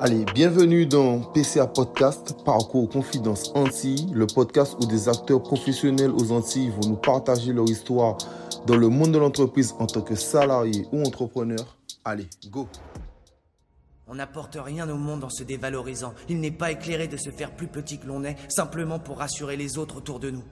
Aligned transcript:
Allez, 0.00 0.24
bienvenue 0.32 0.86
dans 0.86 1.18
PCA 1.32 1.66
Podcast, 1.66 2.44
Parcours 2.44 2.88
Confidence 2.88 3.50
Antilles, 3.56 4.06
le 4.14 4.28
podcast 4.28 4.76
où 4.80 4.86
des 4.86 5.08
acteurs 5.08 5.42
professionnels 5.42 6.12
aux 6.12 6.30
Antilles 6.30 6.70
vont 6.70 6.90
nous 6.90 6.96
partager 6.96 7.52
leur 7.52 7.68
histoire 7.68 8.16
dans 8.68 8.76
le 8.76 8.88
monde 8.88 9.10
de 9.10 9.18
l'entreprise 9.18 9.74
en 9.80 9.88
tant 9.88 10.02
que 10.02 10.14
salarié 10.14 10.86
ou 10.92 11.02
entrepreneur. 11.02 11.76
Allez, 12.04 12.28
go 12.48 12.68
On 14.06 14.14
n'apporte 14.14 14.56
rien 14.60 14.88
au 14.88 14.96
monde 14.96 15.24
en 15.24 15.30
se 15.30 15.42
dévalorisant. 15.42 16.14
Il 16.28 16.38
n'est 16.38 16.52
pas 16.52 16.70
éclairé 16.70 17.08
de 17.08 17.16
se 17.16 17.30
faire 17.30 17.56
plus 17.56 17.66
petit 17.66 17.98
que 17.98 18.06
l'on 18.06 18.22
est, 18.22 18.36
simplement 18.48 19.00
pour 19.00 19.18
rassurer 19.18 19.56
les 19.56 19.78
autres 19.78 19.96
autour 19.96 20.20
de 20.20 20.30
nous. 20.30 20.44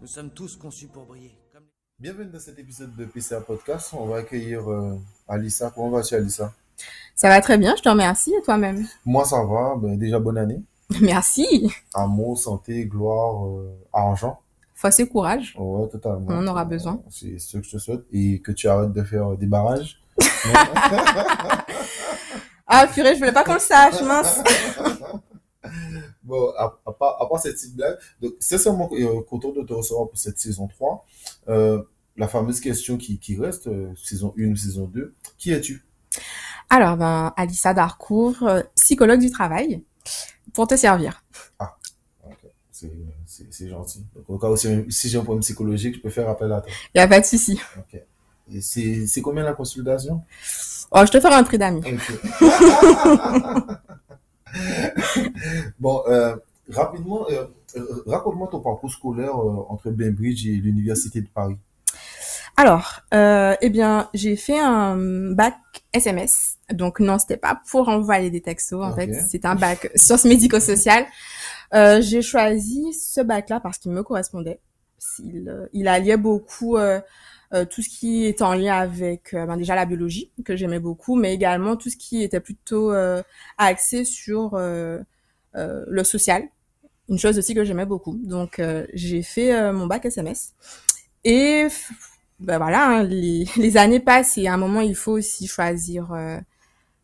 Nous 0.00 0.06
sommes 0.06 0.30
tous 0.30 0.54
conçus 0.54 0.86
pour 0.86 1.04
briller. 1.04 1.36
Comme... 1.52 1.64
Bienvenue 1.98 2.30
dans 2.30 2.38
cet 2.38 2.60
épisode 2.60 2.94
de 2.94 3.06
PCA 3.06 3.40
Podcast. 3.40 3.90
On 3.92 4.06
va 4.06 4.18
accueillir 4.18 4.70
euh, 4.70 4.96
Alissa. 5.26 5.72
Comment 5.74 5.90
vas-tu, 5.90 6.14
Alissa? 6.14 6.54
Ça 7.14 7.28
va 7.28 7.40
très 7.40 7.58
bien, 7.58 7.74
je 7.76 7.82
te 7.82 7.88
remercie 7.88 8.32
et 8.32 8.42
toi-même? 8.42 8.86
Moi, 9.04 9.24
ça 9.24 9.42
va. 9.44 9.74
Ben, 9.76 9.98
déjà, 9.98 10.18
bonne 10.18 10.38
année. 10.38 10.62
Merci. 11.00 11.70
Amour, 11.94 12.38
santé, 12.38 12.86
gloire, 12.86 13.46
euh, 13.46 13.78
argent. 13.92 14.40
Force 14.74 15.00
et 15.00 15.08
courage. 15.08 15.54
Ouais, 15.58 15.88
totalement. 15.88 16.26
On 16.28 16.38
en 16.38 16.46
aura 16.46 16.64
besoin. 16.64 17.02
C'est 17.10 17.38
ce 17.38 17.58
que 17.58 17.64
je 17.64 17.72
te 17.72 17.78
souhaite. 17.78 18.00
Et 18.12 18.40
que 18.40 18.52
tu 18.52 18.68
arrêtes 18.68 18.92
de 18.92 19.02
faire 19.02 19.36
des 19.36 19.46
barrages. 19.46 20.00
Ah 22.72 22.86
purée, 22.86 23.14
je 23.14 23.18
voulais 23.18 23.32
pas 23.32 23.42
qu'on 23.42 23.54
le 23.54 23.58
sache, 23.58 24.00
mince. 24.02 24.40
Bon, 26.22 26.52
à, 26.56 26.78
à 26.86 26.92
part, 26.92 27.20
à 27.20 27.28
part 27.28 27.40
cette 27.40 27.54
petite 27.54 27.74
blague, 27.74 27.98
donc 28.22 28.34
c'est 28.38 28.58
seulement 28.58 28.88
euh, 28.92 29.22
content 29.22 29.50
de 29.50 29.62
te 29.62 29.72
recevoir 29.72 30.08
pour 30.08 30.16
cette 30.16 30.38
saison 30.38 30.68
3. 30.68 31.04
Euh, 31.48 31.82
la 32.16 32.28
fameuse 32.28 32.60
question 32.60 32.96
qui, 32.96 33.18
qui 33.18 33.36
reste, 33.36 33.66
euh, 33.66 33.92
saison 33.96 34.32
1 34.38 34.52
ou 34.52 34.56
saison 34.56 34.86
2, 34.86 35.12
qui 35.36 35.50
es-tu? 35.50 35.84
Alors, 36.70 36.96
ben, 36.96 37.32
Alissa 37.36 37.74
Darcourt, 37.74 38.36
euh, 38.42 38.62
psychologue 38.76 39.20
du 39.20 39.30
travail, 39.30 39.82
pour 40.54 40.66
te 40.68 40.76
servir. 40.76 41.22
Ok, 41.60 42.36
C'est 42.70 42.90
c'est- 43.50 43.68
gentil. 43.68 44.04
Donc, 44.14 44.24
au 44.28 44.38
cas 44.38 44.48
où 44.48 44.56
si, 44.56 45.08
j'ai 45.08 45.18
un 45.18 45.22
problème 45.24 45.42
psychologique, 45.42 45.96
je 45.96 46.00
peux 46.00 46.10
faire 46.10 46.28
appel 46.28 46.50
à 46.52 46.60
toi. 46.60 46.70
Y 46.94 46.98
a 47.00 47.08
pas 47.08 47.20
de 47.20 47.26
souci. 47.26 47.60
Ok. 47.78 48.00
Et 48.52 48.60
c'est 48.60 49.20
combien 49.22 49.42
la 49.44 49.52
consultation? 49.52 50.22
Oh, 50.92 51.00
je 51.06 51.10
te 51.12 51.20
ferai 51.20 51.34
un 51.34 51.44
prix 51.44 51.58
d'amis. 51.58 51.82
Bon, 55.78 56.02
euh, 56.08 56.36
rapidement, 56.68 57.24
euh, 57.30 57.46
euh, 57.76 58.02
raconte-moi 58.06 58.48
ton 58.50 58.58
parcours 58.60 58.90
scolaire 58.90 59.36
euh, 59.36 59.64
entre 59.68 59.90
Bainbridge 59.90 60.44
et 60.46 60.56
l'Université 60.56 61.20
de 61.20 61.28
Paris. 61.28 61.56
Alors, 62.60 63.00
euh, 63.14 63.56
eh 63.62 63.70
bien, 63.70 64.10
j'ai 64.12 64.36
fait 64.36 64.58
un 64.58 64.94
bac 65.32 65.54
SMS. 65.94 66.58
Donc 66.70 67.00
non, 67.00 67.18
c'était 67.18 67.38
pas 67.38 67.62
pour 67.70 67.88
envoyer 67.88 68.28
des 68.28 68.42
textos. 68.42 68.84
En 68.84 68.94
fait, 68.94 69.14
c'était 69.30 69.48
un 69.48 69.54
bac 69.54 69.90
sciences 69.94 70.26
médico-sociales. 70.26 71.06
Euh, 71.72 72.02
j'ai 72.02 72.20
choisi 72.20 72.92
ce 72.92 73.22
bac-là 73.22 73.60
parce 73.60 73.78
qu'il 73.78 73.92
me 73.92 74.02
correspondait. 74.02 74.60
Il, 75.20 75.48
euh, 75.48 75.68
il 75.72 75.88
alliait 75.88 76.18
beaucoup 76.18 76.76
euh, 76.76 77.00
euh, 77.54 77.64
tout 77.64 77.80
ce 77.80 77.88
qui 77.88 78.26
était 78.26 78.42
en 78.42 78.52
lien 78.52 78.76
avec 78.76 79.32
euh, 79.32 79.46
ben, 79.46 79.56
déjà 79.56 79.74
la 79.74 79.86
biologie 79.86 80.30
que 80.44 80.54
j'aimais 80.54 80.80
beaucoup, 80.80 81.16
mais 81.16 81.32
également 81.32 81.76
tout 81.76 81.88
ce 81.88 81.96
qui 81.96 82.22
était 82.22 82.40
plutôt 82.40 82.92
euh, 82.92 83.22
axé 83.56 84.04
sur 84.04 84.58
le 84.58 86.04
social. 86.04 86.42
Une 87.08 87.18
chose 87.18 87.38
aussi 87.38 87.54
que 87.54 87.64
j'aimais 87.64 87.86
beaucoup. 87.86 88.18
Donc 88.22 88.58
euh, 88.58 88.86
j'ai 88.92 89.22
fait 89.22 89.72
mon 89.72 89.86
bac 89.86 90.04
SMS 90.04 90.52
et 91.24 91.66
ben 92.40 92.58
voilà, 92.58 92.86
hein, 92.86 93.02
les, 93.04 93.46
les 93.56 93.76
années 93.76 94.00
passent 94.00 94.38
et 94.38 94.48
à 94.48 94.54
un 94.54 94.56
moment, 94.56 94.80
il 94.80 94.94
faut 94.96 95.12
aussi 95.12 95.46
choisir 95.46 96.12
euh, 96.12 96.38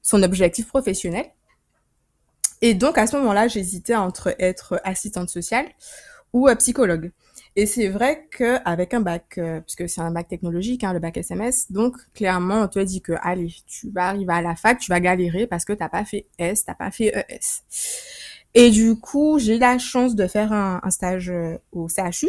son 0.02 0.22
objectif 0.22 0.68
professionnel. 0.68 1.26
Et 2.62 2.74
donc, 2.74 2.98
à 2.98 3.06
ce 3.06 3.16
moment-là, 3.16 3.48
j'hésitais 3.48 3.94
entre 3.94 4.34
être 4.38 4.80
assistante 4.84 5.28
sociale 5.28 5.66
ou 6.32 6.48
euh, 6.48 6.54
psychologue. 6.56 7.12
Et 7.54 7.64
c'est 7.64 7.88
vrai 7.88 8.28
qu'avec 8.30 8.92
un 8.92 9.00
bac, 9.00 9.38
euh, 9.38 9.60
puisque 9.60 9.88
c'est 9.88 10.02
un 10.02 10.10
bac 10.10 10.28
technologique, 10.28 10.84
hein, 10.84 10.92
le 10.92 10.98
bac 10.98 11.16
SMS, 11.16 11.72
donc 11.72 11.96
clairement, 12.14 12.62
on 12.62 12.68
te 12.68 12.78
dit 12.78 13.00
que, 13.00 13.12
allez, 13.22 13.54
tu 13.66 13.90
vas 13.90 14.08
arriver 14.08 14.32
à 14.32 14.42
la 14.42 14.56
fac, 14.56 14.78
tu 14.78 14.90
vas 14.90 15.00
galérer 15.00 15.46
parce 15.46 15.64
que 15.64 15.72
t'as 15.72 15.88
pas 15.88 16.04
fait 16.04 16.26
S, 16.38 16.66
t'as 16.66 16.74
pas 16.74 16.90
fait 16.90 17.06
ES. 17.30 17.62
Et 18.54 18.70
du 18.70 18.96
coup, 18.96 19.38
j'ai 19.38 19.58
la 19.58 19.78
chance 19.78 20.14
de 20.14 20.26
faire 20.26 20.52
un, 20.52 20.80
un 20.82 20.90
stage 20.90 21.30
euh, 21.30 21.56
au 21.72 21.88
CHU. 21.88 22.28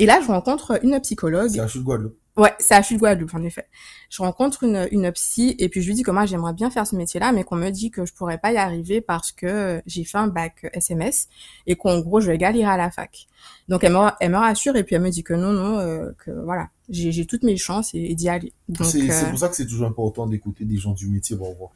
Et 0.00 0.06
là, 0.06 0.18
je 0.22 0.28
rencontre 0.28 0.82
une 0.82 0.98
psychologue. 1.00 1.50
C'est 1.50 1.60
à 1.60 1.68
Chute 1.68 1.84
Guadeloupe. 1.84 2.16
Ouais, 2.38 2.54
c'est 2.58 2.74
à 2.74 2.80
Chute 2.80 2.98
Guadeloupe, 2.98 3.34
en 3.34 3.42
effet. 3.42 3.66
Je 4.08 4.22
rencontre 4.22 4.62
une, 4.62 4.88
une 4.92 5.12
psy 5.12 5.54
et 5.58 5.68
puis 5.68 5.82
je 5.82 5.88
lui 5.88 5.94
dis 5.94 6.02
que 6.02 6.10
moi, 6.10 6.24
j'aimerais 6.24 6.54
bien 6.54 6.70
faire 6.70 6.86
ce 6.86 6.96
métier-là, 6.96 7.32
mais 7.32 7.44
qu'on 7.44 7.56
me 7.56 7.68
dit 7.68 7.90
que 7.90 8.06
je 8.06 8.14
pourrais 8.14 8.38
pas 8.38 8.50
y 8.50 8.56
arriver 8.56 9.02
parce 9.02 9.30
que 9.30 9.82
j'ai 9.84 10.04
fait 10.04 10.16
un 10.16 10.28
bac 10.28 10.70
SMS 10.72 11.28
et 11.66 11.76
qu'en 11.76 12.00
gros, 12.00 12.18
je 12.22 12.28
vais 12.28 12.38
galérer 12.38 12.70
à 12.70 12.78
la 12.78 12.90
fac. 12.90 13.26
Donc, 13.68 13.84
elle 13.84 13.92
me, 13.92 13.98
elle 14.20 14.30
me 14.30 14.38
rassure 14.38 14.74
et 14.76 14.84
puis 14.84 14.94
elle 14.96 15.02
me 15.02 15.10
dit 15.10 15.22
que 15.22 15.34
non, 15.34 15.52
non, 15.52 15.80
euh, 15.80 16.12
que 16.24 16.30
voilà, 16.30 16.70
j'ai 16.88 17.12
j'ai 17.12 17.26
toutes 17.26 17.42
mes 17.42 17.58
chances 17.58 17.92
et, 17.92 17.98
et 17.98 18.14
d'y 18.14 18.30
aller. 18.30 18.54
C'est 18.78 19.10
c'est 19.10 19.26
euh, 19.26 19.28
pour 19.28 19.38
ça 19.38 19.50
que 19.50 19.56
c'est 19.56 19.66
toujours 19.66 19.86
important 19.86 20.26
d'écouter 20.26 20.64
des 20.64 20.78
gens 20.78 20.92
du 20.92 21.08
métier 21.08 21.36
pour 21.36 21.54
voir. 21.56 21.72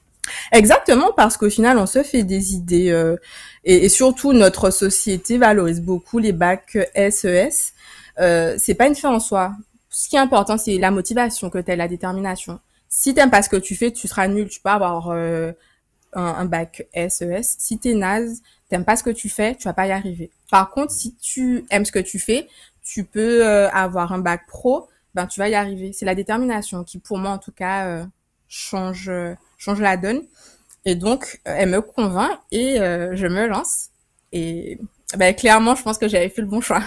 Exactement, 0.51 1.13
parce 1.15 1.37
qu'au 1.37 1.51
final, 1.51 1.77
on 1.77 1.85
se 1.85 2.03
fait 2.03 2.23
des 2.23 2.55
idées 2.55 2.89
euh, 2.89 3.17
et, 3.65 3.85
et 3.85 3.89
surtout 3.91 4.33
notre 4.33 4.71
société 4.71 5.37
valorise 5.37 5.83
beaucoup 5.83 6.19
les 6.19 6.33
bacs 6.33 6.79
SES. 7.11 7.74
Euh, 8.21 8.57
c'est 8.59 8.75
pas 8.75 8.87
une 8.87 8.95
fin 8.95 9.11
en 9.11 9.21
soi. 9.21 9.53
Ce 9.91 10.09
qui 10.09 10.17
est 10.17 10.21
important, 10.21 10.57
c'est 10.57 10.79
la 10.79 10.91
motivation 10.91 11.51
que 11.51 11.59
t'as, 11.59 11.77
la 11.77 11.89
détermination. 11.89 12.61
Si 12.89 13.15
t'aimes 13.15 13.31
pas 13.31 13.43
ce 13.43 13.49
que 13.49 13.57
tu 13.57 13.77
fais, 13.77 13.93
tu 13.93 14.09
seras 14.09 14.29
nul. 14.29 14.49
Tu 14.49 14.61
peux 14.61 14.71
avoir 14.71 15.11
euh, 15.11 15.53
un, 16.13 16.45
bac 16.45 16.87
SES. 16.95 17.57
Si 17.59 17.79
t'es 17.79 17.95
naze, 17.95 18.43
t'aimes 18.69 18.85
pas 18.85 18.97
ce 18.97 19.03
que 19.03 19.11
tu 19.11 19.29
fais, 19.29 19.55
tu 19.57 19.65
vas 19.65 19.73
pas 19.73 19.87
y 19.87 19.93
arriver. 19.93 20.31
Par 20.51 20.71
contre, 20.71 20.93
si 20.93 21.15
tu 21.17 21.65
aimes 21.71 21.85
ce 21.85 21.93
que 21.93 21.99
tu 21.99 22.19
fais, 22.19 22.49
tu 22.83 23.05
peux 23.05 23.47
euh, 23.47 23.69
avoir 23.71 24.13
un 24.13 24.19
bac 24.19 24.47
pro, 24.47 24.89
ben 25.15 25.27
tu 25.27 25.41
vas 25.41 25.49
y 25.49 25.55
arriver. 25.55 25.93
C'est 25.93 26.05
la 26.05 26.15
détermination 26.15 26.85
qui, 26.85 26.99
pour 26.99 27.19
moi 27.19 27.31
en 27.31 27.39
tout 27.39 27.53
cas, 27.53 27.87
euh, 27.87 28.05
change 28.49 29.09
euh, 29.09 29.35
change 29.59 29.81
la 29.81 29.97
donne. 29.97 30.23
Et 30.85 30.95
donc, 30.97 31.41
euh, 31.49 31.55
elle 31.57 31.71
me 31.71 31.81
convainc 31.81 32.39
et 32.51 32.77
je 32.77 33.27
me 33.27 33.47
lance. 33.47 33.89
Et 34.33 34.79
ben, 35.17 35.35
clairement, 35.35 35.75
je 35.75 35.83
pense 35.83 35.99
que 35.99 36.09
j'avais 36.09 36.29
fait 36.29 36.43
le 36.43 36.49
bon 36.49 36.61
choix. 36.61 36.83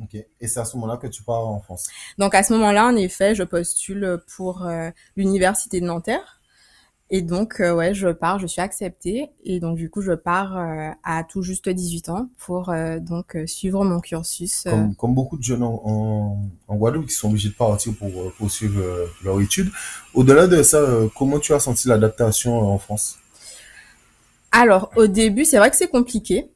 Ok. 0.00 0.14
Et 0.14 0.48
c'est 0.48 0.60
à 0.60 0.64
ce 0.64 0.76
moment-là 0.76 0.96
que 0.96 1.06
tu 1.06 1.22
pars 1.22 1.46
en 1.46 1.60
France. 1.60 1.88
Donc, 2.18 2.34
à 2.34 2.42
ce 2.42 2.52
moment-là, 2.54 2.86
en 2.86 2.96
effet, 2.96 3.34
je 3.34 3.42
postule 3.42 4.18
pour 4.36 4.64
euh, 4.64 4.90
l'université 5.16 5.80
de 5.80 5.86
Nanterre. 5.86 6.40
Et 7.14 7.20
donc, 7.20 7.60
euh, 7.60 7.74
ouais, 7.74 7.92
je 7.92 8.08
pars, 8.08 8.38
je 8.38 8.46
suis 8.46 8.62
acceptée. 8.62 9.28
Et 9.44 9.60
donc, 9.60 9.76
du 9.76 9.90
coup, 9.90 10.00
je 10.00 10.12
pars 10.12 10.56
euh, 10.56 10.88
à 11.04 11.24
tout 11.24 11.42
juste 11.42 11.68
18 11.68 12.08
ans 12.08 12.30
pour 12.38 12.70
euh, 12.70 13.00
donc 13.00 13.36
suivre 13.44 13.84
mon 13.84 14.00
cursus. 14.00 14.62
Comme, 14.64 14.96
comme 14.96 15.14
beaucoup 15.14 15.36
de 15.36 15.42
jeunes 15.42 15.62
en, 15.62 15.82
en, 15.84 16.38
en 16.68 16.76
Guadeloupe 16.76 17.08
qui 17.08 17.14
sont 17.14 17.28
obligés 17.28 17.50
de 17.50 17.54
partir 17.54 17.92
pour 17.98 18.32
poursuivre 18.38 18.80
leur 19.22 19.38
étude. 19.42 19.70
Au-delà 20.14 20.46
de 20.46 20.62
ça, 20.62 20.82
comment 21.14 21.38
tu 21.38 21.52
as 21.52 21.60
senti 21.60 21.86
l'adaptation 21.86 22.58
en 22.58 22.78
France? 22.78 23.18
Alors, 24.50 24.90
au 24.96 25.06
début, 25.06 25.44
c'est 25.44 25.58
vrai 25.58 25.68
que 25.68 25.76
c'est 25.76 25.88
compliqué. 25.88 26.50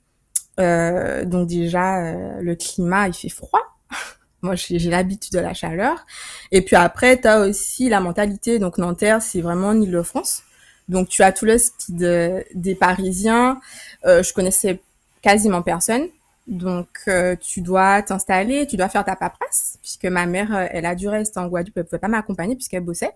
Euh, 0.58 1.24
donc 1.24 1.48
déjà, 1.48 2.02
euh, 2.02 2.40
le 2.40 2.54
climat, 2.54 3.08
il 3.08 3.14
fait 3.14 3.28
froid. 3.28 3.60
Moi, 4.42 4.54
j'ai 4.54 4.78
l'habitude 4.78 5.32
de 5.32 5.38
la 5.38 5.54
chaleur. 5.54 6.06
Et 6.52 6.62
puis 6.62 6.76
après, 6.76 7.20
tu 7.20 7.28
as 7.28 7.40
aussi 7.40 7.88
la 7.88 8.00
mentalité. 8.00 8.58
Donc, 8.58 8.78
Nanterre, 8.78 9.22
c'est 9.22 9.40
vraiment 9.40 9.68
en 9.68 9.80
Ile-de-France. 9.80 10.42
Donc, 10.88 11.08
tu 11.08 11.22
as 11.22 11.32
tout 11.32 11.44
le 11.46 11.58
speed 11.58 12.02
euh, 12.02 12.42
des 12.54 12.74
Parisiens. 12.74 13.60
Euh, 14.04 14.22
je 14.22 14.32
connaissais 14.32 14.80
quasiment 15.22 15.62
personne. 15.62 16.06
Donc, 16.46 16.88
euh, 17.08 17.34
tu 17.36 17.60
dois 17.60 18.02
t'installer, 18.02 18.66
tu 18.68 18.76
dois 18.76 18.88
faire 18.88 19.04
ta 19.04 19.16
paperasse, 19.16 19.78
puisque 19.82 20.04
ma 20.04 20.26
mère, 20.26 20.54
euh, 20.54 20.66
elle 20.70 20.86
a 20.86 20.94
dû 20.94 21.08
rester 21.08 21.40
en 21.40 21.48
Guadeloupe, 21.48 21.76
elle 21.76 21.84
pouvait 21.84 21.98
pas 21.98 22.06
m'accompagner 22.08 22.54
puisqu'elle 22.54 22.84
bossait. 22.84 23.10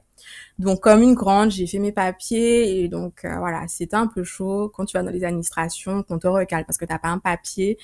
Donc, 0.59 0.81
comme 0.81 1.01
une 1.03 1.15
grande, 1.15 1.51
j'ai 1.53 1.67
fait 1.69 1.79
mes 1.79 1.93
papiers 1.93 2.83
et 2.83 2.89
donc 2.89 3.25
euh, 3.25 3.39
voilà, 3.39 3.63
c'était 3.69 3.95
un 3.97 4.09
peu 4.09 4.25
chaud 4.25 4.71
quand 4.75 4.85
tu 4.85 4.97
vas 4.97 5.05
dans 5.05 5.11
les 5.13 5.23
administrations, 5.25 6.03
qu'on 6.03 6.19
te 6.19 6.27
recale 6.27 6.65
parce 6.65 6.77
que 6.77 6.85
t'as 6.85 6.99
pas 6.99 7.09
un 7.09 7.19
papier. 7.19 7.79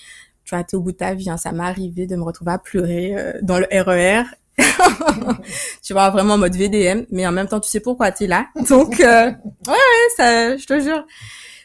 Tu 0.44 0.54
vas 0.54 0.60
être 0.60 0.74
au 0.74 0.80
bout 0.80 0.92
de 0.92 0.96
ta 0.96 1.14
vie. 1.14 1.30
hein. 1.30 1.36
Ça 1.36 1.52
m'est 1.52 1.64
arrivé 1.64 2.06
de 2.06 2.16
me 2.16 2.22
retrouver 2.22 2.52
à 2.52 2.58
pleurer 2.58 3.14
euh, 3.16 3.32
dans 3.42 3.58
le 3.58 3.66
RER. 3.70 4.24
tu 5.82 5.92
vois 5.92 6.10
vraiment 6.10 6.34
en 6.34 6.38
mode 6.38 6.54
VDM, 6.56 7.04
mais 7.10 7.26
en 7.26 7.32
même 7.32 7.46
temps 7.46 7.60
tu 7.60 7.68
sais 7.68 7.80
pourquoi 7.80 8.10
t'es 8.10 8.26
là. 8.26 8.46
Donc 8.68 9.00
euh, 9.00 9.26
ouais, 9.30 9.34
ouais, 9.68 10.08
ça, 10.16 10.56
je 10.56 10.66
te 10.66 10.80
jure. 10.80 11.04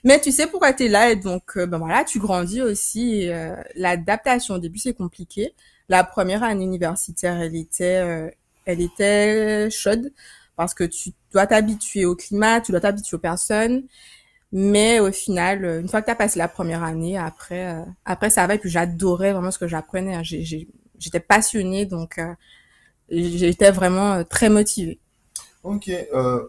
Mais 0.04 0.20
tu 0.20 0.32
sais 0.32 0.48
pourquoi 0.48 0.74
t'es 0.74 0.88
là 0.88 1.12
et 1.12 1.16
donc 1.16 1.58
euh, 1.58 1.66
ben 1.68 1.78
voilà, 1.78 2.04
tu 2.04 2.20
grandis 2.20 2.62
aussi. 2.62 3.30
euh, 3.30 3.56
L'adaptation 3.76 4.56
au 4.56 4.60
début 4.60 4.80
c'est 4.80 4.94
compliqué. 4.94 5.54
La 5.90 6.04
première 6.04 6.44
année 6.44 6.64
universitaire, 6.66 7.40
elle 7.42 7.56
était, 7.56 7.98
euh, 7.98 8.30
elle 8.66 8.82
était 8.82 9.70
chaude 9.70 10.12
parce 10.56 10.74
que 10.74 10.84
tu 10.86 11.12
dois 11.34 11.48
t'habituer 11.48 12.06
au 12.06 12.16
climat, 12.16 12.62
tu 12.62 12.72
dois 12.72 12.82
t'habituer 12.82 13.16
aux 13.16 13.20
personnes. 13.20 13.84
Mais 14.54 15.00
au 15.00 15.12
final, 15.12 15.66
une 15.82 15.90
fois 15.90 16.02
que 16.02 16.08
tu 16.08 16.12
as 16.12 16.16
passé 16.16 16.40
la 16.40 16.48
première 16.50 16.84
année, 16.84 17.18
après, 17.18 17.76
euh, 17.76 17.86
après 18.06 18.30
ça 18.30 18.48
va. 18.48 18.56
Et 18.56 18.60
puis 18.60 18.70
j'adorais 18.70 19.34
vraiment 19.34 19.52
ce 19.52 19.60
que 19.60 19.68
j'apprenais. 19.68 20.16
hein. 20.16 20.24
J'étais 20.24 21.20
passionnée, 21.22 21.86
donc 21.86 22.20
j'étais 23.10 23.72
vraiment 23.72 24.24
très 24.24 24.50
motivée. 24.50 25.00
Ok. 25.64 25.90
Euh, 25.90 26.48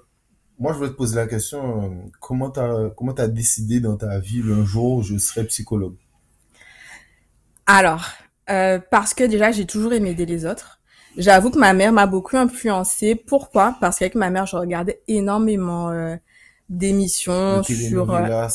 moi, 0.62 0.72
je 0.72 0.78
voulais 0.78 0.90
te 0.90 0.94
poser 0.94 1.16
la 1.16 1.26
question, 1.26 1.82
euh, 1.82 1.88
comment 2.20 2.48
tu 2.48 2.60
as, 2.60 2.90
comment 2.96 3.12
décidé 3.12 3.80
dans 3.80 3.96
ta 3.96 4.20
vie 4.20 4.42
un 4.48 4.64
jour 4.64 5.02
je 5.02 5.18
serai 5.18 5.44
psychologue? 5.44 5.96
Alors, 7.66 8.04
euh, 8.48 8.78
parce 8.90 9.12
que 9.12 9.24
déjà, 9.24 9.50
j'ai 9.50 9.66
toujours 9.66 9.92
aimé 9.92 10.10
aider 10.10 10.24
les 10.24 10.46
autres. 10.46 10.78
J'avoue 11.16 11.50
que 11.50 11.58
ma 11.58 11.72
mère 11.72 11.92
m'a 11.92 12.06
beaucoup 12.06 12.36
influencée. 12.36 13.16
Pourquoi? 13.16 13.76
Parce 13.80 13.98
qu'avec 13.98 14.14
ma 14.14 14.30
mère, 14.30 14.46
je 14.46 14.54
regardais 14.54 15.02
énormément 15.08 15.90
euh, 15.90 16.14
d'émissions 16.68 17.64
sur 17.64 18.14
euh... 18.14 18.46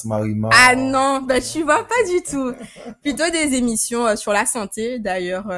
ah 0.51 0.75
non 0.77 1.21
bah 1.21 1.41
tu 1.41 1.61
vois 1.61 1.85
pas 1.85 2.03
du 2.09 2.23
tout. 2.23 2.53
Plutôt 3.01 3.29
des 3.31 3.53
émissions 3.55 4.15
sur 4.15 4.31
la 4.31 4.45
santé 4.45 4.97
d'ailleurs 4.97 5.51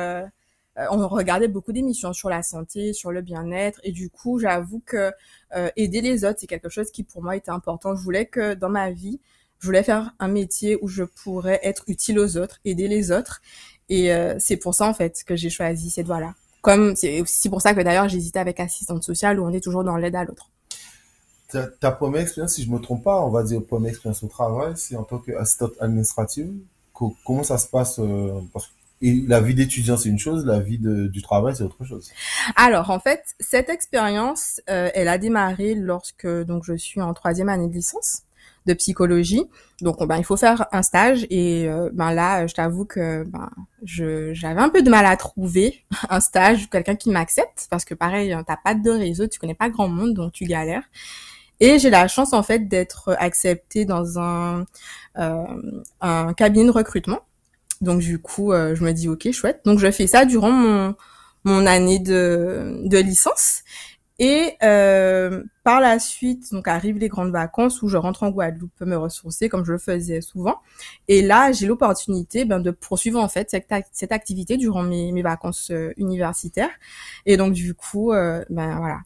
on 0.92 1.08
regardait 1.08 1.48
beaucoup 1.48 1.72
d'émissions 1.72 2.14
sur 2.14 2.30
la 2.30 2.44
santé, 2.44 2.94
sur 2.94 3.12
le 3.12 3.22
bien-être, 3.22 3.80
et 3.84 3.92
du 3.92 4.10
coup, 4.10 4.40
j'avoue 4.40 4.82
que 4.86 5.12
euh, 5.56 5.70
aider 5.76 6.02
les 6.02 6.26
autres, 6.26 6.40
c'est 6.40 6.48
quelque 6.48 6.70
chose 6.70 6.92
qui 6.92 7.04
pour 7.04 7.24
moi 7.24 7.36
était 7.36 7.52
important. 7.52 7.96
Je 7.96 8.02
voulais 8.04 8.26
que 8.26 8.54
dans 8.54 8.70
ma 8.70 8.92
vie, 8.92 9.20
je 9.60 9.66
voulais 9.66 9.84
faire 9.84 10.14
un 10.20 10.28
métier 10.28 10.78
où 10.82 10.88
je 10.88 11.04
pourrais 11.04 11.60
être 11.64 11.84
utile 11.88 12.20
aux 12.20 12.38
autres, 12.38 12.60
aider 12.66 12.88
les 12.88 13.12
autres, 13.12 13.42
et 13.90 14.14
euh, 14.14 14.36
c'est 14.40 14.58
pour 14.58 14.76
ça 14.76 14.88
en 14.88 14.94
fait 14.94 15.24
que 15.26 15.36
j'ai 15.36 15.50
choisi 15.50 15.90
cette 15.90 16.06
voie-là. 16.06 16.34
Comme 16.62 16.96
c'est 16.96 17.22
aussi 17.22 17.50
pour 17.50 17.62
ça 17.62 17.74
que 17.74 17.82
d'ailleurs 17.82 18.08
j'hésitais 18.08 18.40
avec 18.40 18.60
assistante 18.60 19.04
sociale 19.04 19.40
où 19.40 19.46
on 19.46 19.54
est 19.54 19.64
toujours 19.64 19.84
dans 19.84 19.98
l'aide 19.98 20.16
à 20.16 20.24
l'autre. 20.24 20.50
Ta, 21.50 21.66
ta, 21.66 21.92
première 21.92 22.22
expérience, 22.22 22.54
si 22.54 22.64
je 22.64 22.70
me 22.70 22.80
trompe 22.80 23.04
pas, 23.04 23.22
on 23.22 23.30
va 23.30 23.44
dire 23.44 23.64
première 23.64 23.90
expérience 23.90 24.22
au 24.24 24.28
travail, 24.28 24.74
c'est 24.76 24.96
en 24.96 25.04
tant 25.04 25.18
qu'assistante 25.18 25.74
administrative. 25.80 26.54
comment 27.26 27.44
ça 27.44 27.58
se 27.58 27.68
passe 27.68 27.96
que 27.96 28.60
et 29.02 29.24
la 29.28 29.40
vie 29.40 29.56
d'étudiant, 29.56 29.96
c'est 29.96 30.10
une 30.10 30.20
chose, 30.20 30.46
la 30.46 30.60
vie 30.60 30.78
de, 30.78 31.08
du 31.08 31.22
travail, 31.22 31.56
c'est 31.56 31.64
autre 31.64 31.86
chose. 31.86 32.12
Alors, 32.56 32.90
en 32.90 33.00
fait, 33.00 33.24
cette 33.40 33.70
expérience, 33.70 34.62
euh, 34.70 34.90
elle 34.94 35.08
a 35.08 35.18
démarré 35.18 35.74
lorsque 35.74 36.28
donc 36.28 36.64
je 36.66 36.74
suis 36.76 37.02
en 37.02 37.14
troisième 37.14 37.50
année 37.50 37.68
de 37.68 37.74
licence 37.74 38.24
de 38.66 38.74
psychologie. 38.74 39.46
Donc, 39.82 40.06
ben, 40.06 40.18
il 40.18 40.26
faut 40.26 40.36
faire 40.36 40.68
un 40.74 40.84
stage 40.84 41.26
et 41.30 41.70
euh, 41.70 41.90
ben 41.94 42.12
là, 42.12 42.46
je 42.46 42.54
t'avoue 42.54 42.84
que 42.86 43.24
ben, 43.24 43.50
j'avais 43.84 44.60
un 44.60 44.70
peu 44.70 44.82
de 44.82 44.90
mal 44.90 45.06
à 45.06 45.16
trouver 45.16 45.86
un 46.10 46.20
stage, 46.20 46.70
quelqu'un 46.70 46.96
qui 46.96 47.10
m'accepte, 47.10 47.68
parce 47.70 47.86
que 47.86 47.94
pareil, 47.94 48.36
t'as 48.46 48.58
pas 48.58 48.76
de 48.76 48.90
réseau, 48.90 49.28
tu 49.28 49.40
connais 49.40 49.56
pas 49.56 49.70
grand 49.70 49.88
monde, 49.88 50.14
donc 50.14 50.34
tu 50.34 50.44
galères. 50.44 50.84
Et 51.62 51.80
j'ai 51.80 51.90
la 51.90 52.08
chance 52.08 52.34
en 52.34 52.44
fait 52.44 52.68
d'être 52.68 53.16
acceptée 53.20 53.86
dans 53.86 54.20
un 54.20 54.66
euh, 55.18 55.44
un 56.00 56.34
cabinet 56.34 56.66
de 56.66 56.72
recrutement 56.72 57.20
donc 57.82 58.00
du 58.00 58.20
coup, 58.20 58.52
euh, 58.52 58.76
je 58.76 58.84
me 58.84 58.92
dis 58.92 59.08
ok, 59.10 59.32
chouette. 59.32 59.62
Donc 59.66 59.80
je 59.80 59.92
fais 59.92 60.08
ça 60.08 60.26
durant 60.26 60.52
mon 60.52 60.96
mon 61.46 61.66
année 61.66 62.00
de 62.00 62.82
de 62.86 62.98
licence. 62.98 63.64
Et 64.20 64.58
euh, 64.64 65.44
par 65.64 65.80
la 65.80 65.98
suite, 65.98 66.52
donc 66.52 66.68
arrivent 66.68 66.98
les 66.98 67.08
grandes 67.08 67.32
vacances 67.32 67.82
où 67.82 67.88
je 67.88 67.96
rentre 67.96 68.24
en 68.24 68.32
Guadeloupe 68.32 68.82
me 68.82 68.98
ressourcer 68.98 69.48
comme 69.48 69.64
je 69.64 69.72
le 69.72 69.78
faisais 69.78 70.20
souvent. 70.20 70.58
Et 71.08 71.22
là, 71.22 71.54
j'ai 71.54 71.68
l'opportunité 71.68 72.44
ben, 72.44 72.60
de 72.60 72.72
poursuivre 72.72 73.18
en 73.18 73.30
fait 73.30 73.50
cette, 73.50 74.12
activité 74.12 74.58
durant 74.58 74.84
mes, 74.84 75.14
mes 75.14 75.22
vacances 75.22 75.72
euh, 75.72 75.94
universitaires. 75.96 76.70
Et 77.26 77.38
donc 77.38 77.54
du 77.54 77.74
coup, 77.74 78.12
euh, 78.12 78.44
ben 78.50 78.78
voilà, 78.78 79.00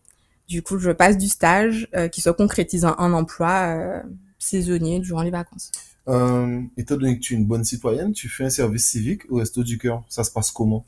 du 0.47 0.63
coup, 0.63 0.79
je 0.79 0.89
passe 0.89 1.17
du 1.19 1.27
stage 1.29 1.87
euh, 1.95 2.07
qui 2.07 2.21
se 2.21 2.31
concrétise 2.31 2.83
en 2.83 2.97
un 2.97 3.13
emploi 3.13 4.01
saisonnier 4.39 4.99
durant 4.99 5.21
les 5.21 5.31
vacances. 5.31 5.71
Euh, 6.07 6.61
étant 6.77 6.95
donné 6.97 7.17
que 7.17 7.21
tu 7.23 7.33
es 7.33 7.37
une 7.37 7.45
bonne 7.45 7.63
citoyenne, 7.63 8.11
tu 8.13 8.29
fais 8.29 8.43
un 8.43 8.49
service 8.49 8.89
civique 8.89 9.23
au 9.29 9.37
Resto 9.37 9.63
du 9.63 9.77
Cœur. 9.77 10.03
Ça 10.09 10.23
se 10.23 10.31
passe 10.31 10.51
comment? 10.51 10.85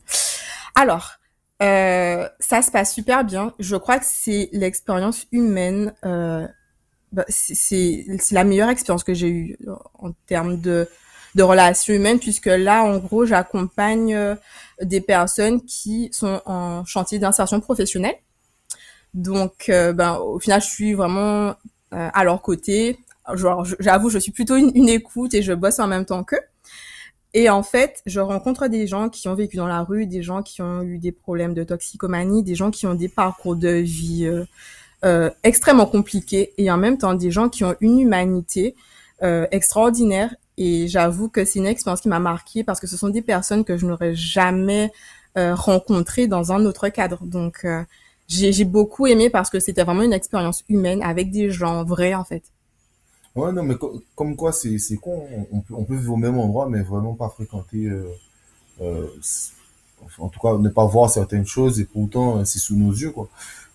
Alors, 0.75 1.13
euh, 1.61 2.27
ça 2.39 2.61
se 2.61 2.71
passe 2.71 2.93
super 2.93 3.23
bien. 3.23 3.53
Je 3.59 3.75
crois 3.75 3.99
que 3.99 4.05
c'est 4.07 4.49
l'expérience 4.51 5.25
humaine. 5.31 5.93
Euh, 6.03 6.47
bah, 7.11 7.23
c'est 7.29 8.05
la 8.31 8.43
meilleure 8.43 8.69
expérience 8.69 9.05
que 9.05 9.13
j'ai 9.13 9.29
eue 9.29 9.57
en 9.93 10.11
termes 10.27 10.59
de, 10.59 10.89
de 11.35 11.43
relations 11.43 11.93
humaines, 11.93 12.19
puisque 12.19 12.47
là, 12.47 12.83
en 12.83 12.97
gros, 12.97 13.25
j'accompagne 13.25 14.13
euh, 14.13 14.35
des 14.81 14.99
personnes 14.99 15.61
qui 15.63 16.09
sont 16.11 16.41
en 16.45 16.83
chantier 16.83 17.19
d'insertion 17.19 17.61
professionnelle. 17.61 18.17
Donc, 19.13 19.69
euh, 19.69 19.93
ben, 19.93 20.15
au 20.17 20.39
final, 20.39 20.61
je 20.61 20.67
suis 20.67 20.93
vraiment 20.93 21.55
euh, 21.93 22.09
à 22.13 22.23
leur 22.25 22.41
côté 22.41 22.99
genre 23.33 23.65
j'avoue 23.79 24.09
je 24.09 24.19
suis 24.19 24.31
plutôt 24.31 24.55
une, 24.55 24.89
écoute 24.89 25.33
et 25.33 25.41
je 25.41 25.53
bosse 25.53 25.79
en 25.79 25.87
même 25.87 26.05
temps 26.05 26.23
qu'eux. 26.23 26.39
Et 27.33 27.49
en 27.49 27.63
fait 27.63 28.01
je 28.05 28.19
rencontre 28.19 28.67
des 28.67 28.87
gens 28.87 29.09
qui 29.09 29.27
ont 29.27 29.35
vécu 29.35 29.57
dans 29.57 29.67
la 29.67 29.83
rue 29.83 30.05
des 30.05 30.23
gens 30.23 30.43
qui 30.43 30.61
ont 30.61 30.83
eu 30.83 30.97
des 30.97 31.11
problèmes 31.11 31.53
de 31.53 31.63
toxicomanie 31.63 32.43
des 32.43 32.55
gens 32.55 32.71
qui 32.71 32.87
ont 32.87 32.95
des 32.95 33.09
parcours 33.09 33.55
de 33.55 33.69
vie 33.69 34.25
euh, 34.25 34.45
euh, 35.03 35.29
extrêmement 35.43 35.85
compliqués 35.85 36.53
et 36.57 36.71
en 36.71 36.77
même 36.77 36.97
temps 36.97 37.13
des 37.13 37.31
gens 37.31 37.49
qui 37.49 37.63
ont 37.63 37.75
une 37.81 37.99
humanité 37.99 38.75
euh, 39.23 39.47
extraordinaire. 39.51 40.35
Et 40.57 40.87
j'avoue 40.87 41.29
que 41.29 41.45
c'est 41.45 41.59
une 41.59 41.67
expérience 41.67 42.01
qui 42.01 42.09
m'a 42.09 42.19
marquée 42.19 42.63
parce 42.63 42.79
que 42.79 42.87
ce 42.87 42.97
sont 42.97 43.09
des 43.09 43.21
personnes 43.21 43.63
que 43.63 43.77
je 43.77 43.85
n'aurais 43.85 44.13
jamais 44.13 44.91
euh, 45.37 45.55
rencontrées 45.55 46.27
dans 46.27 46.51
un 46.51 46.65
autre 46.65 46.89
cadre. 46.89 47.23
Donc 47.23 47.63
euh, 47.63 47.83
j'ai 48.27 48.65
beaucoup 48.65 49.07
aimé 49.07 49.29
parce 49.29 49.49
que 49.49 49.59
c'était 49.59 49.83
vraiment 49.83 50.01
une 50.01 50.13
expérience 50.13 50.63
humaine 50.69 51.01
avec 51.03 51.31
des 51.31 51.49
gens 51.49 51.83
vrais 51.83 52.13
en 52.13 52.23
fait 52.25 52.43
Ouais, 53.35 53.51
non, 53.51 53.63
mais 53.63 53.75
comme 54.15 54.35
quoi, 54.35 54.51
c'est 54.53 54.77
c'est 54.77 54.97
con. 54.97 55.27
On 55.51 55.59
peut, 55.59 55.73
on 55.73 55.83
peut 55.83 55.95
vivre 55.95 56.13
au 56.13 56.17
même 56.17 56.37
endroit, 56.39 56.69
mais 56.69 56.81
vraiment 56.81 57.15
pas 57.15 57.29
fréquenter. 57.29 57.87
Euh, 57.87 58.09
euh, 58.81 59.07
en 60.19 60.29
tout 60.29 60.39
cas, 60.39 60.57
ne 60.57 60.69
pas 60.69 60.85
voir 60.85 61.09
certaines 61.09 61.45
choses 61.45 61.79
et 61.79 61.85
pourtant, 61.85 62.37
euh, 62.37 62.45
c'est 62.45 62.59
sous 62.59 62.75
nos 62.75 62.91
yeux, 62.91 63.11
quoi. 63.11 63.27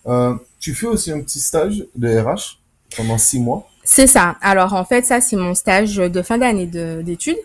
Euh, 0.07 0.35
tu 0.59 0.73
fais 0.73 0.87
aussi 0.87 1.11
un 1.11 1.21
petit 1.21 1.39
stage 1.39 1.85
de 1.95 2.19
RH 2.19 2.59
pendant 2.95 3.17
six 3.17 3.39
mois. 3.39 3.67
C'est 3.83 4.07
ça. 4.07 4.37
Alors, 4.41 4.73
en 4.73 4.85
fait, 4.85 5.05
ça, 5.05 5.21
c'est 5.21 5.35
mon 5.35 5.53
stage 5.53 5.95
de 5.95 6.21
fin 6.21 6.37
d'année 6.37 6.67
d'études. 6.67 7.37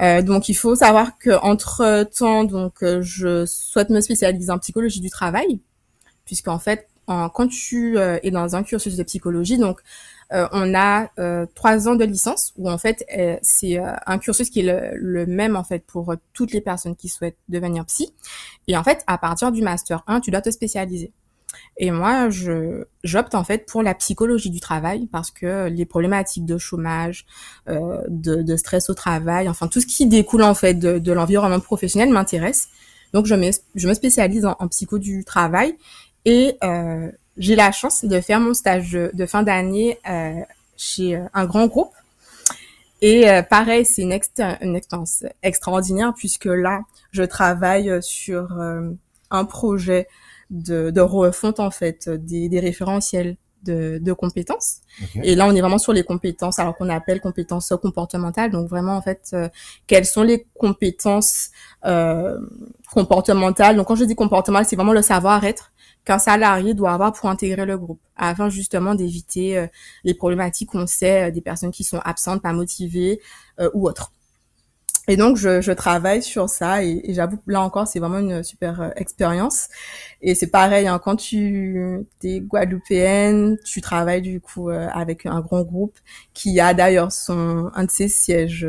Euh, 0.00 0.22
donc, 0.22 0.48
il 0.48 0.54
faut 0.54 0.74
savoir 0.76 1.18
que 1.18 1.30
entre 1.42 2.04
temps, 2.04 2.44
donc, 2.44 2.74
je 2.82 3.46
souhaite 3.46 3.90
me 3.90 4.00
spécialiser 4.00 4.50
en 4.50 4.58
psychologie 4.58 5.00
du 5.00 5.10
travail, 5.10 5.60
puisqu'en 6.24 6.58
fait, 6.58 6.88
en, 7.06 7.28
quand 7.30 7.48
tu 7.48 7.98
es 7.98 8.30
dans 8.30 8.54
un 8.54 8.62
cursus 8.62 8.96
de 8.96 9.02
psychologie, 9.02 9.56
donc 9.58 9.80
euh, 9.80 9.82
on 10.30 10.74
a 10.74 11.10
euh, 11.18 11.46
trois 11.54 11.88
ans 11.88 11.94
de 11.94 12.04
licence 12.04 12.52
où 12.56 12.70
en 12.70 12.78
fait 12.78 13.04
euh, 13.16 13.36
c'est 13.42 13.78
un 13.78 14.18
cursus 14.18 14.50
qui 14.50 14.60
est 14.60 14.94
le, 14.94 15.26
même 15.26 15.56
en 15.56 15.64
fait 15.64 15.84
pour 15.86 16.14
toutes 16.32 16.52
les 16.52 16.60
personnes 16.60 16.96
qui 16.96 17.08
souhaitent 17.08 17.38
devenir 17.48 17.84
psy. 17.86 18.12
Et 18.66 18.76
en 18.76 18.84
fait, 18.84 19.02
à 19.06 19.18
partir 19.18 19.52
du 19.52 19.62
master 19.62 20.02
1, 20.06 20.20
tu 20.20 20.30
dois 20.30 20.42
te 20.42 20.50
spécialiser. 20.50 21.12
Et 21.78 21.90
moi, 21.90 22.28
je 22.28 22.84
j'opte 23.04 23.34
en 23.34 23.44
fait 23.44 23.66
pour 23.66 23.82
la 23.82 23.94
psychologie 23.94 24.50
du 24.50 24.60
travail 24.60 25.06
parce 25.06 25.30
que 25.30 25.68
les 25.68 25.86
problématiques 25.86 26.44
de 26.44 26.58
chômage, 26.58 27.24
euh, 27.68 28.02
de, 28.08 28.42
de, 28.42 28.56
stress 28.56 28.90
au 28.90 28.94
travail, 28.94 29.48
enfin 29.48 29.66
tout 29.68 29.80
ce 29.80 29.86
qui 29.86 30.06
découle 30.06 30.42
en 30.42 30.54
fait 30.54 30.74
de, 30.74 30.98
de 30.98 31.12
l'environnement 31.12 31.60
professionnel 31.60 32.10
m'intéresse. 32.10 32.68
Donc 33.14 33.26
je 33.26 33.34
me, 33.34 33.50
je 33.74 33.88
me 33.88 33.94
spécialise 33.94 34.44
en, 34.44 34.56
en 34.58 34.68
psycho 34.68 34.98
du 34.98 35.24
travail 35.24 35.74
et 36.24 36.56
euh, 36.62 37.10
j'ai 37.38 37.56
la 37.56 37.72
chance 37.72 38.04
de 38.04 38.20
faire 38.20 38.40
mon 38.40 38.54
stage 38.54 38.92
de, 38.92 39.26
fin 39.26 39.42
d'année 39.42 39.98
euh, 40.08 40.40
chez 40.76 41.16
euh, 41.16 41.24
un 41.34 41.46
grand 41.46 41.66
groupe. 41.66 41.92
Et 43.00 43.30
euh, 43.30 43.42
pareil, 43.42 43.84
c'est 43.84 44.02
une, 44.02 44.18
une, 44.60 44.76
expérience 44.76 45.24
extraordinaire 45.42 46.12
puisque 46.16 46.46
là, 46.46 46.80
je 47.12 47.22
travaille 47.22 48.02
sur 48.02 48.58
un 49.30 49.44
projet 49.44 50.08
de, 50.50 50.90
de, 50.90 51.00
refonte 51.00 51.60
en 51.60 51.70
fait 51.70 52.08
des, 52.08 52.48
des 52.48 52.58
référentiels 52.58 53.36
de, 53.62 53.98
de 54.02 54.12
compétences. 54.12 54.80
Et 55.22 55.36
là, 55.36 55.46
on 55.46 55.54
est 55.54 55.60
vraiment 55.60 55.78
sur 55.78 55.92
les 55.92 56.02
compétences, 56.02 56.58
alors 56.58 56.76
qu'on 56.76 56.88
appelle 56.88 57.20
compétences 57.20 57.72
comportementales. 57.80 58.50
Donc 58.50 58.68
vraiment, 58.68 58.96
en 58.96 59.02
fait, 59.02 59.34
quelles 59.86 60.06
sont 60.06 60.22
les 60.22 60.46
compétences 60.58 61.50
euh, 61.84 62.38
comportementales? 62.92 63.76
Donc 63.76 63.86
quand 63.86 63.96
je 63.96 64.04
dis 64.04 64.16
comportemental, 64.16 64.66
c'est 64.66 64.76
vraiment 64.76 64.92
le 64.92 65.02
savoir-être 65.02 65.72
qu'un 66.04 66.18
salarié 66.18 66.74
doit 66.74 66.92
avoir 66.92 67.12
pour 67.12 67.28
intégrer 67.28 67.66
le 67.66 67.76
groupe, 67.76 68.00
afin 68.16 68.48
justement 68.48 68.94
d'éviter 68.94 69.58
euh, 69.58 69.66
les 70.04 70.14
problématiques 70.14 70.70
qu'on 70.70 70.86
sait 70.86 71.28
euh, 71.28 71.30
des 71.30 71.40
personnes 71.40 71.70
qui 71.70 71.84
sont 71.84 72.00
absentes, 72.04 72.42
pas 72.42 72.52
motivées 72.52 73.20
euh, 73.60 73.70
ou 73.74 73.86
autres. 73.86 74.12
Et 75.10 75.16
donc, 75.16 75.38
je, 75.38 75.62
je, 75.62 75.72
travaille 75.72 76.22
sur 76.22 76.50
ça 76.50 76.84
et, 76.84 77.02
j'avoue, 77.14 77.38
là 77.46 77.62
encore, 77.62 77.88
c'est 77.88 77.98
vraiment 77.98 78.18
une 78.18 78.42
super 78.42 78.92
expérience. 78.96 79.68
Et 80.20 80.34
c'est 80.34 80.48
pareil, 80.48 80.86
hein, 80.86 81.00
quand 81.02 81.16
tu 81.16 82.06
es 82.22 82.40
guadeloupéenne, 82.40 83.56
tu 83.64 83.80
travailles 83.80 84.20
du 84.20 84.38
coup 84.42 84.68
avec 84.68 85.24
un 85.24 85.40
grand 85.40 85.62
groupe 85.62 85.96
qui 86.34 86.60
a 86.60 86.74
d'ailleurs 86.74 87.10
son 87.10 87.70
un 87.74 87.84
de 87.84 87.90
ses 87.90 88.08
sièges 88.08 88.68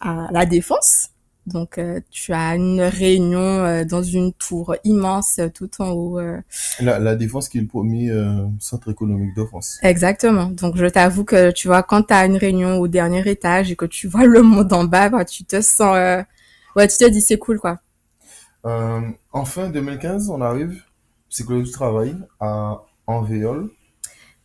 à 0.00 0.26
la 0.32 0.46
Défense. 0.46 1.11
Donc, 1.46 1.78
euh, 1.78 2.00
tu 2.10 2.32
as 2.32 2.54
une 2.54 2.80
réunion 2.82 3.40
euh, 3.40 3.84
dans 3.84 4.02
une 4.02 4.32
tour 4.32 4.76
immense 4.84 5.38
euh, 5.40 5.48
tout 5.48 5.70
en 5.80 5.90
haut. 5.90 6.20
La, 6.80 6.98
la 7.00 7.16
Défense 7.16 7.48
qui 7.48 7.58
est 7.58 7.62
le 7.62 7.66
premier 7.66 8.12
centre 8.60 8.90
économique 8.90 9.34
de 9.36 9.44
France. 9.44 9.78
Exactement. 9.82 10.46
Donc, 10.46 10.76
je 10.76 10.86
t'avoue 10.86 11.24
que, 11.24 11.50
tu 11.50 11.66
vois, 11.68 11.82
quand 11.82 12.04
tu 12.04 12.14
as 12.14 12.26
une 12.26 12.36
réunion 12.36 12.78
au 12.78 12.88
dernier 12.88 13.28
étage 13.28 13.72
et 13.72 13.76
que 13.76 13.86
tu 13.86 14.06
vois 14.06 14.24
le 14.24 14.42
monde 14.42 14.72
en 14.72 14.84
bas, 14.84 15.08
bah, 15.08 15.24
tu 15.24 15.44
te 15.44 15.60
sens... 15.60 15.96
ouais, 16.76 16.88
tu 16.88 16.96
te 16.98 17.08
dis, 17.08 17.20
c'est 17.20 17.38
cool, 17.38 17.58
quoi. 17.58 17.80
en 18.64 19.44
fin 19.44 19.68
2015, 19.68 20.30
on 20.30 20.40
arrive, 20.40 20.82
psychologie 21.28 21.66
du 21.66 21.72
travail, 21.72 22.16
à 22.40 22.82
Envéole. 23.06 23.68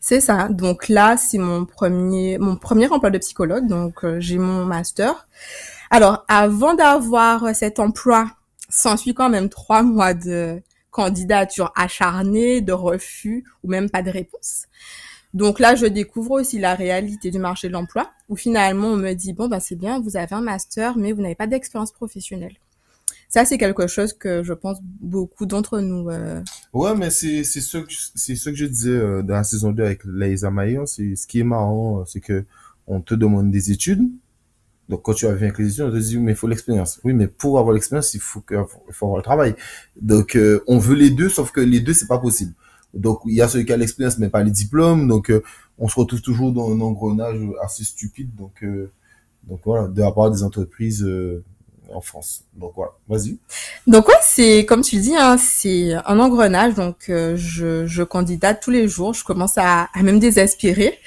C'est 0.10 0.22
ça. 0.22 0.48
Donc 0.48 0.88
là, 0.88 1.18
c'est 1.18 1.38
mon 1.38 1.66
premier 1.66 2.38
mon 2.38 2.56
premier 2.56 2.88
emploi 2.88 3.10
de 3.10 3.18
psychologue. 3.18 3.68
Donc 3.68 4.06
euh, 4.06 4.22
j'ai 4.22 4.38
mon 4.38 4.64
master. 4.64 5.28
Alors 5.90 6.24
avant 6.30 6.76
d'avoir 6.76 7.54
cet 7.54 7.78
emploi, 7.78 8.32
s'ensuit 8.70 9.14
quand 9.14 9.30
même 9.30 9.50
trois 9.50 9.84
mois 9.84 10.14
de 10.14 10.62
candidature 10.92 11.74
acharnée, 11.76 12.62
de 12.62 12.72
refus 12.72 13.44
ou 13.64 13.68
même 13.68 13.90
pas 13.90 14.02
de 14.02 14.10
réponse. 14.10 14.68
Donc 15.34 15.60
là, 15.60 15.76
je 15.76 15.86
découvre 15.86 16.32
aussi 16.40 16.58
la 16.58 16.74
réalité 16.74 17.30
du 17.30 17.40
marché 17.40 17.68
de 17.68 17.74
l'emploi, 17.74 18.10
où 18.30 18.38
finalement 18.38 18.88
on 18.88 18.96
me 18.96 19.12
dit 19.12 19.34
bon 19.34 19.50
bah 19.50 19.60
c'est 19.60 19.76
bien, 19.76 20.00
vous 20.00 20.16
avez 20.16 20.34
un 20.34 20.42
master, 20.42 20.98
mais 20.98 21.12
vous 21.12 21.22
n'avez 21.22 21.36
pas 21.36 21.48
d'expérience 21.48 21.92
professionnelle. 21.92 22.56
Ça, 23.30 23.44
c'est 23.44 23.58
quelque 23.58 23.88
chose 23.88 24.14
que 24.14 24.42
je 24.44 24.54
pense 24.54 24.78
beaucoup 24.82 25.46
d'entre 25.46 25.80
nous. 25.80 26.10
Euh... 26.10 26.42
Ouais, 26.72 26.96
mais 26.96 27.10
c'est 27.10 27.44
c'est 27.44 27.60
ce 27.60 27.80
que 27.80 27.92
c'est 28.16 28.36
ce 28.36 28.50
que 28.50 28.56
je 28.56 28.66
disais 28.66 28.92
euh, 28.92 29.22
dans 29.22 29.34
la 29.34 29.44
saison 29.44 29.72
2 29.72 29.84
avec 29.84 30.02
Laïsa 30.06 30.50
Maillon. 30.50 30.86
C'est 30.86 31.16
ce 31.16 31.28
qui 31.28 31.40
est 31.40 31.44
marrant, 31.44 32.06
c'est 32.06 32.22
que 32.22 32.46
on 32.88 33.02
te 33.02 33.14
demande 33.14 33.52
des 33.52 33.72
études. 33.72 34.10
Donc 34.88 35.02
quand 35.04 35.14
tu 35.14 35.28
as 35.28 35.32
avec 35.32 35.58
les 35.60 35.74
études, 35.74 35.84
on 35.84 35.92
te 35.92 35.98
dit 35.98 36.18
mais 36.18 36.32
il 36.32 36.36
faut 36.38 36.48
l'expérience. 36.48 37.02
Oui, 37.04 37.14
mais 37.14 37.28
pour 37.28 37.60
avoir 37.60 37.74
l'expérience, 37.74 38.14
il 38.14 38.22
faut 38.22 38.40
que 38.40 38.56
faut 38.92 39.06
avoir 39.06 39.18
le 39.18 39.24
travail. 39.24 39.56
Donc 40.02 40.38
euh, 40.38 40.64
on 40.68 40.78
veut 40.78 40.96
les 40.96 41.10
deux, 41.10 41.28
sauf 41.28 41.52
que 41.52 41.60
les 41.60 41.82
deux 41.82 41.94
c'est 41.94 42.08
pas 42.08 42.20
possible. 42.20 42.54
Donc 42.94 43.20
il 43.26 43.34
y 43.36 43.42
a 43.42 43.50
ceux 43.50 43.64
qui 43.64 43.74
ont 43.74 43.78
l'expérience 43.78 44.18
mais 44.20 44.30
pas 44.30 44.42
les 44.44 44.52
diplômes. 44.52 45.10
Donc 45.10 45.30
euh, 45.32 45.44
on 45.78 45.90
se 45.90 46.00
retrouve 46.00 46.22
toujours 46.22 46.54
dans 46.54 46.72
un 46.72 46.80
engrenage 46.80 47.42
assez 47.62 47.84
stupide. 47.84 48.34
Donc 48.36 48.64
donc 49.44 49.60
voilà, 49.66 49.90
de 49.90 50.02
la 50.02 50.12
part 50.14 50.32
des 50.32 50.44
entreprises 50.44 51.06
en 51.94 52.02
France. 52.02 52.44
Donc 52.54 52.74
voilà, 52.76 52.92
vas-y. 53.08 53.38
Donc 53.88 54.08
ouais, 54.08 54.16
c'est 54.22 54.66
comme 54.66 54.82
tu 54.82 54.98
dis, 54.98 55.16
hein, 55.16 55.38
c'est 55.38 55.94
un 55.94 56.20
engrenage. 56.20 56.76
Donc 56.76 57.10
euh, 57.10 57.36
je, 57.36 57.86
je 57.86 58.04
candidate 58.04 58.62
tous 58.62 58.72
les 58.72 58.88
jours. 58.88 59.14
Je 59.14 59.24
commence 59.24 59.58
à, 59.58 59.90
à 59.94 60.04
même 60.04 60.20
désespérer. 60.20 61.00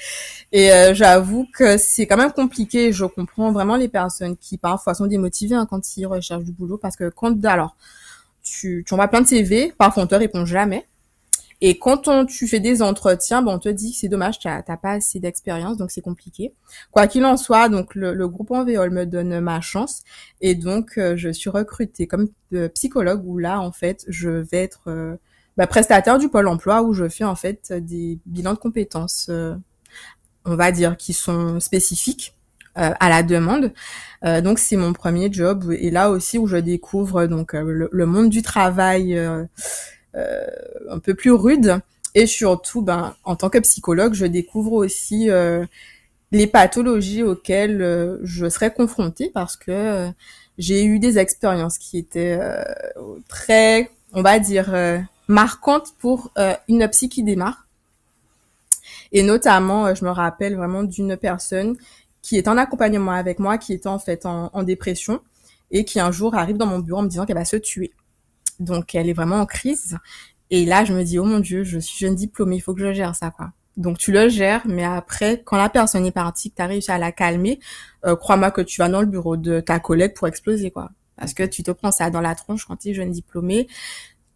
Et 0.51 0.71
euh, 0.71 0.93
j'avoue 0.93 1.47
que 1.53 1.77
c'est 1.77 2.07
quand 2.07 2.17
même 2.17 2.31
compliqué. 2.33 2.91
Je 2.91 3.05
comprends 3.05 3.51
vraiment 3.51 3.77
les 3.77 3.87
personnes 3.87 4.35
qui 4.37 4.57
parfois 4.57 4.93
sont 4.93 5.07
démotivées 5.07 5.55
hein, 5.55 5.67
quand 5.69 5.97
ils 5.97 6.05
recherchent 6.05 6.43
du 6.43 6.51
boulot 6.51 6.77
parce 6.77 6.95
que 6.95 7.09
quand 7.09 7.43
alors 7.45 7.75
tu, 8.43 8.83
tu 8.85 8.93
envoies 8.93 9.07
plein 9.07 9.21
de 9.21 9.27
CV, 9.27 9.73
parfois 9.77 10.03
on 10.03 10.07
te 10.07 10.15
répond 10.15 10.45
jamais. 10.45 10.87
Et 11.63 11.77
quand 11.77 12.07
on, 12.07 12.25
tu 12.25 12.47
fais 12.47 12.59
des 12.59 12.81
entretiens, 12.81 13.43
bon, 13.43 13.53
on 13.53 13.59
te 13.59 13.69
dit 13.69 13.91
que 13.91 13.97
c'est 13.97 14.07
dommage, 14.07 14.39
tu 14.39 14.47
n'as 14.47 14.61
pas 14.63 14.93
assez 14.93 15.19
d'expérience, 15.19 15.77
donc 15.77 15.91
c'est 15.91 16.01
compliqué. 16.01 16.53
Quoi 16.89 17.05
qu'il 17.05 17.23
en 17.23 17.37
soit, 17.37 17.69
donc 17.69 17.93
le, 17.93 18.15
le 18.15 18.27
groupe 18.27 18.49
Envéol 18.49 18.89
me 18.89 19.05
donne 19.05 19.39
ma 19.39 19.61
chance 19.61 20.01
et 20.41 20.55
donc 20.55 20.97
euh, 20.97 21.15
je 21.15 21.29
suis 21.29 21.51
recrutée 21.51 22.07
comme 22.07 22.29
euh, 22.53 22.67
psychologue 22.69 23.21
où 23.25 23.37
là, 23.37 23.61
en 23.61 23.71
fait, 23.71 24.05
je 24.07 24.29
vais 24.29 24.63
être 24.63 24.81
euh, 24.87 25.15
bah, 25.55 25.67
prestataire 25.67 26.17
du 26.17 26.29
pôle 26.29 26.47
emploi 26.47 26.81
où 26.81 26.93
je 26.93 27.07
fais 27.07 27.25
en 27.25 27.35
fait 27.35 27.71
des 27.71 28.17
bilans 28.25 28.53
de 28.53 28.59
compétences, 28.59 29.29
on 30.45 30.55
va 30.55 30.71
dire, 30.71 30.97
qui 30.97 31.13
sont 31.13 31.59
spécifiques. 31.59 32.35
à 32.73 33.09
la 33.09 33.21
demande. 33.21 33.73
donc 34.23 34.57
c'est 34.57 34.77
mon 34.77 34.93
premier 34.93 35.27
job 35.29 35.73
et 35.77 35.91
là 35.91 36.09
aussi 36.09 36.37
où 36.37 36.47
je 36.47 36.55
découvre 36.55 37.25
donc 37.25 37.51
le, 37.51 37.89
le 37.91 38.05
monde 38.05 38.29
du 38.29 38.41
travail 38.41 39.17
euh, 39.17 39.43
un 40.13 40.99
peu 40.99 41.13
plus 41.13 41.31
rude. 41.31 41.81
Et 42.13 42.25
surtout, 42.25 42.81
ben, 42.81 43.15
en 43.23 43.35
tant 43.35 43.49
que 43.49 43.59
psychologue, 43.59 44.13
je 44.13 44.25
découvre 44.25 44.73
aussi 44.73 45.29
euh, 45.29 45.65
les 46.31 46.47
pathologies 46.47 47.23
auxquelles 47.23 47.81
euh, 47.81 48.17
je 48.23 48.49
serais 48.49 48.73
confrontée 48.73 49.31
parce 49.33 49.55
que 49.55 50.09
j'ai 50.57 50.83
eu 50.83 50.99
des 50.99 51.17
expériences 51.17 51.77
qui 51.77 51.97
étaient 51.97 52.39
très, 53.29 53.89
on 54.13 54.21
va 54.21 54.37
dire, 54.37 54.75
marquantes 55.27 55.93
pour 55.97 56.31
une 56.67 56.87
psy 56.89 57.09
qui 57.09 57.23
démarre. 57.23 57.67
Et 59.11 59.23
notamment, 59.23 59.95
je 59.95 60.05
me 60.05 60.11
rappelle 60.11 60.55
vraiment 60.55 60.83
d'une 60.83 61.17
personne 61.17 61.77
qui 62.21 62.37
est 62.37 62.47
en 62.47 62.57
accompagnement 62.57 63.11
avec 63.11 63.39
moi, 63.39 63.57
qui 63.57 63.73
était 63.73 63.87
en 63.87 63.99
fait 63.99 64.25
en, 64.25 64.51
en, 64.53 64.63
dépression 64.63 65.21
et 65.71 65.85
qui 65.85 65.99
un 65.99 66.11
jour 66.11 66.35
arrive 66.35 66.57
dans 66.57 66.67
mon 66.67 66.79
bureau 66.79 66.99
en 66.99 67.03
me 67.03 67.09
disant 67.09 67.25
qu'elle 67.25 67.37
va 67.37 67.45
se 67.45 67.55
tuer. 67.55 67.91
Donc, 68.61 68.95
elle 68.95 69.09
est 69.09 69.13
vraiment 69.13 69.37
en 69.37 69.45
crise. 69.45 69.97
Et 70.51 70.65
là, 70.65 70.85
je 70.85 70.93
me 70.93 71.03
dis, 71.03 71.17
oh 71.17 71.25
mon 71.25 71.39
Dieu, 71.39 71.63
je 71.63 71.79
suis 71.79 71.97
jeune 72.05 72.15
diplômée, 72.15 72.57
il 72.57 72.61
faut 72.61 72.73
que 72.73 72.81
je 72.81 72.93
gère 72.93 73.15
ça, 73.15 73.31
quoi. 73.31 73.51
Donc, 73.77 73.97
tu 73.97 74.11
le 74.11 74.29
gères, 74.29 74.61
mais 74.67 74.83
après, 74.83 75.41
quand 75.43 75.57
la 75.57 75.69
personne 75.69 76.05
est 76.05 76.11
partie, 76.11 76.51
que 76.51 76.57
tu 76.57 76.61
as 76.61 76.67
réussi 76.67 76.91
à 76.91 76.97
la 76.97 77.11
calmer, 77.11 77.59
euh, 78.05 78.15
crois-moi 78.15 78.51
que 78.51 78.61
tu 78.61 78.79
vas 78.79 78.89
dans 78.89 78.99
le 78.99 79.07
bureau 79.07 79.37
de 79.37 79.61
ta 79.61 79.79
collègue 79.79 80.13
pour 80.13 80.27
exploser, 80.27 80.71
quoi. 80.71 80.91
Parce 81.15 81.33
que 81.33 81.43
tu 81.43 81.63
te 81.63 81.71
prends 81.71 81.91
ça 81.91 82.09
dans 82.09 82.21
la 82.21 82.35
tronche 82.35 82.65
quand 82.65 82.75
tu 82.75 82.89
es 82.89 82.93
jeune 82.93 83.11
diplômée. 83.11 83.67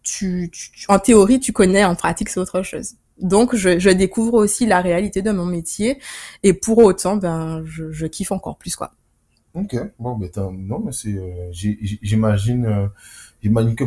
Tu, 0.03 0.51
en 0.87 0.99
théorie, 0.99 1.39
tu 1.39 1.51
connais, 1.51 1.83
en 1.83 1.95
pratique, 1.95 2.29
c'est 2.29 2.39
autre 2.39 2.61
chose. 2.63 2.95
Donc, 3.19 3.55
je, 3.55 3.77
je, 3.79 3.89
découvre 3.89 4.35
aussi 4.35 4.65
la 4.65 4.81
réalité 4.81 5.21
de 5.21 5.31
mon 5.31 5.45
métier. 5.45 5.99
Et 6.43 6.53
pour 6.53 6.77
autant, 6.79 7.17
ben, 7.17 7.63
je, 7.65 7.91
je 7.91 8.05
kiffe 8.05 8.31
encore 8.31 8.57
plus, 8.57 8.75
quoi. 8.75 8.93
Ok. 9.53 9.75
Bon, 9.99 10.17
ben, 10.17 10.29
non, 10.51 10.79
mais 10.79 10.91
c'est, 10.91 11.13
euh, 11.13 11.49
j'imagine, 11.51 12.65
euh, 12.65 12.87
j'imagine 13.41 13.75
que 13.75 13.85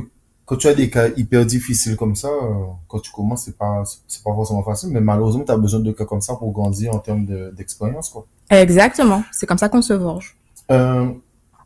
quand 0.49 0.57
tu 0.57 0.67
as 0.67 0.75
des 0.75 0.88
cas 0.88 1.09
hyper 1.14 1.45
difficiles 1.45 1.95
comme 1.95 2.17
ça, 2.17 2.28
euh, 2.28 2.64
quand 2.88 3.00
tu 3.00 3.12
commences, 3.12 3.43
c'est 3.45 3.59
pas, 3.59 3.83
c'est 4.07 4.25
pas 4.25 4.33
forcément 4.33 4.62
facile, 4.62 4.88
mais 4.88 5.00
malheureusement, 5.02 5.45
tu 5.45 5.52
as 5.52 5.59
besoin 5.59 5.81
de 5.81 5.93
cas 5.93 6.07
comme 6.07 6.23
ça 6.23 6.37
pour 6.37 6.50
grandir 6.52 6.95
en 6.95 7.00
termes 7.00 7.26
d'expérience, 7.52 8.09
quoi. 8.09 8.26
Exactement. 8.49 9.23
C'est 9.31 9.45
comme 9.45 9.59
ça 9.59 9.69
qu'on 9.69 9.83
se 9.83 9.97
forge. 9.99 10.38
Euh, 10.71 11.11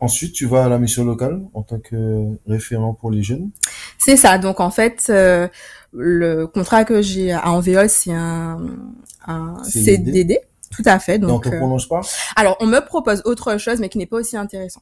ensuite, 0.00 0.32
tu 0.32 0.46
vas 0.46 0.64
à 0.64 0.68
la 0.68 0.80
mission 0.80 1.04
locale 1.04 1.42
en 1.54 1.62
tant 1.62 1.78
que 1.78 2.36
référent 2.48 2.92
pour 2.92 3.12
les 3.12 3.22
jeunes. 3.22 3.50
C'est 3.98 4.16
ça. 4.16 4.36
Donc, 4.38 4.58
en 4.58 4.72
fait, 4.72 5.06
euh, 5.10 5.46
le 5.92 6.46
contrat 6.46 6.84
que 6.84 7.02
j'ai 7.02 7.30
à 7.30 7.52
Envéol, 7.52 7.88
c'est 7.88 8.12
un, 8.12 8.58
un 9.28 9.62
CDD. 9.62 10.40
Tout 10.72 10.82
à 10.86 10.98
fait. 10.98 11.20
Donc, 11.20 11.46
on 11.46 11.50
te 11.50 11.56
prolonge 11.56 11.88
pas? 11.88 12.00
Alors, 12.34 12.56
on 12.58 12.66
me 12.66 12.80
propose 12.80 13.22
autre 13.26 13.58
chose, 13.58 13.78
mais 13.78 13.88
qui 13.88 13.98
n'est 13.98 14.06
pas 14.06 14.16
aussi 14.16 14.36
intéressant. 14.36 14.80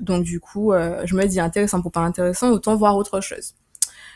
Donc 0.00 0.24
du 0.24 0.40
coup, 0.40 0.72
euh, 0.72 1.02
je 1.04 1.14
me 1.14 1.24
dis 1.26 1.40
intéressant 1.40 1.82
pour 1.82 1.92
pas 1.92 2.00
intéressant, 2.00 2.50
autant 2.50 2.76
voir 2.76 2.96
autre 2.96 3.20
chose. 3.20 3.54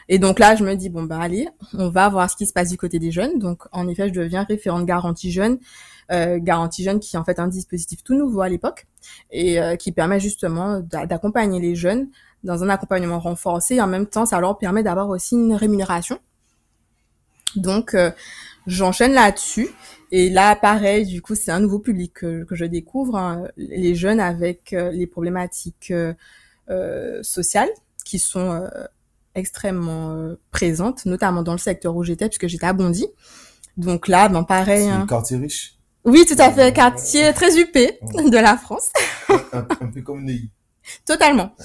Et 0.08 0.18
donc 0.18 0.38
là, 0.38 0.54
je 0.54 0.64
me 0.64 0.74
dis 0.74 0.90
bon 0.90 1.04
bah 1.04 1.18
allez, 1.18 1.48
on 1.72 1.88
va 1.88 2.08
voir 2.08 2.30
ce 2.30 2.36
qui 2.36 2.46
se 2.46 2.52
passe 2.52 2.70
du 2.70 2.76
côté 2.76 2.98
des 2.98 3.10
jeunes. 3.10 3.38
Donc 3.38 3.64
en 3.72 3.88
effet, 3.88 4.08
je 4.08 4.12
deviens 4.12 4.44
référente 4.44 4.84
garantie 4.84 5.32
jeune, 5.32 5.58
euh, 6.12 6.38
garantie 6.40 6.84
jeune 6.84 7.00
qui 7.00 7.16
est 7.16 7.18
en 7.18 7.24
fait 7.24 7.38
un 7.38 7.48
dispositif 7.48 8.02
tout 8.04 8.14
nouveau 8.14 8.42
à 8.42 8.48
l'époque 8.48 8.86
et 9.30 9.60
euh, 9.60 9.76
qui 9.76 9.92
permet 9.92 10.20
justement 10.20 10.80
d'accompagner 10.80 11.60
les 11.60 11.74
jeunes 11.74 12.08
dans 12.42 12.62
un 12.62 12.68
accompagnement 12.68 13.18
renforcé. 13.18 13.76
Et 13.76 13.80
en 13.80 13.86
même 13.86 14.06
temps, 14.06 14.26
ça 14.26 14.38
leur 14.40 14.58
permet 14.58 14.82
d'avoir 14.82 15.08
aussi 15.08 15.34
une 15.34 15.54
rémunération. 15.54 16.18
Donc 17.56 17.96
j'enchaîne 18.66 19.12
là-dessus 19.12 19.68
et 20.16 20.30
là, 20.30 20.54
pareil, 20.54 21.06
du 21.06 21.20
coup, 21.20 21.34
c'est 21.34 21.50
un 21.50 21.58
nouveau 21.58 21.80
public 21.80 22.12
que, 22.14 22.44
que 22.44 22.54
je 22.54 22.64
découvre, 22.64 23.16
hein, 23.16 23.48
les 23.56 23.96
jeunes 23.96 24.20
avec 24.20 24.72
euh, 24.72 24.92
les 24.92 25.08
problématiques 25.08 25.90
euh, 25.90 26.14
euh, 26.70 27.20
sociales 27.24 27.70
qui 28.04 28.20
sont 28.20 28.52
euh, 28.52 28.68
extrêmement 29.34 30.12
euh, 30.12 30.38
présentes, 30.52 31.04
notamment 31.04 31.42
dans 31.42 31.50
le 31.50 31.58
secteur 31.58 31.96
où 31.96 32.04
j'étais, 32.04 32.28
puisque 32.28 32.46
j'étais 32.46 32.66
à 32.66 32.72
Bondy. 32.72 33.08
Donc 33.76 34.06
là, 34.06 34.28
ben 34.28 34.44
pareil. 34.44 34.84
C'est 34.84 34.90
hein. 34.90 35.06
quartier 35.08 35.36
riche. 35.36 35.78
Oui, 36.04 36.24
tout 36.26 36.36
à 36.38 36.52
fait, 36.52 36.72
quartier 36.72 37.32
très 37.32 37.58
huppé 37.58 37.98
de 38.14 38.38
la 38.38 38.56
France. 38.56 38.90
un, 39.30 39.66
un, 39.80 39.86
peu 39.88 40.00
comme 40.02 40.22
Neuilly. 40.24 40.48
Totalement. 41.04 41.56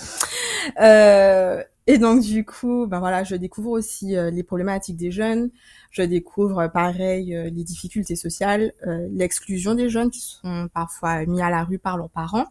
Euh, 1.89 1.93
et 1.93 1.97
donc 1.97 2.21
du 2.21 2.45
coup, 2.45 2.85
ben 2.87 2.99
voilà, 2.99 3.23
je 3.23 3.35
découvre 3.35 3.71
aussi 3.71 4.15
euh, 4.15 4.29
les 4.29 4.43
problématiques 4.43 4.97
des 4.97 5.11
jeunes. 5.11 5.49
Je 5.91 6.03
découvre, 6.03 6.59
euh, 6.59 6.67
pareil, 6.67 7.35
euh, 7.35 7.49
les 7.49 7.63
difficultés 7.63 8.15
sociales, 8.15 8.73
l'exclusion 9.11 9.75
des 9.75 9.89
jeunes 9.89 10.11
qui 10.11 10.19
sont 10.21 10.69
parfois 10.73 11.25
mis 11.25 11.41
à 11.41 11.49
la 11.49 11.63
rue 11.63 11.79
par 11.79 11.97
leurs 11.97 12.09
parents, 12.09 12.45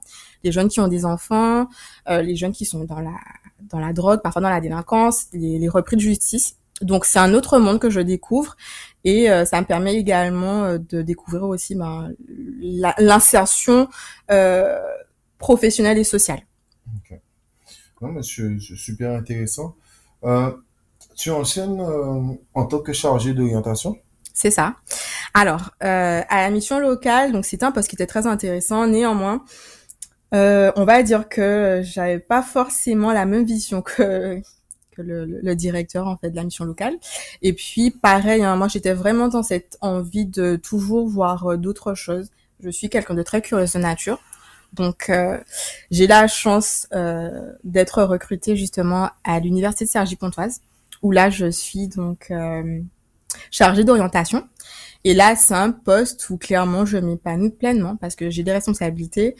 les 0.45 0.53
jeunes 0.53 0.69
qui 0.69 0.81
ont 0.81 0.89
des 0.89 1.05
enfants, 1.05 1.69
les 2.09 2.37
jeunes 2.37 2.53
qui 2.53 2.65
sont 2.65 2.85
dans 2.85 3.01
la 3.01 3.15
dans 3.61 3.81
la 3.81 3.93
drogue, 3.93 4.23
parfois 4.23 4.41
dans 4.43 4.51
la 4.51 4.61
délinquance, 4.61 5.27
les, 5.33 5.59
les 5.59 5.69
repris 5.69 5.97
de 5.97 6.01
justice. 6.01 6.57
Donc 6.81 7.05
c'est 7.05 7.19
un 7.19 7.35
autre 7.35 7.59
monde 7.59 7.81
que 7.81 7.91
je 7.91 8.01
découvre 8.01 8.57
et 9.05 9.27
ça 9.47 9.61
me 9.61 9.67
permet 9.67 9.97
également 9.97 10.75
de 10.79 11.03
découvrir 11.03 11.45
aussi 11.45 11.75
ben, 11.75 12.13
l'insertion 12.99 13.89
professionnelle 15.39 15.99
et 15.99 16.05
sociale. 16.05 16.48
Non, 18.01 18.09
mais 18.13 18.23
c'est 18.23 18.59
super 18.77 19.13
intéressant. 19.13 19.75
Euh, 20.25 20.51
tu 21.17 21.31
enchaînes 21.31 21.81
euh, 21.81 22.35
en 22.55 22.67
tant 22.67 22.79
que 22.79 22.93
chargé 22.93 23.35
d'orientation? 23.35 23.97
C'est 24.35 24.51
ça. 24.51 24.77
Alors, 25.35 25.71
euh, 25.83 26.23
à 26.29 26.43
la 26.43 26.51
mission 26.51 26.79
locale, 26.79 27.33
donc 27.33 27.45
c'était 27.45 27.65
un 27.65 27.73
poste 27.73 27.89
qui 27.89 27.97
était 27.97 28.07
très 28.07 28.27
intéressant. 28.27 28.87
Néanmoins, 28.87 29.45
on 30.33 30.85
va 30.85 31.03
dire 31.03 31.29
que 31.29 31.81
j'avais 31.83 32.21
pas 32.21 32.43
forcément 32.43 33.13
la 33.13 33.27
même 33.27 33.45
vision 33.45 33.83
que 33.83 34.41
le, 34.97 35.55
directeur 35.55 36.07
en 36.07 36.17
fait 36.17 36.31
de 36.31 36.37
la 36.37 36.45
mission 36.45 36.65
locale. 36.65 36.95
Et 37.43 37.53
puis 37.53 37.91
pareil, 37.91 38.43
hein, 38.43 38.57
moi 38.57 38.69
j'étais 38.69 38.95
vraiment 38.95 39.29
dans 39.29 39.43
cette 39.43 39.77
envie 39.81 40.27
de 40.27 40.57
toujours 40.57 41.09
voir 41.09 41.57
d'autres 41.59 41.95
choses. 41.95 42.31
Je 42.61 42.71
suis 42.71 42.89
quelqu'un 42.89 43.15
de 43.15 43.23
très 43.23 43.43
curieux 43.43 43.67
de 43.73 43.79
nature. 43.79 44.21
Donc, 44.73 45.11
euh, 45.11 45.39
j'ai 45.91 46.07
la 46.07 46.27
chance 46.27 46.87
euh, 46.93 47.53
d'être 47.65 48.03
recrutée 48.03 48.57
justement 48.57 49.11
à 49.25 49.41
l'université 49.41 49.85
de 49.85 49.91
Cergy-Pontoise, 49.91 50.61
où 51.03 51.11
là, 51.11 51.31
je 51.31 51.51
suis 51.51 51.89
donc 51.89 52.31
euh, 52.31 52.81
chargée 53.51 53.85
d'orientation. 53.85 54.47
Et 55.05 55.15
là, 55.15 55.37
c'est 55.37 55.55
un 55.55 55.71
poste 55.71 56.29
où 56.31 56.37
clairement 56.37 56.85
je 56.85 56.99
m'épanouis 56.99 57.51
pleinement 57.51 57.97
parce 57.97 58.17
que 58.17 58.31
j'ai 58.31 58.43
des 58.43 58.53
responsabilités, 58.53 59.37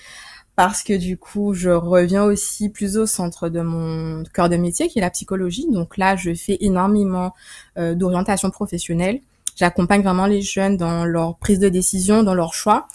parce 0.57 0.83
que 0.83 0.93
du 0.97 1.17
coup, 1.17 1.55
je 1.55 1.71
reviens 1.71 2.25
aussi 2.25 2.69
plus 2.69 2.97
au 2.97 3.07
centre 3.07 3.49
de 3.49 3.61
mon 3.61 4.25
cœur 4.35 4.49
de 4.49 4.57
métier 4.57 4.89
qui 4.89 4.99
est 4.99 5.03
la 5.03 5.11
psychologie. 5.11 5.67
Donc 5.71 5.97
là, 5.97 6.17
je 6.17 6.35
fais 6.35 6.59
énormément 6.61 7.35
euh, 7.77 7.95
d'orientation 7.95 8.51
professionnelle. 8.51 9.21
J'accompagne 9.57 10.03
vraiment 10.03 10.27
les 10.27 10.43
jeunes 10.43 10.77
dans 10.77 11.05
leur 11.05 11.37
prise 11.37 11.59
de 11.59 11.69
décision, 11.69 12.23
dans 12.23 12.35
leur 12.35 12.55
choix. 12.55 12.87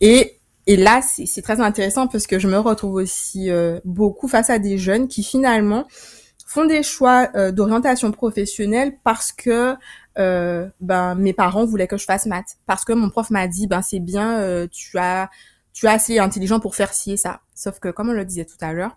Et 0.00 0.40
et 0.66 0.76
là, 0.76 1.02
c'est 1.02 1.42
très 1.42 1.60
intéressant 1.60 2.06
parce 2.06 2.26
que 2.26 2.38
je 2.38 2.48
me 2.48 2.58
retrouve 2.58 2.94
aussi 2.94 3.50
euh, 3.50 3.80
beaucoup 3.84 4.28
face 4.28 4.50
à 4.50 4.58
des 4.58 4.78
jeunes 4.78 5.08
qui 5.08 5.22
finalement 5.22 5.86
font 6.46 6.64
des 6.64 6.82
choix 6.82 7.28
euh, 7.34 7.52
d'orientation 7.52 8.10
professionnelle 8.12 8.96
parce 9.04 9.32
que 9.32 9.74
euh, 10.18 10.68
ben 10.80 11.14
mes 11.16 11.32
parents 11.32 11.66
voulaient 11.66 11.88
que 11.88 11.96
je 11.96 12.04
fasse 12.04 12.26
maths, 12.26 12.56
parce 12.66 12.84
que 12.84 12.92
mon 12.92 13.10
prof 13.10 13.30
m'a 13.30 13.48
dit 13.48 13.66
ben 13.66 13.82
c'est 13.82 14.00
bien, 14.00 14.66
tu 14.70 14.96
as 14.98 15.28
tu 15.72 15.86
es 15.86 15.88
assez 15.88 16.18
intelligent 16.18 16.60
pour 16.60 16.76
faire 16.76 16.94
ci 16.94 17.12
et 17.12 17.16
ça. 17.16 17.40
Sauf 17.54 17.80
que 17.80 17.88
comme 17.88 18.08
on 18.08 18.12
le 18.12 18.24
disait 18.24 18.44
tout 18.44 18.56
à 18.60 18.72
l'heure, 18.72 18.96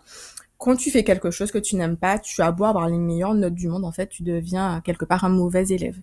quand 0.58 0.76
tu 0.76 0.90
fais 0.90 1.04
quelque 1.04 1.30
chose 1.30 1.50
que 1.52 1.58
tu 1.58 1.76
n'aimes 1.76 1.96
pas, 1.96 2.18
tu 2.18 2.40
as 2.42 2.52
beau 2.52 2.64
avoir 2.64 2.88
les 2.88 2.98
meilleures 2.98 3.34
notes 3.34 3.54
du 3.54 3.68
monde, 3.68 3.84
en 3.84 3.92
fait, 3.92 4.08
tu 4.08 4.22
deviens 4.22 4.80
quelque 4.82 5.04
part 5.04 5.24
un 5.24 5.28
mauvais 5.28 5.66
élève. 5.68 5.96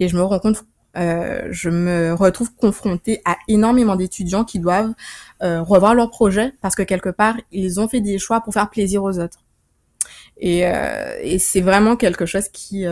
Et 0.00 0.08
je 0.08 0.16
me 0.16 0.22
rends 0.22 0.40
compte 0.40 0.64
euh, 0.96 1.48
je 1.50 1.70
me 1.70 2.12
retrouve 2.14 2.54
confrontée 2.54 3.20
à 3.24 3.36
énormément 3.48 3.96
d'étudiants 3.96 4.44
qui 4.44 4.58
doivent 4.58 4.94
euh, 5.42 5.62
revoir 5.62 5.94
leur 5.94 6.10
projet 6.10 6.52
parce 6.60 6.74
que 6.74 6.82
quelque 6.82 7.08
part, 7.08 7.36
ils 7.50 7.80
ont 7.80 7.88
fait 7.88 8.00
des 8.00 8.18
choix 8.18 8.40
pour 8.40 8.52
faire 8.52 8.70
plaisir 8.70 9.02
aux 9.02 9.18
autres. 9.18 9.38
Et, 10.36 10.66
euh, 10.66 11.38
c'est 11.38 11.60
vraiment 11.60 11.96
quelque 11.96 12.26
chose 12.26 12.48
qui, 12.48 12.84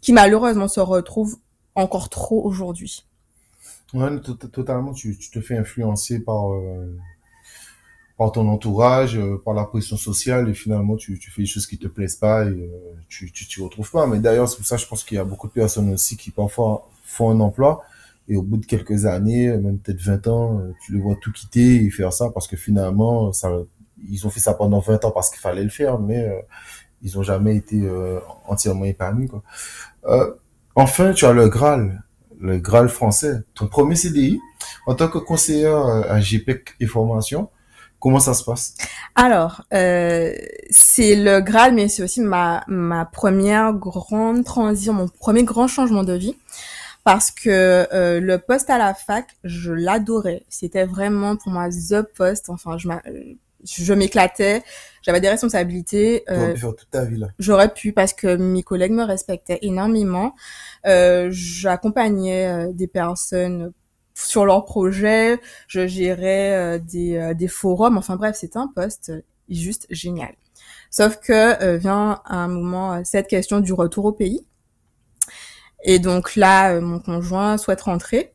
qui 0.00 0.12
malheureusement 0.12 0.68
se 0.68 0.80
retrouve 0.80 1.38
encore 1.74 2.08
trop 2.08 2.44
aujourd'hui. 2.44 3.06
Ouais, 3.94 4.20
totalement, 4.20 4.92
tu, 4.92 5.16
te 5.16 5.40
fais 5.40 5.56
influencer 5.56 6.20
par, 6.20 6.50
par 8.16 8.32
ton 8.32 8.48
entourage, 8.48 9.20
par 9.44 9.54
la 9.54 9.64
pression 9.64 9.96
sociale, 9.96 10.48
et 10.48 10.54
finalement, 10.54 10.96
tu, 10.96 11.18
tu 11.18 11.30
fais 11.30 11.42
des 11.42 11.46
choses 11.46 11.66
qui 11.66 11.78
te 11.78 11.86
plaisent 11.86 12.16
pas 12.16 12.46
et 12.46 12.70
tu 13.08 13.30
t'y 13.30 13.60
retrouves 13.60 13.90
pas. 13.90 14.06
Mais 14.06 14.18
d'ailleurs, 14.18 14.48
c'est 14.48 14.56
pour 14.56 14.66
ça, 14.66 14.76
je 14.76 14.86
pense 14.86 15.04
qu'il 15.04 15.16
y 15.16 15.20
a 15.20 15.24
beaucoup 15.24 15.48
de 15.48 15.52
personnes 15.52 15.92
aussi 15.92 16.16
qui 16.16 16.30
parfois 16.30 16.88
font 17.04 17.30
un 17.30 17.40
emploi 17.40 17.82
et 18.28 18.36
au 18.36 18.42
bout 18.42 18.56
de 18.56 18.66
quelques 18.66 19.06
années, 19.06 19.48
même 19.56 19.78
peut-être 19.78 20.00
20 20.00 20.26
ans, 20.28 20.62
tu 20.80 20.92
les 20.94 21.00
vois 21.00 21.16
tout 21.20 21.30
quitter 21.30 21.84
et 21.84 21.90
faire 21.90 22.12
ça 22.12 22.30
parce 22.30 22.48
que 22.48 22.56
finalement, 22.56 23.32
ça, 23.32 23.50
ils 24.08 24.26
ont 24.26 24.30
fait 24.30 24.40
ça 24.40 24.54
pendant 24.54 24.80
20 24.80 25.04
ans 25.04 25.10
parce 25.10 25.30
qu'il 25.30 25.40
fallait 25.40 25.64
le 25.64 25.70
faire, 25.70 25.98
mais 25.98 26.24
euh, 26.28 26.40
ils 27.02 27.18
ont 27.18 27.22
jamais 27.22 27.56
été 27.56 27.80
euh, 27.82 28.20
entièrement 28.46 28.84
épanouis. 28.84 29.28
Quoi. 29.28 29.42
Euh, 30.06 30.32
enfin, 30.74 31.12
tu 31.12 31.24
as 31.24 31.32
le 31.32 31.48
Graal, 31.48 32.02
le 32.40 32.58
Graal 32.58 32.88
français, 32.88 33.42
ton 33.54 33.66
premier 33.66 33.94
CDI 33.94 34.40
en 34.86 34.94
tant 34.94 35.08
que 35.08 35.18
conseillère 35.18 35.84
à 35.86 36.20
GPEC 36.20 36.74
et 36.80 36.86
formation. 36.86 37.48
Comment 38.06 38.20
ça 38.20 38.34
se 38.34 38.44
passe? 38.44 38.74
Alors, 39.16 39.64
euh, 39.74 40.32
c'est 40.70 41.16
le 41.16 41.40
Graal, 41.40 41.74
mais 41.74 41.88
c'est 41.88 42.04
aussi 42.04 42.20
ma, 42.20 42.62
ma 42.68 43.04
première 43.04 43.72
grande 43.72 44.44
transition, 44.44 44.92
mon 44.92 45.08
premier 45.08 45.42
grand 45.42 45.66
changement 45.66 46.04
de 46.04 46.12
vie. 46.12 46.36
Parce 47.02 47.32
que 47.32 47.48
euh, 47.92 48.20
le 48.20 48.38
poste 48.38 48.70
à 48.70 48.78
la 48.78 48.94
fac, 48.94 49.26
je 49.42 49.72
l'adorais. 49.72 50.44
C'était 50.48 50.84
vraiment 50.84 51.34
pour 51.34 51.50
moi 51.50 51.68
the 51.68 52.02
poste. 52.16 52.48
Enfin, 52.48 52.78
je 52.78 52.86
je 53.64 53.92
m'éclatais, 53.92 54.62
j'avais 55.02 55.20
des 55.20 55.28
responsabilités. 55.28 56.22
Euh, 56.30 56.52
pu 56.52 56.60
faire 56.60 56.76
toute 56.76 56.90
ta 56.90 57.04
vie 57.04 57.18
là. 57.18 57.26
J'aurais 57.40 57.74
pu 57.74 57.92
parce 57.92 58.12
que 58.12 58.36
mes 58.36 58.62
collègues 58.62 58.92
me 58.92 59.02
respectaient 59.02 59.58
énormément. 59.62 60.36
Euh, 60.86 61.26
J'accompagnais 61.32 62.46
euh, 62.46 62.72
des 62.72 62.86
personnes 62.86 63.72
sur 64.16 64.46
leurs 64.46 64.64
projets, 64.64 65.38
je 65.68 65.86
gérais 65.86 66.54
euh, 66.54 66.78
des, 66.78 67.16
euh, 67.16 67.34
des 67.34 67.48
forums, 67.48 67.98
enfin 67.98 68.16
bref, 68.16 68.36
c'est 68.40 68.56
un 68.56 68.66
poste 68.66 69.12
juste 69.48 69.86
génial. 69.90 70.34
Sauf 70.90 71.20
que 71.20 71.62
euh, 71.62 71.76
vient 71.76 72.22
un 72.24 72.48
moment 72.48 73.04
cette 73.04 73.28
question 73.28 73.60
du 73.60 73.74
retour 73.74 74.06
au 74.06 74.12
pays. 74.12 74.46
Et 75.84 75.98
donc 75.98 76.34
là, 76.34 76.80
mon 76.80 76.98
conjoint 76.98 77.58
souhaite 77.58 77.82
rentrer. 77.82 78.32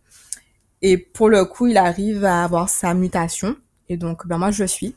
Et 0.83 0.97
pour 0.97 1.29
le 1.29 1.45
coup, 1.45 1.67
il 1.67 1.77
arrive 1.77 2.25
à 2.25 2.43
avoir 2.43 2.69
sa 2.69 2.93
mutation. 2.93 3.55
Et 3.89 3.97
donc, 3.97 4.27
ben 4.27 4.37
moi, 4.37 4.51
je 4.51 4.63
suis. 4.63 4.95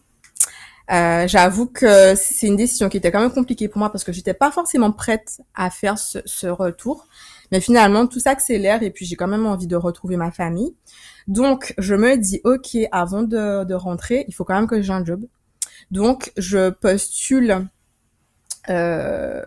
Euh, 0.90 1.26
J'avoue 1.26 1.66
que 1.66 2.14
c'est 2.14 2.46
une 2.46 2.56
décision 2.56 2.88
qui 2.88 2.98
était 2.98 3.10
quand 3.10 3.20
même 3.20 3.32
compliquée 3.32 3.68
pour 3.68 3.78
moi 3.78 3.90
parce 3.90 4.04
que 4.04 4.12
j'étais 4.12 4.34
pas 4.34 4.50
forcément 4.50 4.92
prête 4.92 5.40
à 5.54 5.70
faire 5.70 5.98
ce, 5.98 6.18
ce 6.24 6.46
retour. 6.46 7.06
Mais 7.52 7.60
finalement, 7.60 8.06
tout 8.06 8.20
s'accélère 8.20 8.82
et 8.82 8.90
puis 8.90 9.06
j'ai 9.06 9.16
quand 9.16 9.28
même 9.28 9.46
envie 9.46 9.66
de 9.66 9.76
retrouver 9.76 10.16
ma 10.16 10.30
famille. 10.30 10.74
Donc, 11.26 11.74
je 11.78 11.94
me 11.94 12.16
dis, 12.16 12.40
OK, 12.44 12.76
avant 12.92 13.22
de, 13.22 13.64
de 13.64 13.74
rentrer, 13.74 14.24
il 14.28 14.34
faut 14.34 14.44
quand 14.44 14.54
même 14.54 14.66
que 14.66 14.82
j'ai 14.82 14.92
un 14.92 15.04
job. 15.04 15.24
Donc, 15.90 16.32
je 16.36 16.70
postule 16.70 17.66
euh, 18.68 19.42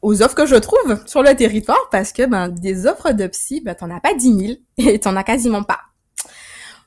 aux 0.00 0.22
offres 0.22 0.34
que 0.34 0.46
je 0.46 0.56
trouve 0.56 1.00
sur 1.06 1.22
le 1.22 1.34
territoire 1.34 1.88
parce 1.90 2.12
que 2.12 2.26
ben, 2.26 2.48
des 2.48 2.86
offres 2.86 3.12
de 3.12 3.26
psy, 3.28 3.60
ben, 3.64 3.74
t'en 3.74 3.90
as 3.90 4.00
pas 4.00 4.14
10 4.14 4.38
000 4.38 4.52
et 4.78 4.98
t'en 5.00 5.16
as 5.16 5.24
quasiment 5.24 5.62
pas. 5.62 5.80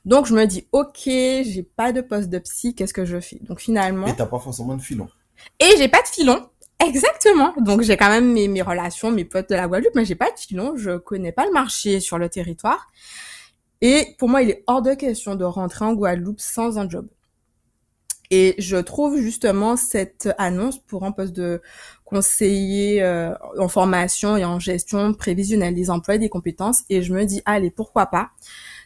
Donc, 0.06 0.26
je 0.26 0.34
me 0.34 0.46
dis, 0.46 0.66
OK, 0.72 1.02
j'ai 1.04 1.62
pas 1.62 1.92
de 1.92 2.00
poste 2.00 2.30
de 2.30 2.38
psy, 2.38 2.74
qu'est-ce 2.74 2.94
que 2.94 3.04
je 3.04 3.20
fais? 3.20 3.38
Donc, 3.42 3.60
finalement... 3.60 4.06
Et 4.06 4.16
t'as 4.16 4.26
pas 4.26 4.38
forcément 4.38 4.76
de 4.76 4.82
filon. 4.82 5.08
Et 5.60 5.76
j'ai 5.76 5.88
pas 5.88 6.00
de 6.00 6.08
filon. 6.08 6.48
Exactement. 6.84 7.54
Donc 7.58 7.82
j'ai 7.82 7.96
quand 7.96 8.10
même 8.10 8.32
mes, 8.32 8.48
mes, 8.48 8.62
relations, 8.62 9.10
mes 9.10 9.24
potes 9.24 9.48
de 9.48 9.54
la 9.54 9.66
Guadeloupe, 9.66 9.94
mais 9.94 10.04
j'ai 10.04 10.14
pas 10.14 10.30
de 10.30 10.38
filon, 10.38 10.76
je 10.76 10.98
connais 10.98 11.32
pas 11.32 11.46
le 11.46 11.52
marché 11.52 12.00
sur 12.00 12.18
le 12.18 12.28
territoire. 12.28 12.88
Et 13.80 14.14
pour 14.18 14.28
moi, 14.28 14.42
il 14.42 14.50
est 14.50 14.64
hors 14.66 14.82
de 14.82 14.94
question 14.94 15.34
de 15.34 15.44
rentrer 15.44 15.84
en 15.84 15.94
Guadeloupe 15.94 16.40
sans 16.40 16.78
un 16.78 16.88
job. 16.88 17.08
Et 18.30 18.54
je 18.58 18.76
trouve 18.76 19.18
justement 19.18 19.76
cette 19.76 20.28
annonce 20.38 20.78
pour 20.78 21.04
un 21.04 21.12
poste 21.12 21.32
de 21.32 21.62
conseiller 22.04 23.02
euh, 23.02 23.32
en 23.58 23.68
formation 23.68 24.36
et 24.36 24.44
en 24.44 24.58
gestion 24.58 25.14
prévisionnelle 25.14 25.74
des 25.74 25.90
emplois 25.90 26.16
et 26.16 26.18
des 26.18 26.28
compétences. 26.28 26.82
Et 26.90 27.02
je 27.02 27.12
me 27.14 27.24
dis, 27.24 27.40
allez, 27.44 27.70
pourquoi 27.70 28.06
pas? 28.06 28.30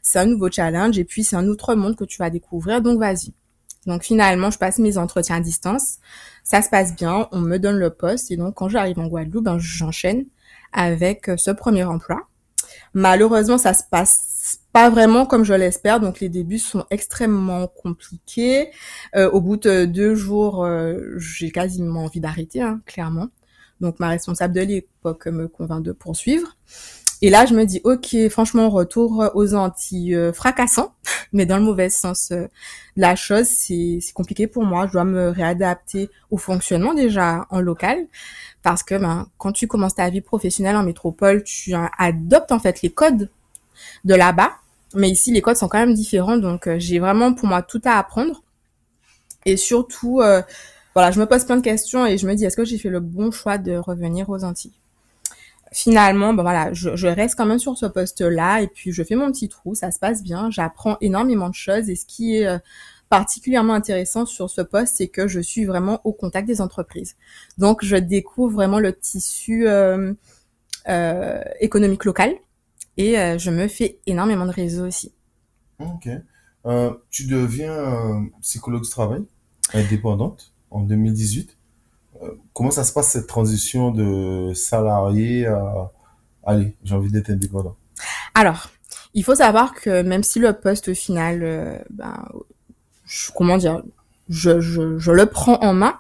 C'est 0.02 0.18
un 0.18 0.26
nouveau 0.26 0.50
challenge 0.50 0.98
et 0.98 1.04
puis 1.04 1.24
c'est 1.24 1.36
un 1.36 1.48
autre 1.48 1.74
monde 1.74 1.96
que 1.96 2.04
tu 2.04 2.18
vas 2.18 2.30
découvrir, 2.30 2.82
donc 2.82 2.98
vas-y. 2.98 3.32
Donc 3.86 4.02
finalement, 4.02 4.50
je 4.50 4.58
passe 4.58 4.78
mes 4.78 4.98
entretiens 4.98 5.36
à 5.36 5.40
distance. 5.40 5.98
Ça 6.44 6.62
se 6.62 6.68
passe 6.68 6.94
bien, 6.94 7.28
on 7.32 7.40
me 7.40 7.58
donne 7.58 7.76
le 7.76 7.90
poste 7.90 8.30
et 8.30 8.36
donc 8.36 8.54
quand 8.54 8.68
j'arrive 8.68 8.98
en 8.98 9.06
Guadeloupe, 9.06 9.44
ben, 9.44 9.58
j'enchaîne 9.58 10.26
avec 10.72 11.28
euh, 11.28 11.36
ce 11.36 11.50
premier 11.50 11.84
emploi. 11.84 12.28
Malheureusement, 12.94 13.58
ça 13.58 13.74
se 13.74 13.82
passe 13.90 14.60
pas 14.72 14.90
vraiment 14.90 15.26
comme 15.26 15.44
je 15.44 15.54
l'espère, 15.54 16.00
donc 16.00 16.20
les 16.20 16.28
débuts 16.28 16.58
sont 16.58 16.84
extrêmement 16.90 17.66
compliqués. 17.68 18.70
Euh, 19.16 19.30
au 19.30 19.40
bout 19.40 19.56
de 19.56 19.84
deux 19.84 20.14
jours, 20.14 20.64
euh, 20.64 21.16
j'ai 21.18 21.50
quasiment 21.50 22.04
envie 22.04 22.20
d'arrêter, 22.20 22.62
hein, 22.62 22.80
clairement. 22.86 23.28
Donc 23.80 23.98
ma 23.98 24.08
responsable 24.08 24.54
de 24.54 24.60
l'époque 24.60 25.26
me 25.26 25.48
convainc 25.48 25.82
de 25.82 25.92
poursuivre. 25.92 26.56
Et 27.22 27.28
là, 27.28 27.44
je 27.44 27.54
me 27.54 27.64
dis, 27.66 27.83
ok, 27.85 28.16
franchement, 28.30 28.70
retour 28.70 29.30
aux 29.35 29.54
Antilles 29.54 30.14
euh, 30.14 30.33
fracassant, 30.33 30.94
mais 31.33 31.44
dans 31.44 31.59
le 31.59 31.62
mauvais 31.62 31.90
sens 31.90 32.30
euh, 32.30 32.44
de 32.96 33.02
la 33.02 33.14
chose, 33.14 33.46
c'est 33.46 34.00
compliqué 34.14 34.46
pour 34.46 34.64
moi. 34.64 34.87
Je 34.87 34.92
dois 34.92 35.04
me 35.04 35.28
réadapter 35.28 36.09
au 36.30 36.38
fonctionnement 36.38 36.94
déjà 36.94 37.46
en 37.50 37.61
local, 37.61 38.06
parce 38.62 38.83
que 38.83 38.94
ben, 38.94 39.26
quand 39.37 39.52
tu 39.52 39.66
commences 39.66 39.94
ta 39.96 40.09
vie 40.09 40.22
professionnelle 40.22 40.76
en 40.76 40.83
métropole, 40.83 41.42
tu 41.44 41.74
adoptes 41.98 42.52
en 42.52 42.59
fait 42.59 42.80
les 42.83 42.90
codes 42.90 43.28
de 44.04 44.14
là-bas, 44.14 44.52
mais 44.94 45.11
ici, 45.11 45.30
les 45.30 45.42
codes 45.42 45.56
sont 45.56 45.68
quand 45.68 45.78
même 45.78 45.94
différents, 45.94 46.38
donc 46.38 46.66
euh, 46.66 46.76
j'ai 46.78 46.98
vraiment 47.00 47.35
pour 47.35 47.48
moi 47.48 47.62
tout 47.62 47.83
à 47.85 47.98
apprendre. 47.98 48.42
Et 49.46 49.56
surtout, 49.56 50.20
voilà, 50.94 51.11
je 51.12 51.18
me 51.18 51.24
pose 51.24 51.44
plein 51.44 51.56
de 51.56 51.62
questions 51.62 52.04
et 52.04 52.18
je 52.18 52.26
me 52.26 52.35
dis, 52.35 52.44
est-ce 52.44 52.56
que 52.59 52.64
j'ai 52.64 52.76
fait 52.76 52.90
le 52.90 53.00
bon 53.00 53.30
choix 53.30 53.56
de 53.56 53.74
revenir 53.76 54.28
aux 54.28 54.44
Antilles? 54.44 54.79
Finalement, 55.72 56.35
ben 56.35 56.42
voilà, 56.42 56.72
je, 56.72 56.96
je, 56.96 57.06
reste 57.06 57.37
quand 57.37 57.46
même 57.46 57.59
sur 57.59 57.76
ce 57.76 57.87
poste-là 57.87 58.62
et 58.62 58.66
puis 58.66 58.92
je 58.92 59.02
fais 59.02 59.14
mon 59.14 59.30
petit 59.30 59.48
trou, 59.48 59.74
ça 59.74 59.90
se 59.90 59.98
passe 59.98 60.22
bien, 60.22 60.50
j'apprends 60.50 60.96
énormément 61.00 61.48
de 61.48 61.54
choses 61.54 61.88
et 61.88 61.96
ce 61.96 62.06
qui 62.06 62.37
est 62.37 62.46
euh, 62.46 62.59
particulièrement 63.11 63.74
intéressant 63.74 64.24
sur 64.24 64.48
ce 64.48 64.62
poste, 64.62 64.96
c'est 64.96 65.09
que 65.09 65.28
je 65.28 65.40
suis 65.40 65.64
vraiment 65.64 66.00
au 66.04 66.12
contact 66.12 66.46
des 66.46 66.61
entreprises. 66.61 67.16
Donc, 67.59 67.85
je 67.85 67.96
découvre 67.96 68.54
vraiment 68.54 68.78
le 68.78 68.92
tissu 68.92 69.68
euh, 69.68 70.14
euh, 70.88 71.42
économique 71.61 72.06
local 72.06 72.35
et 72.96 73.18
euh, 73.18 73.37
je 73.37 73.50
me 73.50 73.68
fais 73.68 73.98
énormément 74.06 74.46
de 74.46 74.50
réseaux 74.50 74.87
aussi. 74.87 75.12
Ok. 75.78 76.09
Euh, 76.66 76.94
tu 77.11 77.26
deviens 77.26 78.28
psychologue 78.40 78.83
de 78.83 78.88
travail 78.88 79.24
indépendante 79.74 80.54
en 80.70 80.83
2018 80.83 81.59
comment 82.52 82.70
ça 82.70 82.85
se 82.85 82.92
passe 82.92 83.09
cette 83.09 83.26
transition 83.26 83.90
de 83.90 84.52
salarié 84.54 85.46
à 85.46 85.90
allez, 86.44 86.74
j'ai 86.85 86.94
envie 86.94 87.11
d'être 87.11 87.30
indépendant 87.30 87.76
Alors, 88.35 88.70
il 89.14 89.24
faut 89.24 89.35
savoir 89.35 89.74
que 89.74 90.02
même 90.02 90.22
si 90.22 90.38
le 90.38 90.52
poste 90.52 90.94
final, 90.94 91.42
euh, 91.42 91.78
ben, 91.90 92.24
je, 93.04 93.30
comment 93.35 93.56
dire, 93.56 93.83
je, 94.28 94.61
je, 94.61 94.98
je, 94.98 95.12
le 95.12 95.26
prends 95.26 95.59
en 95.61 95.72
main, 95.72 95.98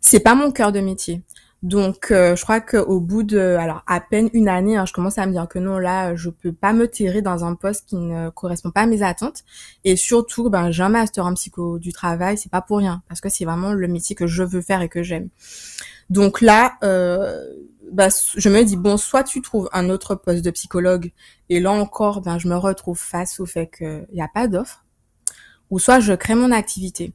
c'est 0.00 0.20
pas 0.20 0.34
mon 0.34 0.50
cœur 0.50 0.72
de 0.72 0.80
métier. 0.80 1.22
Donc, 1.62 2.10
euh, 2.10 2.34
je 2.34 2.42
crois 2.42 2.60
qu'au 2.60 2.98
bout 2.98 3.22
de, 3.22 3.38
alors 3.38 3.84
à 3.86 4.00
peine 4.00 4.28
une 4.32 4.48
année, 4.48 4.76
hein, 4.76 4.84
je 4.84 4.92
commence 4.92 5.18
à 5.18 5.26
me 5.26 5.32
dire 5.32 5.46
que 5.46 5.60
non, 5.60 5.78
là, 5.78 6.16
je 6.16 6.28
peux 6.28 6.52
pas 6.52 6.72
me 6.72 6.88
tirer 6.88 7.22
dans 7.22 7.44
un 7.44 7.54
poste 7.54 7.88
qui 7.88 7.96
ne 7.96 8.30
correspond 8.30 8.72
pas 8.72 8.82
à 8.82 8.86
mes 8.86 9.02
attentes. 9.02 9.44
Et 9.84 9.94
surtout, 9.94 10.50
ben, 10.50 10.72
j'ai 10.72 10.82
un 10.82 10.88
master 10.88 11.24
en 11.24 11.34
psycho 11.34 11.78
du 11.78 11.92
travail, 11.92 12.36
c'est 12.36 12.50
pas 12.50 12.62
pour 12.62 12.78
rien, 12.78 13.02
parce 13.08 13.20
que 13.20 13.28
c'est 13.28 13.44
vraiment 13.44 13.74
le 13.74 13.86
métier 13.86 14.16
que 14.16 14.26
je 14.26 14.42
veux 14.42 14.60
faire 14.60 14.82
et 14.82 14.88
que 14.88 15.04
j'aime. 15.04 15.28
Donc 16.10 16.40
là, 16.40 16.74
euh, 16.82 17.40
bah, 17.92 18.08
je 18.36 18.48
me 18.48 18.64
dis 18.64 18.76
bon, 18.76 18.96
soit 18.96 19.22
tu 19.22 19.40
trouves 19.40 19.68
un 19.72 19.88
autre 19.88 20.16
poste 20.16 20.44
de 20.44 20.50
psychologue, 20.50 21.12
et 21.48 21.60
là 21.60 21.70
encore, 21.70 22.22
ben, 22.22 22.38
je 22.38 22.48
me 22.48 22.56
retrouve 22.56 22.98
face 22.98 23.38
au 23.38 23.46
fait 23.46 23.68
qu'il 23.68 24.06
n'y 24.12 24.22
a 24.22 24.28
pas 24.28 24.48
d'offre, 24.48 24.84
ou 25.70 25.78
soit 25.78 26.00
je 26.00 26.12
crée 26.12 26.34
mon 26.34 26.50
activité. 26.50 27.12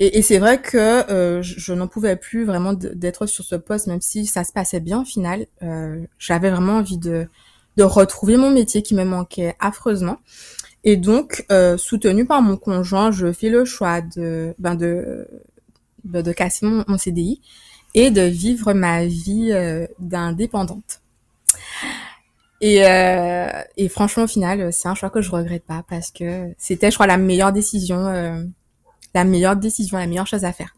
Et, 0.00 0.18
et 0.18 0.22
c'est 0.22 0.38
vrai 0.38 0.60
que 0.60 0.78
euh, 1.12 1.42
je, 1.42 1.72
n'en 1.74 1.86
pouvais 1.86 2.16
plus 2.16 2.44
vraiment 2.44 2.72
d'être 2.72 3.26
sur 3.26 3.44
ce 3.44 3.54
poste, 3.54 3.86
même 3.86 4.00
si 4.00 4.26
ça 4.26 4.44
se 4.44 4.52
passait 4.52 4.80
bien 4.80 5.02
au 5.02 5.04
final. 5.04 5.46
Euh, 5.62 6.02
J'avais 6.18 6.50
vraiment 6.50 6.78
envie 6.78 6.98
de, 6.98 7.28
de 7.76 7.82
retrouver 7.82 8.36
mon 8.38 8.50
métier 8.50 8.82
qui 8.82 8.94
me 8.94 9.04
manquait 9.04 9.54
affreusement. 9.60 10.18
Et 10.84 10.96
donc, 10.96 11.44
euh, 11.52 11.76
soutenue 11.76 12.24
par 12.24 12.40
mon 12.40 12.56
conjoint, 12.56 13.10
je 13.10 13.30
fais 13.32 13.50
le 13.50 13.66
choix 13.66 14.00
de, 14.00 14.54
ben 14.58 14.74
de, 14.74 15.28
de, 16.04 16.22
de 16.22 16.32
casser 16.32 16.64
mon, 16.64 16.82
mon, 16.88 16.96
CDI 16.96 17.42
et 17.94 18.10
de 18.10 18.22
vivre 18.22 18.72
ma 18.72 19.04
vie 19.04 19.50
euh, 19.52 19.86
d'indépendante. 19.98 21.02
Et, 22.62 22.86
euh, 22.86 23.48
et 23.76 23.88
franchement, 23.88 24.24
au 24.24 24.26
final, 24.26 24.72
c'est 24.72 24.88
un 24.88 24.94
choix 24.94 25.10
que 25.10 25.22
je 25.22 25.30
regrette 25.30 25.64
pas 25.64 25.82
parce 25.88 26.10
que 26.10 26.52
c'était, 26.58 26.90
je 26.90 26.96
crois, 26.96 27.06
la 27.06 27.16
meilleure 27.16 27.52
décision 27.52 28.06
euh, 28.06 28.42
la 29.14 29.24
meilleure 29.24 29.56
décision, 29.56 29.98
la 29.98 30.06
meilleure 30.06 30.26
chose 30.26 30.44
à 30.44 30.52
faire. 30.52 30.74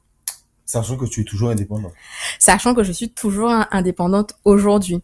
Sachant 0.64 0.96
que 0.96 1.04
tu 1.04 1.20
es 1.20 1.24
toujours 1.24 1.50
indépendante. 1.50 1.92
Sachant 2.38 2.74
que 2.74 2.82
je 2.82 2.92
suis 2.92 3.10
toujours 3.10 3.52
indépendante 3.70 4.34
aujourd'hui. 4.44 5.00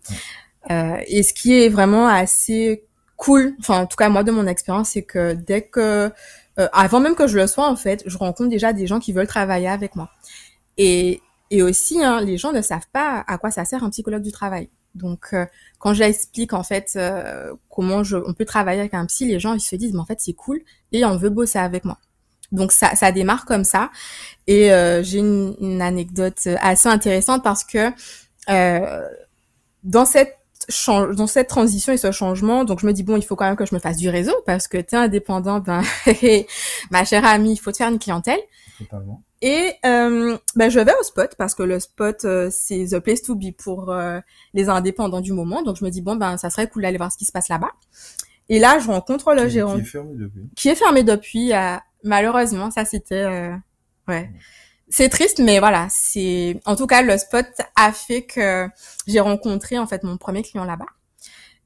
Euh, 0.71 0.97
et 1.07 1.23
ce 1.23 1.33
qui 1.33 1.61
est 1.61 1.69
vraiment 1.69 2.09
assez 2.09 2.85
cool, 3.17 3.55
enfin 3.61 3.81
en 3.83 3.87
tout 3.87 3.97
cas 3.97 4.09
moi 4.09 4.23
de 4.23 4.31
mon 4.31 4.47
expérience, 4.47 4.91
c'est 4.91 5.03
que 5.03 5.35
dès 5.35 5.62
que, 5.62 6.11
euh, 6.59 6.69
avant 6.73 7.01
même 7.01 7.14
que 7.14 7.27
je 7.27 7.37
le 7.37 7.47
sois 7.47 7.69
en 7.69 7.77
fait, 7.77 8.03
je 8.07 8.17
rencontre 8.17 8.51
déjà 8.51 8.73
des 8.73 8.87
gens 8.87 9.01
qui 9.01 9.12
veulent 9.12 9.27
travailler 9.27 9.69
avec 9.69 9.97
moi. 9.97 10.11
Et, 10.79 11.21
et 11.51 11.62
aussi, 11.62 12.03
hein, 12.03 12.21
les 12.21 12.38
gens 12.38 12.53
ne 12.53 12.62
savent 12.62 12.88
pas 12.93 13.25
à 13.27 13.38
quoi 13.38 13.51
ça 13.51 13.64
sert 13.64 13.83
un 13.83 13.91
psychologue 13.91 14.23
du 14.23 14.33
travail. 14.33 14.71
Donc, 14.95 15.29
euh, 15.33 15.47
quand 15.79 15.95
j'explique 15.95 16.53
en 16.53 16.62
fait 16.62 16.93
euh, 16.97 17.55
comment 17.71 18.03
je, 18.05 18.17
on 18.17 18.33
peut 18.33 18.45
travailler 18.45 18.81
avec 18.81 18.95
un 18.95 19.07
psy, 19.07 19.27
les 19.27 19.41
gens 19.41 19.55
ils 19.55 19.61
se 19.61 19.77
disent 19.77 19.93
mais 19.93 20.01
en 20.01 20.07
fait 20.07 20.21
c'est 20.21 20.33
cool 20.33 20.61
et 20.93 21.05
on 21.05 21.17
veut 21.17 21.31
bosser 21.31 21.59
avec 21.59 21.85
moi. 21.85 21.99
Donc 22.53 22.73
ça, 22.73 22.95
ça 22.95 23.13
démarre 23.13 23.45
comme 23.45 23.65
ça. 23.65 23.91
Et 24.47 24.73
euh, 24.73 25.03
j'ai 25.03 25.19
une, 25.19 25.55
une, 25.61 25.83
anecdote 25.83 26.49
assez 26.61 26.89
intéressante 26.89 27.43
parce 27.43 27.65
que 27.65 27.91
euh, 28.49 29.09
dans 29.85 30.05
cette 30.05 30.39
dans 30.87 31.27
cette 31.27 31.49
transition 31.49 31.93
et 31.93 31.97
ce 31.97 32.11
changement, 32.11 32.65
donc 32.65 32.81
je 32.81 32.87
me 32.87 32.93
dis 32.93 33.03
bon, 33.03 33.17
il 33.17 33.25
faut 33.25 33.37
quand 33.37 33.47
même 33.47 33.57
que 33.57 33.65
je 33.65 33.75
me 33.75 33.81
fasse 33.81 33.97
du 33.97 34.09
réseau 34.09 34.35
parce 34.45 34.69
que 34.69 34.77
tu 34.77 34.95
es 34.95 34.99
indépendant, 34.99 35.61
ben 35.61 35.83
ma 36.91 37.05
chère 37.05 37.25
amie, 37.25 37.53
il 37.53 37.57
faut 37.57 37.73
te 37.73 37.79
faire 37.79 37.89
une 37.89 37.99
clientèle. 37.99 38.41
Totalement. 38.79 39.23
Et 39.41 39.73
euh, 39.87 40.37
ben 40.57 40.69
je 40.69 40.81
vais 40.81 40.93
au 40.99 41.03
spot 41.03 41.35
parce 41.39 41.55
que 41.55 41.63
le 41.63 41.79
spot 41.79 42.25
euh, 42.25 42.49
c'est 42.51 42.87
the 42.87 42.99
place 42.99 43.23
to 43.23 43.37
be 43.37 43.53
pour 43.57 43.91
euh, 43.91 44.19
les 44.53 44.69
indépendants 44.69 45.21
du 45.21 45.33
moment. 45.33 45.63
Donc 45.63 45.77
je 45.77 45.85
me 45.85 45.91
dis 45.91 46.03
bon 46.03 46.17
ben 46.17 46.37
ça 46.37 46.51
serait 46.51 46.69
cool 46.69 46.83
d'aller 46.83 46.99
voir 46.99 47.13
ce 47.13 47.17
qui 47.17 47.25
se 47.25 47.33
passe 47.33 47.49
là-bas. 47.49 47.71
Et 48.49 48.59
là 48.59 48.79
je 48.81 48.89
rencontre 48.89 49.35
le 49.35 49.49
gérant 49.49 49.77
qui 49.77 49.83
est 49.83 49.85
fermé 49.85 50.15
depuis? 50.17 50.51
Qui 50.57 50.69
est 50.71 50.75
fermé 50.75 51.03
depuis 51.05 51.53
à 51.53 51.83
malheureusement, 52.05 52.71
ça 52.71 52.85
c'était 52.85 53.25
euh, 53.25 53.55
ouais. 54.09 54.31
C'est 54.89 55.11
triste, 55.11 55.39
mais 55.39 55.59
voilà, 55.59 55.87
c'est 55.91 56.61
en 56.65 56.75
tout 56.75 56.87
cas 56.87 57.03
le 57.03 57.19
spot 57.19 57.47
a 57.77 57.93
fait 57.93 58.23
que 58.23 58.69
j'ai 59.07 59.21
rencontré 59.21 59.79
en 59.79 59.87
fait 59.87 60.03
mon 60.03 60.17
premier 60.17 60.43
client 60.43 60.65
là-bas. 60.65 60.87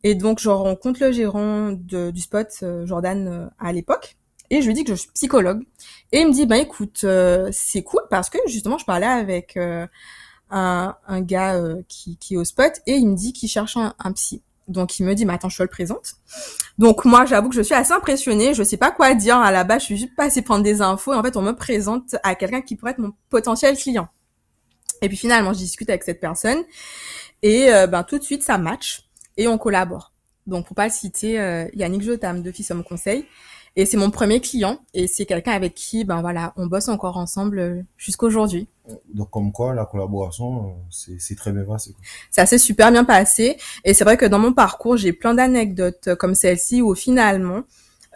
Et 0.02 0.14
donc 0.16 0.40
je 0.40 0.48
rencontre 0.48 1.00
le 1.00 1.12
gérant 1.12 1.70
de, 1.72 2.10
du 2.10 2.20
spot, 2.20 2.48
euh, 2.62 2.84
Jordan, 2.86 3.28
euh, 3.28 3.46
à 3.60 3.72
l'époque, 3.72 4.16
et 4.50 4.60
je 4.60 4.66
lui 4.66 4.74
dis 4.74 4.84
que 4.84 4.94
je 4.94 5.00
suis 5.02 5.10
psychologue. 5.12 5.62
Et 6.10 6.20
il 6.20 6.26
me 6.28 6.32
dit, 6.32 6.46
bah 6.46 6.58
écoute, 6.58 7.06
c'est 7.52 7.82
cool 7.84 8.02
parce 8.10 8.28
que 8.28 8.38
justement 8.46 8.78
je 8.78 8.84
parlais 8.84 9.06
avec 9.06 9.56
un, 9.56 9.88
un 10.50 11.20
gars 11.22 11.60
qui, 11.88 12.16
qui 12.18 12.34
est 12.34 12.36
au 12.36 12.44
spot 12.44 12.72
et 12.86 12.96
il 12.96 13.08
me 13.08 13.16
dit 13.16 13.32
qu'il 13.32 13.48
cherche 13.48 13.76
un, 13.76 13.94
un 13.98 14.12
psy. 14.12 14.42
Donc 14.68 14.98
il 14.98 15.06
me 15.06 15.14
dit, 15.14 15.24
mais 15.24 15.34
attends, 15.34 15.48
je 15.48 15.58
te 15.58 15.62
le 15.62 15.68
présente. 15.68 16.14
Donc 16.78 17.04
moi, 17.04 17.26
j'avoue 17.26 17.48
que 17.48 17.54
je 17.54 17.62
suis 17.62 17.74
assez 17.74 17.92
impressionnée. 17.92 18.54
Je 18.54 18.62
sais 18.62 18.76
pas 18.76 18.90
quoi 18.90 19.14
dire 19.14 19.36
à 19.36 19.50
la 19.50 19.64
base. 19.64 19.82
Je 19.82 19.86
suis 19.86 19.96
juste 19.96 20.14
passée 20.16 20.42
prendre 20.42 20.62
des 20.62 20.80
infos. 20.80 21.12
Et 21.12 21.16
en 21.16 21.22
fait, 21.22 21.36
on 21.36 21.42
me 21.42 21.52
présente 21.52 22.16
à 22.22 22.34
quelqu'un 22.34 22.62
qui 22.62 22.76
pourrait 22.76 22.92
être 22.92 22.98
mon 22.98 23.12
potentiel 23.28 23.76
client. 23.76 24.08
Et 25.02 25.08
puis 25.08 25.16
finalement, 25.16 25.52
je 25.52 25.58
discute 25.58 25.90
avec 25.90 26.04
cette 26.04 26.20
personne 26.20 26.62
et 27.42 27.72
euh, 27.72 27.88
ben 27.88 28.04
tout 28.04 28.18
de 28.18 28.22
suite, 28.22 28.42
ça 28.42 28.56
match 28.56 29.02
et 29.36 29.48
on 29.48 29.58
collabore. 29.58 30.12
Donc 30.46 30.66
pour 30.66 30.76
pas 30.76 30.88
citer, 30.90 31.40
euh, 31.40 31.66
Yannick 31.74 32.02
Jotam 32.02 32.42
de 32.42 32.52
Fils 32.52 32.70
Homme 32.70 32.84
Conseil. 32.84 33.26
Et 33.74 33.86
c'est 33.86 33.96
mon 33.96 34.10
premier 34.10 34.40
client 34.40 34.78
et 34.92 35.06
c'est 35.06 35.24
quelqu'un 35.24 35.52
avec 35.52 35.74
qui, 35.74 36.04
ben 36.04 36.20
voilà, 36.20 36.52
on 36.56 36.66
bosse 36.66 36.88
encore 36.88 37.16
ensemble 37.16 37.58
euh, 37.58 37.82
jusqu'aujourd'hui. 37.96 38.68
Donc 39.14 39.30
comme 39.30 39.50
quoi, 39.50 39.74
la 39.74 39.86
collaboration, 39.86 40.76
euh, 40.90 41.16
c'est 41.18 41.36
très 41.36 41.52
bien 41.52 41.64
passé. 41.64 41.94
Ça 42.30 42.44
s'est 42.44 42.58
super 42.58 42.90
bien 42.92 43.04
passé 43.04 43.56
et 43.84 43.94
c'est 43.94 44.04
vrai 44.04 44.16
que 44.16 44.26
dans 44.26 44.38
mon 44.38 44.52
parcours, 44.52 44.96
j'ai 44.96 45.12
plein 45.12 45.32
d'anecdotes 45.32 46.14
comme 46.16 46.34
celle-ci 46.34 46.82
où 46.82 46.94
finalement, 46.94 47.62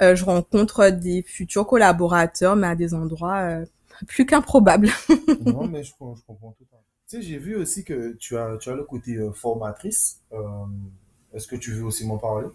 euh, 0.03 0.15
je 0.15 0.25
rencontre 0.25 0.91
des 0.91 1.23
futurs 1.23 1.67
collaborateurs, 1.67 2.57
mais 2.57 2.67
à 2.67 2.75
des 2.75 2.95
endroits 2.95 3.39
euh, 3.39 3.65
plus 4.07 4.27
qu'improbables. 4.27 4.91
non, 5.47 5.67
mais 5.67 5.83
je, 5.83 5.91
je 5.91 6.23
comprends 6.27 6.53
tout 6.59 6.67
à 6.73 6.77
fait. 6.77 6.83
Tu 7.09 7.17
sais, 7.17 7.23
j'ai 7.23 7.39
vu 7.39 7.57
aussi 7.57 7.85
que 7.85 8.15
tu 8.15 8.37
as, 8.37 8.57
tu 8.59 8.69
as 8.69 8.75
le 8.75 8.85
côté 8.85 9.17
euh, 9.17 9.33
formatrice. 9.33 10.21
Est-ce 11.33 11.47
que 11.47 11.57
tu 11.57 11.73
veux 11.73 11.85
aussi 11.85 12.07
m'en 12.07 12.19
parler? 12.19 12.47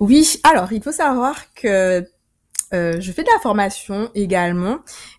Oui, 0.00 0.40
alors 0.44 0.72
il 0.72 0.82
faut 0.82 0.92
savoir 0.92 1.52
que 1.54 2.06
euh, 2.74 3.00
je 3.00 3.12
fais 3.12 3.22
de 3.22 3.28
la 3.32 3.40
formation 3.40 4.10
également 4.14 4.78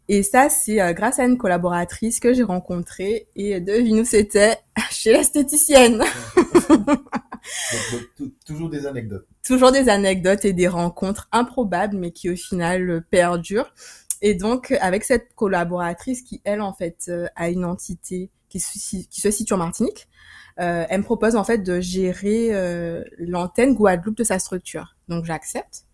et 0.09 0.21
ça 0.21 0.49
c'est 0.49 0.81
euh, 0.81 0.91
grâce 0.91 1.17
à 1.17 1.23
une 1.23 1.37
collaboratrice 1.37 2.19
que 2.19 2.33
j'ai 2.33 2.43
rencontrée 2.43 3.29
et 3.37 3.61
devine 3.61 4.01
où 4.01 4.05
c'était? 4.05 4.57
Chez 4.91 5.13
l'esthéticienne. 5.13 6.03
toujours 8.45 8.69
des 8.69 8.85
anecdotes. 8.85 9.25
Toujours 9.45 9.71
des 9.71 9.87
anecdotes 9.87 10.43
et 10.43 10.53
des 10.53 10.67
rencontres 10.67 11.29
improbables 11.31 11.97
mais 11.97 12.11
qui 12.11 12.29
au 12.29 12.35
final 12.35 13.03
perdurent. 13.09 13.73
Et 14.21 14.35
donc 14.35 14.71
avec 14.81 15.05
cette 15.05 15.33
collaboratrice 15.33 16.21
qui 16.21 16.41
elle 16.43 16.61
en 16.61 16.73
fait 16.73 17.05
euh, 17.07 17.27
a 17.35 17.49
une 17.49 17.65
entité 17.65 18.29
qui 18.49 18.59
qui 18.59 19.21
se 19.21 19.31
situe 19.31 19.53
en 19.53 19.57
Martinique, 19.57 20.07
euh, 20.07 20.46
elle 20.57 20.99
me 20.99 21.03
propose 21.03 21.35
en 21.35 21.43
fait 21.43 21.59
de 21.59 21.79
gérer 21.79 22.49
euh, 22.51 23.03
l'antenne 23.19 23.73
Guadeloupe 23.73 24.17
de 24.17 24.23
sa 24.23 24.39
structure. 24.39 24.95
Donc 25.07 25.25
j'accepte. 25.25 25.85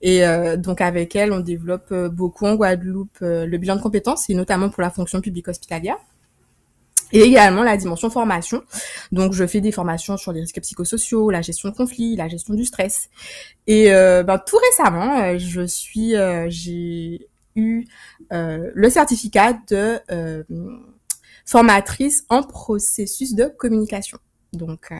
Et 0.00 0.24
euh, 0.24 0.56
donc 0.56 0.80
avec 0.80 1.16
elle, 1.16 1.32
on 1.32 1.40
développe 1.40 1.92
beaucoup 2.12 2.46
en 2.46 2.54
Guadeloupe 2.56 3.18
le 3.20 3.56
bilan 3.56 3.76
de 3.76 3.80
compétences, 3.80 4.28
et 4.28 4.34
notamment 4.34 4.70
pour 4.70 4.82
la 4.82 4.90
fonction 4.90 5.20
publique 5.20 5.48
hospitalière. 5.48 5.96
Et 7.14 7.20
également 7.20 7.62
la 7.62 7.76
dimension 7.76 8.08
formation. 8.08 8.62
Donc 9.12 9.34
je 9.34 9.46
fais 9.46 9.60
des 9.60 9.72
formations 9.72 10.16
sur 10.16 10.32
les 10.32 10.40
risques 10.40 10.60
psychosociaux, 10.60 11.30
la 11.30 11.42
gestion 11.42 11.68
de 11.68 11.74
conflits, 11.74 12.16
la 12.16 12.28
gestion 12.28 12.54
du 12.54 12.64
stress. 12.64 13.10
Et 13.66 13.90
ben, 13.90 14.38
tout 14.38 14.56
récemment, 14.56 15.38
je 15.38 15.62
suis, 15.66 16.14
j'ai 16.48 17.28
eu 17.54 17.84
le 18.30 18.88
certificat 18.88 19.58
de 19.68 20.00
formatrice 21.44 22.24
en 22.28 22.42
processus 22.42 23.34
de 23.34 23.46
communication. 23.46 24.18
Donc, 24.52 24.88
euh, 24.90 24.96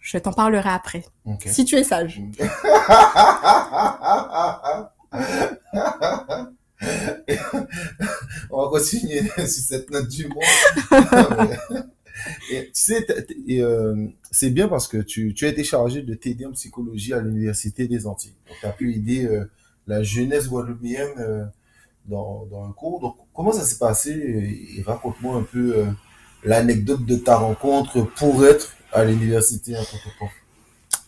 je 0.00 0.18
t'en 0.18 0.32
parlerai 0.32 0.70
après. 0.70 1.04
Si 1.44 1.64
tu 1.64 1.76
es 1.76 1.84
sage. 1.84 2.20
On 8.50 8.62
va 8.62 8.68
continuer 8.70 9.22
sur 9.36 9.46
cette 9.46 9.90
note 9.90 10.08
du 10.08 10.28
monde. 10.28 10.42
tu 12.48 12.70
sais, 12.72 13.06
euh, 13.60 14.06
c'est 14.30 14.50
bien 14.50 14.68
parce 14.68 14.88
que 14.88 14.98
tu, 14.98 15.34
tu 15.34 15.46
as 15.46 15.48
été 15.48 15.64
chargé 15.64 16.02
de 16.02 16.14
t'aider 16.14 16.46
en 16.46 16.52
psychologie 16.52 17.12
à 17.12 17.20
l'Université 17.20 17.88
des 17.88 18.06
Antilles. 18.06 18.36
tu 18.60 18.66
as 18.66 18.72
pu 18.72 18.94
aider 18.94 19.26
euh, 19.26 19.50
la 19.86 20.02
jeunesse 20.02 20.48
guadeloupéenne 20.48 21.50
dans, 22.08 22.46
dans 22.46 22.64
un 22.64 22.72
cours. 22.72 23.00
Donc, 23.00 23.16
comment 23.34 23.52
ça 23.52 23.62
s'est 23.64 23.78
passé 23.78 24.10
et, 24.76 24.82
raconte-moi 24.82 25.36
un 25.36 25.42
peu 25.42 25.76
euh, 25.76 25.86
l'anecdote 26.44 27.04
de 27.04 27.16
ta 27.16 27.36
rencontre 27.36 28.02
pour 28.02 28.44
être 28.46 28.72
à 28.92 29.04
l'université 29.04 29.76
en 29.76 29.84
tant 29.84 29.96
que 29.98 30.16
prof. 30.16 30.30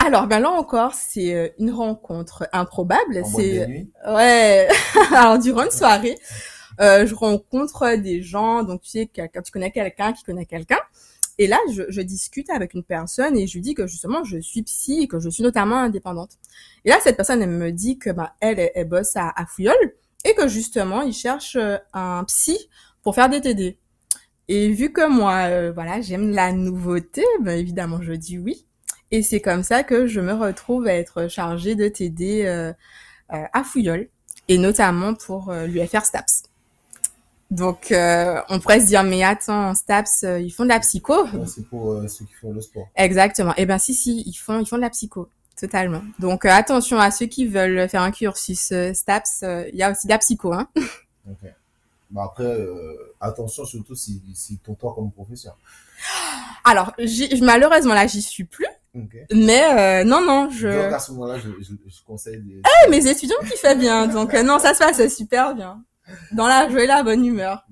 Alors, 0.05 0.27
ben 0.27 0.41
là 0.41 0.51
encore, 0.51 0.95
c'est 0.95 1.35
euh, 1.35 1.49
une 1.59 1.73
rencontre 1.73 2.49
improbable. 2.53 3.23
C'est 3.37 3.89
ouais. 4.07 4.69
Alors 5.15 5.39
durant 5.39 5.65
une 5.65 5.71
soirée, 5.71 6.17
euh, 6.81 7.07
je 7.07 7.15
rencontre 7.15 7.97
des 7.97 8.23
gens. 8.23 8.63
Donc 8.63 8.83
tu 8.83 8.91
sais, 8.91 9.11
quand 9.15 9.43
tu 9.43 9.53
connais 9.53 9.71
quelqu'un 9.71 10.13
qui 10.13 10.23
connaît 10.25 10.47
quelqu'un. 10.47 10.79
Et 11.41 11.47
là, 11.47 11.59
je, 11.73 11.85
je, 11.89 12.01
discute 12.01 12.51
avec 12.51 12.75
une 12.75 12.83
personne 12.83 13.37
et 13.37 13.47
je 13.47 13.55
lui 13.55 13.61
dis 13.61 13.75
que 13.75 13.87
justement, 13.87 14.25
je 14.25 14.39
suis 14.39 14.63
psy 14.63 15.03
et 15.03 15.07
que 15.07 15.21
je 15.21 15.29
suis 15.29 15.45
notamment 15.45 15.77
indépendante. 15.77 16.33
Et 16.85 16.91
là, 16.91 16.99
cette 17.01 17.15
personne, 17.15 17.41
elle 17.41 17.49
me 17.49 17.71
dit 17.71 17.97
que 17.97 18.11
ben, 18.11 18.31
elle, 18.41 18.73
elle, 18.75 18.89
bosse 18.89 19.15
à, 19.15 19.33
à 19.37 19.47
Fouillol 19.47 19.77
et 20.25 20.35
que 20.35 20.49
justement, 20.49 21.03
il 21.03 21.13
cherche 21.13 21.57
euh, 21.57 21.79
un 21.93 22.25
psy 22.25 22.59
pour 23.03 23.15
faire 23.15 23.29
des 23.29 23.41
TD. 23.41 23.79
Et 24.49 24.71
vu 24.73 24.93
que 24.93 25.07
moi, 25.07 25.49
euh, 25.51 25.73
voilà, 25.73 26.01
j'aime 26.01 26.31
la 26.31 26.53
nouveauté, 26.53 27.23
ben 27.43 27.59
évidemment, 27.59 28.01
je 28.01 28.13
dis 28.15 28.39
oui. 28.39 28.67
Et 29.11 29.23
c'est 29.23 29.41
comme 29.41 29.63
ça 29.63 29.83
que 29.83 30.07
je 30.07 30.21
me 30.21 30.33
retrouve 30.33 30.87
à 30.87 30.95
être 30.95 31.29
chargée 31.29 31.75
de 31.75 31.91
euh, 32.47 32.73
euh, 33.33 33.45
à 33.53 33.65
Fouillol, 33.65 34.09
et 34.49 34.59
notamment 34.59 35.15
pour 35.15 35.53
l'UFR 35.53 36.05
STAPS. 36.05 36.45
Donc, 37.51 37.89
on 37.91 38.61
pourrait 38.61 38.81
se 38.81 38.87
dire, 38.87 39.05
mais 39.05 39.23
attends, 39.23 39.75
STAPS, 39.75 40.25
ils 40.41 40.51
font 40.51 40.65
de 40.65 40.69
la 40.69 40.81
psycho? 40.81 41.15
c'est 41.47 41.67
pour 41.67 42.03
ceux 42.09 42.25
qui 42.25 42.35
font 42.35 42.53
le 42.53 42.61
sport. 42.61 42.89
Exactement. 42.97 43.53
Eh 43.57 43.67
ben 43.67 43.79
si, 43.79 43.95
si, 43.95 44.23
ils 44.27 44.35
font, 44.35 44.61
ils 44.61 44.67
font 44.67 44.77
de 44.77 44.83
la 44.83 44.91
psycho. 44.91 45.29
Totalement. 45.59 46.03
Donc, 46.19 46.45
attention 46.45 46.99
à 46.99 47.11
ceux 47.11 47.27
qui 47.27 47.47
veulent 47.47 47.89
faire 47.89 48.03
un 48.03 48.13
cursus 48.13 48.73
STAPS, 48.93 49.43
il 49.43 49.77
y 49.77 49.83
a 49.83 49.91
aussi 49.91 50.07
de 50.07 50.13
la 50.13 50.19
psycho. 50.19 50.53
Hein. 50.53 50.69
Okay. 51.31 51.53
Bah 52.11 52.23
après, 52.25 52.45
euh, 52.45 53.15
attention 53.21 53.67
surtout 53.67 53.95
si, 53.95 54.23
si 54.35 54.59
ton 54.59 54.75
toi 54.75 54.95
comme 54.95 55.13
professeur. 55.13 55.59
Alors, 56.65 56.93
malheureusement 57.43 57.95
là, 57.95 58.07
j'y 58.07 58.23
suis 58.23 58.45
plus. 58.45 58.67
Mais 59.33 60.03
euh, 60.03 60.05
non, 60.05 60.25
non, 60.25 60.51
je. 60.51 60.69
Donc 60.69 60.93
à 60.93 60.99
ce 60.99 61.13
moment-là, 61.13 61.39
je, 61.39 61.51
je, 61.61 61.73
je, 61.87 62.03
conseille. 62.05 62.41
Des... 62.41 62.63
Eh, 62.87 62.91
mes 62.91 63.07
étudiants 63.07 63.37
qui 63.43 63.57
fait 63.57 63.77
bien, 63.77 64.07
donc 64.07 64.35
euh, 64.35 64.43
non, 64.43 64.59
ça 64.59 64.75
se 64.75 64.79
passe 64.79 65.15
super 65.15 65.55
bien. 65.55 65.85
Dans 66.33 66.47
la 66.47 66.69
joie 66.71 66.85
et 66.85 66.87
la 66.87 67.03
bonne 67.03 67.25
humeur. 67.25 67.67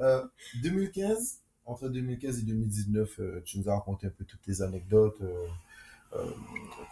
euh, 0.00 0.24
2015, 0.62 1.40
entre 1.66 1.88
2015 1.88 2.38
et 2.38 2.42
2019, 2.42 3.20
tu 3.44 3.58
nous 3.58 3.68
as 3.68 3.74
raconté 3.74 4.06
un 4.06 4.10
peu 4.10 4.24
toutes 4.24 4.42
tes 4.42 4.62
anecdotes, 4.62 5.20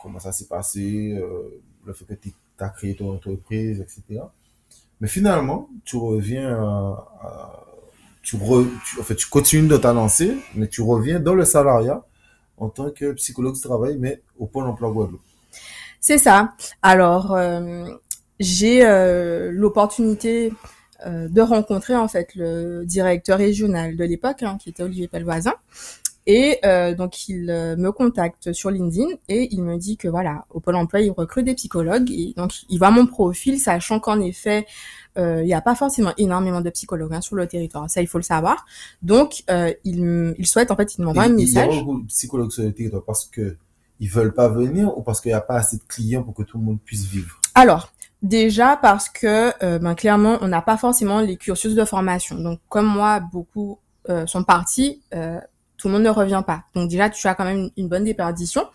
comment 0.02 0.18
ça 0.18 0.32
s'est 0.32 0.46
passé, 0.46 1.20
le 1.84 1.92
fait 1.92 2.04
que 2.04 2.14
tu 2.14 2.32
as 2.58 2.68
créé 2.68 2.94
ton 2.94 3.12
entreprise, 3.14 3.80
etc. 3.80 4.22
Mais 5.00 5.08
finalement, 5.08 5.68
tu 5.84 5.96
reviens 5.96 6.96
tu, 8.22 8.36
en 9.00 9.02
fait, 9.02 9.14
tu 9.14 9.28
continues 9.28 9.68
de 9.68 9.76
ta 9.76 9.92
lancée, 9.92 10.36
mais 10.54 10.68
tu 10.68 10.82
reviens 10.82 11.20
dans 11.20 11.34
le 11.34 11.44
salariat 11.44 12.04
en 12.58 12.68
tant 12.68 12.90
que 12.90 13.12
psychologue 13.12 13.54
de 13.54 13.60
travail, 13.60 13.96
mais 13.98 14.22
au 14.38 14.46
Pôle 14.46 14.64
emploi 14.64 14.90
Guadeloupe. 14.90 15.22
C'est 16.00 16.18
ça. 16.18 16.54
Alors, 16.82 17.34
euh, 17.34 17.86
j'ai 18.38 18.84
euh, 18.84 19.50
l'opportunité 19.52 20.52
euh, 21.06 21.28
de 21.28 21.40
rencontrer 21.40 21.96
en 21.96 22.08
fait 22.08 22.34
le 22.34 22.84
directeur 22.84 23.38
régional 23.38 23.96
de 23.96 24.04
l'époque, 24.04 24.42
hein, 24.42 24.58
qui 24.60 24.70
était 24.70 24.82
Olivier 24.82 25.08
Pelvoisin, 25.08 25.54
et 26.28 26.58
euh, 26.64 26.94
donc 26.94 27.28
il 27.28 27.50
euh, 27.50 27.74
me 27.76 27.90
contacte 27.90 28.52
sur 28.52 28.70
LinkedIn 28.70 29.08
et 29.28 29.48
il 29.50 29.62
me 29.62 29.78
dit 29.78 29.96
que 29.96 30.08
voilà, 30.08 30.44
au 30.50 30.60
Pôle 30.60 30.76
Emploi, 30.76 31.00
il 31.00 31.10
recrute 31.10 31.46
des 31.46 31.54
psychologues 31.54 32.10
et 32.10 32.34
donc 32.36 32.52
il 32.68 32.78
voit 32.78 32.90
mon 32.90 33.06
profil, 33.06 33.58
sachant 33.58 33.98
qu'en 33.98 34.20
effet, 34.20 34.66
euh, 35.16 35.40
il 35.42 35.46
n'y 35.46 35.54
a 35.54 35.62
pas 35.62 35.74
forcément 35.74 36.12
énormément 36.18 36.60
de 36.60 36.68
psychologues 36.70 37.14
hein, 37.14 37.22
sur 37.22 37.34
le 37.34 37.46
territoire. 37.46 37.88
Ça, 37.88 38.02
il 38.02 38.06
faut 38.06 38.18
le 38.18 38.24
savoir. 38.24 38.66
Donc, 39.00 39.42
euh, 39.50 39.72
il, 39.84 40.34
il 40.38 40.46
souhaite 40.46 40.70
en 40.70 40.76
fait, 40.76 40.96
il 40.96 41.02
m'envoie 41.02 41.24
un 41.24 41.28
message. 41.30 41.68
Il 41.72 41.76
y 41.76 41.80
a 41.80 41.82
beaucoup 41.82 42.02
de 42.02 42.06
psychologues 42.06 42.52
sur 42.52 42.62
le 42.62 42.72
territoire 42.72 43.04
parce 43.04 43.24
que 43.24 43.56
ils 43.98 44.10
veulent 44.10 44.34
pas 44.34 44.48
venir 44.48 44.96
ou 44.96 45.02
parce 45.02 45.20
qu'il 45.22 45.30
n'y 45.30 45.34
a 45.34 45.40
pas 45.40 45.56
assez 45.56 45.78
de 45.78 45.82
clients 45.88 46.22
pour 46.22 46.34
que 46.34 46.42
tout 46.42 46.58
le 46.58 46.64
monde 46.64 46.78
puisse 46.84 47.06
vivre? 47.06 47.40
Alors, 47.54 47.90
Déjà 48.22 48.76
parce 48.76 49.08
que 49.08 49.52
euh, 49.62 49.78
ben, 49.78 49.94
clairement 49.94 50.38
on 50.40 50.48
n'a 50.48 50.60
pas 50.60 50.76
forcément 50.76 51.20
les 51.20 51.36
cursus 51.36 51.74
de 51.76 51.84
formation. 51.84 52.36
Donc 52.36 52.58
comme 52.68 52.86
moi 52.86 53.20
beaucoup 53.20 53.78
euh, 54.08 54.26
sont 54.26 54.42
partis, 54.42 55.00
euh, 55.14 55.38
tout 55.78 55.88
le 55.88 55.94
monde 55.94 56.02
ne 56.02 56.10
revient 56.10 56.42
pas. 56.46 56.64
Donc 56.74 56.90
déjà, 56.90 57.08
tu 57.08 57.26
as 57.26 57.34
quand 57.34 57.44
même 57.44 57.70
une, 57.76 57.88
bonne 57.88 58.04
déperdition. 58.04 58.66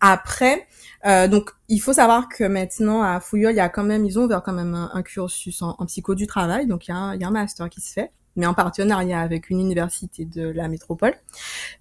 Après, 0.00 0.66
euh, 1.06 1.28
donc 1.28 1.50
il 1.68 1.78
faut 1.78 1.92
savoir 1.92 2.28
que 2.28 2.44
maintenant 2.44 3.02
à 3.02 3.20
Fouillol, 3.20 3.52
il 3.52 3.56
y 3.56 3.60
a 3.60 3.68
quand 3.68 3.84
même, 3.84 4.04
ils 4.04 4.18
ont 4.18 4.24
ouvert 4.24 4.42
quand 4.42 4.52
même 4.52 4.74
un, 4.74 5.02
cursus 5.02 5.62
en, 5.62 5.74
psycho 5.86 6.14
du 6.14 6.26
travail. 6.26 6.66
Donc 6.66 6.88
il 6.88 6.90
y, 6.90 6.94
a 6.94 6.96
un, 6.96 7.14
il 7.14 7.20
y 7.20 7.24
a 7.24 7.28
un 7.28 7.32
master 7.32 7.68
qui 7.68 7.80
se 7.80 7.92
fait, 7.92 8.10
mais 8.34 8.46
en 8.46 8.54
partenariat 8.54 9.20
avec 9.20 9.50
une 9.50 9.60
université 9.60 10.24
de 10.24 10.48
la 10.48 10.68
métropole. 10.68 11.14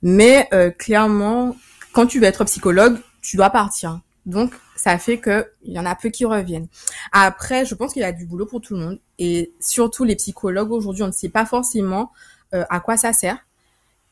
Mais 0.03 0.47
euh, 0.53 0.69
clairement, 0.69 1.55
quand 1.93 2.05
tu 2.05 2.19
veux 2.19 2.25
être 2.25 2.43
psychologue, 2.43 2.99
tu 3.21 3.37
dois 3.37 3.49
partir. 3.49 4.01
Donc, 4.25 4.53
ça 4.75 4.97
fait 4.97 5.19
que 5.19 5.49
il 5.63 5.71
y 5.71 5.79
en 5.79 5.85
a 5.85 5.95
peu 5.95 6.09
qui 6.09 6.25
reviennent. 6.25 6.67
Après, 7.13 7.65
je 7.65 7.73
pense 7.75 7.93
qu'il 7.93 8.01
y 8.01 8.05
a 8.05 8.11
du 8.11 8.25
boulot 8.25 8.45
pour 8.45 8.59
tout 8.59 8.75
le 8.75 8.81
monde 8.81 8.99
et 9.17 9.53
surtout 9.61 10.03
les 10.03 10.17
psychologues 10.17 10.71
aujourd'hui, 10.71 11.03
on 11.03 11.07
ne 11.07 11.13
sait 11.13 11.29
pas 11.29 11.45
forcément 11.45 12.11
euh, 12.53 12.65
à 12.69 12.81
quoi 12.81 12.97
ça 12.97 13.13
sert. 13.13 13.46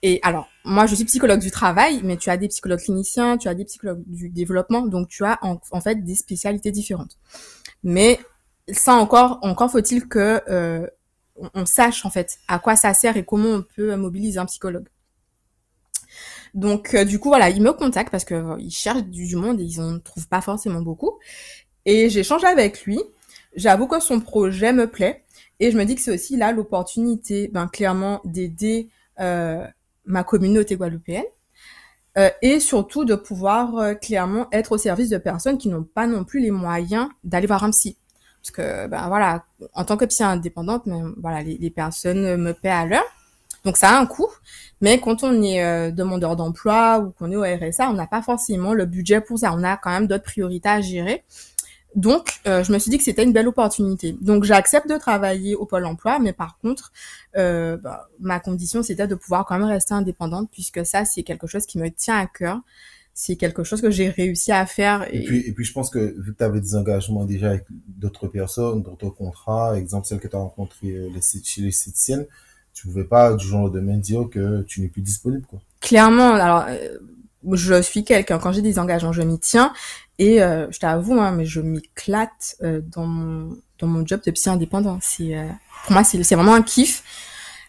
Et 0.07 0.19
alors, 0.21 0.47
moi, 0.63 0.85
je 0.85 0.93
suis 0.93 1.05
psychologue 1.05 1.39
du 1.39 1.49
travail, 1.49 2.01
mais 2.03 2.15
tu 2.15 2.29
as 2.29 2.37
des 2.37 2.47
psychologues 2.47 2.79
cliniciens, 2.79 3.39
tu 3.39 3.47
as 3.47 3.55
des 3.55 3.65
psychologues 3.65 4.03
du 4.05 4.29
développement, 4.29 4.85
donc 4.85 5.07
tu 5.07 5.25
as 5.25 5.39
en, 5.41 5.81
fait 5.81 6.03
des 6.03 6.13
spécialités 6.13 6.69
différentes. 6.69 7.17
Mais 7.83 8.19
ça 8.71 8.93
encore, 8.93 9.39
encore 9.41 9.71
faut-il 9.71 10.07
que 10.07 10.43
euh, 10.47 10.85
on, 11.55 11.65
sache 11.65 12.05
en 12.05 12.11
fait 12.11 12.37
à 12.47 12.59
quoi 12.59 12.75
ça 12.75 12.93
sert 12.93 13.17
et 13.17 13.25
comment 13.25 13.49
on 13.49 13.63
peut 13.63 13.95
mobiliser 13.95 14.37
un 14.37 14.45
psychologue. 14.45 14.87
Donc 16.53 16.93
euh, 16.93 17.03
du 17.03 17.17
coup 17.17 17.29
voilà, 17.29 17.49
ils 17.49 17.63
me 17.63 17.73
contactent 17.73 18.11
parce 18.11 18.25
que 18.25 18.35
euh, 18.35 18.69
cherchent 18.69 19.05
du, 19.05 19.35
monde 19.35 19.59
et 19.59 19.63
ils 19.63 19.81
en 19.81 19.97
trouvent 19.97 20.27
pas 20.27 20.41
forcément 20.41 20.83
beaucoup. 20.83 21.17
Et 21.85 22.11
j'échange 22.11 22.43
avec 22.43 22.83
lui. 22.83 23.01
J'avoue 23.55 23.87
que 23.87 23.99
son 23.99 24.19
projet 24.19 24.71
me 24.71 24.85
plaît 24.85 25.23
et 25.59 25.71
je 25.71 25.77
me 25.79 25.83
dis 25.83 25.95
que 25.95 26.01
c'est 26.01 26.13
aussi 26.13 26.37
là 26.37 26.51
l'opportunité, 26.51 27.49
ben 27.51 27.67
clairement 27.67 28.21
d'aider 28.23 28.89
euh, 29.19 29.65
ma 30.05 30.23
communauté 30.23 30.75
guadeloupéenne 30.75 31.25
euh, 32.17 32.29
et 32.41 32.59
surtout 32.59 33.03
de 33.03 33.15
pouvoir 33.15 33.77
euh, 33.77 33.93
clairement 33.93 34.47
être 34.51 34.71
au 34.73 34.77
service 34.77 35.09
de 35.09 35.17
personnes 35.17 35.57
qui 35.57 35.67
n'ont 35.67 35.83
pas 35.83 36.07
non 36.07 36.23
plus 36.23 36.39
les 36.39 36.51
moyens 36.51 37.09
d'aller 37.23 37.47
voir 37.47 37.63
un 37.63 37.71
psy. 37.71 37.97
Parce 38.41 38.51
que 38.51 38.87
ben 38.87 39.07
voilà, 39.07 39.43
en 39.73 39.85
tant 39.85 39.97
que 39.97 40.05
psy 40.05 40.23
indépendante, 40.23 40.85
mais 40.85 40.99
voilà, 41.17 41.41
les, 41.41 41.69
personnes 41.71 42.37
me 42.37 42.53
paient 42.53 42.69
à 42.69 42.85
l'heure. 42.85 43.03
Donc 43.65 43.75
ça 43.75 43.89
a 43.89 43.99
un 43.99 44.05
coût, 44.05 44.29
mais 44.79 44.99
quand 44.99 45.23
on 45.23 45.41
est 45.41 45.63
euh, 45.63 45.89
demandeur 45.89 46.35
d'emploi 46.35 46.99
ou 46.99 47.09
qu'on 47.09 47.31
est 47.31 47.35
au 47.35 47.41
RSA, 47.41 47.89
on 47.89 47.93
n'a 47.93 48.05
pas 48.05 48.21
forcément 48.21 48.73
le 48.73 48.85
budget 48.85 49.19
pour 49.19 49.39
ça. 49.39 49.51
On 49.53 49.63
a 49.63 49.75
quand 49.75 49.89
même 49.89 50.05
d'autres 50.05 50.23
priorités 50.23 50.69
à 50.69 50.81
gérer. 50.81 51.23
Donc, 51.95 52.27
euh, 52.45 52.61
je 52.63 52.73
me 52.73 52.77
suis 52.77 52.91
dit 52.91 52.97
que 52.97 53.03
c'était 53.03 53.23
une 53.23 53.31
belle 53.31 53.47
opportunité. 53.47 54.17
Donc, 54.19 54.43
j'accepte 54.43 54.89
de 54.89 54.97
travailler 54.97 55.55
au 55.55 55.65
Pôle 55.65 55.85
Emploi, 55.85 56.19
mais 56.19 56.33
par 56.33 56.57
contre, 56.59 56.91
euh, 57.37 57.77
bah, 57.77 58.09
ma 58.19 58.39
condition, 58.41 58.83
c'était 58.83 59.07
de 59.07 59.15
pouvoir 59.15 59.45
quand 59.45 59.57
même 59.57 59.67
rester 59.67 59.93
indépendante, 59.93 60.49
puisque 60.51 60.85
ça, 60.85 61.05
c'est 61.05 61.23
quelque 61.23 61.47
chose 61.47 61.65
qui 61.65 61.77
me 61.79 61.89
tient 61.89 62.17
à 62.17 62.27
cœur. 62.27 62.59
C'est 63.13 63.37
quelque 63.37 63.63
chose 63.63 63.81
que 63.81 63.89
j'ai 63.89 64.09
réussi 64.09 64.51
à 64.51 64.65
faire. 64.65 65.07
Et... 65.09 65.23
puis, 65.23 65.39
et 65.47 65.53
puis, 65.53 65.63
je 65.63 65.71
pense 65.71 65.89
que 65.89 66.19
vu 66.19 66.33
que 66.33 66.37
tu 66.37 66.43
avais 66.43 66.59
des 66.59 66.75
engagements 66.75 67.23
déjà 67.23 67.51
avec 67.51 67.63
d'autres 67.69 68.27
personnes, 68.27 68.83
d'autres 68.83 69.09
contrats, 69.09 69.77
exemple 69.77 70.05
celle 70.05 70.19
que 70.19 70.27
tu 70.27 70.35
as 70.35 70.39
rencontrée 70.39 70.91
euh, 70.91 71.09
chez 71.21 71.61
les 71.61 71.71
Citiciennes, 71.71 72.25
tu 72.73 72.87
pouvais 72.87 73.05
pas 73.05 73.33
du 73.35 73.47
jour 73.47 73.61
au 73.61 73.69
demain 73.69 73.95
dire 73.95 74.27
que 74.29 74.63
tu 74.63 74.81
n'es 74.81 74.89
plus 74.89 75.01
disponible, 75.01 75.45
quoi. 75.47 75.61
Clairement, 75.79 76.33
alors 76.33 76.65
je 77.53 77.81
suis 77.81 78.03
quelqu'un 78.03 78.39
quand 78.39 78.51
j'ai 78.51 78.61
des 78.61 78.79
engagements, 78.79 79.11
je 79.11 79.21
m'y 79.21 79.39
tiens 79.39 79.73
et 80.17 80.41
euh, 80.41 80.67
je 80.71 80.79
t'avoue, 80.79 81.19
hein, 81.19 81.31
mais 81.31 81.45
je 81.45 81.61
m'éclate 81.61 82.55
euh, 82.63 82.81
dans 82.81 83.05
mon 83.05 84.05
job 84.05 84.21
de 84.25 84.31
psy 84.31 84.49
indépendant. 84.49 84.99
C'est 85.01 85.37
euh, 85.37 85.47
pour 85.83 85.93
moi 85.93 86.03
c'est 86.03 86.17
vraiment 86.35 86.55
un 86.55 86.61
kiff. 86.61 87.03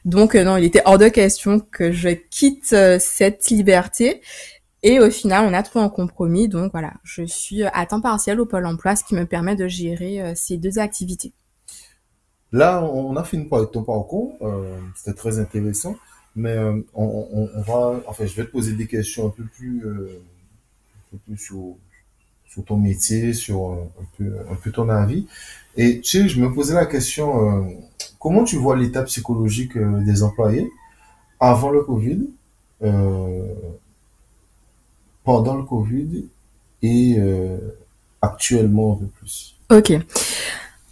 Donc 0.04 0.36
non, 0.36 0.56
il 0.56 0.64
était 0.64 0.82
hors 0.84 0.98
de 0.98 1.08
question 1.08 1.58
que 1.58 1.90
je 1.90 2.10
quitte 2.10 2.76
cette 3.00 3.48
liberté. 3.50 4.22
Et 4.82 5.00
au 5.00 5.10
final, 5.10 5.46
on 5.46 5.52
a 5.52 5.64
trouvé 5.64 5.84
un 5.84 5.88
compromis. 5.88 6.46
Donc 6.46 6.70
voilà, 6.70 6.92
je 7.02 7.24
suis 7.24 7.64
à 7.64 7.86
temps 7.86 8.00
partiel 8.00 8.38
au 8.38 8.46
Pôle 8.46 8.66
Emploi, 8.66 8.94
ce 8.94 9.02
qui 9.02 9.16
me 9.16 9.26
permet 9.26 9.56
de 9.56 9.66
gérer 9.66 10.32
ces 10.36 10.58
deux 10.58 10.78
activités. 10.78 11.32
Là, 12.52 12.84
on 12.84 13.16
a 13.16 13.24
fini 13.24 13.46
par 13.46 13.68
ton 13.68 13.82
parcours. 13.82 14.38
C'était 14.94 15.16
très 15.16 15.40
intéressant. 15.40 15.96
Mais 16.36 16.58
on, 16.58 16.84
on, 16.94 17.50
on, 17.54 17.60
va, 17.62 18.02
enfin, 18.06 18.26
je 18.26 18.34
vais 18.34 18.44
te 18.44 18.50
poser 18.50 18.74
des 18.74 18.86
questions 18.86 19.26
un 19.26 19.30
peu 19.30 19.44
plus, 19.44 19.82
un 21.14 21.18
peu 21.26 21.36
sur, 21.36 21.76
sur 22.56 22.64
ton 22.64 22.78
métier, 22.78 23.34
sur 23.34 23.70
euh, 23.70 23.76
un 24.00 24.04
peu, 24.16 24.32
un 24.50 24.54
peu 24.54 24.70
ton 24.70 24.88
avis. 24.88 25.26
Et 25.76 26.00
tu 26.00 26.22
sais, 26.22 26.28
je 26.28 26.40
me 26.40 26.52
posais 26.52 26.74
la 26.74 26.86
question, 26.86 27.50
euh, 27.50 27.64
comment 28.18 28.44
tu 28.44 28.56
vois 28.56 28.76
l'état 28.76 29.02
psychologique 29.02 29.76
euh, 29.76 30.00
des 30.00 30.22
employés 30.22 30.70
avant 31.38 31.70
le 31.70 31.82
Covid, 31.82 32.30
pendant 35.22 35.56
le 35.56 35.64
Covid 35.64 36.26
et 36.82 37.18
actuellement 38.22 38.94
un 38.94 38.96
peu 38.96 39.06
plus? 39.06 39.56
Ok. 39.70 39.92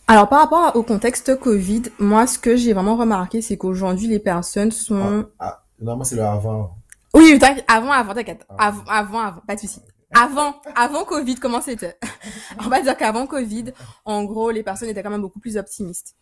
Alors 0.06 0.28
par 0.28 0.40
rapport 0.40 0.76
au 0.76 0.82
contexte 0.82 1.38
Covid, 1.38 1.84
moi 1.98 2.26
ce 2.26 2.38
que 2.38 2.56
j'ai 2.56 2.74
vraiment 2.74 2.96
remarqué, 2.96 3.40
c'est 3.40 3.56
qu'aujourd'hui 3.56 4.06
les 4.06 4.18
personnes 4.18 4.70
sont... 4.70 5.26
Ah, 5.38 5.46
ah, 5.46 5.64
normalement 5.80 6.04
c'est 6.04 6.16
le 6.16 6.22
avant. 6.22 6.76
Oui, 7.14 7.38
avant, 7.68 7.92
avant, 7.92 8.12
t'inquiète. 8.12 8.44
Ah. 8.50 8.68
Avant, 8.68 8.84
avant, 8.86 9.20
avant, 9.20 9.40
pas 9.46 9.54
de 9.54 9.60
souci. 9.60 9.80
Avant, 10.12 10.54
avant 10.76 11.04
Covid, 11.04 11.36
comment 11.36 11.60
c'était? 11.60 11.96
On 12.64 12.68
va 12.68 12.82
dire 12.82 12.96
qu'avant 12.96 13.26
Covid, 13.26 13.72
en 14.04 14.24
gros, 14.24 14.50
les 14.50 14.62
personnes 14.62 14.88
étaient 14.88 15.02
quand 15.02 15.10
même 15.10 15.22
beaucoup 15.22 15.40
plus 15.40 15.56
optimistes 15.56 16.16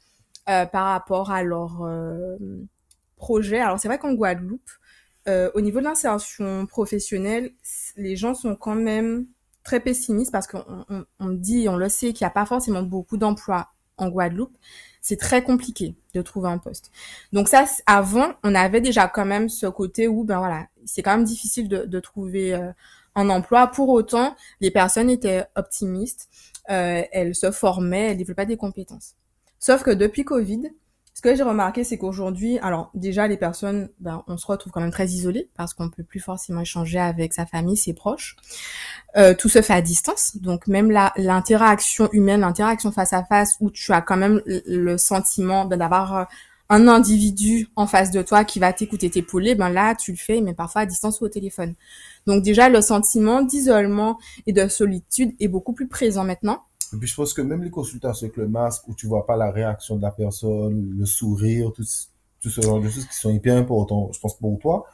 euh, 0.49 0.65
par 0.67 0.87
rapport 0.87 1.31
à 1.31 1.43
leur 1.43 1.83
euh, 1.83 2.37
projet. 3.17 3.59
Alors 3.59 3.81
c'est 3.81 3.89
vrai 3.89 3.99
qu'en 3.99 4.13
Guadeloupe, 4.15 4.71
euh, 5.29 5.51
au 5.55 5.61
niveau 5.61 5.81
de 5.81 5.85
l'insertion 5.85 6.67
professionnelle, 6.67 7.53
les 7.97 8.17
gens 8.17 8.35
sont 8.35 8.55
quand 8.55 8.75
même 8.75 9.27
très 9.65 9.81
pessimistes 9.81 10.33
parce 10.33 10.47
qu'on 10.47 10.65
on, 10.89 11.05
on 11.21 11.31
dit, 11.31 11.69
on 11.69 11.77
le 11.77 11.89
sait, 11.89 12.13
qu'il 12.13 12.25
n'y 12.25 12.29
a 12.29 12.31
pas 12.31 12.47
forcément 12.47 12.83
beaucoup 12.83 13.17
d'emplois 13.17 13.69
en 13.97 14.09
Guadeloupe. 14.09 14.57
c'est 15.01 15.19
très 15.19 15.43
compliqué 15.43 15.95
de 16.15 16.23
trouver 16.23 16.49
un 16.49 16.59
poste. 16.59 16.91
Donc 17.33 17.49
ça, 17.49 17.65
avant, 17.87 18.33
on 18.43 18.55
avait 18.55 18.81
déjà 18.81 19.09
quand 19.09 19.25
même 19.25 19.49
ce 19.49 19.67
côté 19.67 20.09
où, 20.09 20.25
ben 20.25 20.39
voilà, 20.39 20.67
c'est 20.85 21.03
quand 21.03 21.17
même 21.17 21.25
difficile 21.25 21.69
de, 21.69 21.85
de 21.85 22.01
trouver 22.01 22.55
euh, 22.55 22.73
un 23.15 23.29
emploi. 23.29 23.67
Pour 23.67 23.89
autant, 23.89 24.37
les 24.61 24.71
personnes 24.71 25.11
étaient 25.11 25.45
optimistes, 25.57 26.29
euh, 26.71 27.03
elles 27.13 27.35
se 27.35 27.51
formaient, 27.51 28.11
elles 28.11 28.17
développaient 28.17 28.47
des 28.47 28.57
compétences. 28.57 29.17
Sauf 29.59 29.83
que 29.83 29.91
depuis 29.91 30.25
Covid, 30.25 30.73
ce 31.15 31.21
que 31.21 31.35
j'ai 31.37 31.43
remarqué, 31.43 31.85
c'est 31.85 31.99
qu'aujourd'hui, 31.99 32.59
alors 32.61 32.91
déjà 32.95 33.29
les 33.29 33.37
personnes, 33.37 33.91
ben, 34.01 34.25
on 34.29 34.39
se 34.39 34.47
retrouve 34.47 34.73
quand 34.73 34.81
même 34.81 34.91
très 34.91 35.09
isolé 35.09 35.51
parce 35.57 35.75
qu'on 35.75 35.91
peut 35.91 36.03
plus 36.03 36.21
forcément 36.21 36.63
échanger 36.63 36.99
avec 36.99 37.35
sa 37.35 37.45
famille, 37.45 37.77
ses 37.77 37.93
proches. 37.93 38.37
Euh, 39.17 39.35
tout 39.35 39.51
se 39.51 39.61
fait 39.61 39.75
à 39.75 39.83
distance, 39.83 40.39
donc 40.39 40.67
même 40.69 40.91
l'interaction 40.91 42.09
humaine, 42.13 42.41
l'interaction 42.41 42.93
face 42.93 43.13
à 43.13 43.25
face, 43.25 43.57
où 43.61 43.71
tu 43.71 43.93
as 43.93 44.01
quand 44.01 44.17
même 44.17 44.41
le 44.47 44.97
sentiment 44.97 45.67
ben, 45.67 45.77
d'avoir 45.79 46.17
euh, 46.17 46.25
un 46.71 46.89
individu 46.89 47.69
en 47.77 47.87
face 47.87 48.11
de 48.11 48.23
toi 48.23 48.45
qui 48.47 48.59
va 48.59 48.73
t'écouter, 48.73 49.11
t'épauler, 49.11 49.55
ben 49.55 49.69
là 49.69 49.95
tu 49.95 50.13
le 50.13 50.17
fais, 50.17 50.41
mais 50.41 50.55
parfois 50.55 50.83
à 50.83 50.87
distance 50.87 51.21
ou 51.21 51.27
au 51.27 51.29
téléphone. 51.29 51.75
Donc 52.27 52.43
déjà 52.43 52.71
le 52.71 52.81
sentiment 52.81 53.43
d'isolement 53.43 54.19
et 54.47 54.55
de 54.55 54.67
solitude 54.69 55.35
est 55.39 55.49
beaucoup 55.49 55.75
plus 55.75 55.89
présent 55.89 56.25
maintenant. 56.25 56.63
Et 56.93 56.97
puis 56.99 57.09
je 57.09 57.15
pense 57.15 57.33
que 57.33 57.43
même 57.43 57.63
les 57.63 57.71
consultations 57.71 58.27
avec 58.27 58.37
le 58.37 58.49
masque 58.49 58.87
où 58.89 58.95
tu 58.95 59.07
vois 59.07 59.27
pas 59.27 59.37
la 59.37 59.51
réaction 59.51 59.97
de 59.97 60.03
la 60.03 60.11
personne, 60.11 60.95
le 60.99 61.07
sourire, 61.07 61.73
tout, 61.73 61.85
tout 62.41 62.51
ce 62.51 62.61
genre 62.61 62.81
de 62.81 62.89
choses 62.89 63.07
qui 63.07 63.17
sont 63.17 63.31
hyper 63.31 63.57
importants, 63.57 64.11
je 64.13 64.21
pense 64.21 64.37
pour 64.37 64.59
toi, 64.59 64.87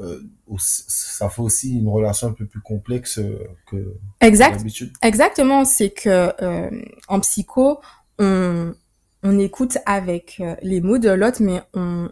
euh, 0.00 0.20
ça 0.58 1.28
fait 1.28 1.42
aussi 1.42 1.78
une 1.78 1.88
relation 1.88 2.28
un 2.28 2.32
peu 2.32 2.46
plus 2.46 2.60
complexe 2.60 3.18
euh, 3.18 3.48
que 3.70 3.96
exact. 4.20 4.58
d'habitude. 4.58 4.92
Exactement, 5.02 5.64
c'est 5.64 5.90
que 5.90 6.32
euh, 6.42 6.70
en 7.08 7.20
psycho, 7.20 7.80
on, 8.18 8.74
on 9.22 9.38
écoute 9.38 9.78
avec 9.86 10.40
les 10.62 10.80
mots 10.80 10.98
de 10.98 11.10
l'autre, 11.10 11.42
mais 11.42 11.62
on, 11.74 12.08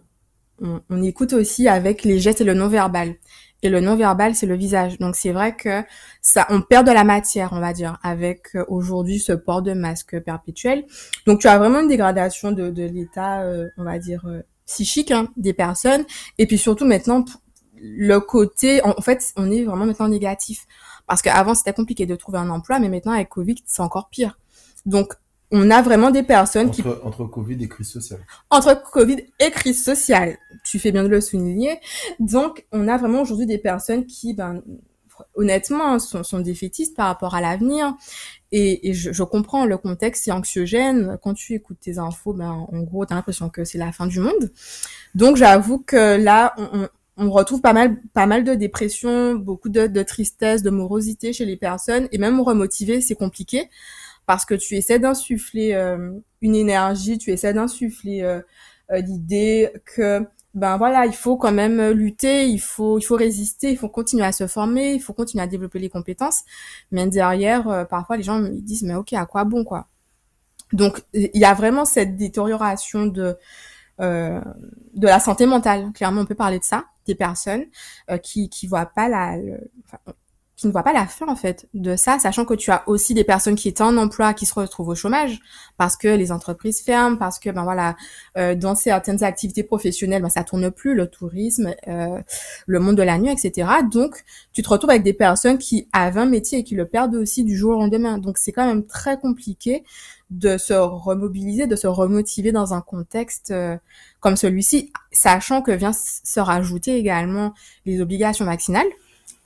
on, 0.60 0.80
on, 0.90 1.02
écoute 1.02 1.32
aussi 1.32 1.68
avec 1.68 2.02
les 2.02 2.18
gestes 2.18 2.40
et 2.40 2.44
le 2.44 2.54
non-verbal. 2.54 3.14
Et 3.66 3.68
le 3.68 3.80
non-verbal, 3.80 4.36
c'est 4.36 4.46
le 4.46 4.54
visage. 4.54 4.96
Donc 4.98 5.16
c'est 5.16 5.32
vrai 5.32 5.56
que 5.56 5.82
ça, 6.22 6.46
on 6.50 6.62
perd 6.62 6.86
de 6.86 6.92
la 6.92 7.02
matière, 7.02 7.48
on 7.52 7.58
va 7.58 7.72
dire, 7.72 7.98
avec 8.04 8.54
euh, 8.54 8.64
aujourd'hui 8.68 9.18
ce 9.18 9.32
port 9.32 9.60
de 9.60 9.72
masque 9.72 10.20
perpétuel. 10.20 10.84
Donc 11.26 11.40
tu 11.40 11.48
as 11.48 11.58
vraiment 11.58 11.80
une 11.80 11.88
dégradation 11.88 12.52
de, 12.52 12.70
l'état, 12.86 13.40
euh, 13.40 13.66
on 13.76 13.82
va 13.82 13.98
dire, 13.98 14.22
euh, 14.26 14.42
psychique 14.66 15.10
hein, 15.10 15.26
des 15.36 15.52
personnes. 15.52 16.04
Et 16.38 16.46
puis 16.46 16.58
surtout 16.58 16.84
maintenant, 16.84 17.24
le 17.74 18.20
côté, 18.20 18.84
en, 18.84 19.02
fait, 19.02 19.32
on 19.36 19.50
est 19.50 19.64
vraiment 19.64 19.86
maintenant 19.86 20.08
négatif. 20.08 20.68
Parce 21.08 21.22
qu'avant, 21.22 21.56
c'était 21.56 21.72
compliqué 21.72 22.06
de 22.06 22.14
trouver 22.14 22.38
un 22.38 22.50
emploi, 22.50 22.78
mais 22.78 22.88
maintenant, 22.88 23.12
avec 23.12 23.30
Covid, 23.30 23.56
c'est 23.66 23.82
encore 23.82 24.10
pire. 24.10 24.38
Donc, 24.86 25.14
on 25.50 25.70
a 25.70 25.80
vraiment 25.82 26.10
des 26.10 26.22
personnes 26.22 26.70
qui... 26.70 26.82
Entre 26.82 27.24
Covid 27.24 27.62
et 27.62 27.68
crise 27.68 27.90
sociale. 27.90 28.20
Entre 28.50 28.82
Covid 28.90 29.24
et 29.38 29.50
crise 29.50 29.84
sociale. 29.84 30.36
Tu 30.64 30.78
fais 30.78 30.90
bien 30.90 31.04
de 31.04 31.08
le 31.08 31.20
souligner. 31.20 31.78
Donc, 32.18 32.66
on 32.72 32.88
a 32.88 32.96
vraiment 32.96 33.22
aujourd'hui 33.22 33.46
des 33.46 33.58
personnes 33.58 34.06
qui, 34.06 34.34
ben, 34.34 34.62
honnêtement, 35.34 35.98
sont, 35.98 36.24
sont 36.24 36.40
défaitistes 36.40 36.96
par 36.96 37.06
rapport 37.06 37.34
à 37.34 37.40
l'avenir. 37.40 37.94
Et, 38.50 38.88
et 38.88 38.94
je, 38.94 39.12
je, 39.12 39.22
comprends 39.22 39.66
le 39.66 39.78
contexte, 39.78 40.24
c'est 40.24 40.32
anxiogène. 40.32 41.16
Quand 41.22 41.34
tu 41.34 41.54
écoutes 41.54 41.78
tes 41.80 41.98
infos, 41.98 42.32
ben, 42.32 42.66
en 42.70 42.80
gros, 42.80 43.06
t'as 43.06 43.14
l'impression 43.14 43.48
que 43.48 43.64
c'est 43.64 43.78
la 43.78 43.92
fin 43.92 44.06
du 44.06 44.18
monde. 44.18 44.52
Donc, 45.14 45.36
j'avoue 45.36 45.78
que 45.78 46.16
là, 46.16 46.54
on, 46.58 46.88
on, 47.18 47.30
retrouve 47.30 47.60
pas 47.60 47.72
mal, 47.72 48.00
pas 48.14 48.26
mal 48.26 48.42
de 48.42 48.54
dépression, 48.54 49.36
beaucoup 49.36 49.68
de, 49.68 49.86
de 49.86 50.02
tristesse, 50.02 50.64
de 50.64 50.70
morosité 50.70 51.32
chez 51.32 51.44
les 51.44 51.56
personnes. 51.56 52.08
Et 52.10 52.18
même 52.18 52.40
remotiver, 52.40 53.00
c'est 53.00 53.14
compliqué 53.14 53.68
parce 54.26 54.44
que 54.44 54.54
tu 54.54 54.74
essaies 54.74 54.98
d'insuffler 54.98 55.74
euh, 55.74 56.12
une 56.42 56.54
énergie, 56.54 57.18
tu 57.18 57.30
essaies 57.30 57.54
d'insuffler 57.54 58.22
euh, 58.22 58.40
euh, 58.92 58.98
l'idée 58.98 59.72
que 59.84 60.26
ben 60.54 60.78
voilà, 60.78 61.04
il 61.06 61.12
faut 61.12 61.36
quand 61.36 61.52
même 61.52 61.90
lutter, 61.90 62.48
il 62.48 62.60
faut 62.60 62.98
il 62.98 63.02
faut 63.02 63.16
résister, 63.16 63.70
il 63.70 63.76
faut 63.76 63.90
continuer 63.90 64.24
à 64.24 64.32
se 64.32 64.46
former, 64.46 64.94
il 64.94 65.00
faut 65.00 65.12
continuer 65.12 65.44
à 65.44 65.46
développer 65.46 65.78
les 65.78 65.90
compétences. 65.90 66.44
Mais 66.90 67.06
derrière, 67.06 67.86
parfois 67.88 68.16
les 68.16 68.22
gens 68.22 68.38
me 68.40 68.48
disent 68.48 68.82
mais 68.82 68.94
ok, 68.94 69.12
à 69.12 69.26
quoi 69.26 69.44
bon 69.44 69.64
quoi? 69.64 69.88
Donc 70.72 71.02
il 71.12 71.30
y 71.34 71.44
a 71.44 71.54
vraiment 71.54 71.84
cette 71.84 72.16
détérioration 72.16 73.06
de 73.06 73.36
euh, 74.00 74.40
de 74.94 75.06
la 75.06 75.20
santé 75.20 75.46
mentale. 75.46 75.92
Clairement, 75.94 76.22
on 76.22 76.26
peut 76.26 76.34
parler 76.34 76.58
de 76.58 76.64
ça, 76.64 76.84
des 77.06 77.14
personnes 77.14 77.64
euh, 78.10 78.18
qui 78.18 78.48
qui 78.50 78.66
voient 78.66 78.86
pas 78.86 79.08
la, 79.08 79.36
qui 80.56 80.66
ne 80.66 80.72
voit 80.72 80.82
pas 80.82 80.94
la 80.94 81.06
fin 81.06 81.28
en 81.28 81.36
fait 81.36 81.68
de 81.74 81.96
ça, 81.96 82.18
sachant 82.18 82.46
que 82.46 82.54
tu 82.54 82.70
as 82.70 82.82
aussi 82.88 83.12
des 83.12 83.24
personnes 83.24 83.56
qui 83.56 83.68
étaient 83.68 83.82
en 83.82 83.96
emploi 83.98 84.32
qui 84.32 84.46
se 84.46 84.54
retrouvent 84.54 84.88
au 84.88 84.94
chômage 84.94 85.38
parce 85.76 85.96
que 85.96 86.08
les 86.08 86.32
entreprises 86.32 86.80
ferment, 86.80 87.16
parce 87.16 87.38
que 87.38 87.50
ben 87.50 87.62
voilà, 87.64 87.94
euh, 88.38 88.54
dans 88.54 88.74
certaines 88.74 89.22
activités 89.22 89.62
professionnelles, 89.62 90.22
ben 90.22 90.30
ça 90.30 90.44
tourne 90.44 90.70
plus, 90.70 90.94
le 90.94 91.08
tourisme, 91.08 91.74
euh, 91.88 92.18
le 92.66 92.80
monde 92.80 92.96
de 92.96 93.02
la 93.02 93.18
nuit, 93.18 93.30
etc. 93.30 93.68
Donc 93.92 94.24
tu 94.52 94.62
te 94.62 94.68
retrouves 94.70 94.90
avec 94.90 95.02
des 95.02 95.12
personnes 95.12 95.58
qui 95.58 95.88
avaient 95.92 96.20
un 96.20 96.26
métier 96.26 96.60
et 96.60 96.64
qui 96.64 96.74
le 96.74 96.86
perdent 96.86 97.16
aussi 97.16 97.44
du 97.44 97.54
jour 97.54 97.76
au 97.76 97.80
lendemain. 97.80 98.16
Donc 98.16 98.38
c'est 98.38 98.52
quand 98.52 98.66
même 98.66 98.86
très 98.86 99.18
compliqué 99.18 99.84
de 100.30 100.56
se 100.56 100.72
remobiliser, 100.72 101.66
de 101.66 101.76
se 101.76 101.86
remotiver 101.86 102.50
dans 102.50 102.72
un 102.72 102.80
contexte 102.80 103.50
euh, 103.50 103.76
comme 104.20 104.36
celui-ci, 104.36 104.90
sachant 105.12 105.60
que 105.60 105.70
vient 105.70 105.92
se 105.92 106.40
rajouter 106.40 106.96
également 106.96 107.52
les 107.84 108.00
obligations 108.00 108.46
vaccinales 108.46 108.88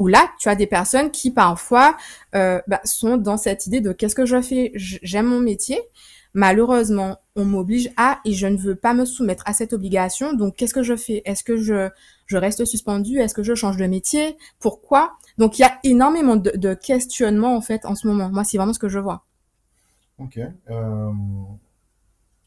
où 0.00 0.08
là, 0.08 0.32
tu 0.38 0.48
as 0.48 0.56
des 0.56 0.66
personnes 0.66 1.10
qui 1.12 1.30
parfois 1.30 1.96
euh, 2.34 2.60
bah, 2.66 2.80
sont 2.84 3.18
dans 3.18 3.36
cette 3.36 3.66
idée 3.66 3.82
de 3.82 3.92
qu'est-ce 3.92 4.14
que 4.16 4.24
je 4.24 4.40
fais? 4.40 4.72
J'aime 4.74 5.26
mon 5.26 5.40
métier. 5.40 5.78
Malheureusement, 6.32 7.18
on 7.36 7.44
m'oblige 7.44 7.90
à 7.96 8.18
et 8.24 8.32
je 8.32 8.46
ne 8.46 8.56
veux 8.56 8.76
pas 8.76 8.94
me 8.94 9.04
soumettre 9.04 9.42
à 9.46 9.52
cette 9.52 9.74
obligation. 9.74 10.32
Donc, 10.32 10.56
qu'est-ce 10.56 10.72
que 10.72 10.82
je 10.82 10.96
fais? 10.96 11.20
Est-ce 11.26 11.44
que 11.44 11.58
je, 11.58 11.90
je 12.26 12.36
reste 12.38 12.64
suspendu 12.64 13.18
Est-ce 13.18 13.34
que 13.34 13.42
je 13.42 13.54
change 13.54 13.76
de 13.76 13.86
métier? 13.86 14.38
Pourquoi? 14.58 15.12
Donc, 15.36 15.58
il 15.58 15.62
y 15.62 15.64
a 15.66 15.78
énormément 15.84 16.36
de, 16.36 16.50
de, 16.56 16.72
questionnements 16.72 17.54
en 17.54 17.60
fait 17.60 17.84
en 17.84 17.94
ce 17.94 18.06
moment. 18.06 18.30
Moi, 18.30 18.44
c'est 18.44 18.56
vraiment 18.56 18.72
ce 18.72 18.78
que 18.78 18.88
je 18.88 18.98
vois. 18.98 19.26
Ok. 20.18 20.38
Euh, 20.70 21.10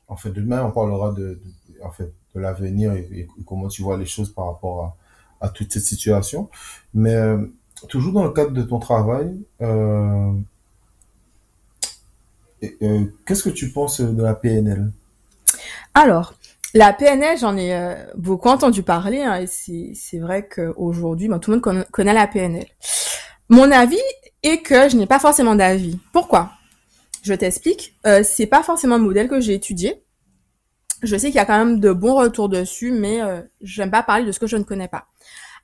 en 0.08 0.16
fait, 0.16 0.32
demain, 0.32 0.66
on 0.66 0.72
parlera 0.72 1.12
de, 1.12 1.40
en 1.84 1.92
fait, 1.92 2.12
de 2.34 2.40
l'avenir 2.40 2.94
et, 2.94 3.08
et, 3.12 3.28
comment 3.46 3.68
tu 3.68 3.84
vois 3.84 3.98
les 3.98 4.06
choses 4.06 4.34
par 4.34 4.48
rapport 4.48 4.86
à, 4.86 4.98
à 5.44 5.50
toute 5.50 5.72
cette 5.72 5.84
situation. 5.84 6.50
Mais 6.96 7.14
euh, 7.14 7.38
toujours 7.90 8.14
dans 8.14 8.24
le 8.24 8.32
cadre 8.32 8.52
de 8.52 8.64
ton 8.64 8.80
travail, 8.80 9.32
euh, 9.62 10.32
euh, 12.82 13.06
qu'est-ce 13.26 13.44
que 13.44 13.50
tu 13.50 13.70
penses 13.70 14.02
de 14.02 14.24
la 14.24 14.34
PNL 14.34 14.92
Alors, 15.94 16.34
la 16.74 16.92
PNL, 16.92 17.38
j'en 17.38 17.56
ai 17.56 17.96
beaucoup 18.16 18.50
entendu 18.50 18.82
parler, 18.82 19.22
hein, 19.22 19.42
et 19.42 19.94
c'est 19.94 20.18
vrai 20.18 20.48
qu'aujourd'hui, 20.48 21.30
tout 21.40 21.52
le 21.52 21.58
monde 21.58 21.86
connaît 21.92 22.14
la 22.14 22.26
PNL. 22.26 22.66
Mon 23.50 23.70
avis 23.72 24.02
est 24.42 24.64
que 24.64 24.90
je 24.90 24.98
n'ai 24.98 25.06
pas 25.06 25.20
forcément 25.20 25.54
d'avis. 25.54 26.00
Pourquoi? 26.12 26.52
Je 27.24 27.34
t'explique. 27.34 27.96
Euh, 28.06 28.22
c'est 28.24 28.48
pas 28.48 28.64
forcément 28.64 28.96
un 28.96 29.00
modèle 29.00 29.28
que 29.28 29.40
j'ai 29.40 29.54
étudié. 29.54 30.04
Je 31.04 31.18
sais 31.18 31.28
qu'il 31.28 31.36
y 31.36 31.40
a 31.40 31.46
quand 31.46 31.58
même 31.58 31.80
de 31.80 31.92
bons 31.92 32.16
retours 32.16 32.50
dessus, 32.50 32.92
mais 32.92 33.22
euh, 33.22 33.42
j'aime 33.62 33.92
pas 33.92 34.04
parler 34.04 34.26
de 34.26 34.32
ce 34.32 34.40
que 34.40 34.48
je 34.48 34.58
ne 34.58 34.64
connais 34.64 34.88
pas. 34.88 35.08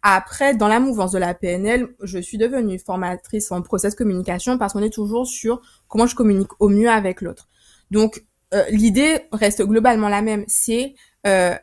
Après, 0.02 0.56
dans 0.56 0.68
la 0.68 0.80
mouvance 0.80 1.12
de 1.12 1.18
la 1.18 1.34
PNL, 1.34 1.90
je 2.02 2.20
suis 2.20 2.38
devenue 2.38 2.80
formatrice 2.80 3.52
en 3.52 3.62
process 3.62 3.96
communication 3.96 4.58
parce 4.58 4.74
qu'on 4.74 4.84
est 4.84 4.94
toujours 4.94 5.28
sur 5.28 5.62
comment 5.88 6.08
je 6.08 6.16
communique 6.16 6.52
au 6.60 6.70
mieux 6.70 6.90
avec 6.90 7.22
l'autre. 7.22 7.50
Donc, 7.92 8.24
euh, 8.54 8.64
l'idée 8.70 9.28
reste 9.32 9.62
globalement 9.62 10.08
la 10.08 10.22
même. 10.22 10.46
C'est 10.48 10.96
euh, 11.28 11.56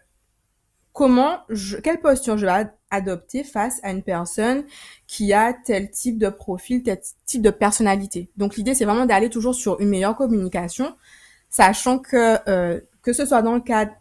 comment, 0.92 1.38
je, 1.48 1.78
quelle 1.78 2.00
posture 2.00 2.36
je 2.36 2.46
vais 2.46 2.66
adopter 2.90 3.42
face 3.42 3.80
à 3.82 3.90
une 3.90 4.02
personne 4.02 4.64
qui 5.06 5.32
a 5.32 5.54
tel 5.54 5.90
type 5.90 6.18
de 6.18 6.28
profil, 6.28 6.82
tel 6.82 7.00
type 7.24 7.42
de 7.42 7.50
personnalité. 7.50 8.30
Donc, 8.36 8.56
l'idée, 8.56 8.74
c'est 8.74 8.84
vraiment 8.84 9.06
d'aller 9.06 9.30
toujours 9.30 9.54
sur 9.54 9.80
une 9.80 9.88
meilleure 9.88 10.16
communication, 10.16 10.94
sachant 11.48 11.98
que 11.98 12.38
euh, 12.50 12.80
que 13.06 13.12
ce 13.12 13.24
soit 13.24 13.40
dans 13.40 13.54
le 13.54 13.60
cadre 13.60 13.92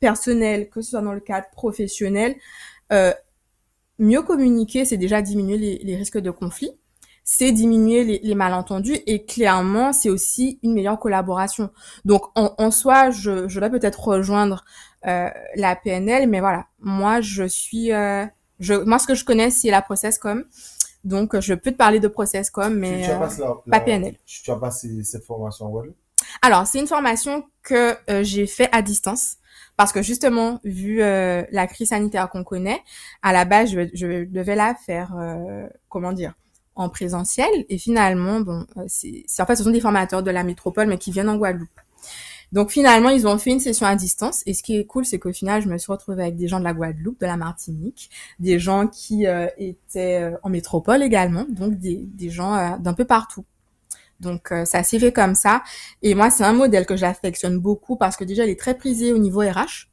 personnel, 0.00 0.70
que 0.70 0.80
ce 0.80 0.92
soit 0.92 1.02
dans 1.02 1.12
le 1.12 1.20
cadre 1.20 1.46
professionnel, 1.52 2.34
euh, 2.92 3.12
mieux 3.98 4.22
communiquer, 4.22 4.86
c'est 4.86 4.96
déjà 4.96 5.20
diminuer 5.20 5.58
les, 5.58 5.96
risques 5.96 6.18
de 6.18 6.30
conflit, 6.30 6.70
c'est 7.24 7.52
diminuer 7.52 8.18
les, 8.22 8.34
malentendus 8.34 8.96
et 9.06 9.26
clairement, 9.26 9.92
c'est 9.92 10.08
aussi 10.08 10.58
une 10.62 10.72
meilleure 10.72 10.98
collaboration. 10.98 11.68
Donc, 12.06 12.22
en, 12.36 12.70
soi, 12.70 13.10
je, 13.10 13.48
je 13.48 13.60
vais 13.60 13.68
peut-être 13.68 14.02
rejoindre 14.02 14.64
euh, 15.06 15.28
la 15.56 15.76
PNL, 15.76 16.26
mais 16.26 16.40
voilà, 16.40 16.64
moi, 16.80 17.20
je 17.20 17.44
suis, 17.44 17.92
euh, 17.92 18.24
je, 18.60 18.72
moi, 18.72 18.98
ce 18.98 19.06
que 19.06 19.14
je 19.14 19.26
connais, 19.26 19.50
c'est 19.50 19.70
la 19.70 19.82
process.com. 19.82 20.42
Donc, 21.04 21.38
je 21.38 21.52
peux 21.52 21.70
te 21.70 21.76
parler 21.76 22.00
de 22.00 22.08
process.com, 22.08 22.74
mais 22.74 23.06
pas 23.70 23.80
PNL. 23.80 24.16
Tu 24.24 24.50
as 24.50 24.56
passé 24.56 25.04
cette 25.04 25.24
formation 25.24 25.66
en 25.66 25.82
alors, 26.42 26.66
c'est 26.66 26.78
une 26.78 26.86
formation 26.86 27.44
que 27.62 27.96
euh, 28.10 28.22
j'ai 28.22 28.46
fait 28.46 28.68
à 28.72 28.82
distance 28.82 29.36
parce 29.76 29.92
que 29.92 30.02
justement, 30.02 30.60
vu 30.64 31.02
euh, 31.02 31.42
la 31.50 31.66
crise 31.66 31.88
sanitaire 31.88 32.30
qu'on 32.30 32.44
connaît, 32.44 32.80
à 33.22 33.32
la 33.32 33.44
base, 33.44 33.70
je, 33.70 33.88
je 33.92 34.24
devais 34.24 34.54
la 34.54 34.74
faire, 34.74 35.14
euh, 35.16 35.66
comment 35.88 36.12
dire, 36.12 36.34
en 36.76 36.88
présentiel. 36.88 37.48
Et 37.68 37.78
finalement, 37.78 38.40
bon, 38.40 38.66
c'est 38.86 39.24
en 39.40 39.46
fait, 39.46 39.56
ce 39.56 39.64
sont 39.64 39.70
des 39.70 39.80
formateurs 39.80 40.22
de 40.22 40.30
la 40.30 40.44
métropole, 40.44 40.86
mais 40.86 40.98
qui 40.98 41.10
viennent 41.10 41.28
en 41.28 41.36
Guadeloupe. 41.36 41.68
Donc 42.54 42.70
finalement, 42.70 43.08
ils 43.08 43.26
ont 43.26 43.36
fait 43.36 43.50
une 43.50 43.58
session 43.58 43.84
à 43.84 43.96
distance. 43.96 44.44
Et 44.46 44.54
ce 44.54 44.62
qui 44.62 44.76
est 44.76 44.84
cool, 44.84 45.04
c'est 45.04 45.18
qu'au 45.18 45.32
final, 45.32 45.60
je 45.60 45.68
me 45.68 45.76
suis 45.76 45.90
retrouvée 45.90 46.22
avec 46.22 46.36
des 46.36 46.46
gens 46.46 46.60
de 46.60 46.64
la 46.64 46.72
Guadeloupe, 46.72 47.20
de 47.20 47.26
la 47.26 47.36
Martinique, 47.36 48.10
des 48.38 48.60
gens 48.60 48.86
qui 48.86 49.26
euh, 49.26 49.48
étaient 49.58 50.22
euh, 50.22 50.36
en 50.44 50.50
métropole 50.50 51.02
également, 51.02 51.46
donc 51.48 51.78
des, 51.78 52.08
des 52.14 52.30
gens 52.30 52.54
euh, 52.54 52.78
d'un 52.78 52.94
peu 52.94 53.04
partout. 53.04 53.44
Donc 54.20 54.52
ça 54.64 54.82
s'est 54.82 54.98
fait 54.98 55.12
comme 55.12 55.34
ça. 55.34 55.62
Et 56.02 56.14
moi, 56.14 56.30
c'est 56.30 56.44
un 56.44 56.52
modèle 56.52 56.86
que 56.86 56.96
j'affectionne 56.96 57.58
beaucoup 57.58 57.96
parce 57.96 58.16
que 58.16 58.24
déjà, 58.24 58.44
il 58.44 58.50
est 58.50 58.58
très 58.58 58.74
prisé 58.76 59.12
au 59.12 59.18
niveau 59.18 59.40
RH. 59.40 59.88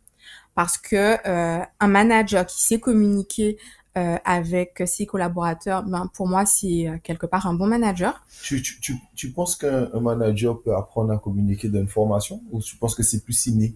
Parce 0.53 0.77
que 0.77 1.17
un 1.25 1.87
manager 1.87 2.45
qui 2.45 2.61
sait 2.61 2.79
communiquer 2.79 3.57
euh, 3.97 4.15
avec 4.23 4.81
ses 4.85 5.05
collaborateurs, 5.05 5.83
ben, 5.83 6.09
pour 6.13 6.25
moi, 6.25 6.45
c'est 6.45 6.87
euh, 6.87 6.95
quelque 7.03 7.25
part 7.25 7.45
un 7.45 7.53
bon 7.53 7.67
manager. 7.67 8.25
Tu, 8.41 8.61
tu, 8.61 8.79
tu, 8.79 8.95
tu 9.15 9.31
penses 9.31 9.57
qu'un 9.57 9.99
manager 9.99 10.61
peut 10.61 10.73
apprendre 10.73 11.11
à 11.11 11.17
communiquer 11.17 11.67
d'une 11.67 11.89
formation 11.89 12.41
ou 12.51 12.61
tu 12.61 12.77
penses 12.77 12.95
que 12.95 13.03
c'est 13.03 13.21
plus 13.21 13.47
inné 13.47 13.75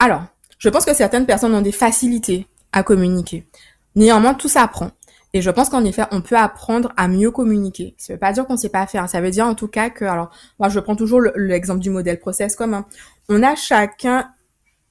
Alors, 0.00 0.24
je 0.58 0.68
pense 0.70 0.84
que 0.84 0.92
certaines 0.92 1.24
personnes 1.24 1.54
ont 1.54 1.62
des 1.62 1.70
facilités 1.70 2.48
à 2.72 2.82
communiquer. 2.82 3.46
Néanmoins, 3.94 4.34
tout 4.34 4.48
s'apprend. 4.48 4.90
Et 5.34 5.40
je 5.40 5.50
pense 5.50 5.70
qu'en 5.70 5.84
effet, 5.84 6.02
on 6.10 6.20
peut 6.20 6.36
apprendre 6.36 6.92
à 6.96 7.08
mieux 7.08 7.30
communiquer. 7.30 7.94
Ça 7.96 8.12
veut 8.12 8.18
pas 8.18 8.32
dire 8.32 8.46
qu'on 8.46 8.56
sait 8.56 8.68
pas 8.68 8.86
faire. 8.86 9.08
Ça 9.08 9.20
veut 9.20 9.30
dire 9.30 9.46
en 9.46 9.54
tout 9.54 9.68
cas 9.68 9.88
que, 9.88 10.04
alors, 10.04 10.30
moi, 10.58 10.68
je 10.68 10.78
prends 10.78 10.96
toujours 10.96 11.22
l'exemple 11.36 11.80
du 11.80 11.90
modèle 11.90 12.18
process 12.18 12.54
commun. 12.54 12.86
On 13.28 13.42
a 13.42 13.54
chacun 13.54 14.30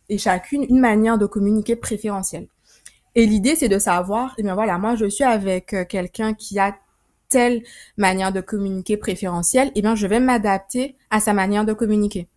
et 0.10 0.18
chacune 0.18 0.66
une 0.68 0.80
manière 0.80 1.18
de 1.18 1.26
communiquer 1.26 1.76
préférentielle. 1.76 2.48
Et 3.16 3.26
l'idée, 3.26 3.56
c'est 3.56 3.70
de 3.70 3.80
savoir, 3.80 4.34
eh 4.38 4.44
bien 4.44 4.56
voilà, 4.56 4.78
moi 4.78 4.96
je 4.96 5.06
suis 5.06 5.24
avec 5.24 5.74
euh, 5.74 5.86
quelqu'un 5.86 6.34
qui 6.34 6.60
a 6.60 6.76
telle 7.30 7.64
manière 7.98 8.32
de 8.32 8.42
communiquer 8.42 8.98
préférentielle, 8.98 9.72
eh 9.76 9.82
bien 9.82 9.96
je 9.96 10.08
vais 10.08 10.20
m'adapter 10.20 10.96
à 11.10 11.20
sa 11.20 11.34
manière 11.34 11.66
de 11.66 11.74
communiquer. 11.74 12.28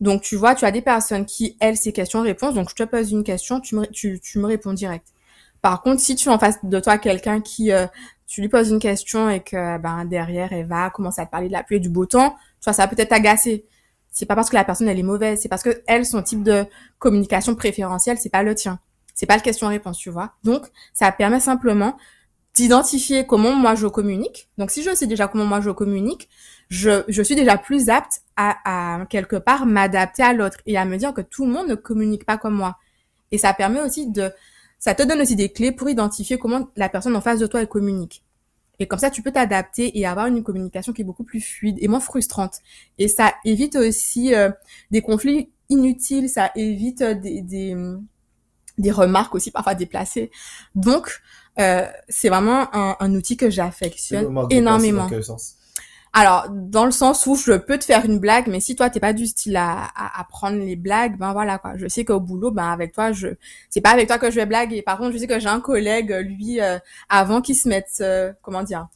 Donc 0.00 0.22
tu 0.22 0.36
vois, 0.36 0.54
tu 0.54 0.64
as 0.64 0.70
des 0.70 0.82
personnes 0.82 1.26
qui, 1.26 1.56
elles, 1.60 1.76
ces 1.76 1.92
questions-réponses, 1.92 2.54
donc 2.54 2.70
je 2.70 2.74
te 2.74 2.82
pose 2.84 3.10
une 3.10 3.24
question, 3.24 3.60
tu 3.60 3.74
me, 3.74 3.86
tu, 3.86 4.20
tu 4.20 4.38
me 4.38 4.46
réponds 4.46 4.72
direct. 4.72 5.06
Par 5.62 5.82
contre, 5.82 6.00
si 6.00 6.14
tu 6.16 6.28
en 6.28 6.38
face 6.38 6.58
de 6.62 6.80
toi 6.80 6.98
quelqu'un 6.98 7.40
qui, 7.40 7.72
euh, 7.72 7.86
tu 8.26 8.40
lui 8.40 8.48
poses 8.48 8.70
une 8.70 8.78
question 8.78 9.28
et 9.28 9.40
que 9.40 9.78
ben 9.78 10.04
derrière 10.04 10.52
elle 10.52 10.66
va 10.66 10.90
commencer 10.90 11.20
à 11.20 11.26
te 11.26 11.30
parler 11.30 11.48
de 11.48 11.52
la 11.52 11.62
pluie 11.62 11.76
et 11.76 11.80
du 11.80 11.88
beau 11.88 12.06
temps, 12.06 12.36
tu 12.60 12.64
vois, 12.64 12.72
ça 12.72 12.82
va 12.82 12.88
peut-être 12.88 13.08
t'agacer. 13.08 13.64
C'est 14.10 14.26
pas 14.26 14.34
parce 14.34 14.50
que 14.50 14.56
la 14.56 14.64
personne 14.64 14.88
elle 14.88 14.98
est 14.98 15.02
mauvaise, 15.02 15.40
c'est 15.40 15.48
parce 15.48 15.62
que 15.62 15.82
elle, 15.86 16.04
son 16.04 16.22
type 16.22 16.42
de 16.42 16.66
communication 16.98 17.54
préférentielle, 17.54 18.18
c'est 18.18 18.28
pas 18.28 18.42
le 18.42 18.54
tien. 18.54 18.78
C'est 19.14 19.26
pas 19.26 19.36
le 19.36 19.42
question-réponse, 19.42 19.98
tu 19.98 20.10
vois. 20.10 20.34
Donc, 20.44 20.66
ça 20.92 21.10
permet 21.10 21.40
simplement 21.40 21.96
d'identifier 22.54 23.26
comment 23.26 23.52
moi 23.52 23.74
je 23.74 23.86
communique. 23.86 24.48
Donc, 24.58 24.70
si 24.70 24.82
je 24.82 24.94
sais 24.94 25.06
déjà 25.06 25.26
comment 25.26 25.44
moi 25.44 25.60
je 25.60 25.70
communique, 25.70 26.28
je, 26.68 27.02
je 27.08 27.22
suis 27.22 27.34
déjà 27.34 27.56
plus 27.56 27.88
apte 27.88 28.22
à, 28.36 28.98
à 29.00 29.06
quelque 29.06 29.36
part 29.36 29.66
m'adapter 29.66 30.22
à 30.22 30.32
l'autre 30.32 30.58
et 30.66 30.76
à 30.76 30.84
me 30.84 30.96
dire 30.96 31.14
que 31.14 31.20
tout 31.20 31.46
le 31.46 31.52
monde 31.52 31.66
ne 31.66 31.74
communique 31.74 32.24
pas 32.24 32.36
comme 32.36 32.54
moi. 32.54 32.76
Et 33.32 33.38
ça 33.38 33.52
permet 33.54 33.80
aussi 33.80 34.08
de, 34.08 34.30
ça 34.78 34.94
te 34.94 35.02
donne 35.02 35.20
aussi 35.20 35.36
des 35.36 35.50
clés 35.50 35.72
pour 35.72 35.88
identifier 35.88 36.38
comment 36.38 36.68
la 36.76 36.88
personne 36.88 37.16
en 37.16 37.20
face 37.20 37.40
de 37.40 37.46
toi 37.46 37.60
elle 37.60 37.68
communique. 37.68 38.24
Et 38.78 38.86
comme 38.86 38.98
ça, 38.98 39.10
tu 39.10 39.22
peux 39.22 39.32
t'adapter 39.32 39.98
et 39.98 40.06
avoir 40.06 40.26
une 40.26 40.42
communication 40.42 40.92
qui 40.92 41.02
est 41.02 41.04
beaucoup 41.04 41.24
plus 41.24 41.40
fluide 41.40 41.78
et 41.80 41.88
moins 41.88 42.00
frustrante. 42.00 42.58
Et 42.96 43.08
ça 43.08 43.34
évite 43.44 43.74
aussi 43.74 44.34
euh, 44.34 44.50
des 44.90 45.02
conflits 45.02 45.50
inutiles, 45.68 46.28
ça 46.28 46.52
évite 46.54 47.02
euh, 47.02 47.14
des, 47.14 47.42
des, 47.42 47.76
des 48.78 48.90
remarques 48.92 49.34
aussi 49.34 49.50
parfois 49.50 49.74
déplacées. 49.74 50.30
Donc, 50.76 51.20
euh, 51.58 51.86
c'est 52.08 52.28
vraiment 52.28 52.72
un, 52.74 52.96
un, 53.00 53.14
outil 53.14 53.36
que 53.36 53.50
j'affectionne 53.50 54.46
énormément. 54.50 55.04
Dans 55.04 55.08
quel 55.08 55.24
sens? 55.24 55.56
Alors, 56.18 56.48
dans 56.50 56.84
le 56.84 56.90
sens 56.90 57.26
où 57.26 57.36
je 57.36 57.52
peux 57.52 57.78
te 57.78 57.84
faire 57.84 58.04
une 58.04 58.18
blague, 58.18 58.48
mais 58.48 58.58
si 58.58 58.74
toi 58.74 58.90
t'es 58.90 58.98
pas 58.98 59.12
du 59.12 59.28
style 59.28 59.56
à, 59.56 59.84
à, 59.94 60.24
prendre 60.24 60.58
les 60.58 60.74
blagues, 60.74 61.16
ben 61.16 61.32
voilà 61.32 61.58
quoi. 61.58 61.76
Je 61.76 61.86
sais 61.86 62.04
qu'au 62.04 62.18
boulot, 62.18 62.50
ben 62.50 62.72
avec 62.72 62.90
toi, 62.90 63.12
je 63.12 63.28
c'est 63.70 63.80
pas 63.80 63.90
avec 63.90 64.08
toi 64.08 64.18
que 64.18 64.28
je 64.28 64.34
vais 64.34 64.44
blaguer. 64.44 64.82
Par 64.82 64.98
contre, 64.98 65.12
je 65.12 65.18
sais 65.18 65.28
que 65.28 65.38
j'ai 65.38 65.46
un 65.46 65.60
collègue, 65.60 66.10
lui, 66.10 66.60
euh, 66.60 66.80
avant 67.08 67.40
qu'il 67.40 67.54
se 67.54 67.68
mette, 67.68 67.98
euh, 68.00 68.32
comment 68.42 68.64
dire, 68.64 68.88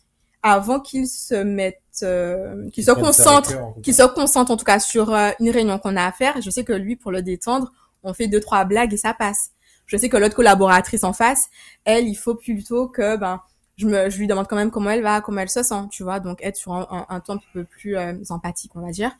avant 0.42 0.80
qu'il 0.80 1.06
se 1.06 1.36
mette, 1.36 1.80
euh, 2.02 2.68
qu'il 2.70 2.82
se 2.84 2.90
concentre, 2.90 3.52
qu'il 3.84 3.94
se 3.94 4.02
concentre 4.02 4.50
en 4.50 4.56
tout 4.56 4.64
cas 4.64 4.80
sur 4.80 5.14
une 5.38 5.50
réunion 5.50 5.78
qu'on 5.78 5.96
a 5.96 6.04
à 6.04 6.10
faire. 6.10 6.42
Je 6.42 6.50
sais 6.50 6.64
que 6.64 6.72
lui, 6.72 6.96
pour 6.96 7.12
le 7.12 7.22
détendre, 7.22 7.70
on 8.02 8.14
fait 8.14 8.26
deux 8.26 8.40
trois 8.40 8.64
blagues 8.64 8.94
et 8.94 8.96
ça 8.96 9.14
passe. 9.14 9.50
Je 9.86 9.96
sais 9.96 10.08
que 10.08 10.16
l'autre 10.16 10.34
collaboratrice 10.34 11.04
en 11.04 11.12
face, 11.12 11.50
elle, 11.84 12.08
il 12.08 12.16
faut 12.16 12.34
plutôt 12.34 12.88
que 12.88 13.16
ben 13.16 13.40
je 13.76 13.86
me 13.86 14.10
je 14.10 14.18
lui 14.18 14.26
demande 14.26 14.46
quand 14.48 14.56
même 14.56 14.70
comment 14.70 14.90
elle 14.90 15.02
va, 15.02 15.20
comment 15.20 15.40
elle 15.40 15.48
se 15.48 15.62
sent, 15.62 15.88
tu 15.90 16.02
vois. 16.02 16.20
Donc 16.20 16.38
être 16.42 16.56
sur 16.56 16.72
un, 16.72 17.06
un, 17.08 17.20
ton 17.20 17.34
un 17.34 17.40
peu 17.52 17.64
plus 17.64 17.96
euh, 17.96 18.14
empathique, 18.30 18.72
on 18.74 18.80
va 18.80 18.90
dire. 18.90 19.12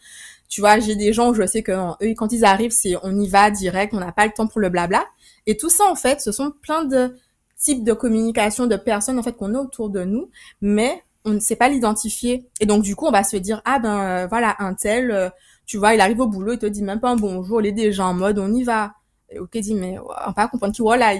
Tu 0.48 0.60
vois, 0.60 0.78
j'ai 0.78 0.96
des 0.96 1.12
gens 1.12 1.30
où 1.30 1.34
je 1.34 1.46
sais 1.46 1.62
que 1.62 1.72
eux 1.72 2.14
quand 2.16 2.32
ils 2.32 2.44
arrivent, 2.44 2.72
c'est 2.72 2.94
on 3.02 3.18
y 3.18 3.28
va 3.28 3.50
direct, 3.50 3.94
on 3.94 4.00
n'a 4.00 4.12
pas 4.12 4.26
le 4.26 4.32
temps 4.32 4.46
pour 4.46 4.60
le 4.60 4.68
blabla. 4.68 5.04
Et 5.46 5.56
tout 5.56 5.70
ça 5.70 5.84
en 5.90 5.94
fait, 5.94 6.20
ce 6.20 6.32
sont 6.32 6.52
plein 6.62 6.84
de 6.84 7.16
types 7.56 7.84
de 7.84 7.92
communication 7.92 8.66
de 8.66 8.76
personnes 8.76 9.18
en 9.18 9.22
fait 9.22 9.36
qu'on 9.36 9.54
a 9.54 9.58
autour 9.58 9.90
de 9.90 10.04
nous, 10.04 10.30
mais 10.60 11.02
on 11.24 11.30
ne 11.30 11.40
sait 11.40 11.56
pas 11.56 11.68
l'identifier. 11.68 12.46
Et 12.60 12.66
donc 12.66 12.82
du 12.82 12.96
coup, 12.96 13.06
on 13.06 13.12
va 13.12 13.24
se 13.24 13.36
dire 13.36 13.62
ah 13.64 13.78
ben 13.78 14.00
euh, 14.00 14.26
voilà 14.28 14.56
un 14.58 14.74
tel, 14.74 15.10
euh, 15.10 15.30
tu 15.66 15.78
vois, 15.78 15.94
il 15.94 16.00
arrive 16.00 16.20
au 16.20 16.26
boulot, 16.26 16.54
il 16.54 16.58
te 16.58 16.66
dit 16.66 16.82
même 16.82 17.00
pas 17.00 17.10
un 17.10 17.16
bonjour, 17.16 17.60
il 17.62 17.68
est 17.68 17.72
déjà 17.72 18.06
en 18.06 18.14
mode 18.14 18.38
on 18.38 18.52
y 18.52 18.64
va 18.64 18.94
ok 19.38 19.56
dit 19.58 19.74
mais 19.74 19.98
on 19.98 20.32
va 20.32 20.48
comprendre 20.48 20.74
qui 20.74 20.82
voilà 20.82 21.14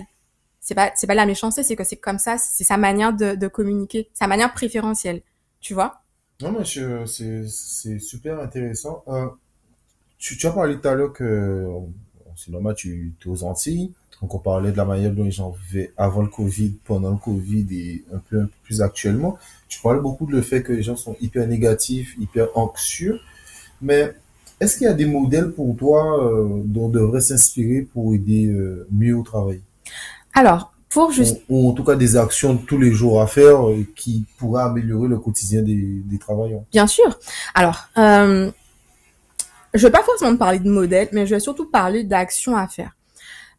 c'est 0.63 0.75
pas 0.75 0.93
c'est 0.95 1.07
pas 1.07 1.15
la 1.15 1.27
méchanceté 1.27 1.63
c'est 1.63 1.77
que 1.77 1.85
c'est 1.85 1.97
comme 1.97 2.19
ça 2.19 2.39
c'est 2.39 2.65
sa 2.65 2.79
manière 2.79 3.13
de, 3.13 3.49
communiquer 3.49 4.09
sa 4.15 4.27
manière 4.27 4.55
préférentielle. 4.55 5.21
Tu 5.61 5.75
vois? 5.75 6.01
Non 6.41 6.53
mais 6.53 6.65
c'est 6.65 7.99
super 7.99 8.41
intéressant. 8.41 9.05
Euh, 9.09 9.27
tu, 10.19 10.47
as 10.47 10.53
parlé 10.53 10.81
tout 10.81 10.89
à 10.89 10.95
l'heure 10.95 11.13
que 11.13 11.69
c'est 12.37 12.51
normal 12.51 12.75
tu 12.75 13.13
es 13.21 13.29
aux 13.29 13.45
Antilles. 13.45 13.93
Donc 14.23 14.35
on 14.37 14.39
parlait 14.39 14.71
de 14.71 14.77
la 14.77 14.85
manière 14.85 15.13
dont 15.13 15.25
les 15.25 15.33
gens 15.33 15.51
vivaient 15.51 15.93
avant 15.97 16.23
le 16.23 16.29
Covid 16.29 16.79
pendant 16.85 17.11
le 17.11 17.17
Covid 17.17 17.67
et 17.73 18.05
un 18.15 18.19
peu, 18.19 18.41
un 18.41 18.47
peu 18.47 18.53
plus 18.63 18.81
actuellement. 18.81 19.37
Tu 19.69 19.81
parles 19.81 20.01
beaucoup 20.01 20.27
de 20.27 20.33
le 20.33 20.43
fait 20.43 20.63
que 20.63 20.73
les 20.73 20.83
gens 20.83 20.97
sont 20.97 21.17
hyper 21.21 21.47
négatifs 21.49 22.17
hyper 22.21 22.57
anxieux. 22.57 23.19
Mais 23.81 24.15
est-ce 24.61 24.79
qu'il 24.79 24.85
y 24.85 24.91
a 24.91 24.95
des 24.95 25.07
modèles 25.07 25.51
pour 25.51 25.77
toi 25.77 26.25
euh, 26.25 26.63
dont 26.65 26.85
on 26.85 26.89
devrait 26.89 27.21
s'inspirer 27.21 27.83
pour 27.83 28.15
aider 28.15 28.47
euh, 28.47 28.87
mieux 28.93 29.17
au 29.17 29.25
travail? 29.25 29.61
Alors, 30.35 30.73
pour 30.89 31.11
juste... 31.11 31.43
Ou, 31.49 31.71
en 31.71 31.73
tout 31.73 31.85
cas 31.85 31.97
des 31.97 32.17
actions 32.17 32.57
tous 32.57 32.79
les 32.79 32.93
jours 32.93 33.23
à 33.23 33.27
faire 33.27 33.69
euh, 33.69 33.87
qui 33.97 34.27
pourraient 34.39 34.65
améliorer 34.65 35.09
le 35.09 35.19
quotidien 35.19 35.63
des, 35.63 36.03
des 36.05 36.19
travailleurs. 36.19 36.63
Bien 36.71 36.87
sûr. 36.87 37.19
Alors, 37.55 37.89
euh, 37.99 38.51
je 39.75 39.87
vais 39.87 39.93
pas 39.93 40.03
forcément 40.03 40.37
parler 40.37 40.59
de 40.59 40.69
modèles, 40.69 41.09
mais 41.13 41.27
je 41.27 41.35
vais 41.35 41.41
surtout 41.41 41.71
parler 41.71 42.05
d'actions 42.05 42.57
à 42.57 42.69
faire. 42.69 42.93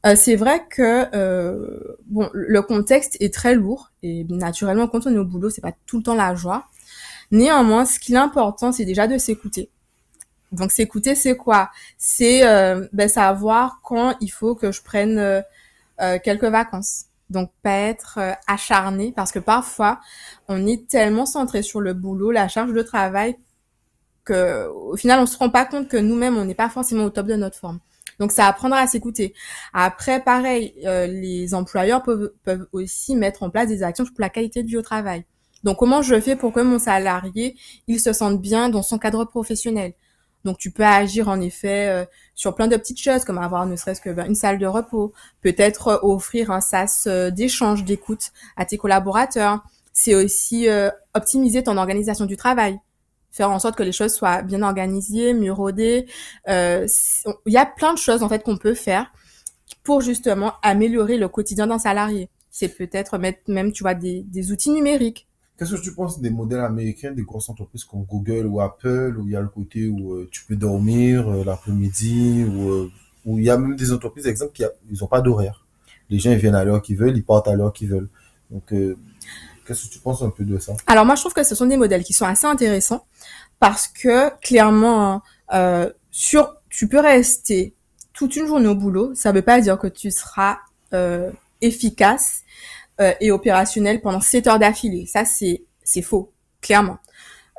Euh, 0.06 0.16
c'est 0.16 0.36
vrai 0.36 0.66
que 0.70 1.06
euh, 1.16 1.98
bon, 2.08 2.30
le 2.34 2.62
contexte 2.62 3.16
est 3.22 3.34
très 3.34 3.56
lourd 3.56 3.92
et 4.04 4.26
naturellement 4.26 4.88
quand 4.88 5.08
on 5.08 5.14
est 5.14 5.18
au 5.18 5.24
boulot, 5.24 5.50
c'est 5.50 5.62
pas 5.62 5.72
tout 5.86 5.98
le 5.98 6.04
temps 6.04 6.16
la 6.16 6.36
joie. 6.36 6.66
Néanmoins, 7.32 7.86
ce 7.86 8.00
qui 8.00 8.14
est 8.14 8.18
important, 8.18 8.74
c'est 8.74 8.84
déjà 8.86 9.08
de 9.08 9.18
s'écouter. 9.18 9.70
Donc 10.52 10.72
s'écouter, 10.72 11.16
c'est 11.16 11.38
quoi? 11.38 11.72
C'est 11.98 12.46
euh, 12.46 12.86
ben, 12.92 13.08
savoir 13.08 13.80
quand 13.82 14.16
il 14.20 14.28
faut 14.30 14.56
que 14.56 14.72
je 14.74 14.84
prenne 14.84 15.44
euh, 16.04 16.16
euh, 16.16 16.20
quelques 16.24 16.46
vacances. 16.46 17.06
Donc 17.30 17.52
pas 17.64 17.72
être 17.72 18.20
acharné 18.48 19.12
parce 19.16 19.32
que 19.32 19.40
parfois 19.40 20.00
on 20.50 20.68
est 20.68 20.88
tellement 20.88 21.26
centré 21.26 21.64
sur 21.64 21.82
le 21.82 21.94
boulot, 21.94 22.32
la 22.32 22.48
charge 22.48 22.74
de 22.74 22.82
travail 22.84 23.38
que 24.24 24.68
au 24.68 24.96
final 24.96 25.20
on 25.20 25.26
se 25.26 25.38
rend 25.38 25.50
pas 25.50 25.66
compte 25.66 25.88
que 25.88 25.98
nous-mêmes 25.98 26.38
on 26.38 26.46
n'est 26.46 26.54
pas 26.54 26.70
forcément 26.70 27.06
au 27.06 27.10
top 27.10 27.26
de 27.26 27.36
notre 27.36 27.58
forme. 27.58 27.80
Donc 28.20 28.32
ça 28.32 28.46
apprendra 28.46 28.80
à 28.80 28.88
s'écouter. 28.88 29.34
Après 29.74 30.22
pareil, 30.22 30.76
les 30.84 31.56
employeurs 31.56 32.04
peuvent, 32.04 32.34
peuvent 32.44 32.68
aussi 32.72 33.16
mettre 33.16 33.42
en 33.42 33.50
place 33.50 33.70
des 33.70 33.82
actions 33.82 34.06
pour 34.06 34.20
la 34.20 34.30
qualité 34.30 34.62
du 34.62 34.80
travail. 34.84 35.26
Donc 35.64 35.78
comment 35.78 36.04
je 36.04 36.20
fais 36.20 36.36
pour 36.36 36.52
que 36.54 36.60
mon 36.60 36.78
salarié 36.78 37.56
il 37.88 38.00
se 38.00 38.14
sente 38.14 38.40
bien 38.42 38.70
dans 38.70 38.84
son 38.84 39.00
cadre 39.00 39.26
professionnel? 39.26 39.94
Donc 40.44 40.58
tu 40.58 40.72
peux 40.72 40.84
agir 40.84 41.30
en 41.30 41.40
effet 41.40 41.88
euh, 41.90 42.06
sur 42.36 42.56
plein 42.56 42.68
de 42.68 42.76
petites 42.76 43.00
choses 43.00 43.24
comme 43.24 43.38
avoir 43.38 43.66
ne 43.66 43.76
serait-ce 43.76 44.02
que 44.02 44.10
une 44.28 44.36
salle 44.36 44.58
de 44.58 44.66
repos, 44.66 45.14
peut-être 45.42 45.88
euh, 45.88 45.98
offrir 46.02 46.52
un 46.52 46.62
sas 46.62 47.06
euh, 47.08 47.32
d'échange, 47.32 47.84
d'écoute 47.84 48.32
à 48.58 48.66
tes 48.66 48.78
collaborateurs. 48.78 49.64
C'est 49.96 50.16
aussi 50.16 50.68
optimiser 51.14 51.62
ton 51.62 51.78
organisation 51.78 52.26
du 52.26 52.36
travail, 52.36 52.80
faire 53.30 53.52
en 53.52 53.60
sorte 53.60 53.76
que 53.76 53.84
les 53.84 53.92
choses 53.92 54.12
soient 54.12 54.42
bien 54.42 54.64
organisées, 54.64 55.36
mieux 55.36 55.54
rodées. 55.54 56.08
Il 56.48 56.88
y 57.46 57.58
a 57.58 57.66
plein 57.68 57.94
de 57.94 58.00
choses 58.00 58.24
en 58.24 58.30
fait 58.30 58.42
qu'on 58.42 58.58
peut 58.58 58.74
faire 58.74 59.14
pour 59.84 60.02
justement 60.02 60.54
améliorer 60.64 61.18
le 61.18 61.28
quotidien 61.28 61.68
d'un 61.68 61.78
salarié. 61.78 62.32
C'est 62.50 62.70
peut-être 62.70 63.20
mettre 63.20 63.42
même 63.50 63.72
tu 63.72 63.84
vois 63.84 63.94
des 63.94 64.52
outils 64.52 64.72
numériques 64.72 65.28
Qu'est-ce 65.64 65.76
que 65.76 65.82
tu 65.82 65.94
penses 65.94 66.20
des 66.20 66.30
modèles 66.30 66.60
américains, 66.60 67.12
des 67.12 67.22
grosses 67.22 67.48
entreprises 67.48 67.86
comme 67.86 68.04
Google 68.04 68.48
ou 68.48 68.60
Apple, 68.60 69.16
où 69.18 69.24
il 69.28 69.32
y 69.32 69.36
a 69.38 69.40
le 69.40 69.48
côté 69.48 69.88
où 69.88 70.12
euh, 70.12 70.28
tu 70.30 70.44
peux 70.44 70.58
dormir 70.58 71.30
euh, 71.30 71.46
l'après-midi, 71.46 72.44
ou 72.44 72.70
euh, 72.70 72.92
où 73.24 73.40
il 73.40 73.46
y 73.46 73.50
a 73.50 73.58
même 73.58 73.78
des 73.78 73.94
entreprises, 73.94 74.28
exemple, 74.28 74.52
qui 74.52 74.64
n'ont 75.00 75.08
pas 75.08 75.22
d'horaire. 75.22 75.66
Les 76.10 76.20
gens 76.20 76.36
viennent 76.36 76.56
à 76.56 76.66
l'heure 76.66 76.82
qu'ils 76.82 76.98
veulent, 76.98 77.16
ils 77.16 77.24
partent 77.24 77.48
à 77.48 77.54
l'heure 77.54 77.72
qu'ils 77.72 77.88
veulent. 77.88 78.10
Donc, 78.52 78.74
qu'est-ce 79.66 79.88
que 79.88 79.94
tu 79.94 80.00
penses 80.00 80.22
un 80.22 80.32
peu 80.32 80.44
de 80.44 80.60
ça? 80.60 80.74
Alors 80.86 81.06
moi, 81.06 81.16
je 81.16 81.22
trouve 81.22 81.34
que 81.34 81.46
ce 81.46 81.56
sont 81.56 81.66
des 81.66 81.78
modèles 81.78 82.04
qui 82.04 82.12
sont 82.12 82.26
assez 82.26 82.46
intéressants 82.46 83.06
parce 83.62 83.88
que 83.88 84.38
clairement, 84.42 85.22
sur 86.12 86.58
tu 86.70 86.90
peux 86.90 87.00
rester 87.00 87.74
toute 88.12 88.36
une 88.36 88.48
journée 88.48 88.68
au 88.68 88.76
boulot, 88.76 89.16
ça 89.16 89.32
veut 89.32 89.42
pas 89.42 89.62
dire 89.62 89.80
que 89.80 89.88
tu 89.88 90.12
seras 90.12 90.58
efficace 91.62 92.44
euh, 93.04 93.14
et 93.22 93.32
opérationnel 93.32 94.02
pendant 94.02 94.22
7 94.22 94.48
heures 94.48 94.60
d'affilée. 94.60 95.06
Ça, 95.06 95.26
c'est 95.26 95.66
c'est 95.84 96.02
faux, 96.02 96.34
clairement. 96.62 96.98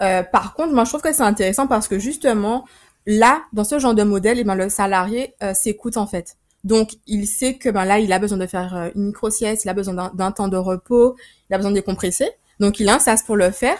Euh, 0.02 0.22
par 0.22 0.54
contre, 0.54 0.72
moi, 0.74 0.84
je 0.84 0.90
trouve 0.90 1.02
que 1.02 1.12
c'est 1.12 1.22
intéressant 1.22 1.66
parce 1.66 1.88
que 1.88 1.98
justement, 1.98 2.64
là, 3.06 3.42
dans 3.52 3.64
ce 3.64 3.78
genre 3.78 3.94
de 3.94 4.02
modèle, 4.02 4.38
eh 4.38 4.44
ben, 4.44 4.54
le 4.54 4.68
salarié 4.68 5.34
euh, 5.42 5.54
s'écoute 5.54 5.96
en 5.96 6.06
fait. 6.06 6.36
Donc, 6.64 6.92
il 7.06 7.26
sait 7.26 7.54
que 7.54 7.68
ben 7.68 7.84
là, 7.84 7.98
il 7.98 8.12
a 8.12 8.18
besoin 8.18 8.38
de 8.38 8.46
faire 8.46 8.74
euh, 8.74 8.90
une 8.94 9.06
micro-sieste, 9.06 9.64
il 9.64 9.68
a 9.68 9.74
besoin 9.74 10.10
d'un 10.14 10.32
temps 10.32 10.48
de 10.48 10.56
repos, 10.56 11.14
il 11.50 11.54
a 11.54 11.58
besoin 11.58 11.70
de 11.70 11.76
décompresser. 11.76 12.30
Donc, 12.58 12.80
il 12.80 12.88
a 12.88 12.96
un 12.96 12.98
sas 12.98 13.22
pour 13.22 13.36
le 13.36 13.50
faire. 13.50 13.76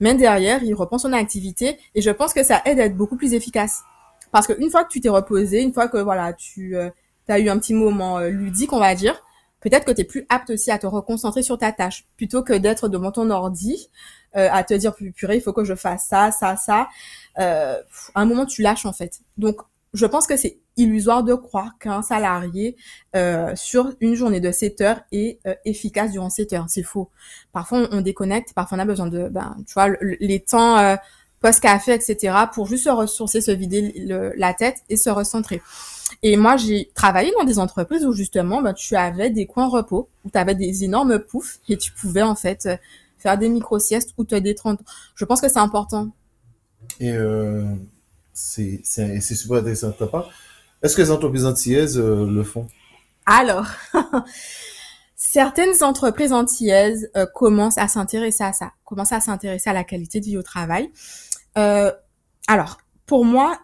Mais 0.00 0.14
derrière, 0.14 0.62
il 0.62 0.74
reprend 0.74 0.98
son 0.98 1.12
activité 1.12 1.76
et 1.96 2.00
je 2.00 2.10
pense 2.10 2.32
que 2.32 2.44
ça 2.44 2.62
aide 2.64 2.78
à 2.78 2.84
être 2.84 2.96
beaucoup 2.96 3.16
plus 3.16 3.34
efficace. 3.34 3.82
Parce 4.30 4.46
qu'une 4.46 4.70
fois 4.70 4.84
que 4.84 4.90
tu 4.90 5.00
t'es 5.00 5.08
reposé, 5.08 5.60
une 5.60 5.72
fois 5.72 5.88
que 5.88 5.98
voilà, 5.98 6.32
tu 6.34 6.76
as 6.76 7.38
eu 7.40 7.48
un 7.48 7.58
petit 7.58 7.74
moment 7.74 8.20
ludique, 8.20 8.72
on 8.72 8.78
va 8.78 8.94
dire, 8.94 9.20
peut-être 9.60 9.84
que 9.84 9.92
tu 9.92 10.02
es 10.02 10.04
plus 10.04 10.26
apte 10.28 10.50
aussi 10.50 10.70
à 10.70 10.78
te 10.78 10.86
reconcentrer 10.86 11.42
sur 11.42 11.58
ta 11.58 11.72
tâche 11.72 12.06
plutôt 12.16 12.42
que 12.42 12.52
d'être 12.52 12.88
devant 12.88 13.12
ton 13.12 13.30
ordi 13.30 13.90
euh, 14.36 14.48
à 14.50 14.62
te 14.62 14.74
dire 14.74 14.94
purée 14.94 15.36
il 15.36 15.40
faut 15.40 15.54
que 15.54 15.64
je 15.64 15.74
fasse 15.74 16.06
ça 16.06 16.30
ça 16.30 16.56
ça. 16.56 16.88
Euh, 17.38 17.80
à 18.14 18.20
un 18.20 18.24
moment 18.26 18.46
tu 18.46 18.62
lâches 18.62 18.86
en 18.86 18.92
fait. 18.92 19.20
Donc 19.36 19.60
je 19.94 20.04
pense 20.04 20.26
que 20.26 20.36
c'est 20.36 20.58
illusoire 20.76 21.24
de 21.24 21.34
croire 21.34 21.78
qu'un 21.80 22.02
salarié 22.02 22.76
euh, 23.16 23.56
sur 23.56 23.90
une 24.00 24.14
journée 24.14 24.40
de 24.40 24.52
7 24.52 24.80
heures 24.82 25.00
est 25.12 25.40
efficace 25.64 26.12
durant 26.12 26.30
7 26.30 26.52
heures. 26.52 26.66
C'est 26.68 26.82
faux. 26.82 27.10
Parfois 27.52 27.88
on, 27.90 28.00
déconnecte 28.02 28.52
parfois 28.52 28.76
on 28.76 28.80
a 28.80 28.84
besoin 28.84 29.06
de 29.06 29.28
ben 29.28 29.56
tu 29.66 29.74
vois 29.74 29.88
les 30.00 30.40
temps 30.40 30.96
post-café 31.40 31.94
etc 31.94 32.34
pour 32.52 32.66
juste 32.66 32.84
se 32.84 32.90
ressourcer 32.90 33.40
se 33.40 33.50
vider 33.50 33.94
la 34.36 34.52
tête 34.54 34.78
et 34.88 34.96
se 34.96 35.08
recentrer 35.08 35.62
et 36.22 36.36
moi, 36.36 36.56
j'ai 36.56 36.90
travaillé 36.94 37.32
dans 37.38 37.44
des 37.44 37.58
entreprises 37.58 38.04
où 38.04 38.12
justement, 38.12 38.62
ben, 38.62 38.74
tu 38.74 38.96
avais 38.96 39.30
des 39.30 39.46
coins 39.46 39.68
repos, 39.68 40.08
où 40.24 40.30
tu 40.30 40.38
avais 40.38 40.54
des 40.54 40.84
énormes 40.84 41.18
poufs 41.18 41.60
et 41.68 41.76
tu 41.76 41.92
pouvais 41.92 42.22
en 42.22 42.34
fait 42.34 42.66
euh, 42.66 42.76
faire 43.18 43.36
des 43.36 43.48
micro-siestes 43.48 44.14
ou 44.16 44.24
te 44.24 44.34
détendre. 44.34 44.80
Je 45.14 45.24
pense 45.24 45.40
que 45.40 45.48
c'est 45.48 45.58
important. 45.58 46.10
Et 47.00 47.12
euh, 47.12 47.64
c'est 48.32 48.82
super 48.84 49.58
intéressant 49.58 49.88
de 49.88 49.92
ta 49.92 50.06
part. 50.06 50.30
Est-ce 50.82 50.96
que 50.96 51.02
les 51.02 51.10
entreprises 51.10 51.44
antillaises 51.44 51.98
euh, 51.98 52.26
le 52.26 52.42
font? 52.44 52.66
Alors, 53.26 53.66
certaines 55.16 55.82
entreprises 55.82 56.32
antillaises 56.32 57.10
euh, 57.16 57.26
commencent 57.34 57.78
à 57.78 57.88
s'intéresser 57.88 58.44
à 58.44 58.52
ça, 58.52 58.72
commencent 58.84 59.12
à 59.12 59.20
s'intéresser 59.20 59.70
à 59.70 59.72
la 59.72 59.84
qualité 59.84 60.20
de 60.20 60.24
vie 60.24 60.38
au 60.38 60.42
travail. 60.42 60.90
alors, 61.54 62.78
pour 63.06 63.24
moi, 63.24 63.58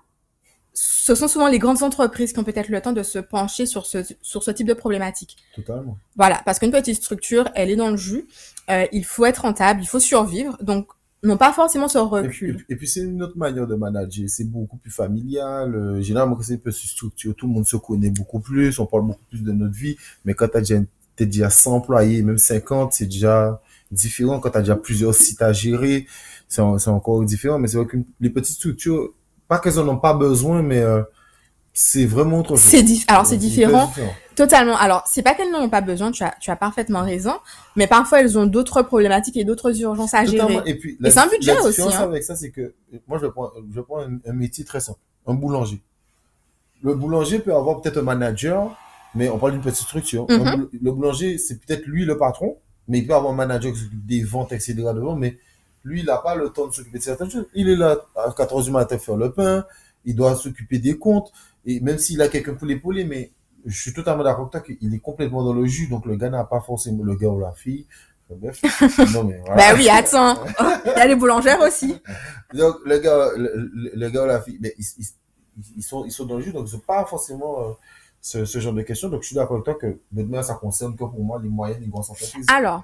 ce 0.75 1.15
sont 1.15 1.29
souvent 1.29 1.49
les 1.49 1.61
grandes 1.61 1.85
entreprises 1.85 2.33
qui 2.33 2.39
ont 2.41 2.45
peut-être 2.45 2.69
le 2.69 2.81
temps 2.81 2.93
de 2.93 3.05
se 3.05 3.21
pencher 3.21 3.65
sur 3.65 3.87
ce, 3.87 3.99
sur 4.21 4.43
ce 4.43 4.51
type 4.51 4.67
de 4.67 4.75
problématique. 4.75 5.37
Totalement. 5.55 5.97
Voilà, 6.17 6.43
parce 6.45 6.59
qu'une 6.59 6.73
petite 6.73 6.97
structure, 6.97 7.49
elle 7.55 7.71
est 7.71 7.77
dans 7.77 7.91
le 7.91 7.97
jus. 7.97 8.27
Euh, 8.71 8.87
il 8.93 9.05
faut 9.05 9.25
être 9.25 9.43
rentable, 9.43 9.83
il 9.83 9.87
faut 9.87 10.01
survivre. 10.01 10.59
Donc, 10.63 10.89
non 11.23 11.37
pas 11.37 11.53
forcément 11.53 11.87
ce 11.87 11.99
recul. 11.99 12.65
Et, 12.69 12.75
puis, 12.75 12.89
c'est 12.89 13.01
une 13.01 13.23
autre 13.23 13.39
manière 13.39 13.69
de 13.69 13.77
manager. 13.77 14.29
C'est 14.29 14.51
beaucoup 14.51 14.77
plus 14.77 14.91
familial. 14.91 15.75
Euh, 15.75 16.03
généralement, 16.03 16.35
quand 16.35 16.43
c'est 16.43 16.55
une 16.55 16.61
petite 16.61 16.91
structure, 16.91 17.37
tout 17.37 17.47
le 17.47 17.53
monde 17.53 17.67
se 17.67 17.77
connaît 17.77 18.11
beaucoup 18.11 18.41
plus. 18.41 18.79
On 18.81 18.87
parle 18.87 19.07
beaucoup 19.07 19.25
plus 19.31 19.43
de 19.43 19.53
notre 19.53 19.75
vie. 19.75 19.97
Mais 20.25 20.35
quand 20.35 20.49
tu 20.49 20.57
as 20.57 20.61
déjà, 20.61 20.81
t'es 21.15 21.27
déjà 21.27 21.51
100 21.51 21.77
employés, 21.77 22.23
même 22.23 22.37
50, 22.37 22.93
c'est 22.93 23.07
déjà 23.07 23.63
différent. 23.93 24.41
Quand 24.41 24.51
tu 24.51 24.59
as 24.59 24.63
déjà 24.63 24.77
plusieurs 24.77 25.15
sites 25.15 25.41
à 25.41 25.53
gérer, 25.53 26.07
c'est 26.49 26.61
encore 26.61 27.25
différent. 27.25 27.61
Mais 27.61 27.69
c'est 27.69 27.77
vrai 27.77 27.87
que 27.87 27.97
les 28.21 28.31
petites 28.31 28.57
structures, 28.57 29.13
pas 29.55 29.61
qu'elles 29.61 29.79
en 29.79 29.89
ont 29.89 29.99
pas 29.99 30.15
besoin, 30.15 30.63
mais 30.63 30.81
euh, 30.81 31.03
c'est 31.73 32.07
vraiment 32.07 32.41
autre 32.41 32.57
chose. 32.57 33.05
Alors 33.07 33.25
c'est 33.27 33.37
différent. 33.37 33.93
Totalement. 34.35 34.77
Alors, 34.77 35.05
c'est 35.07 35.23
pas 35.23 35.35
qu'elles 35.35 35.53
n'en 35.53 35.63
ont 35.63 35.69
pas 35.69 35.81
besoin, 35.81 36.11
tu 36.11 36.25
as, 36.25 36.35
tu 36.41 36.51
as 36.51 36.57
parfaitement 36.57 37.03
raison, 37.03 37.35
mais 37.77 37.87
parfois 37.87 38.21
elles 38.21 38.37
ont 38.37 38.47
d'autres 38.47 38.83
problématiques 38.83 39.37
et 39.37 39.45
d'autres 39.45 39.81
urgences 39.81 40.13
à 40.13 40.25
gérer. 40.25 40.59
Et 40.67 40.75
puis, 40.75 40.99
c'est 41.05 41.19
un 41.19 41.29
budget 41.29 41.53
aussi. 41.53 41.63
La 41.63 41.71
différence 41.71 41.95
hein. 41.95 42.03
avec 42.03 42.25
ça, 42.25 42.35
c'est 42.35 42.51
que, 42.51 42.75
moi, 43.07 43.21
je 43.23 43.27
prends, 43.27 43.53
je 43.73 43.81
prends 43.81 44.01
un, 44.01 44.33
métier 44.33 44.65
très 44.65 44.81
simple. 44.81 44.99
Un 45.29 45.35
boulanger. 45.35 45.81
Le 46.83 46.95
boulanger 46.95 47.39
peut 47.39 47.55
avoir 47.55 47.81
peut-être 47.81 47.99
un 47.99 48.03
manager, 48.03 48.77
mais 49.15 49.29
on 49.29 49.39
parle 49.39 49.53
d'une 49.53 49.61
petite 49.61 49.85
structure. 49.85 50.27
Mm-hmm. 50.27 50.69
Le 50.83 50.93
boulanger, 50.93 51.39
c'est 51.39 51.61
peut-être 51.65 51.87
lui 51.87 52.05
le 52.05 52.19
patron, 52.19 52.57
mais 52.89 52.99
il 52.99 53.07
peut 53.07 53.15
avoir 53.15 53.33
un 53.33 53.37
manager 53.37 53.73
qui 53.73 53.79
s'occupe 53.79 54.05
des 54.05 54.25
ventes, 54.25 54.51
etc. 54.51 54.75
devant, 54.75 55.15
mais 55.15 55.39
lui, 55.85 56.01
il 56.01 56.07
n'a 56.07 56.17
pas 56.19 56.35
le 56.35 56.49
temps 56.49 56.67
de 56.67 56.73
s'occuper 56.73 56.99
de 56.99 57.03
certaines 57.03 57.31
choses. 57.31 57.47
Il 57.55 57.69
est 57.69 57.77
là 57.77 57.97
à 58.17 58.33
4 58.33 58.55
h 58.55 58.65
du 58.65 58.71
matin 58.71 58.99
faire 58.99 59.17
le 59.17 59.33
pain, 59.33 59.65
il 60.05 60.17
doit 60.17 60.35
s'occuper 60.35 60.79
des 60.79 60.99
comptes, 60.99 61.33
et 61.67 61.81
même 61.81 61.99
s'il 61.99 62.21
a 62.23 62.29
quelqu'un 62.29 62.55
pour 62.55 62.67
l'épauler, 62.67 63.05
mais 63.05 63.31
je 63.67 63.81
suis 63.81 63.93
totalement 63.93 64.25
d'accord 64.25 64.51
avec 64.53 64.67
toi 64.67 64.77
qu'il 64.77 64.95
est 64.95 64.99
complètement 64.99 65.45
dans 65.45 65.53
le 65.53 65.65
jus, 65.67 65.89
donc 65.89 66.07
le 66.07 66.17
gars 66.17 66.31
n'a 66.31 66.45
pas 66.45 66.61
forcément 66.61 67.05
le 67.05 67.15
gars 67.15 67.29
ou 67.29 67.41
la 67.41 67.53
fille. 67.53 67.87
Non, 69.13 69.25
mais 69.25 69.39
voilà. 69.45 69.57
bah 69.57 69.75
oui, 69.77 69.89
attends. 69.89 70.37
Il 70.87 70.89
y 70.89 71.01
a 71.01 71.07
les 71.07 71.15
boulangères 71.15 71.61
aussi. 71.61 72.01
Donc, 72.55 72.77
le 72.85 72.99
gars, 72.99 73.31
le, 73.37 74.09
gars 74.09 74.25
ou 74.25 74.27
la 74.27 74.41
fille, 74.41 74.59
mais 74.61 74.75
ils, 74.79 74.85
ils, 75.77 75.83
sont, 75.83 76.05
ils 76.07 76.11
sont 76.11 76.25
dans 76.25 76.37
le 76.37 76.43
jus, 76.43 76.53
donc 76.53 76.69
c'est 76.69 76.85
pas 76.85 77.05
forcément, 77.05 77.61
euh, 77.61 77.73
ce, 78.25 78.47
ce, 78.47 78.59
genre 78.59 78.73
de 78.73 78.81
questions. 78.81 79.11
Donc, 79.11 79.21
je 79.21 79.27
suis 79.27 79.37
d'accord 79.37 79.57
avec 79.57 79.65
toi 79.65 79.75
que 79.75 80.01
maintenant, 80.11 80.43
ça 80.43 80.55
concerne 80.55 80.95
que 80.95 81.05
pour 81.05 81.23
moi 81.23 81.39
les 81.43 81.51
moyennes 81.51 81.77
et 81.77 81.85
les 81.85 81.91
grosses 81.91 82.09
entreprises. 82.09 82.47
Alors, 82.49 82.83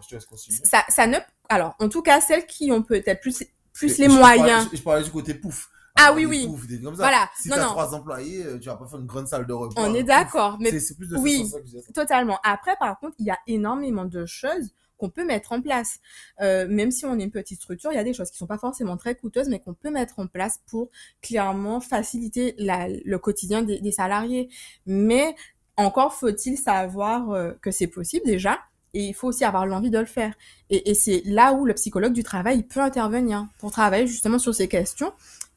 ça, 0.64 0.84
ça 0.90 1.06
ne, 1.06 1.16
alors, 1.48 1.74
en 1.80 1.88
tout 1.88 2.02
cas, 2.02 2.20
celles 2.20 2.44
qui 2.44 2.70
ont 2.70 2.82
peut-être 2.82 3.22
plus, 3.22 3.42
plus 3.72 3.96
les 3.96 4.08
moyens. 4.08 4.68
je, 4.70 4.82
parlais 4.82 5.02
du 5.02 5.10
côté 5.10 5.32
pouf. 5.32 5.70
Ah 5.96 6.12
oui, 6.14 6.26
oui. 6.26 6.46
comme 6.82 6.94
ça. 6.94 7.02
Voilà. 7.02 7.30
Si 7.34 7.48
tu 7.48 7.54
as 7.54 7.64
trois 7.64 7.94
employés, 7.94 8.44
euh, 8.44 8.58
tu 8.58 8.68
vas 8.68 8.76
pas 8.76 8.86
faire 8.86 8.98
une 9.00 9.06
grande 9.06 9.28
salle 9.28 9.46
de 9.46 9.52
repas. 9.54 9.80
On 9.80 9.94
est 9.94 10.02
d'accord. 10.02 10.58
Mais 10.60 10.78
c'est 10.78 10.94
plus 10.94 11.08
de 11.08 11.16
oui, 11.16 11.50
totalement. 11.94 12.38
Après, 12.44 12.76
par 12.76 12.98
contre, 12.98 13.16
il 13.18 13.24
y 13.24 13.30
a 13.30 13.38
énormément 13.46 14.04
de 14.04 14.26
choses 14.26 14.74
qu'on 15.00 15.08
peut 15.08 15.24
mettre 15.24 15.52
en 15.52 15.62
place. 15.62 15.98
Euh, 16.40 16.68
même 16.68 16.90
si 16.90 17.06
on 17.06 17.18
est 17.18 17.24
une 17.24 17.30
petite 17.30 17.60
structure, 17.60 17.90
il 17.90 17.96
y 17.96 17.98
a 17.98 18.04
des 18.04 18.12
choses 18.12 18.30
qui 18.30 18.36
sont 18.36 18.46
pas 18.46 18.58
forcément 18.58 18.96
très 18.96 19.14
coûteuses, 19.14 19.48
mais 19.48 19.58
qu'on 19.58 19.74
peut 19.74 19.90
mettre 19.90 20.18
en 20.18 20.26
place 20.26 20.60
pour 20.66 20.90
clairement 21.22 21.80
faciliter 21.80 22.54
le 22.58 23.16
quotidien 23.16 23.62
des, 23.62 23.92
salariés. 23.92 24.50
Mais 24.86 25.34
encore 25.76 26.14
faut-il 26.14 26.56
savoir 26.58 27.30
euh, 27.30 27.52
que 27.62 27.70
c'est 27.70 27.86
possible 27.86 28.26
déjà, 28.26 28.58
et 28.92 29.06
il 29.06 29.14
faut 29.14 29.28
aussi 29.28 29.44
avoir 29.44 29.66
l'envie 29.66 29.90
de 29.90 29.98
le 29.98 30.04
faire. 30.04 30.34
Et 30.68 30.94
c'est 30.94 31.22
là 31.24 31.52
où 31.52 31.64
le 31.64 31.74
psychologue 31.74 32.12
du 32.12 32.22
travail 32.22 32.62
peut 32.62 32.80
intervenir 32.80 33.46
pour 33.58 33.70
travailler 33.70 34.06
justement 34.06 34.38
sur 34.38 34.54
ces 34.54 34.68
questions 34.68 35.12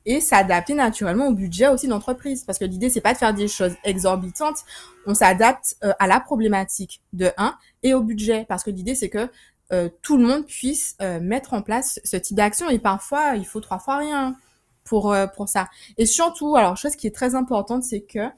et 0.05 0.19
s'adapter 0.19 0.73
naturellement 0.73 1.27
au 1.27 1.33
budget 1.33 1.67
aussi 1.67 1.87
d'entreprise. 1.87 2.43
Parce 2.43 2.59
que 2.59 2.65
l'idée, 2.65 2.89
c'est 2.89 3.01
pas 3.01 3.13
de 3.13 3.17
faire 3.17 3.33
des 3.33 3.47
choses 3.47 3.75
exorbitantes. 3.83 4.57
On 5.05 5.13
s'adapte 5.13 5.75
euh, 5.83 5.93
à 5.99 6.07
la 6.07 6.19
problématique 6.19 7.01
de 7.13 7.31
un 7.37 7.55
et 7.83 7.93
au 7.93 8.01
budget. 8.01 8.45
Parce 8.47 8.63
que 8.63 8.71
l'idée, 8.71 8.95
c'est 8.95 9.09
que 9.09 9.29
euh, 9.71 9.89
tout 10.01 10.17
le 10.17 10.25
monde 10.25 10.45
puisse 10.45 10.95
euh, 11.01 11.19
mettre 11.19 11.53
en 11.53 11.61
place 11.61 11.99
ce 12.03 12.17
type 12.17 12.37
d'action. 12.37 12.69
Et 12.69 12.79
parfois, 12.79 13.35
il 13.35 13.45
faut 13.45 13.61
trois 13.61 13.79
fois 13.79 13.97
rien 13.97 14.35
pour, 14.83 15.15
pour 15.35 15.47
ça. 15.47 15.69
Et 15.97 16.05
surtout, 16.05 16.55
alors, 16.57 16.75
chose 16.75 16.95
qui 16.97 17.07
est 17.07 17.15
très 17.15 17.35
importante, 17.35 17.83
c'est 17.83 18.01
que 18.01 18.29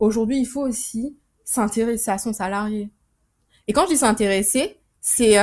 aujourd'hui, 0.00 0.40
il 0.40 0.46
faut 0.46 0.62
aussi 0.62 1.16
s'intéresser 1.44 2.10
à 2.10 2.18
son 2.18 2.32
salarié. 2.32 2.90
Et 3.68 3.72
quand 3.72 3.82
je 3.84 3.90
dis 3.90 3.98
s'intéresser, 3.98 4.80
c'est 5.00 5.38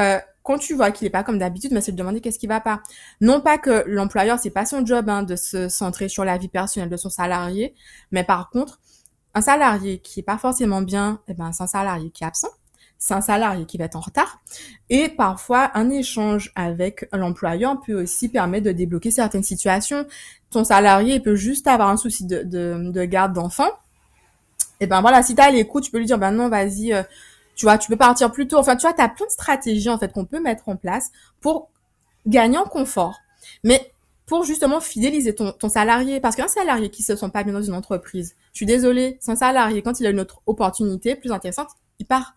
quand 0.50 0.58
tu 0.58 0.74
vois 0.74 0.90
qu'il 0.90 1.06
est 1.06 1.12
pas 1.12 1.22
comme 1.22 1.38
d'habitude, 1.38 1.72
mais 1.74 1.80
c'est 1.80 1.92
de 1.92 1.98
demander 1.98 2.22
qu'est-ce 2.22 2.40
qui 2.40 2.48
va 2.48 2.60
pas. 2.60 2.82
Non 3.22 3.40
pas 3.40 3.60
que 3.60 3.84
l'employeur, 3.86 4.40
c'est 4.40 4.50
pas 4.50 4.66
son 4.66 4.84
job 4.84 5.08
hein, 5.08 5.22
de 5.22 5.36
se 5.36 5.70
centrer 5.70 6.10
sur 6.10 6.26
la 6.26 6.40
vie 6.40 6.48
personnelle 6.48 6.90
de 6.90 6.98
son 6.98 7.12
salarié, 7.12 7.76
mais 8.12 8.24
par 8.24 8.50
contre, 8.50 8.80
un 9.36 9.42
salarié 9.42 10.00
qui 10.00 10.22
est 10.22 10.24
pas 10.24 10.40
forcément 10.40 10.82
bien, 10.82 11.22
eh 11.28 11.36
ben, 11.36 11.52
c'est 11.52 11.62
un 11.62 11.68
salarié 11.68 12.10
qui 12.10 12.24
est 12.24 12.28
absent, 12.28 12.50
c'est 12.98 13.14
un 13.14 13.22
salarié 13.22 13.68
qui 13.68 13.78
va 13.78 13.86
être 13.86 13.96
en 13.96 14.00
retard, 14.00 14.42
et 14.90 15.10
parfois 15.10 15.70
un 15.76 15.92
échange 15.92 16.52
avec 16.56 17.08
l'employeur 17.14 17.80
peut 17.82 18.02
aussi 18.02 18.28
permettre 18.28 18.66
de 18.66 18.72
débloquer 18.72 19.12
certaines 19.12 19.44
situations. 19.44 20.08
Ton 20.50 20.64
salarié 20.64 21.20
peut 21.20 21.36
juste 21.36 21.68
avoir 21.68 21.90
un 21.90 21.98
souci 21.98 22.26
de, 22.26 22.42
de, 22.42 22.90
de 22.92 23.06
garde 23.06 23.34
d'enfant, 23.34 23.70
et 24.80 24.88
ben 24.88 25.02
voilà, 25.02 25.22
si 25.22 25.36
t'as 25.36 25.52
l'écoute, 25.52 25.84
tu 25.84 25.92
peux 25.92 26.00
lui 26.00 26.08
dire 26.08 26.18
ben 26.18 26.32
non, 26.32 26.50
vas-y. 26.50 26.94
Euh, 26.94 27.04
tu 27.60 27.66
vois, 27.66 27.78
tu 27.78 27.90
peux 27.90 27.98
partir 27.98 28.32
plus 28.32 28.48
tôt. 28.48 28.56
Enfin, 28.56 28.78
tu 28.78 28.84
vois, 28.84 28.94
tu 28.94 29.02
as 29.02 29.10
plein 29.10 29.26
de 29.26 29.32
stratégies 29.32 29.90
en 29.90 29.98
fait 30.00 30.14
qu'on 30.14 30.24
peut 30.24 30.40
mettre 30.40 30.70
en 30.70 30.78
place 30.78 31.12
pour 31.42 31.70
gagner 32.26 32.58
en 32.58 32.64
confort. 32.64 33.20
Mais 33.66 33.92
pour 34.26 34.46
justement 34.46 34.80
fidéliser 34.80 35.36
ton, 35.36 35.54
salarié. 35.68 36.22
Parce 36.22 36.38
qu'un 36.38 36.48
salarié 36.48 36.90
qui 36.90 37.04
se 37.04 37.18
sent 37.18 37.30
pas 37.34 37.44
bien 37.44 37.52
dans 37.52 37.62
une 37.62 37.74
entreprise, 37.74 38.38
je 38.54 38.60
suis 38.60 38.66
désolée, 38.66 39.18
c'est 39.20 39.32
un 39.32 39.36
salarié, 39.36 39.82
quand 39.82 40.00
il 40.00 40.08
a 40.08 40.10
une 40.10 40.22
autre 40.22 40.42
opportunité 40.46 41.18
plus 41.18 41.34
intéressante, 41.34 41.68
il 42.00 42.06
part. 42.06 42.34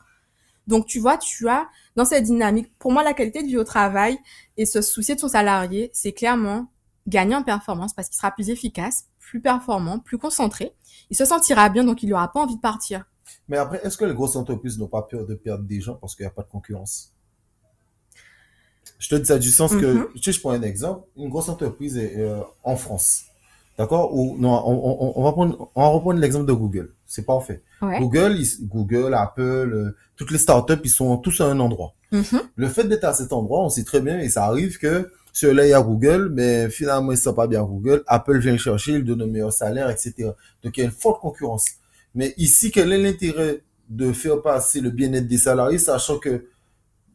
Donc, 0.67 0.87
tu 0.87 0.99
vois, 0.99 1.19
tu 1.19 1.49
as 1.49 1.69
dans 1.95 2.05
cette 2.05 2.25
dynamique, 2.25 2.73
pour 2.81 2.91
moi, 2.91 3.05
la 3.05 3.13
qualité 3.13 3.45
de 3.45 3.47
vie 3.47 3.59
au 3.59 3.65
travail 3.65 4.19
et 4.57 4.67
se 4.67 4.83
soucier 4.83 5.15
de 5.15 5.21
son 5.21 5.29
salarié, 5.29 5.93
c'est 5.93 6.13
clairement 6.13 6.67
gagner 7.07 7.37
en 7.37 7.45
performance 7.45 7.95
parce 7.95 8.09
qu'il 8.09 8.17
sera 8.17 8.33
plus 8.33 8.51
efficace, 8.51 9.05
plus 9.21 9.41
performant, 9.41 10.01
plus 10.01 10.19
concentré. 10.19 10.75
Il 11.11 11.17
se 11.17 11.25
sentira 11.25 11.69
bien, 11.69 11.85
donc 11.85 12.03
il 12.03 12.09
n'aura 12.09 12.33
pas 12.33 12.41
envie 12.41 12.57
de 12.57 12.61
partir. 12.61 13.05
Mais 13.49 13.57
après, 13.57 13.81
est-ce 13.85 13.97
que 13.97 14.05
les 14.05 14.15
grosses 14.15 14.37
entreprises 14.37 14.79
n'ont 14.79 14.89
pas 14.89 15.03
peur 15.03 15.27
de 15.27 15.35
perdre 15.35 15.65
des 15.65 15.81
gens 15.81 15.95
parce 15.95 16.15
qu'il 16.15 16.25
n'y 16.25 16.29
a 16.29 16.33
pas 16.33 16.43
de 16.43 16.49
concurrence? 16.49 17.13
Je 18.99 19.09
te 19.09 19.15
dis 19.17 19.27
ça 19.27 19.39
du 19.39 19.51
sens 19.51 19.73
que, 19.73 20.07
mm-hmm. 20.07 20.13
tu 20.15 20.23
sais, 20.23 20.33
je 20.33 20.41
prends 20.41 20.51
un 20.51 20.63
exemple. 20.63 21.07
Une 21.17 21.29
grosse 21.29 21.49
entreprise 21.49 21.97
est, 21.97 22.19
euh, 22.19 22.41
en 22.63 22.77
France. 22.77 23.25
D'accord? 23.79 24.15
Ou 24.15 24.37
non, 24.39 24.63
on, 24.65 25.13
on, 25.19 25.25
va 25.25 25.33
prendre, 25.33 25.71
on 25.75 25.81
va 25.81 25.89
reprendre 25.89 26.21
l'exemple 26.21 26.47
de 26.47 26.53
Google. 26.53 26.93
C'est 27.07 27.25
parfait. 27.25 27.63
Ouais. 27.81 27.99
Google, 27.99 28.39
Google, 28.63 29.15
Apple, 29.15 29.43
euh, 29.43 29.97
toutes 30.17 30.31
les 30.31 30.39
startups, 30.39 30.81
ils 30.85 30.91
sont 30.91 31.17
tous 31.17 31.41
à 31.41 31.47
un 31.47 31.59
endroit. 31.59 31.95
Mhm. 32.13 32.43
Le 32.55 32.69
fait 32.69 32.85
d'être 32.85 33.05
à 33.05 33.13
cet 33.13 33.33
endroit, 33.33 33.65
on 33.65 33.71
sait 33.71 33.85
très 33.85 34.01
bien, 34.01 34.19
et 34.19 34.29
ça 34.29 34.45
arrive 34.45 34.79
que 34.79 35.11
ceux-là, 35.33 35.67
il 35.67 35.71
y 35.71 35.75
a 35.75 35.81
Google, 35.81 36.31
mais 36.33 36.69
finalement, 36.69 37.11
ils 37.11 37.17
ne 37.17 37.21
sont 37.21 37.35
pas 37.35 37.47
bien 37.47 37.63
Google. 37.63 38.05
Apple 38.07 38.39
vient 38.39 38.57
chercher, 38.59 38.93
il 38.93 39.05
donne 39.05 39.23
un 39.23 39.27
meilleur 39.27 39.53
salaire, 39.53 39.89
etc. 39.89 40.31
Donc, 40.63 40.77
il 40.77 40.81
y 40.81 40.83
a 40.83 40.87
une 40.87 40.91
forte 40.91 41.21
concurrence. 41.21 41.65
Mais 42.15 42.35
ici, 42.37 42.71
quel 42.71 42.93
est 42.93 42.99
l'intérêt 42.99 43.63
de 43.89 44.13
faire 44.13 44.41
passer 44.41 44.81
le 44.81 44.91
bien-être 44.91 45.27
des 45.27 45.39
salariés, 45.39 45.79
sachant 45.79 46.19
que, 46.19 46.47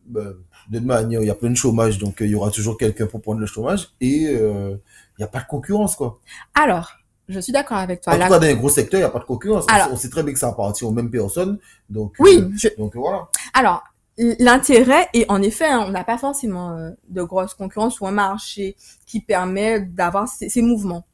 ben, 0.06 0.36
de 0.70 0.80
manière, 0.80 1.22
il 1.22 1.28
y 1.28 1.30
a 1.30 1.36
plein 1.36 1.50
de 1.50 1.56
chômage, 1.56 1.98
donc 1.98 2.18
il 2.20 2.28
y 2.28 2.36
aura 2.36 2.52
toujours 2.52 2.78
quelqu'un 2.78 3.08
pour 3.08 3.22
prendre 3.22 3.40
le 3.40 3.46
chômage, 3.46 3.90
et 4.00 4.28
euh, 4.28 4.76
il 5.18 5.22
n'y 5.22 5.26
a 5.26 5.28
pas 5.28 5.40
de 5.40 5.48
concurrence, 5.48 5.96
quoi. 5.96 6.20
Alors, 6.54 6.92
je 7.30 7.40
suis 7.40 7.52
d'accord 7.52 7.78
avec 7.78 8.02
toi. 8.02 8.14
En 8.14 8.16
tout 8.16 8.22
cas, 8.22 8.40
dans 8.40 8.46
les 8.46 8.56
gros 8.56 8.70
secteurs, 8.70 9.00
il 9.00 9.04
n'y 9.04 9.08
a 9.08 9.12
pas 9.12 9.20
de 9.20 9.26
concurrence. 9.26 9.66
Alors, 9.70 9.90
on 9.92 9.98
sait 9.98 10.10
très 10.10 10.24
bien 10.24 10.34
que 10.34 10.40
ça 10.40 10.50
appartient 10.50 10.86
aux 10.86 10.92
mêmes 10.92 11.12
personnes. 11.12 11.60
Donc, 11.90 12.14
oui, 12.20 12.38
euh, 12.40 12.50
je... 12.56 12.70
donc 12.78 12.96
voilà. 12.96 13.28
Alors, 13.54 13.84
l'intérêt, 14.18 15.10
et 15.14 15.26
en 15.30 15.42
effet, 15.42 15.68
hein, 15.68 15.84
on 15.88 15.92
n'a 15.92 16.04
pas 16.04 16.18
forcément 16.18 16.72
euh, 16.72 16.92
de 17.10 17.22
grosse 17.24 17.54
concurrence 17.54 18.00
ou 18.00 18.08
un 18.08 18.12
marché 18.12 18.76
qui 19.06 19.20
permet 19.20 19.82
d'avoir 19.82 20.28
ces, 20.28 20.50
ces, 20.50 20.62
mouvements. 20.62 21.06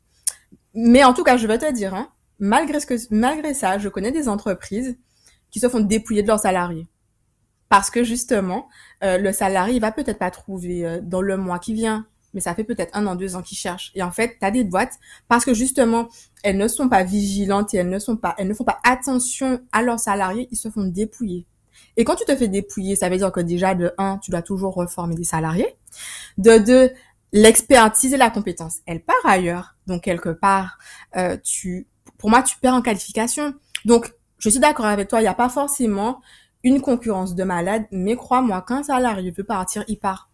Mais 0.74 1.04
en 1.04 1.14
tout 1.14 1.24
cas, 1.24 1.38
je 1.38 1.48
vais 1.48 1.58
te 1.58 1.72
dire, 1.72 1.94
hein, 1.94 2.10
malgré, 2.44 2.82
ce 2.82 2.86
que, 2.86 2.96
malgré 3.10 3.54
ça, 3.54 3.78
je 3.78 3.88
connais 3.88 4.12
des 4.12 4.28
entreprises 4.28 4.98
qui 5.50 5.62
se 5.62 5.70
font 5.70 5.80
dépouiller 5.80 6.24
de 6.24 6.28
leurs 6.28 6.42
salariés. 6.42 6.88
Parce 7.70 7.90
que 7.90 8.04
justement, 8.04 8.68
euh, 9.02 9.18
le 9.18 9.32
salarié, 9.32 9.76
il 9.76 9.82
va 9.82 9.94
peut-être 9.94 10.20
pas 10.20 10.30
trouver 10.30 10.86
euh, 10.86 11.00
dans 11.02 11.22
le 11.22 11.38
mois 11.38 11.58
qui 11.58 11.74
vient, 11.74 12.06
mais 12.34 12.42
ça 12.42 12.54
fait 12.54 12.66
peut-être 12.66 12.96
un 12.98 13.08
an, 13.08 13.16
deux 13.16 13.38
ans 13.38 13.42
qu'ils 13.42 13.58
cherchent. 13.58 13.94
Et 13.96 14.04
en 14.04 14.12
fait, 14.12 14.36
tu 14.40 14.46
as 14.46 14.52
des 14.52 14.66
boîtes, 14.66 15.00
parce 15.30 15.46
que 15.46 15.54
justement, 15.54 16.10
elles 16.44 16.58
ne 16.58 16.68
sont 16.68 16.90
pas 16.90 17.04
vigilantes 17.04 17.74
et 17.74 17.78
elles 17.78 17.90
ne 17.90 18.00
sont 18.00 18.18
pas, 18.18 18.36
elles 18.38 18.50
ne 18.50 18.54
font 18.54 18.66
pas 18.66 18.80
attention 18.84 19.62
à 19.72 19.82
leurs 19.82 20.00
salariés, 20.00 20.50
ils 20.52 20.58
se 20.58 20.70
font 20.70 20.84
dépouiller. 20.84 21.46
Et 21.96 22.04
quand 22.04 22.16
tu 22.16 22.26
te 22.26 22.36
fais 22.36 22.50
dépouiller, 22.50 22.98
ça 22.98 23.08
veut 23.08 23.18
dire 23.18 23.32
que 23.32 23.40
déjà, 23.40 23.74
de 23.74 23.94
un, 23.98 24.18
tu 24.18 24.32
dois 24.32 24.42
toujours 24.42 24.74
reformer 24.74 25.16
des 25.16 25.24
salariés. 25.24 25.78
De 26.38 26.58
deux, 26.58 26.92
l'expertise 27.32 28.14
et 28.14 28.18
la 28.18 28.30
compétence, 28.30 28.80
elle 28.86 29.02
part 29.02 29.16
ailleurs. 29.24 29.76
Donc, 29.88 30.04
quelque 30.04 30.30
part, 30.30 30.78
euh, 31.16 31.38
tu, 31.42 31.88
pour 32.24 32.30
moi, 32.30 32.42
tu 32.42 32.56
perds 32.58 32.76
en 32.76 32.82
qualification. 32.82 33.54
Donc, 33.84 34.14
je 34.38 34.48
suis 34.50 34.62
d'accord 34.62 34.86
avec 34.86 35.10
toi, 35.10 35.20
il 35.20 35.24
n'y 35.24 35.28
a 35.28 35.34
pas 35.34 35.50
forcément 35.50 36.22
une 36.64 36.80
concurrence 36.80 37.36
de 37.36 37.44
malade, 37.44 37.84
mais 37.92 38.16
crois-moi, 38.16 38.64
quand 38.66 38.76
un 38.78 38.84
salarié 38.84 39.32
veut 39.32 39.44
partir, 39.44 39.84
il 39.90 40.00
part. 40.00 40.30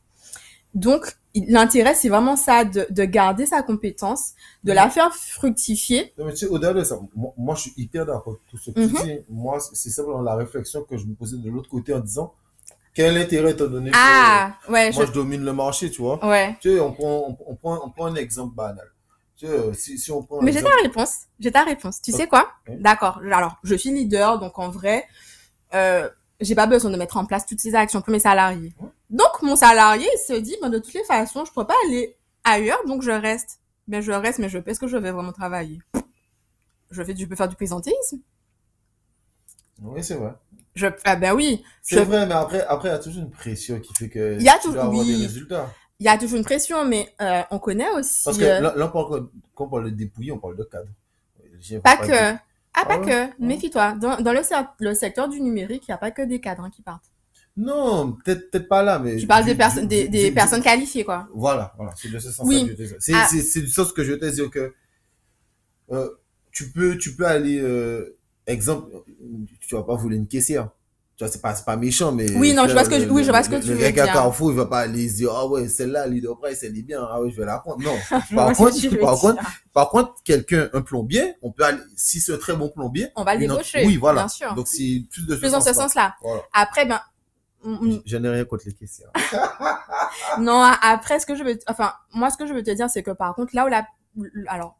Donc, 0.75 1.17
l'intérêt, 1.33 1.95
c'est 1.95 2.09
vraiment 2.09 2.35
ça, 2.35 2.63
de, 2.63 2.85
de, 2.91 3.05
garder 3.05 3.47
sa 3.47 3.63
compétence, 3.63 4.33
de 4.63 4.71
la 4.71 4.87
faire 4.91 5.15
fructifier. 5.15 6.13
Non, 6.19 6.25
mais 6.25 6.33
tu 6.33 6.37
sais, 6.37 6.45
au-delà 6.45 6.75
de 6.75 6.83
ça, 6.83 6.99
moi, 7.15 7.33
moi, 7.35 7.55
je 7.55 7.61
suis 7.61 7.73
hyper 7.75 8.05
d'accord 8.05 8.33
avec 8.33 8.41
tout 8.51 8.57
ce 8.59 8.69
que 8.69 8.79
Mhm. 8.81 8.93
tu 8.95 9.03
dis. 9.07 9.19
Moi, 9.27 9.57
c'est 9.59 9.89
simplement 9.89 10.21
la 10.21 10.35
réflexion 10.35 10.83
que 10.83 10.95
je 10.95 11.07
me 11.07 11.15
posais 11.15 11.37
de 11.37 11.49
l'autre 11.49 11.69
côté 11.69 11.91
en 11.95 12.01
disant, 12.01 12.35
quel 12.93 13.17
intérêt 13.17 13.53
étant 13.53 13.65
donné 13.65 13.89
Ah, 13.95 14.59
ouais, 14.69 14.91
que 14.91 14.95
moi, 14.95 15.05
je... 15.05 15.09
je 15.09 15.13
domine 15.15 15.43
le 15.43 15.53
marché, 15.53 15.89
tu 15.89 16.03
vois. 16.03 16.23
Ouais. 16.23 16.55
Tu 16.61 16.69
sais, 16.69 16.79
on 16.79 16.91
prend, 16.93 17.25
on, 17.29 17.37
on 17.47 17.55
prend, 17.55 17.79
on 17.83 17.89
prend 17.89 18.05
un 18.05 18.15
exemple 18.15 18.53
banal. 18.53 18.85
Tu 19.39 19.47
sais, 19.47 19.73
si, 19.73 19.97
si 19.97 20.11
on 20.11 20.21
prend 20.21 20.41
un 20.41 20.43
Mais 20.43 20.51
j'ai 20.51 20.61
ta 20.61 20.69
réponse. 20.83 21.19
J'ai 21.39 21.51
ta 21.51 21.63
réponse. 21.63 22.01
Tu 22.01 22.11
sais 22.11 22.27
quoi. 22.27 22.51
D'accord. 22.67 23.21
Alors, 23.31 23.55
je 23.63 23.73
suis 23.75 23.89
leader, 23.89 24.37
donc 24.37 24.59
en 24.59 24.69
vrai, 24.69 25.07
euh, 25.73 26.09
j'ai 26.41 26.55
pas 26.55 26.67
besoin 26.67 26.91
de 26.91 26.97
mettre 26.97 27.15
en 27.15 27.25
place 27.25 27.45
toutes 27.45 27.61
ces 27.61 27.73
actions 27.73 28.01
pour 28.01 28.11
mes 28.11 28.19
salariés. 28.19 28.73
Donc, 29.09 29.41
mon 29.41 29.55
salarié 29.55 30.07
il 30.13 30.17
se 30.19 30.33
dit, 30.39 30.57
ben, 30.61 30.69
de 30.69 30.77
toutes 30.79 30.93
les 30.93 31.05
façons, 31.05 31.45
je 31.45 31.53
peux 31.53 31.65
pas 31.65 31.75
aller 31.85 32.17
ailleurs, 32.43 32.85
donc 32.85 33.01
je 33.01 33.11
reste. 33.11 33.59
Ben, 33.87 34.01
je 34.01 34.11
reste, 34.11 34.39
mais 34.39 34.49
je. 34.49 34.57
Est-ce 34.65 34.79
que 34.79 34.87
je 34.87 34.97
vais 34.97 35.11
vraiment 35.11 35.31
travailler 35.31 35.79
Je 36.91 37.01
fais, 37.01 37.15
je 37.15 37.25
peux 37.25 37.35
faire 37.37 37.47
du 37.47 37.55
présentéisme. 37.55 38.19
Oui, 39.81 40.03
c'est 40.03 40.15
vrai. 40.15 40.33
Je, 40.75 40.87
ah 41.05 41.15
ben 41.15 41.33
oui. 41.33 41.63
C'est 41.81 41.95
Je- 41.95 42.01
vrai, 42.01 42.25
mais 42.25 42.33
après, 42.33 42.61
après, 42.65 42.89
il 42.89 42.91
y 42.91 42.95
a 42.95 42.99
toujours 42.99 43.23
une 43.23 43.31
pression 43.31 43.79
qui 43.79 43.93
fait 43.93 44.09
que 44.09 44.35
Il 44.35 44.43
y 44.43 44.49
a 44.49 44.59
toujours- 44.59 44.89
oui. 44.89 45.05
des 45.17 45.23
résultats. 45.25 45.71
Il 45.99 46.05
y 46.05 46.09
a 46.09 46.17
toujours 46.17 46.37
une 46.37 46.45
pression, 46.45 46.85
mais 46.85 47.13
euh, 47.21 47.41
on 47.51 47.59
connaît 47.59 47.89
aussi. 47.91 48.23
Parce 48.23 48.37
que 48.37 48.43
euh, 48.43 48.61
là, 48.61 48.73
là, 48.75 48.87
on 48.87 48.89
parle, 48.91 49.27
quand 49.53 49.65
on 49.65 49.69
parle 49.69 49.85
de 49.85 49.89
dépouiller, 49.95 50.31
on 50.31 50.39
parle 50.39 50.55
de 50.55 50.63
cadre. 50.63 50.87
Pas 51.83 51.97
que. 51.97 52.37
Ah, 52.73 52.85
pas 52.85 52.93
Ah 52.95 52.99
ouais 52.99 53.05
que. 53.37 53.43
Méfie-toi. 53.43 53.93
Dans, 53.95 54.17
dans 54.21 54.31
le, 54.31 54.93
secteur 54.93 55.27
du 55.27 55.41
numérique, 55.41 55.83
il 55.87 55.91
n'y 55.91 55.95
a 55.95 55.97
pas 55.97 56.11
que 56.11 56.21
des 56.21 56.39
cadres 56.39 56.63
hein, 56.63 56.69
qui 56.69 56.81
partent. 56.81 57.11
Non, 57.57 58.13
peut-être 58.23 58.69
pas 58.69 58.81
là, 58.81 58.99
mais. 58.99 59.17
Tu 59.17 59.27
parles 59.27 59.43
du- 59.43 59.49
des, 59.49 59.57
personnes, 59.57 59.87
du- 59.87 59.95
des, 59.95 60.03
du- 60.05 60.09
des 60.09 60.29
du- 60.29 60.33
personnes 60.33 60.61
qualifiées, 60.61 61.03
quoi. 61.03 61.27
Voilà, 61.33 61.73
voilà, 61.75 61.91
c'est 61.97 62.09
de 62.09 62.17
ce 62.17 62.31
sens-là 62.31 62.55
Oui. 62.55 62.63
que 62.63 62.71
je 62.71 62.75
te 62.75 62.81
dis. 62.83 62.95
C'est 62.99 63.13
Ah. 63.13 63.27
du 63.61 63.67
sens 63.67 63.91
que 63.91 64.03
je 64.05 64.13
te 64.13 64.25
dire 64.25 64.49
que 64.49 64.73
euh, 65.91 66.09
tu 66.51 66.71
peux 66.71 66.97
tu 66.97 67.15
peux 67.15 67.25
aller 67.25 67.59
euh, 67.59 68.15
exemple 68.47 68.89
tu 69.59 69.75
vas 69.75 69.83
pas 69.83 69.95
voler 69.95 70.15
une 70.15 70.27
caissière. 70.27 70.69
Tu 71.19 71.25
vois 71.25 71.31
c'est 71.33 71.41
pas 71.41 71.53
c'est 71.53 71.65
pas 71.65 71.75
méchant 71.75 72.13
mais 72.13 72.31
Oui, 72.37 72.53
non, 72.53 72.65
je 72.65 72.71
vois 72.71 72.85
ce 72.85 72.89
que 72.89 72.95
le- 72.95 73.11
oui, 73.11 73.25
je 73.25 73.29
vois 73.29 73.43
ce 73.43 73.49
que 73.49 73.55
le- 73.55 73.61
tu 73.61 73.67
le 73.67 73.73
veux 73.75 73.89
gars 73.89 74.05
dire. 74.05 74.13
Carrefour, 74.13 74.51
il 74.51 74.55
va 74.55 74.67
pas 74.67 74.79
aller 74.79 75.09
se 75.09 75.15
dire 75.15 75.31
ah 75.35 75.45
ouais, 75.47 75.67
celle-là 75.67 76.07
leader 76.07 76.39
price 76.39 76.63
elle 76.63 76.77
est 76.77 76.81
bien. 76.81 77.05
Ah 77.11 77.21
ouais, 77.21 77.29
je 77.29 77.35
vais 77.37 77.45
la 77.45 77.59
prendre. 77.59 77.81
Non. 77.83 77.91
Par 78.35 78.53
contre, 78.55 78.99
par 79.01 79.17
contre, 79.19 79.43
par 79.73 79.89
contre 79.89 80.13
quelqu'un 80.23 80.69
un 80.71 80.79
plombier, 80.81 81.35
on 81.41 81.51
peut 81.51 81.63
aller 81.65 81.79
si 81.97 82.21
c'est 82.21 82.33
un 82.33 82.37
très 82.37 82.55
bon 82.55 82.69
plombier, 82.69 83.09
On 83.17 83.25
va 83.25 83.33
le 83.35 83.41
débaucher. 83.41 83.85
Oui, 83.85 83.97
voilà. 83.97 84.21
Bien 84.21 84.27
sûr. 84.29 84.53
Donc 84.55 84.69
c'est 84.69 85.03
plus 85.11 85.25
de 85.27 85.35
Plus 85.35 85.51
dans 85.51 85.59
ce 85.59 85.73
sens-là. 85.73 85.83
sens-là. 85.83 86.15
Voilà. 86.21 86.41
Après, 86.53 86.85
ben, 86.85 87.01
Je 88.05 88.15
n'ai 88.15 88.29
rien 88.29 88.45
contre 88.45 88.63
les 88.67 88.73
caissières. 88.73 89.09
non, 90.39 90.61
après, 90.81 91.19
ce 91.19 91.25
que 91.25 91.35
je 91.35 91.43
veux, 91.43 91.59
enfin, 91.67 91.91
moi, 92.13 92.29
ce 92.29 92.37
que 92.37 92.47
je 92.47 92.53
veux 92.53 92.63
te 92.63 92.71
dire, 92.71 92.89
c'est 92.89 93.03
que 93.03 93.11
par 93.11 93.35
contre, 93.35 93.53
là 93.53 93.65
où 93.65 93.67
la, 93.67 93.85
alors, 94.47 94.77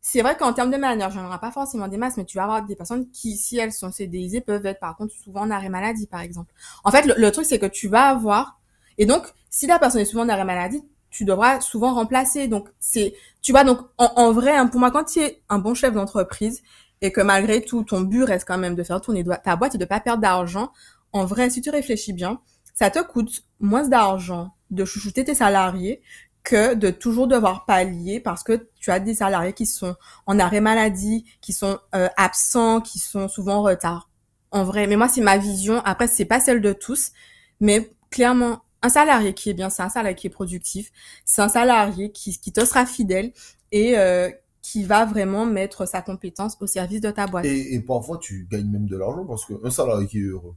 c'est 0.00 0.22
vrai 0.22 0.36
qu'en 0.36 0.52
termes 0.52 0.70
de 0.70 0.76
manière, 0.76 1.10
j'en 1.10 1.26
aurai 1.26 1.38
pas 1.38 1.50
forcément 1.50 1.86
des 1.86 1.98
masses, 1.98 2.16
mais 2.16 2.24
tu 2.24 2.38
vas 2.38 2.44
avoir 2.44 2.64
des 2.64 2.74
personnes 2.74 3.10
qui, 3.10 3.36
si 3.36 3.58
elles 3.58 3.72
sont 3.72 3.92
CDIsées, 3.92 4.40
peuvent 4.40 4.64
être 4.64 4.80
par 4.80 4.96
contre 4.96 5.12
souvent 5.14 5.42
en 5.42 5.50
arrêt 5.50 5.68
maladie, 5.68 6.06
par 6.06 6.20
exemple. 6.20 6.52
En 6.84 6.90
fait, 6.90 7.04
le, 7.04 7.30
truc, 7.30 7.44
c'est 7.44 7.58
que 7.58 7.66
tu 7.66 7.88
vas 7.88 8.08
avoir, 8.08 8.58
et 8.96 9.04
donc, 9.04 9.26
si 9.50 9.66
la 9.66 9.78
personne 9.78 10.00
est 10.00 10.06
souvent 10.06 10.24
en 10.24 10.28
arrêt 10.30 10.44
maladie, 10.44 10.82
tu 11.10 11.24
devras 11.24 11.60
souvent 11.60 11.92
remplacer. 11.92 12.48
Donc, 12.48 12.68
c'est, 12.78 13.14
tu 13.42 13.52
vois, 13.52 13.64
donc, 13.64 13.80
en, 13.98 14.32
vrai, 14.32 14.56
hein, 14.56 14.68
pour 14.68 14.80
moi, 14.80 14.90
quand 14.90 15.04
tu 15.04 15.20
es 15.20 15.42
un 15.48 15.58
bon 15.58 15.74
chef 15.74 15.92
d'entreprise, 15.92 16.62
et 17.02 17.12
que 17.12 17.20
malgré 17.20 17.62
tout, 17.62 17.82
ton 17.82 18.02
but 18.02 18.24
reste 18.24 18.46
quand 18.46 18.58
même 18.58 18.74
de 18.74 18.82
faire 18.82 19.00
tourner 19.00 19.24
ta 19.42 19.56
boîte 19.56 19.74
et 19.74 19.78
de 19.78 19.84
pas 19.84 20.00
perdre 20.00 20.22
d'argent, 20.22 20.70
en 21.12 21.24
vrai, 21.24 21.50
si 21.50 21.60
tu 21.60 21.70
réfléchis 21.70 22.12
bien, 22.12 22.40
ça 22.74 22.90
te 22.90 23.02
coûte 23.02 23.44
moins 23.58 23.86
d'argent 23.86 24.54
de 24.70 24.84
chouchouter 24.84 25.24
tes 25.24 25.34
salariés 25.34 26.00
que 26.42 26.74
de 26.74 26.90
toujours 26.90 27.28
devoir 27.28 27.66
pallier 27.66 28.20
parce 28.20 28.42
que 28.42 28.68
tu 28.78 28.90
as 28.90 29.00
des 29.00 29.14
salariés 29.14 29.52
qui 29.52 29.66
sont 29.66 29.94
en 30.26 30.38
arrêt 30.38 30.60
maladie, 30.60 31.24
qui 31.40 31.52
sont 31.52 31.78
euh, 31.94 32.08
absents, 32.16 32.80
qui 32.80 32.98
sont 32.98 33.28
souvent 33.28 33.56
en 33.56 33.62
retard. 33.62 34.08
En 34.50 34.64
vrai, 34.64 34.86
mais 34.86 34.96
moi 34.96 35.08
c'est 35.08 35.20
ma 35.20 35.38
vision. 35.38 35.80
Après 35.84 36.08
c'est 36.08 36.24
pas 36.24 36.40
celle 36.40 36.60
de 36.60 36.72
tous, 36.72 37.12
mais 37.60 37.92
clairement 38.10 38.62
un 38.82 38.88
salarié 38.88 39.34
qui 39.34 39.50
est 39.50 39.54
bien, 39.54 39.68
c'est 39.68 39.82
un 39.82 39.90
salarié 39.90 40.16
qui 40.16 40.26
est 40.26 40.30
productif, 40.30 40.90
c'est 41.24 41.42
un 41.42 41.50
salarié 41.50 42.10
qui, 42.12 42.38
qui 42.38 42.50
te 42.52 42.64
sera 42.64 42.86
fidèle 42.86 43.32
et 43.72 43.98
euh, 43.98 44.30
qui 44.62 44.84
va 44.84 45.04
vraiment 45.04 45.44
mettre 45.46 45.86
sa 45.86 46.00
compétence 46.02 46.56
au 46.60 46.66
service 46.66 47.00
de 47.00 47.10
ta 47.10 47.26
boîte. 47.26 47.44
Et, 47.44 47.74
et 47.74 47.80
parfois, 47.80 48.18
tu 48.18 48.46
gagnes 48.50 48.70
même 48.70 48.86
de 48.86 48.96
l'argent 48.96 49.24
parce 49.26 49.44
qu'un 49.44 49.70
salarié 49.70 50.06
qui 50.06 50.18
est 50.18 50.22
heureux. 50.22 50.54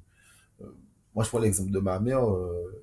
euh, 0.62 0.66
moi, 1.14 1.24
je 1.24 1.30
prends 1.30 1.40
l'exemple 1.40 1.72
de 1.72 1.80
ma 1.80 2.00
mère. 2.00 2.26
euh, 2.28 2.82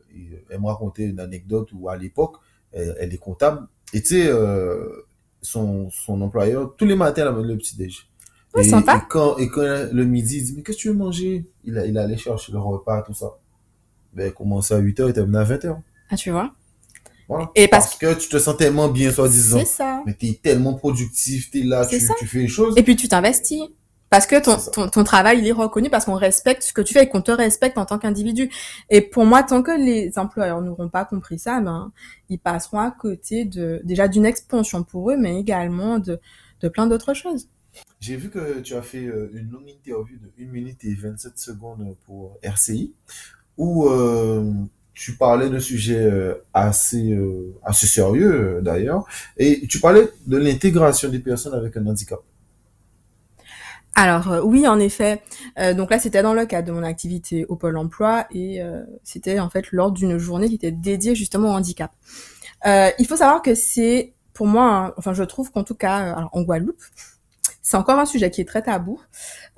elle 0.51 0.61
me 0.61 0.66
racontait 0.66 1.05
une 1.07 1.20
anecdote 1.20 1.70
où, 1.72 1.88
à 1.88 1.96
l'époque, 1.96 2.36
elle, 2.72 2.96
elle 3.00 3.12
est 3.14 3.18
comptable. 3.18 3.66
Et 3.92 4.00
tu 4.02 4.08
sais, 4.08 4.26
euh, 4.28 5.06
son, 5.42 5.90
son 5.90 6.20
employeur, 6.20 6.74
tous 6.76 6.84
les 6.86 6.94
matins, 6.96 7.22
elle 7.22 7.28
amène 7.28 7.46
le 7.46 7.56
petit-déj. 7.56 8.08
Ouais, 8.54 8.64
et, 8.66 8.68
sympa. 8.68 8.96
et 8.96 9.00
quand, 9.08 9.36
et 9.38 9.48
quand 9.48 9.88
le 9.92 10.04
midi, 10.04 10.38
il 10.38 10.44
dit, 10.44 10.54
mais 10.56 10.62
qu'est-ce 10.62 10.76
que 10.78 10.82
tu 10.82 10.88
veux 10.88 10.94
manger? 10.94 11.44
Il, 11.64 11.78
a- 11.78 11.86
il 11.86 11.96
allait 11.98 12.16
chercher 12.16 12.52
le 12.52 12.58
repas, 12.58 13.02
tout 13.02 13.14
ça. 13.14 13.38
Ben, 14.12 14.26
elle 14.26 14.34
commençait 14.34 14.74
à 14.74 14.80
8h 14.80 15.08
et 15.08 15.12
terminait 15.12 15.38
à 15.38 15.44
20h. 15.44 15.76
Ah, 16.10 16.16
tu 16.16 16.30
vois 16.32 16.52
Voilà. 17.28 17.50
Et 17.54 17.68
parce 17.68 17.96
parce 17.98 17.98
que 17.98 18.20
tu 18.20 18.28
te 18.28 18.38
sens 18.38 18.56
tellement 18.56 18.88
bien, 18.88 19.12
soi-disant. 19.12 19.60
C'est 19.60 19.64
ça. 19.66 20.02
Mais 20.04 20.14
t'es 20.14 20.38
tellement 20.42 20.74
productif, 20.74 21.50
t'es 21.52 21.62
là, 21.62 21.84
C'est 21.84 21.98
tu, 22.00 22.06
tu 22.18 22.26
fais 22.26 22.38
les 22.40 22.48
choses. 22.48 22.74
Et 22.76 22.82
puis 22.82 22.96
tu 22.96 23.06
t'investis. 23.06 23.62
Parce 24.11 24.26
que 24.26 24.42
ton, 24.42 24.56
ton, 24.72 24.88
ton 24.88 25.04
travail, 25.04 25.38
il 25.38 25.46
est 25.46 25.52
reconnu 25.52 25.88
parce 25.88 26.04
qu'on 26.04 26.14
respecte 26.14 26.64
ce 26.64 26.72
que 26.72 26.82
tu 26.82 26.92
fais 26.92 27.04
et 27.04 27.08
qu'on 27.08 27.22
te 27.22 27.30
respecte 27.30 27.78
en 27.78 27.86
tant 27.86 27.98
qu'individu. 27.98 28.50
Et 28.90 29.00
pour 29.00 29.24
moi, 29.24 29.42
tant 29.44 29.62
que 29.62 29.70
les 29.70 30.18
employeurs 30.18 30.61
n'auront 30.61 30.88
pas 30.88 31.04
compris 31.04 31.38
ça, 31.38 31.61
ben, 31.61 31.92
ils 32.28 32.38
passeront 32.38 32.80
à 32.80 32.90
côté 32.90 33.44
de, 33.44 33.80
déjà 33.84 34.08
d'une 34.08 34.26
expansion 34.26 34.82
pour 34.82 35.11
eux, 35.11 35.16
mais 35.16 35.38
également 35.38 36.00
de, 36.00 36.18
de 36.61 36.68
plein 36.68 36.88
d'autres 36.88 37.14
choses. 37.14 37.48
J'ai 38.00 38.16
vu 38.16 38.30
que 38.30 38.61
tu 38.61 38.74
as 38.74 38.82
fait 38.82 39.04
euh, 39.04 39.30
une 39.32 39.50
longue 39.50 39.68
interview 39.68 40.16
de 40.18 40.44
1 40.44 40.48
minute 40.48 40.84
et 40.84 40.94
27 40.94 41.38
secondes 41.38 41.96
pour 42.04 42.36
RCI, 42.42 42.92
où 43.56 43.86
euh, 43.88 44.52
tu 44.94 45.16
parlais 45.16 45.50
de 45.50 45.58
sujets 45.58 46.02
euh, 46.02 46.34
assez, 46.52 47.12
euh, 47.12 47.54
assez 47.62 47.86
sérieux 47.86 48.61
d'ailleurs, 48.62 49.04
et 49.36 49.66
tu 49.68 49.78
parlais 49.78 50.08
de 50.26 50.36
l'intégration 50.36 51.08
des 51.08 51.20
personnes 51.20 51.54
avec 51.54 51.76
un 51.76 51.86
handicap. 51.86 52.20
Alors 53.95 54.30
euh, 54.30 54.41
oui, 54.43 54.66
en 54.66 54.78
effet. 54.78 55.22
Euh, 55.59 55.74
donc 55.74 55.91
là, 55.91 55.99
c'était 55.99 56.22
dans 56.22 56.34
le 56.34 56.47
cadre 56.47 56.68
de 56.68 56.72
mon 56.72 56.82
activité 56.82 57.45
au 57.47 57.57
Pôle 57.57 57.76
Emploi 57.76 58.26
et 58.30 58.62
euh, 58.62 58.82
c'était 59.03 59.41
en 59.41 59.51
fait 59.51 59.72
lors 59.72 59.91
d'une 59.93 60.16
journée 60.16 60.49
qui 60.49 60.55
était 60.55 60.70
dédiée 60.70 61.14
justement 61.14 61.51
au 61.51 61.53
handicap. 61.53 61.93
Euh, 62.66 62.91
il 62.99 63.07
faut 63.07 63.16
savoir 63.16 63.43
que 63.43 63.55
c'est 63.55 64.14
pour 64.32 64.47
moi, 64.47 64.95
enfin, 64.97 65.12
je 65.12 65.22
trouve 65.24 65.51
qu'en 65.51 65.64
tout 65.64 65.74
cas, 65.74 66.01
euh, 66.01 66.16
alors 66.16 66.30
en 66.32 66.43
Guadeloupe, 66.43 66.80
c'est 67.62 67.76
encore 67.76 67.99
un 67.99 68.07
sujet 68.07 68.30
qui 68.30 68.41
est 68.41 68.45
très 68.47 68.62
tabou. 68.62 69.01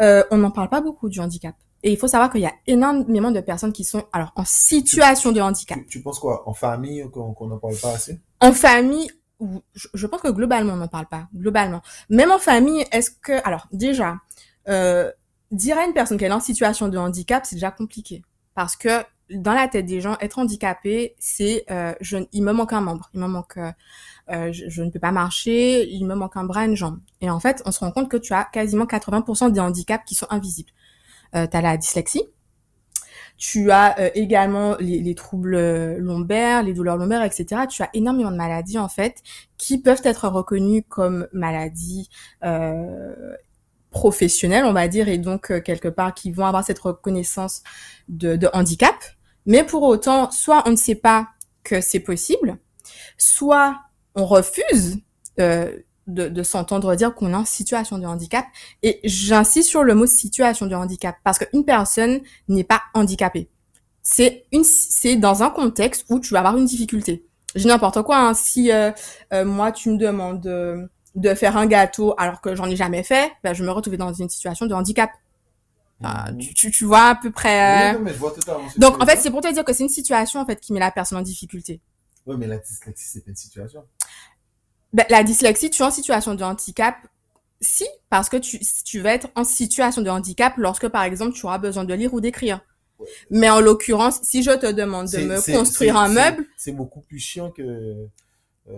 Euh, 0.00 0.24
on 0.30 0.38
n'en 0.38 0.50
parle 0.50 0.68
pas 0.68 0.80
beaucoup 0.80 1.08
du 1.08 1.20
handicap. 1.20 1.54
Et 1.84 1.92
il 1.92 1.98
faut 1.98 2.06
savoir 2.08 2.30
qu'il 2.30 2.40
y 2.40 2.46
a 2.46 2.52
énormément 2.66 3.32
de 3.32 3.40
personnes 3.40 3.72
qui 3.72 3.84
sont 3.84 4.04
alors 4.12 4.32
en 4.36 4.44
situation 4.44 5.32
de 5.32 5.40
handicap. 5.40 5.78
Tu, 5.78 5.86
tu 5.86 6.00
penses 6.00 6.20
quoi? 6.20 6.48
En 6.48 6.54
famille, 6.54 7.04
qu'on 7.12 7.32
qu'on 7.32 7.48
n'en 7.48 7.58
parle 7.58 7.76
pas 7.76 7.92
assez? 7.94 8.20
En 8.40 8.52
famille, 8.52 9.10
je 9.74 10.06
pense 10.06 10.20
que 10.20 10.30
globalement, 10.30 10.74
on 10.74 10.76
n'en 10.76 10.88
parle 10.88 11.06
pas. 11.06 11.28
Globalement. 11.34 11.82
Même 12.10 12.30
en 12.30 12.38
famille, 12.38 12.84
est-ce 12.92 13.10
que... 13.10 13.46
Alors, 13.46 13.68
déjà, 13.72 14.16
euh, 14.68 15.10
dire 15.50 15.78
à 15.78 15.84
une 15.84 15.92
personne 15.92 16.18
qu'elle 16.18 16.30
est 16.30 16.34
en 16.34 16.40
situation 16.40 16.88
de 16.88 16.98
handicap, 16.98 17.44
c'est 17.44 17.56
déjà 17.56 17.70
compliqué. 17.70 18.22
Parce 18.54 18.76
que 18.76 19.02
dans 19.30 19.54
la 19.54 19.66
tête 19.68 19.86
des 19.86 20.00
gens, 20.00 20.16
être 20.20 20.38
handicapé, 20.38 21.14
c'est... 21.18 21.64
Euh, 21.70 21.94
je, 22.00 22.18
il 22.32 22.42
me 22.42 22.52
manque 22.52 22.72
un 22.72 22.80
membre. 22.80 23.10
Il 23.14 23.20
me 23.20 23.26
manque... 23.26 23.56
euh, 23.56 23.72
euh, 24.30 24.52
je, 24.52 24.68
je 24.68 24.82
ne 24.82 24.90
peux 24.90 25.00
pas 25.00 25.12
marcher, 25.12 25.88
il 25.88 26.06
me 26.06 26.14
manque 26.14 26.36
un 26.36 26.44
bras, 26.44 26.64
une 26.64 26.76
jambe. 26.76 27.00
Et 27.20 27.28
en 27.28 27.40
fait, 27.40 27.62
on 27.66 27.72
se 27.72 27.80
rend 27.80 27.90
compte 27.90 28.08
que 28.08 28.16
tu 28.16 28.32
as 28.32 28.44
quasiment 28.44 28.84
80% 28.84 29.50
des 29.52 29.60
handicaps 29.60 30.04
qui 30.06 30.14
sont 30.14 30.26
invisibles. 30.30 30.70
Euh, 31.34 31.46
tu 31.46 31.56
as 31.56 31.60
la 31.60 31.76
dyslexie, 31.76 32.22
tu 33.42 33.72
as 33.72 33.98
euh, 33.98 34.10
également 34.14 34.76
les, 34.78 35.00
les 35.00 35.14
troubles 35.16 35.56
euh, 35.56 35.98
lombaires, 35.98 36.62
les 36.62 36.74
douleurs 36.74 36.96
lombaires, 36.96 37.24
etc. 37.24 37.62
Tu 37.68 37.82
as 37.82 37.90
énormément 37.92 38.30
de 38.30 38.36
maladies 38.36 38.78
en 38.78 38.88
fait 38.88 39.20
qui 39.58 39.78
peuvent 39.78 40.00
être 40.04 40.28
reconnues 40.28 40.84
comme 40.84 41.26
maladies 41.32 42.08
euh, 42.44 43.34
professionnelles, 43.90 44.64
on 44.64 44.72
va 44.72 44.86
dire, 44.86 45.08
et 45.08 45.18
donc 45.18 45.50
euh, 45.50 45.60
quelque 45.60 45.88
part 45.88 46.14
qui 46.14 46.30
vont 46.30 46.46
avoir 46.46 46.62
cette 46.62 46.78
reconnaissance 46.78 47.64
de, 48.08 48.36
de 48.36 48.48
handicap. 48.52 48.94
Mais 49.44 49.64
pour 49.64 49.82
autant, 49.82 50.30
soit 50.30 50.62
on 50.66 50.70
ne 50.70 50.76
sait 50.76 50.94
pas 50.94 51.26
que 51.64 51.80
c'est 51.80 51.98
possible, 51.98 52.58
soit 53.18 53.80
on 54.14 54.24
refuse 54.24 54.98
euh, 55.40 55.76
de, 56.06 56.28
de 56.28 56.42
s'entendre 56.42 56.94
dire 56.94 57.14
qu'on 57.14 57.30
est 57.30 57.36
en 57.36 57.44
situation 57.44 57.98
de 57.98 58.06
handicap. 58.06 58.44
Et 58.82 59.00
j'insiste 59.04 59.68
sur 59.68 59.84
le 59.84 59.94
mot 59.94 60.06
situation 60.06 60.66
de 60.66 60.74
handicap 60.74 61.16
parce 61.24 61.38
qu'une 61.38 61.64
personne 61.64 62.20
n'est 62.48 62.64
pas 62.64 62.82
handicapée. 62.94 63.48
C'est 64.02 64.46
une, 64.52 64.64
c'est 64.64 65.16
dans 65.16 65.42
un 65.42 65.50
contexte 65.50 66.06
où 66.08 66.18
tu 66.18 66.32
vas 66.32 66.40
avoir 66.40 66.56
une 66.56 66.66
difficulté. 66.66 67.24
J'ai 67.54 67.68
n'importe 67.68 68.02
quoi. 68.02 68.18
Hein. 68.18 68.34
Si 68.34 68.72
euh, 68.72 68.90
euh, 69.32 69.44
moi 69.44 69.70
tu 69.72 69.90
me 69.90 69.98
demandes 69.98 70.40
de, 70.40 70.88
de 71.14 71.34
faire 71.34 71.56
un 71.56 71.66
gâteau 71.66 72.14
alors 72.18 72.40
que 72.40 72.54
j'en 72.54 72.66
ai 72.66 72.76
jamais 72.76 73.02
fait, 73.02 73.30
ben, 73.44 73.52
je 73.52 73.62
me 73.62 73.70
retrouve 73.70 73.96
dans 73.96 74.12
une 74.12 74.28
situation 74.28 74.66
de 74.66 74.74
handicap. 74.74 75.10
Mhm. 76.00 76.38
tu, 76.38 76.54
tu, 76.54 76.70
tu 76.72 76.84
vois 76.84 77.10
à 77.10 77.14
peu 77.14 77.30
près. 77.30 77.92
Oui, 77.92 77.98
non, 77.98 78.04
mais 78.04 78.12
je 78.12 78.18
vois 78.18 78.34
Donc 78.76 79.00
en 79.00 79.06
fait 79.06 79.18
c'est 79.18 79.30
pour 79.30 79.40
te 79.40 79.52
dire 79.52 79.64
que 79.64 79.72
c'est 79.72 79.84
une 79.84 79.88
situation 79.88 80.40
en 80.40 80.46
fait 80.46 80.58
qui 80.58 80.72
met 80.72 80.80
la 80.80 80.90
personne 80.90 81.18
en 81.18 81.22
difficulté. 81.22 81.80
Oui, 82.26 82.36
mais 82.38 82.46
la 82.46 82.58
dyslexie, 82.58 83.06
c'est 83.06 83.24
pas 83.24 83.30
une 83.30 83.36
situation. 83.36 83.84
Ben, 84.92 85.06
la 85.08 85.22
dyslexie, 85.22 85.70
tu 85.70 85.82
es 85.82 85.84
en 85.84 85.90
situation 85.90 86.34
de 86.34 86.44
handicap 86.44 86.96
Si, 87.60 87.86
parce 88.10 88.28
que 88.28 88.36
tu, 88.36 88.60
tu 88.84 89.00
vas 89.00 89.14
être 89.14 89.28
en 89.36 89.44
situation 89.44 90.02
de 90.02 90.10
handicap 90.10 90.54
lorsque, 90.56 90.88
par 90.88 91.04
exemple, 91.04 91.32
tu 91.32 91.46
auras 91.46 91.58
besoin 91.58 91.84
de 91.84 91.94
lire 91.94 92.12
ou 92.12 92.20
d'écrire. 92.20 92.60
Ouais. 92.98 93.08
Mais 93.30 93.48
en 93.48 93.60
l'occurrence, 93.60 94.20
si 94.22 94.42
je 94.42 94.50
te 94.50 94.70
demande 94.70 95.08
de 95.08 95.18
me 95.18 95.56
construire 95.56 95.96
un 95.96 96.08
meuble, 96.08 96.46
C'est 96.56 96.72
beaucoup 96.72 97.00
plus 97.00 97.18
chiant 97.18 97.50
que 97.50 97.62
euh, 97.62 98.06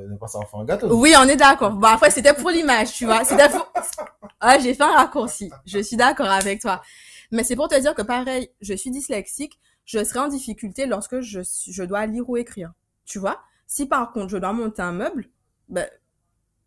ne 0.09 0.17
pas 0.17 0.29
savoir 0.29 0.49
faire 0.51 0.61
un 0.61 0.65
gâteau. 0.65 0.95
oui, 0.99 1.15
on 1.19 1.29
est 1.29 1.37
d'accord. 1.37 1.73
Bon, 1.73 1.89
après, 1.89 2.11
c'était 2.11 2.33
pour 2.33 2.51
l'image, 2.51 2.93
tu 2.93 3.05
vois. 3.07 3.25
C'était 3.25 3.49
pour... 3.49 3.71
Ah, 4.41 4.59
j'ai 4.59 4.75
fait 4.75 4.83
un 4.83 4.93
raccourci. 4.93 5.51
Je 5.65 5.79
suis 5.79 5.97
d'accord 5.97 6.29
avec 6.29 6.61
toi. 6.61 6.83
Mais 7.31 7.45
c'est 7.45 7.57
pour 7.57 7.69
te 7.69 7.81
dire 7.81 7.95
que, 7.95 8.03
pareil, 8.03 8.51
je 8.61 8.75
suis 8.75 8.91
dyslexique, 8.91 9.59
je 9.87 10.05
serai 10.05 10.19
en 10.21 10.29
difficulté 10.29 10.87
lorsque 10.87 11.21
je, 11.21 11.41
je 11.67 11.83
dois 11.83 12.05
lire 12.07 12.29
ou 12.29 12.37
écrire. 12.37 12.73
Tu 13.07 13.19
vois? 13.19 13.41
Si, 13.67 13.87
par 13.87 14.12
contre, 14.12 14.29
je 14.29 14.37
dois 14.37 14.53
monter 14.53 14.83
un 14.83 14.93
meuble, 14.93 15.29
ben, 15.69 15.89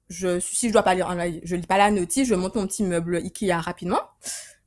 je, 0.10 0.40
si 0.40 0.68
je 0.68 0.74
dois 0.74 0.84
pas 0.84 0.96
lire, 0.96 1.14
je 1.44 1.56
lis 1.56 1.68
pas 1.68 1.78
la 1.78 1.92
notice, 1.92 2.28
je 2.28 2.36
monte 2.36 2.56
mon 2.56 2.68
petit 2.68 2.84
meuble 2.84 3.18
Ikea 3.18 3.60
rapidement. 3.60 4.02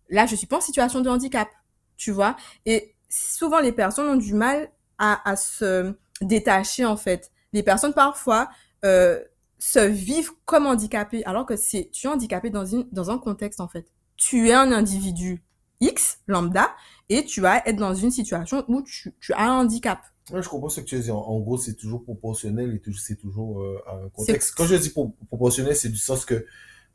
Là, 0.09 0.27
je 0.27 0.35
suis 0.35 0.47
pas 0.47 0.59
en 0.59 0.61
situation 0.61 1.01
de 1.01 1.09
handicap. 1.09 1.49
Tu 1.97 2.11
vois 2.11 2.37
Et 2.67 2.95
souvent, 3.09 3.61
les 3.61 3.73
personnes 3.73 4.09
ont 4.09 4.17
du 4.17 4.35
mal 4.35 4.71
à, 4.99 5.29
à 5.29 5.37
se 5.37 5.95
détacher, 6.21 6.85
en 6.85 6.97
fait. 6.97 7.31
Les 7.53 7.63
personnes, 7.63 7.95
parfois, 7.95 8.51
euh, 8.85 9.21
se 9.59 9.79
vivent 9.79 10.33
comme 10.45 10.67
handicapées, 10.67 11.25
alors 11.25 11.47
que 11.47 11.57
c'est, 11.57 11.91
tu 11.93 12.07
es 12.07 12.11
handicapé 12.11 12.51
dans 12.51 12.65
une, 12.65 12.89
dans 12.93 13.11
un 13.11 13.19
contexte, 13.19 13.61
en 13.61 13.69
fait. 13.69 13.87
Tu 14.17 14.49
es 14.49 14.53
un 14.53 14.73
individu 14.73 15.43
X, 15.81 16.19
lambda, 16.27 16.75
et 17.09 17.25
tu 17.25 17.41
vas 17.41 17.59
être 17.67 17.77
dans 17.77 17.95
une 17.95 18.11
situation 18.11 18.65
où 18.69 18.83
tu, 18.83 19.15
tu 19.21 19.33
as 19.33 19.43
un 19.43 19.61
handicap. 19.61 20.01
Ouais, 20.33 20.43
je 20.43 20.49
comprends 20.49 20.69
ce 20.69 20.81
que 20.81 20.87
tu 20.87 20.97
veux 20.97 21.03
dire. 21.03 21.17
En 21.17 21.39
gros, 21.41 21.59
c'est 21.59 21.75
toujours 21.75 22.03
proportionnel 22.05 22.71
et 22.87 22.93
c'est 22.99 23.17
toujours 23.17 23.61
euh, 23.63 23.79
un 23.91 24.09
contexte. 24.11 24.55
Quand 24.57 24.67
je 24.67 24.77
dis 24.77 24.91
pro- 24.91 25.15
proportionnel, 25.29 25.75
c'est 25.77 25.89
du 25.89 25.97
sens 25.97 26.25
que 26.25 26.47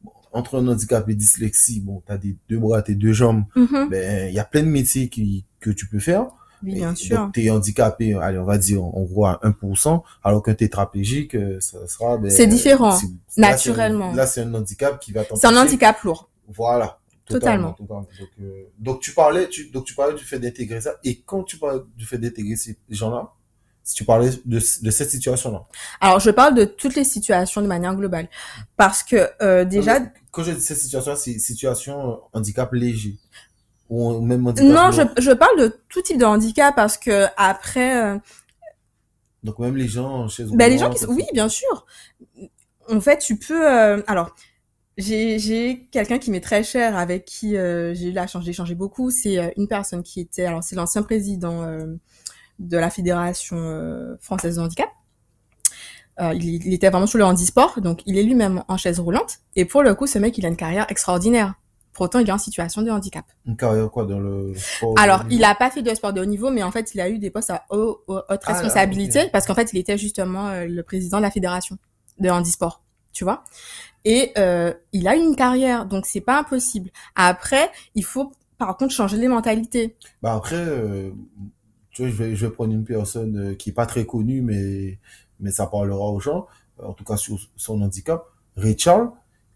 bon, 0.04 0.12
entre 0.32 0.60
un 0.60 0.68
handicap 0.68 1.08
et 1.10 1.16
dyslexie, 1.16 1.82
bon, 1.82 2.02
t'as 2.06 2.18
des 2.18 2.36
deux 2.50 2.60
bras, 2.60 2.82
tes 2.82 2.96
deux 2.96 3.14
jambes, 3.14 3.44
Mhm. 3.56 3.90
ben 3.90 4.30
il 4.30 4.34
y 4.36 4.40
a 4.40 4.46
plein 4.46 4.64
de 4.64 4.68
métiers 4.70 5.10
qui 5.10 5.46
que 5.60 5.70
tu 5.70 5.88
peux 5.88 6.00
faire. 6.00 6.28
Oui, 6.64 6.72
Et 6.72 6.76
bien 6.76 6.96
sûr. 6.96 7.18
Donc 7.18 7.34
t'es 7.34 7.50
handicapé, 7.50 8.14
allez, 8.16 8.38
on 8.40 8.46
va 8.46 8.58
dire 8.58 8.84
en 8.84 9.04
gros 9.04 9.26
à 9.26 9.40
1%, 9.44 10.04
alors 10.24 10.42
qu'un 10.42 10.56
tétraplégique, 10.56 11.36
euh, 11.36 11.60
ça 11.60 11.86
sera. 11.88 12.18
ben, 12.18 12.32
C'est 12.32 12.48
différent, 12.48 12.98
naturellement. 13.38 14.14
Là, 14.14 14.26
c'est 14.26 14.42
un 14.42 14.54
handicap 14.54 15.00
qui 15.00 15.12
va 15.12 15.24
C'est 15.24 15.34
un 15.34 15.36
t'empêcher- 15.52 15.58
handicap 15.62 16.02
lourd. 16.04 16.30
Voilà. 16.48 17.00
Totalement. 17.26 17.74
totalement. 17.74 18.02
Donc, 18.20 18.30
euh, 18.42 18.64
donc 18.78 19.02
tu 19.02 19.12
parlais, 19.14 19.50
tu, 19.50 19.70
donc 19.72 19.86
tu 19.86 19.96
parlais 19.96 20.14
du 20.14 20.24
fait 20.24 20.40
d'intégrer 20.40 20.82
ça. 20.82 20.96
Et 21.04 21.22
quand 21.22 21.44
tu 21.44 21.58
parles 21.58 21.86
du 21.96 22.06
fait 22.06 22.18
d'intégrer 22.18 22.56
ces 22.56 22.78
gens-là, 22.90 23.34
si 23.86 23.94
tu 23.94 24.04
parlais 24.04 24.32
de, 24.46 24.60
de 24.84 24.92
cette 24.92 25.12
situation-là. 25.12 25.68
Alors, 26.02 26.20
je 26.20 26.32
parle 26.32 26.56
de 26.56 26.66
toutes 26.66 26.96
les 26.96 27.04
situations 27.04 27.62
de 27.62 27.68
manière 27.68 27.96
globale. 27.96 28.28
Parce 28.78 29.04
que, 29.04 29.30
euh, 29.44 29.64
déjà, 29.64 30.00
Non, 30.00 30.10
Quand 30.32 30.44
je 30.44 30.52
dis 30.54 30.62
cette 30.62 30.80
situation, 30.80 31.16
c'est 31.16 31.38
situation 31.38 32.12
euh, 32.12 32.16
handicap 32.34 32.74
léger. 32.74 33.16
Ou 33.90 34.20
même 34.22 34.48
handicap. 34.48 34.68
non, 34.68 34.92
je, 34.92 35.04
je 35.22 35.32
parle 35.32 35.60
de 35.60 35.80
tout 35.88 36.02
type 36.02 36.18
de 36.18 36.26
handicap 36.26 36.76
parce 36.76 36.98
que 36.98 37.26
après, 37.38 38.04
euh, 38.04 38.18
Donc 39.44 39.60
même 39.60 39.76
les 39.78 39.88
gens 39.88 40.10
en 40.24 40.28
chaise 40.28 40.50
ben, 40.52 40.72
les 40.72 40.80
gens 40.80 40.90
qui 40.90 40.98
sont, 40.98 41.12
oui, 41.14 41.26
bien 41.32 41.48
sûr. 41.48 41.86
En 42.90 43.00
fait, 43.00 43.20
tu 43.20 43.38
peux, 43.38 43.70
euh, 43.72 44.02
alors, 44.08 44.36
j'ai, 44.98 45.40
j'ai 45.40 45.88
quelqu'un 45.92 46.18
qui 46.20 46.32
m'est 46.32 46.42
très 46.42 46.64
cher, 46.64 46.98
avec 46.98 47.26
qui 47.26 47.58
euh, 47.58 47.94
j'ai 47.94 48.10
eu 48.10 48.12
la 48.12 48.28
chance 48.28 48.46
d'échanger 48.46 48.76
beaucoup. 48.76 49.12
C'est 49.12 49.38
euh, 49.38 49.50
une 49.58 49.68
personne 49.68 50.04
qui 50.04 50.20
était, 50.22 50.46
alors 50.46 50.64
c'est 50.64 50.76
l'ancien 50.76 51.04
président 51.04 51.64
euh, 51.64 51.96
de 52.60 52.78
la 52.78 52.90
Fédération 52.90 53.58
euh, 53.58 54.16
française 54.22 54.56
de 54.58 54.62
handicap. 54.62 54.90
Euh, 56.22 56.34
il, 56.34 56.66
il 56.66 56.74
était 56.74 56.90
vraiment 56.90 57.08
sur 57.08 57.18
le 57.18 57.26
handisport, 57.26 57.82
donc 57.82 58.02
il 58.06 58.18
est 58.18 58.24
lui-même 58.24 58.64
en 58.70 58.78
chaise 58.78 59.00
roulante. 59.02 59.40
Et 59.58 59.66
pour 59.66 59.84
le 59.84 59.94
coup, 59.96 60.08
ce 60.08 60.18
mec, 60.18 60.38
il 60.38 60.46
a 60.46 60.50
une 60.50 60.56
carrière 60.56 60.86
extraordinaire. 60.90 61.56
Pourtant, 61.92 62.20
il 62.20 62.28
est 62.28 62.32
en 62.32 62.38
situation 62.38 62.82
de 62.82 62.90
handicap. 62.92 63.26
Une 63.46 63.56
carrière 63.56 63.90
quoi 63.90 64.06
dans 64.06 64.20
le 64.20 64.54
sport 64.56 64.94
Alors, 64.98 65.24
il 65.30 65.36
niveau 65.38 65.46
a 65.46 65.56
pas 65.56 65.70
fait 65.72 65.82
de 65.82 65.94
sport 65.96 66.12
de 66.14 66.22
haut 66.22 66.26
niveau, 66.26 66.52
mais 66.52 66.64
en 66.64 66.72
fait, 66.72 66.94
il 66.94 67.00
a 67.02 67.10
eu 67.10 67.20
des 67.20 67.30
postes 67.32 67.50
à 67.50 67.66
haut- 67.70 68.02
haute 68.08 68.26
Ah, 68.30 68.54
responsabilité 68.54 69.20
parce 69.32 69.46
qu'en 69.46 69.56
fait, 69.56 69.72
il 69.74 69.80
était 69.80 69.98
justement 69.98 70.48
euh, 70.50 70.66
le 70.68 70.84
président 70.84 71.18
de 71.18 71.22
la 71.22 71.32
fédération 71.32 71.78
de 72.20 72.30
handisport, 72.30 72.82
tu 73.14 73.24
vois. 73.24 73.44
Et 74.06 74.32
euh, 74.38 74.72
il 74.94 75.08
a 75.08 75.16
une 75.16 75.36
carrière, 75.36 75.86
donc 75.86 76.06
c'est 76.06 76.22
pas 76.22 76.40
impossible. 76.40 76.92
Après, 77.16 77.72
il 77.96 78.06
faut 78.06 78.32
par 78.58 78.78
contre 78.78 78.94
changer 78.94 79.18
les 79.18 79.28
mentalités. 79.28 79.96
Bah 80.22 80.36
après, 80.36 80.56
euh, 80.56 81.10
tu 81.90 82.04
vois, 82.04 82.12
je 82.12 82.16
vais, 82.16 82.36
je 82.36 82.46
vais 82.46 82.52
prendre 82.54 82.74
une 82.74 82.86
personne 82.86 83.38
euh, 83.38 83.56
qui 83.56 83.72
est 83.72 83.74
pas 83.74 83.86
très 83.86 84.06
connue, 84.06 84.42
mais, 84.42 85.00
mais 85.40 85.52
ça 85.52 85.66
parlera 85.66 86.12
aux 86.12 86.20
gens, 86.20 86.46
en 86.82 86.94
tout 86.94 87.04
cas 87.04 87.18
sur 87.18 87.40
son 87.56 87.82
handicap. 87.82 88.26
Ray 88.56 88.78
Charles, 88.78 89.10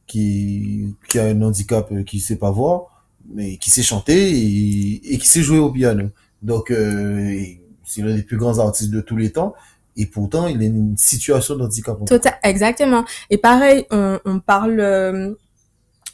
qui, 0.07 0.95
qui 1.07 1.19
a 1.19 1.25
un 1.25 1.41
handicap 1.41 1.91
euh, 1.91 2.03
qui 2.03 2.19
sait 2.19 2.37
pas 2.37 2.51
voir, 2.51 3.05
mais 3.31 3.57
qui 3.57 3.69
sait 3.69 3.83
chanter 3.83 4.31
et, 4.31 5.13
et 5.13 5.17
qui 5.19 5.27
sait 5.27 5.43
jouer 5.43 5.59
au 5.59 5.71
piano. 5.71 6.09
Donc, 6.41 6.71
euh, 6.71 7.43
c'est 7.83 8.01
l'un 8.01 8.15
des 8.15 8.23
plus 8.23 8.37
grands 8.37 8.59
artistes 8.59 8.91
de 8.91 9.01
tous 9.01 9.17
les 9.17 9.31
temps. 9.31 9.53
Et 9.99 10.05
pourtant, 10.05 10.47
il 10.47 10.63
est 10.63 10.67
une 10.67 10.95
situation 10.95 11.57
de 11.57 11.63
handicap. 11.65 11.97
Total, 12.05 12.39
exactement. 12.43 13.03
Et 13.29 13.37
pareil, 13.37 13.85
on, 13.91 14.39
parle 14.39 14.79
euh, 14.79 15.33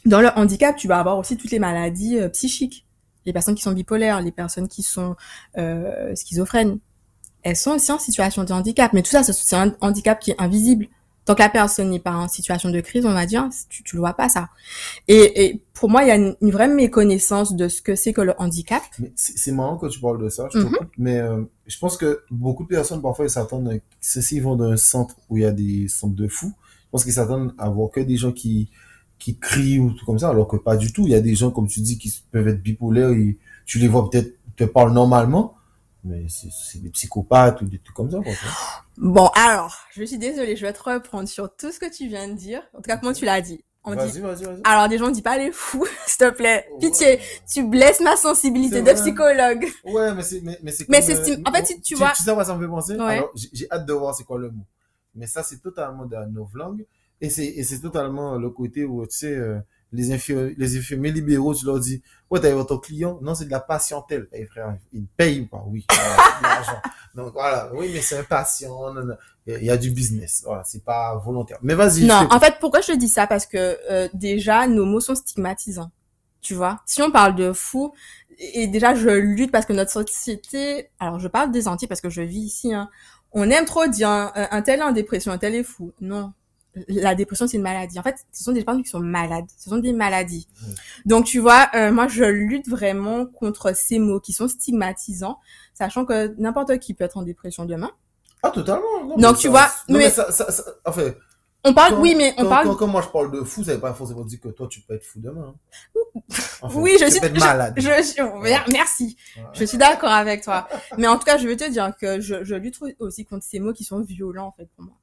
dans 0.04 0.20
le 0.20 0.28
handicap, 0.34 0.74
tu 0.74 0.88
vas 0.88 0.98
avoir 0.98 1.18
aussi 1.18 1.36
toutes 1.36 1.52
les 1.52 1.60
maladies 1.60 2.18
euh, 2.18 2.28
psychiques. 2.28 2.84
Les 3.26 3.32
personnes 3.32 3.54
qui 3.54 3.62
sont 3.62 3.70
bipolaires, 3.70 4.20
les 4.20 4.32
personnes 4.32 4.66
qui 4.66 4.82
sont 4.82 5.14
euh, 5.56 6.16
schizophrènes, 6.16 6.80
elles 7.44 7.54
sont 7.54 7.72
aussi 7.72 7.92
en 7.92 8.00
situation 8.00 8.42
de 8.42 8.52
handicap. 8.52 8.92
Mais 8.92 9.02
tout 9.02 9.10
ça, 9.10 9.22
c'est 9.22 9.56
un 9.56 9.72
handicap 9.80 10.18
qui 10.18 10.32
est 10.32 10.40
invisible. 10.40 10.88
Tant 11.26 11.34
que 11.34 11.42
la 11.42 11.50
personne 11.50 11.90
n'est 11.90 11.98
pas 12.00 12.12
en 12.16 12.28
situation 12.28 12.70
de 12.70 12.80
crise, 12.80 13.04
on 13.04 13.12
va 13.12 13.26
dire, 13.26 13.48
tu, 13.68 13.82
tu 13.82 13.96
le 13.96 14.00
vois 14.00 14.14
pas 14.14 14.30
ça. 14.30 14.48
Et, 15.08 15.44
et 15.46 15.62
pour 15.74 15.90
moi, 15.90 16.02
il 16.04 16.08
y 16.08 16.10
a 16.10 16.16
une, 16.16 16.36
une 16.40 16.50
vraie 16.52 16.68
méconnaissance 16.68 17.54
de 17.56 17.68
ce 17.68 17.82
que 17.82 17.94
c'est 17.96 18.12
que 18.14 18.22
le 18.22 18.34
handicap. 18.38 18.82
C'est 19.14 19.52
marrant 19.52 19.76
que 19.76 19.86
tu 19.88 20.00
parles 20.00 20.22
de 20.22 20.28
ça, 20.28 20.48
je 20.52 20.58
te 20.60 20.66
Mhm. 20.66 20.72
coupe, 20.72 20.88
mais 20.98 21.18
euh, 21.18 21.42
je 21.66 21.78
pense 21.78 21.96
que 21.96 22.22
beaucoup 22.30 22.62
de 22.64 22.68
personnes, 22.68 23.02
parfois, 23.02 23.26
ils 23.26 23.30
s'attendent, 23.30 23.80
ceux-ci 24.00 24.40
vont 24.40 24.56
dans 24.56 24.70
un 24.70 24.76
centre 24.76 25.16
où 25.28 25.36
il 25.36 25.42
y 25.42 25.46
a 25.46 25.52
des 25.52 25.88
centres 25.88 26.14
de 26.16 26.28
fous, 26.28 26.52
je 26.84 26.90
pense 26.90 27.04
qu'ils 27.04 27.12
s'attendent 27.14 27.54
à 27.58 27.68
voir 27.68 27.90
que 27.90 28.00
des 28.00 28.16
gens 28.16 28.32
qui, 28.32 28.70
qui 29.18 29.36
crient 29.36 29.80
ou 29.80 29.90
tout 29.92 30.06
comme 30.06 30.18
ça, 30.18 30.28
alors 30.30 30.46
que 30.48 30.56
pas 30.56 30.76
du 30.76 30.92
tout. 30.92 31.06
Il 31.06 31.10
y 31.10 31.14
a 31.14 31.20
des 31.20 31.34
gens, 31.34 31.50
comme 31.50 31.66
tu 31.66 31.80
dis, 31.80 31.98
qui 31.98 32.14
peuvent 32.30 32.48
être 32.48 32.62
bipolaires 32.62 33.10
et 33.10 33.36
tu 33.66 33.78
les 33.78 33.88
vois 33.88 34.08
peut-être 34.08 34.34
te 34.56 34.64
parlent 34.64 34.92
normalement, 34.92 35.54
mais 36.06 36.26
c'est 36.28 36.78
des 36.82 36.90
psychopathes 36.90 37.60
ou 37.62 37.66
des 37.66 37.78
trucs 37.78 37.96
comme 37.96 38.10
ça. 38.10 38.18
Quoi, 38.18 38.32
tu. 38.32 38.46
Bon, 38.98 39.26
alors, 39.34 39.76
je 39.92 40.04
suis 40.04 40.18
désolée, 40.18 40.56
je 40.56 40.64
vais 40.66 40.72
te 40.72 40.82
reprendre 40.82 41.28
sur 41.28 41.54
tout 41.54 41.70
ce 41.72 41.78
que 41.78 41.92
tu 41.92 42.08
viens 42.08 42.28
de 42.28 42.34
dire. 42.34 42.62
En 42.72 42.78
tout 42.78 42.84
cas, 42.88 42.96
comment 42.96 43.12
tu 43.12 43.24
l'as 43.24 43.40
dit 43.40 43.62
On 43.84 43.90
dit 43.90 43.96
Vas-y, 43.96 44.20
vas-y, 44.20 44.44
vas-y. 44.44 44.60
Alors, 44.64 44.88
des 44.88 44.98
gens, 44.98 45.08
on 45.08 45.10
dit 45.10 45.22
pas 45.22 45.36
les 45.38 45.52
fous, 45.52 45.86
s'il 46.06 46.18
te 46.18 46.30
plaît. 46.30 46.66
Pitié, 46.80 47.20
tu 47.52 47.64
blesses 47.64 48.00
ma 48.00 48.16
sensibilité 48.16 48.80
de 48.82 48.92
psychologue. 48.92 49.66
Ouais, 49.84 50.14
mais 50.14 50.22
c'est 50.22 50.40
mais, 50.42 50.58
mais 50.62 50.72
c'est 50.72 50.88
Mais 50.88 50.98
euh, 51.10 51.36
en 51.44 51.52
fait, 51.52 51.66
si 51.66 51.80
tu 51.82 51.94
vois- 51.94 52.12
tu 52.16 52.22
sais 52.22 52.32
quoi 52.32 52.44
ça 52.44 52.54
me 52.56 52.60
fait 52.62 52.68
penser? 52.70 52.94
Ouais. 52.96 53.18
Alors, 53.18 53.32
j'ai 53.52 53.66
hâte 53.70 53.84
de 53.86 53.92
voir 53.92 54.14
c'est 54.14 54.24
quoi 54.24 54.38
le 54.38 54.50
mot. 54.50 54.64
Mais 55.14 55.26
ça, 55.26 55.42
c'est 55.42 55.58
totalement 55.60 56.04
de 56.06 56.14
la 56.14 56.26
novlangue. 56.26 56.84
Et 57.20 57.30
c'est 57.30 57.46
et 57.46 57.62
c'est 57.64 57.80
totalement 57.80 58.36
le 58.36 58.50
côté 58.50 58.84
où, 58.84 59.06
tu 59.06 59.16
sais, 59.16 59.34
euh, 59.34 59.58
les, 59.96 60.12
infirmiers, 60.12 60.54
les 60.56 60.76
infirmiers 60.76 61.10
libéraux, 61.10 61.54
tu 61.54 61.66
leur 61.66 61.80
dis, 61.80 62.02
ouais, 62.30 62.40
t'as 62.40 62.52
votre 62.52 62.76
client. 62.76 63.18
Non, 63.22 63.34
c'est 63.34 63.46
de 63.46 63.50
la 63.50 63.60
patientèle. 63.60 64.28
Eh, 64.32 64.46
frère, 64.46 64.76
il 64.92 65.06
paye 65.06 65.40
ou 65.40 65.46
pas? 65.46 65.64
Oui. 65.66 65.86
L'argent. 66.42 66.80
Donc, 67.14 67.32
voilà. 67.32 67.70
Oui, 67.74 67.90
mais 67.92 68.00
c'est 68.00 68.18
un 68.18 68.24
patient. 68.24 68.92
non, 68.92 69.04
non. 69.04 69.14
Il 69.46 69.64
y 69.64 69.70
a 69.70 69.76
du 69.76 69.90
business. 69.90 70.42
Voilà. 70.44 70.62
C'est 70.64 70.84
pas 70.84 71.16
volontaire. 71.16 71.58
Mais 71.62 71.74
vas-y. 71.74 72.04
Non, 72.04 72.28
en 72.30 72.40
fait, 72.40 72.56
pourquoi 72.60 72.80
je 72.80 72.88
te 72.88 72.96
dis 72.96 73.08
ça? 73.08 73.26
Parce 73.26 73.46
que 73.46 73.78
euh, 73.90 74.08
déjà, 74.12 74.66
nos 74.66 74.84
mots 74.84 75.00
sont 75.00 75.14
stigmatisants. 75.14 75.90
Tu 76.40 76.54
vois? 76.54 76.80
Si 76.86 77.02
on 77.02 77.10
parle 77.10 77.34
de 77.34 77.52
fou, 77.52 77.92
et 78.38 78.66
déjà, 78.66 78.94
je 78.94 79.08
lutte 79.08 79.50
parce 79.50 79.66
que 79.66 79.72
notre 79.72 79.90
société... 79.90 80.90
Alors, 81.00 81.18
je 81.18 81.28
parle 81.28 81.50
des 81.50 81.68
Antilles 81.68 81.88
parce 81.88 82.00
que 82.00 82.10
je 82.10 82.22
vis 82.22 82.40
ici. 82.40 82.74
Hein, 82.74 82.90
on 83.32 83.50
aime 83.50 83.64
trop 83.64 83.86
dire 83.86 84.08
un, 84.08 84.32
un 84.34 84.62
tel 84.62 84.80
est 84.80 84.82
en 84.82 84.92
dépression, 84.92 85.32
un 85.32 85.38
tel 85.38 85.54
est 85.54 85.64
fou. 85.64 85.92
Non. 86.00 86.32
La 86.88 87.14
dépression, 87.14 87.46
c'est 87.46 87.56
une 87.56 87.62
maladie. 87.62 87.98
En 87.98 88.02
fait, 88.02 88.16
ce 88.32 88.44
sont 88.44 88.52
des 88.52 88.62
personnes 88.64 88.82
qui 88.82 88.90
sont 88.90 89.00
malades. 89.00 89.46
Ce 89.56 89.70
sont 89.70 89.78
des 89.78 89.92
maladies. 89.92 90.46
Mm. 90.60 90.66
Donc, 91.06 91.24
tu 91.24 91.38
vois, 91.38 91.68
euh, 91.74 91.90
moi, 91.90 92.06
je 92.08 92.24
lutte 92.24 92.68
vraiment 92.68 93.24
contre 93.26 93.74
ces 93.74 93.98
mots 93.98 94.20
qui 94.20 94.32
sont 94.32 94.48
stigmatisants, 94.48 95.38
sachant 95.74 96.04
que 96.04 96.34
n'importe 96.38 96.78
qui 96.78 96.92
peut 96.94 97.04
être 97.04 97.16
en 97.16 97.22
dépression 97.22 97.64
demain. 97.64 97.90
Ah, 98.42 98.50
totalement. 98.50 98.82
Non, 99.08 99.16
Donc, 99.16 99.36
tu 99.38 99.44
ça- 99.44 99.50
vois, 99.50 99.66
non, 99.88 99.98
mais- 99.98 100.04
mais 100.04 100.10
ça, 100.10 100.30
ça, 100.30 100.50
ça, 100.52 100.64
enfin, 100.84 101.12
On 101.68 101.74
parle, 101.74 101.94
Quand- 101.94 102.00
oui, 102.00 102.14
mais 102.14 102.32
on 102.38 102.42
quand, 102.44 102.48
parle... 102.48 102.66
quand, 102.68 102.74
quand 102.76 102.86
moi 102.86 103.02
je 103.02 103.08
parle 103.08 103.32
de 103.32 103.40
fou, 103.42 103.64
ça 103.64 103.74
veut 103.74 103.80
pas 103.80 103.92
forcément 103.92 104.24
dire 104.24 104.38
que 104.40 104.50
toi 104.50 104.68
tu 104.68 104.82
peux 104.82 104.94
être 104.94 105.04
fou 105.04 105.18
demain. 105.18 105.52
hein. 105.52 106.00
Enfin, 106.62 106.78
Oui, 106.80 106.96
je 107.00 107.06
tu 107.06 107.10
suis, 107.10 107.20
peux 107.20 107.26
être 107.26 107.34
je- 107.34 107.40
malade. 107.40 107.74
Je, 107.76 108.02
suis- 108.04 108.22
mer- 108.40 108.64
merci. 108.70 109.16
Je 109.52 109.64
suis 109.64 109.76
d'accord 109.76 110.10
avec 110.12 110.42
toi. 110.44 110.68
Mais 110.96 111.08
en 111.08 111.16
tout 111.18 111.24
cas, 111.24 111.38
je 111.38 111.48
veux 111.48 111.56
te 111.56 111.68
dire 111.68 111.92
que 112.00 112.20
je, 112.20 112.44
je 112.44 112.54
lutte 112.54 112.78
aussi 113.00 113.24
contre 113.24 113.44
ces 113.44 113.58
mots 113.58 113.72
qui 113.72 113.82
sont 113.82 114.00
violents, 114.00 114.46
en 114.46 114.52
fait, 114.52 114.68
pour 114.76 114.84
moi. 114.84 114.94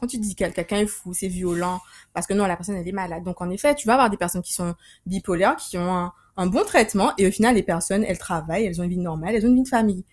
Quand 0.00 0.06
tu 0.06 0.18
dis 0.18 0.34
que 0.34 0.44
quelqu'un 0.50 0.78
est 0.78 0.86
fou, 0.86 1.12
c'est 1.14 1.28
violent, 1.28 1.80
parce 2.14 2.26
que 2.26 2.34
non, 2.34 2.46
la 2.46 2.56
personne, 2.56 2.76
elle 2.76 2.88
est 2.88 2.92
malade. 2.92 3.22
Donc, 3.24 3.40
en 3.40 3.50
effet, 3.50 3.74
tu 3.74 3.86
vas 3.86 3.94
avoir 3.94 4.10
des 4.10 4.16
personnes 4.16 4.42
qui 4.42 4.52
sont 4.54 4.74
bipolaires, 5.06 5.56
qui 5.56 5.78
ont 5.78 5.94
un, 5.94 6.12
un 6.36 6.46
bon 6.46 6.64
traitement, 6.64 7.12
et 7.18 7.26
au 7.26 7.30
final, 7.30 7.54
les 7.54 7.62
personnes, 7.62 8.04
elles 8.04 8.18
travaillent, 8.18 8.64
elles 8.66 8.80
ont 8.80 8.84
une 8.84 8.90
vie 8.90 8.98
normale, 8.98 9.34
elles 9.34 9.44
ont 9.44 9.50
une 9.50 9.56
vie 9.56 9.62
de 9.62 9.68
famille. 9.68 10.04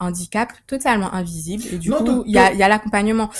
Handicap 0.00 0.52
totalement 0.66 1.12
invisible, 1.14 1.62
et 1.72 1.78
du 1.78 1.88
Non, 1.88 2.04
coup, 2.04 2.24
il 2.26 2.32
y 2.32 2.38
a, 2.38 2.52
il 2.52 2.58
y 2.58 2.62
a 2.62 2.68
l'accompagnement. 2.68 3.30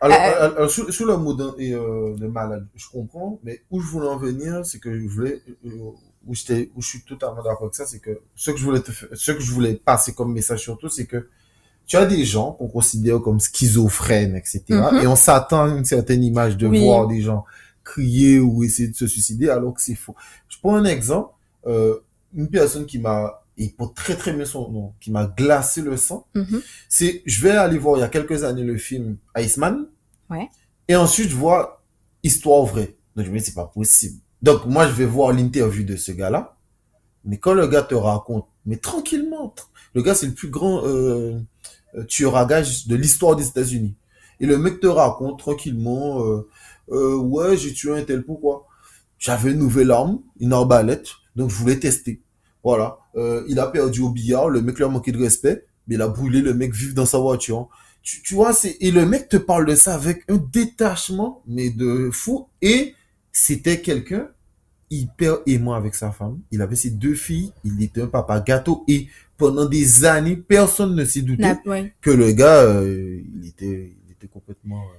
Alors, 0.00 0.18
Euh, 0.18 0.20
alors, 0.20 0.56
alors, 0.56 0.70
sur, 0.70 0.92
sur 0.92 1.06
le 1.06 1.16
mot 1.16 1.38
euh, 1.40 2.16
de 2.16 2.26
malade, 2.26 2.66
je 2.74 2.86
comprends, 2.88 3.38
mais 3.44 3.62
où 3.70 3.80
je 3.80 3.86
voulais 3.86 4.08
en 4.08 4.16
venir, 4.18 4.66
c'est 4.66 4.80
que 4.80 4.92
je 4.98 5.06
voulais, 5.06 5.40
euh, 5.64 5.70
où, 6.26 6.32
où 6.32 6.34
je 6.82 6.88
suis 6.88 7.02
totalement 7.04 7.36
d'accord 7.42 7.62
avec 7.62 7.74
ça, 7.76 7.86
c'est 7.86 8.00
que 8.00 8.20
ce 8.34 8.50
que 8.50 8.56
je 8.58 8.64
voulais 8.64 8.80
te 8.80 8.90
ce 9.14 9.32
que 9.32 9.40
je 9.40 9.52
voulais 9.52 9.74
passer 9.74 10.12
comme 10.12 10.32
message 10.32 10.60
surtout, 10.62 10.88
c'est 10.88 11.06
que 11.06 11.28
tu 11.86 11.96
as 11.96 12.06
des 12.06 12.24
gens 12.24 12.52
qu'on 12.52 12.68
considère 12.68 13.20
comme 13.20 13.40
schizophrènes, 13.40 14.36
etc. 14.36 14.62
Mhm. 14.68 14.98
Et 15.02 15.06
on 15.06 15.16
s'attend 15.16 15.64
à 15.64 15.68
une 15.68 15.84
certaine 15.84 16.22
image 16.24 16.56
de 16.56 16.66
Oui. 16.66 16.80
voir 16.80 17.06
des 17.06 17.20
gens 17.20 17.44
crier 17.84 18.38
ou 18.38 18.62
essayer 18.64 18.88
de 18.88 18.94
se 18.94 19.06
suicider 19.06 19.48
alors 19.48 19.74
que 19.74 19.82
c'est 19.82 19.94
faux. 19.96 20.14
Je 20.48 20.56
prends 20.60 20.76
un 20.76 20.84
exemple, 20.84 21.30
euh, 21.66 21.96
une 22.34 22.48
personne 22.48 22.86
qui 22.86 22.98
m'a, 22.98 23.42
et 23.58 23.68
pour 23.70 23.92
très 23.92 24.14
très 24.16 24.32
bien 24.32 24.44
son 24.44 24.70
nom, 24.70 24.92
qui 25.00 25.10
m'a 25.10 25.26
glacé 25.26 25.82
le 25.82 25.96
sang, 25.96 26.26
Mhm. 26.34 26.62
c'est, 26.88 27.22
je 27.26 27.42
vais 27.42 27.50
aller 27.50 27.78
voir 27.78 27.96
il 27.98 28.00
y 28.00 28.04
a 28.04 28.08
quelques 28.08 28.44
années 28.44 28.62
le 28.62 28.76
film 28.78 29.16
Iceman. 29.36 29.86
Ouais. 30.30 30.48
Et 30.88 30.96
ensuite, 30.96 31.28
je 31.30 31.36
vois 31.36 31.82
Histoire 32.24 32.64
vraie. 32.64 32.94
Donc, 33.16 33.26
je 33.26 33.30
me 33.32 33.38
dis, 33.38 33.44
c'est 33.46 33.54
pas 33.54 33.66
possible. 33.66 34.16
Donc, 34.42 34.64
moi, 34.66 34.86
je 34.86 34.92
vais 34.92 35.04
voir 35.06 35.32
l'interview 35.32 35.82
de 35.84 35.96
ce 35.96 36.12
gars-là. 36.12 36.56
Mais 37.24 37.36
quand 37.38 37.52
le 37.52 37.66
gars 37.66 37.82
te 37.82 37.96
raconte, 37.96 38.46
mais 38.64 38.76
tranquillement, 38.76 39.52
tr- 39.56 39.66
le 39.94 40.02
gars, 40.02 40.14
c'est 40.14 40.26
le 40.26 40.32
plus 40.34 40.48
grand 40.48 40.86
euh, 40.86 41.38
tueur 42.08 42.36
à 42.36 42.44
de 42.44 42.96
l'histoire 42.96 43.36
des 43.36 43.46
États-Unis. 43.46 43.94
Et 44.42 44.46
le 44.46 44.58
mec 44.58 44.80
te 44.80 44.88
raconte 44.88 45.38
tranquillement, 45.38 46.24
euh, 46.24 46.48
euh, 46.90 47.16
ouais, 47.16 47.56
j'ai 47.56 47.72
tué 47.72 47.96
un 47.96 48.02
tel, 48.02 48.24
pourquoi? 48.24 48.66
J'avais 49.18 49.52
une 49.52 49.58
nouvelle 49.58 49.92
arme, 49.92 50.20
une 50.40 50.52
arbalète, 50.52 51.10
donc 51.36 51.48
je 51.48 51.54
voulais 51.54 51.78
tester. 51.78 52.20
Voilà. 52.64 52.98
Euh, 53.14 53.44
il 53.48 53.60
a 53.60 53.68
perdu 53.68 54.00
au 54.00 54.08
billard, 54.08 54.48
le 54.48 54.60
mec 54.60 54.78
lui 54.78 54.84
a 54.84 54.88
manqué 54.88 55.12
de 55.12 55.18
respect, 55.18 55.64
mais 55.86 55.94
il 55.94 56.02
a 56.02 56.08
brûlé 56.08 56.40
le 56.40 56.54
mec 56.54 56.74
vif 56.74 56.92
dans 56.92 57.06
sa 57.06 57.18
voiture. 57.18 57.68
Tu, 58.02 58.20
tu 58.22 58.34
vois, 58.34 58.52
c'est, 58.52 58.76
et 58.80 58.90
le 58.90 59.06
mec 59.06 59.28
te 59.28 59.36
parle 59.36 59.64
de 59.64 59.76
ça 59.76 59.94
avec 59.94 60.24
un 60.28 60.38
détachement, 60.52 61.42
mais 61.46 61.70
de 61.70 62.10
fou. 62.12 62.48
Et 62.62 62.94
c'était 63.30 63.80
quelqu'un 63.80 64.28
hyper 64.92 65.38
aimant 65.46 65.72
avec 65.72 65.94
sa 65.94 66.12
femme. 66.12 66.40
Il 66.50 66.62
avait 66.62 66.76
ses 66.76 66.90
deux 66.90 67.14
filles. 67.14 67.52
Il 67.64 67.82
était 67.82 68.02
un 68.02 68.06
papa 68.06 68.40
gâteau. 68.40 68.84
Et 68.86 69.08
pendant 69.36 69.64
des 69.64 70.04
années, 70.04 70.36
personne 70.36 70.94
ne 70.94 71.04
s'est 71.04 71.22
douté 71.22 71.52
ouais. 71.66 71.94
que 72.00 72.10
le 72.10 72.32
gars, 72.32 72.62
euh, 72.62 73.20
il 73.34 73.48
était, 73.48 73.92
il 74.06 74.12
était 74.12 74.28
complètement 74.28 74.82
euh, 74.82 74.98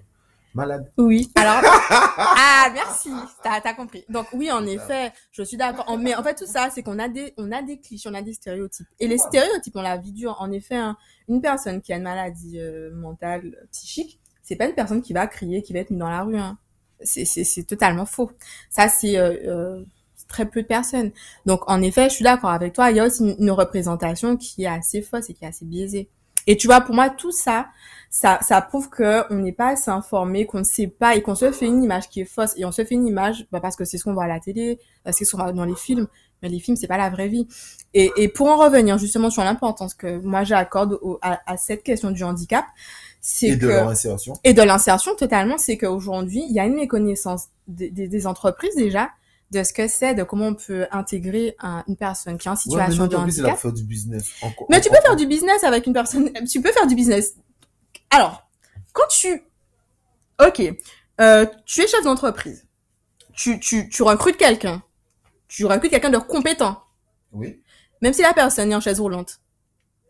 malade. 0.55 0.91
Oui. 0.97 1.31
Alors, 1.35 1.61
ah, 1.89 2.71
merci. 2.73 3.11
T'as, 3.43 3.73
compris. 3.73 4.03
Donc, 4.09 4.27
oui, 4.33 4.51
en 4.51 4.65
effet, 4.65 5.11
je 5.31 5.43
suis 5.43 5.57
d'accord. 5.57 5.97
Mais 5.97 6.15
en 6.15 6.23
fait, 6.23 6.35
tout 6.35 6.47
ça, 6.47 6.69
c'est 6.71 6.81
qu'on 6.81 6.99
a 6.99 7.07
des, 7.07 7.33
on 7.37 7.51
a 7.51 7.61
des 7.61 7.79
clichés, 7.79 8.09
on 8.09 8.15
a 8.15 8.21
des 8.21 8.33
stéréotypes. 8.33 8.87
Et 8.99 9.07
les 9.07 9.19
stéréotypes, 9.19 9.75
on 9.75 9.81
la 9.81 9.97
vie 9.97 10.11
dure. 10.11 10.35
En 10.39 10.51
effet, 10.51 10.75
hein, 10.75 10.97
une 11.29 11.41
personne 11.41 11.81
qui 11.81 11.93
a 11.93 11.97
une 11.97 12.03
maladie 12.03 12.59
euh, 12.59 12.91
mentale, 12.95 13.67
psychique, 13.71 14.19
c'est 14.41 14.55
pas 14.55 14.65
une 14.65 14.75
personne 14.75 15.01
qui 15.01 15.13
va 15.13 15.27
crier, 15.27 15.61
qui 15.61 15.71
va 15.71 15.79
être 15.79 15.91
mise 15.91 15.99
dans 15.99 16.09
la 16.09 16.23
rue. 16.23 16.37
Hein. 16.37 16.57
C'est, 17.03 17.67
totalement 17.67 18.05
faux. 18.05 18.31
Ça, 18.69 18.87
c'est 18.89 19.17
euh, 19.17 19.33
euh, 19.47 19.83
très 20.27 20.45
peu 20.45 20.61
de 20.61 20.67
personnes. 20.67 21.11
Donc, 21.45 21.61
en 21.69 21.81
effet, 21.81 22.09
je 22.09 22.15
suis 22.15 22.23
d'accord 22.23 22.49
avec 22.49 22.73
toi. 22.73 22.91
Il 22.91 22.97
y 22.97 22.99
a 22.99 23.05
aussi 23.05 23.35
une, 23.37 23.51
représentation 23.51 24.37
qui 24.37 24.63
est 24.63 24.67
assez 24.67 25.01
fausse 25.01 25.29
et 25.29 25.33
qui 25.33 25.45
est 25.45 25.47
assez 25.47 25.65
biaisée. 25.65 26.09
Et 26.47 26.57
tu 26.57 26.67
vois, 26.67 26.81
pour 26.81 26.93
moi, 26.93 27.09
tout 27.09 27.31
ça, 27.31 27.67
ça, 28.09 28.39
ça 28.41 28.61
prouve 28.61 28.89
que 28.89 29.23
on 29.33 29.37
n'est 29.37 29.53
pas 29.53 29.69
assez 29.69 29.89
informé, 29.89 30.45
qu'on 30.45 30.59
ne 30.59 30.63
sait 30.63 30.87
pas 30.87 31.15
et 31.15 31.21
qu'on 31.21 31.35
se 31.35 31.51
fait 31.51 31.65
une 31.65 31.81
image 31.81 32.09
qui 32.09 32.21
est 32.21 32.25
fausse. 32.25 32.53
Et 32.57 32.65
on 32.65 32.71
se 32.71 32.83
fait 32.83 32.95
une 32.95 33.07
image 33.07 33.47
bah, 33.51 33.59
parce 33.61 33.75
que 33.75 33.85
c'est 33.85 33.97
ce 33.97 34.03
qu'on 34.03 34.13
voit 34.13 34.25
à 34.25 34.27
la 34.27 34.39
télé, 34.39 34.79
parce 35.03 35.15
que 35.15 35.19
c'est 35.19 35.25
ce 35.25 35.35
qu'on 35.35 35.43
voit 35.43 35.53
dans 35.53 35.65
les 35.65 35.75
films. 35.75 36.07
Mais 36.41 36.49
les 36.49 36.59
films, 36.59 36.75
c'est 36.75 36.87
pas 36.87 36.97
la 36.97 37.09
vraie 37.09 37.29
vie. 37.29 37.47
Et, 37.93 38.11
et 38.17 38.27
pour 38.27 38.47
en 38.47 38.57
revenir 38.57 38.97
justement 38.97 39.29
sur 39.29 39.43
l'importance 39.43 39.93
que 39.93 40.19
moi 40.19 40.43
j'accorde 40.43 40.99
à, 41.21 41.39
à 41.45 41.55
cette 41.55 41.83
question 41.83 42.11
du 42.11 42.23
handicap, 42.23 42.65
Et 43.41 43.55
de 43.55 43.61
que 43.61 43.65
leur 43.67 43.87
insertion. 43.87 44.33
et 44.43 44.53
de 44.53 44.61
l'insertion 44.61 45.15
totalement, 45.15 45.57
c'est 45.57 45.77
qu'aujourd'hui, 45.77 46.43
il 46.49 46.53
y 46.53 46.59
a 46.59 46.65
une 46.65 46.75
méconnaissance 46.75 47.45
des, 47.67 47.89
des, 47.89 48.07
des 48.09 48.27
entreprises 48.27 48.75
déjà 48.75 49.09
de 49.51 49.63
ce 49.63 49.71
que 49.71 49.87
c'est, 49.87 50.13
de 50.13 50.23
comment 50.23 50.47
on 50.47 50.55
peut 50.55 50.87
intégrer 50.91 51.55
un- 51.59 51.83
une 51.87 51.95
personne 51.95 52.37
qui 52.37 52.47
est 52.47 52.51
en 52.51 52.55
Ouais, 52.55 52.57
mais 52.57 52.61
situation 52.87 53.03
non, 53.03 53.07
de 53.09 53.15
plus, 53.15 53.39
handicap. 53.39 53.57
fait 53.59 53.71
du 53.71 53.83
business. 53.83 54.29
Mais 54.69 54.81
tu 54.81 54.89
peux 54.89 54.99
faire 55.01 55.15
du 55.15 55.25
business 55.27 55.63
avec 55.63 55.85
une 55.87 55.93
personne. 55.93 56.31
Tu 56.51 56.61
peux 56.61 56.71
faire 56.71 56.87
du 56.87 56.95
business. 56.95 57.35
Alors, 58.09 58.47
quand 58.91 59.07
tu, 59.09 59.43
ok, 60.45 60.61
euh, 61.21 61.45
tu 61.65 61.81
es 61.81 61.87
chef 61.87 62.03
d'entreprise, 62.03 62.65
tu, 63.33 63.59
tu, 63.59 63.87
tu 63.89 64.03
recrutes 64.03 64.37
quelqu'un, 64.37 64.83
tu 65.47 65.65
recrutes 65.65 65.91
quelqu'un 65.91 66.09
de 66.09 66.17
compétent, 66.17 66.81
Oui. 67.31 67.61
même 68.01 68.13
si 68.13 68.21
la 68.21 68.33
personne 68.33 68.71
est 68.71 68.75
en 68.75 68.81
chaise 68.81 68.99
roulante. 68.99 69.39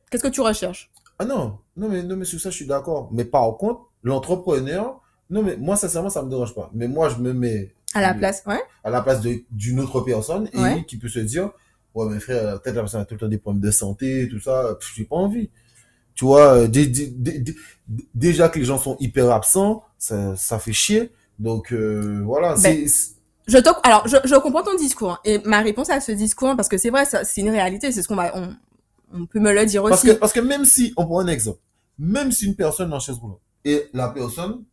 Qu'est-ce 0.10 0.24
que 0.24 0.28
tu 0.30 0.42
recherches? 0.42 0.90
Ah 1.20 1.26
non, 1.26 1.60
non 1.78 1.90
mais, 1.90 2.04
non, 2.04 2.16
mais 2.16 2.26
sur 2.26 2.40
ça, 2.40 2.50
je 2.50 2.56
suis 2.56 2.66
d'accord. 2.68 3.10
Mais 3.12 3.26
par 3.26 3.56
contre, 3.58 3.82
l'entrepreneur, 4.04 5.00
non, 5.30 5.44
mais 5.44 5.58
moi, 5.58 5.76
sincèrement, 5.76 6.10
ça 6.10 6.22
me 6.24 6.30
dérange 6.30 6.54
pas. 6.56 6.70
Mais 6.74 6.88
moi, 6.88 7.10
je 7.10 7.18
me 7.18 7.34
mets 7.34 7.74
à 7.94 8.02
la 8.02 8.14
place 8.14 8.44
Ouais. 8.48 8.60
à 8.84 8.90
la 8.90 9.02
place 9.02 9.22
d'une 9.52 9.80
autre 9.80 10.02
personne 10.02 10.50
et 10.54 10.58
Ouais. 10.60 10.84
qui 10.86 10.98
peut 10.98 11.08
se 11.10 11.20
dire, 11.20 11.52
ouais, 11.96 12.08
mais 12.10 12.20
frère, 12.20 12.60
peut-être 12.62 12.76
la 12.76 12.82
personne 12.82 13.02
a 13.02 13.06
tout 13.06 13.14
le 13.14 13.20
temps 13.20 13.28
des 13.28 13.38
problèmes 13.38 13.62
de 13.62 13.72
santé, 13.72 14.28
tout 14.30 14.40
ça, 14.40 14.76
pff, 14.80 14.94
j'ai 14.96 15.06
pas 15.06 15.16
envie. 15.16 15.50
Tu 16.16 16.26
vois, 16.26 16.54
euh, 16.56 16.68
dé- 16.68 16.88
dé- 16.88 17.08
dé- 17.08 17.40
dé- 17.40 17.56
déjà 18.14 18.50
que 18.50 18.60
les 18.60 18.66
gens 18.66 18.78
sont 18.78 18.98
hyper 19.00 19.32
absents, 19.32 19.84
ça, 19.98 20.36
ça 20.36 20.60
fait 20.60 20.74
chier. 20.74 21.12
Donc, 21.40 21.72
euh, 21.72 22.22
voilà, 22.26 22.56
Ben, 22.62 22.86
Je 23.48 23.58
te, 23.58 23.70
alors, 23.84 24.08
je, 24.08 24.18
je 24.24 24.36
comprends 24.36 24.64
ton 24.64 24.76
discours 24.76 25.12
hein, 25.14 25.20
et 25.26 25.40
ma 25.46 25.62
réponse 25.62 25.90
à 25.90 26.00
ce 26.00 26.12
discours, 26.12 26.56
parce 26.56 26.70
que 26.70 26.78
c'est 26.78 26.90
vrai, 26.92 27.04
c'est 27.06 27.42
une 27.42 27.50
réalité, 27.50 27.92
c'est 27.92 28.02
ce 28.02 28.08
qu'on 28.08 28.16
va, 28.16 28.32
on, 28.38 28.50
on 29.14 29.26
peut 29.26 29.40
me 29.40 29.54
le 29.54 29.66
dire 29.66 29.84
parce 29.84 30.04
aussi. 30.04 30.14
que, 30.14 30.20
parce 30.20 30.34
que 30.34 30.40
même 30.40 30.66
si, 30.66 30.94
on 30.98 31.06
prend 31.06 31.20
un 31.20 31.28
exemple, 31.28 31.60
même 32.00 32.32
si 32.32 32.46
une 32.48 32.56
personne 32.56 32.92
est 32.92 32.96
en 32.96 33.00
chaise 33.00 33.16
roulante 33.18 33.40
et 33.66 33.88
la 33.94 34.10
personne 34.10 34.64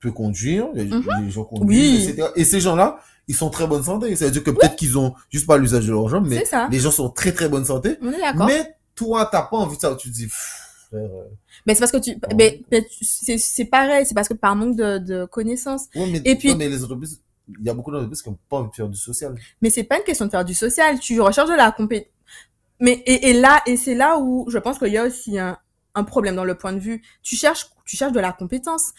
peut 0.00 0.12
conduire, 0.12 0.68
les, 0.74 0.84
les 0.84 1.30
gens 1.30 1.44
conduisent. 1.44 2.06
Oui. 2.06 2.08
etc. 2.10 2.28
Et 2.36 2.44
ces 2.44 2.60
gens-là, 2.60 2.98
ils 3.28 3.34
sont 3.34 3.50
très 3.50 3.66
bonne 3.66 3.82
santé. 3.82 4.14
Ça 4.16 4.26
veut 4.26 4.30
dire 4.30 4.42
que 4.44 4.50
peut-être 4.50 4.76
qu'ils 4.76 4.98
ont 4.98 5.14
juste 5.30 5.46
pas 5.46 5.56
l'usage 5.58 5.86
de 5.86 5.92
leur 5.92 6.08
jambe, 6.08 6.26
mais 6.28 6.44
les 6.70 6.78
gens 6.78 6.90
sont 6.90 7.08
très 7.10 7.32
très 7.32 7.48
bonne 7.48 7.64
santé. 7.64 7.96
On 8.02 8.12
est 8.12 8.20
d'accord. 8.20 8.46
Mais 8.46 8.76
toi, 8.94 9.28
t'as 9.30 9.42
pas 9.42 9.56
envie 9.56 9.76
de 9.76 9.80
ça. 9.80 9.94
Tu 9.96 10.10
te 10.10 10.14
dis, 10.14 10.28
frère, 10.28 11.00
euh, 11.10 11.24
Mais 11.66 11.74
c'est 11.74 11.80
parce 11.80 11.92
que 11.92 11.96
tu, 11.98 12.16
mais, 12.36 12.62
c'est, 13.02 13.64
pareil, 13.64 14.06
c'est 14.06 14.14
parce 14.14 14.28
que 14.28 14.34
par 14.34 14.54
manque 14.56 14.76
de, 14.76 14.98
de 14.98 15.24
connaissances. 15.24 15.86
ouais, 15.94 16.06
mais, 16.10 16.20
Et 16.24 16.36
puis- 16.36 16.50
ouais, 16.50 16.54
mais 16.56 16.68
les 16.68 16.84
entreprises, 16.84 17.20
il 17.48 17.64
y 17.66 17.70
a 17.70 17.74
beaucoup 17.74 17.90
d'entreprises 17.90 18.22
qui 18.22 18.28
n'ont 18.30 18.38
pas 18.48 18.58
envie 18.58 18.70
de 18.70 18.74
faire 18.74 18.88
du 18.88 18.96
social. 18.98 19.34
Mais 19.62 19.70
c'est 19.70 19.84
pas 19.84 19.98
une 19.98 20.04
question 20.04 20.26
de 20.26 20.30
faire 20.30 20.44
du 20.44 20.54
social. 20.54 20.98
Tu 21.00 21.20
recherches 21.20 21.50
de 21.50 21.54
la 21.56 21.70
compé... 21.72 22.10
Mais 22.80 22.92
et, 23.06 23.30
et 23.30 23.32
là 23.32 23.62
et 23.66 23.76
c'est 23.76 23.94
là 23.94 24.18
où 24.18 24.46
je 24.50 24.58
pense 24.58 24.78
qu'il 24.78 24.92
y 24.92 24.98
a 24.98 25.04
aussi 25.04 25.38
un, 25.38 25.58
un 25.94 26.04
problème 26.04 26.36
dans 26.36 26.44
le 26.44 26.56
point 26.56 26.72
de 26.72 26.78
vue. 26.78 27.02
Tu 27.22 27.36
cherches 27.36 27.66
tu 27.84 27.96
cherches 27.96 28.12
de 28.12 28.20
la 28.20 28.32
compétence. 28.32 28.92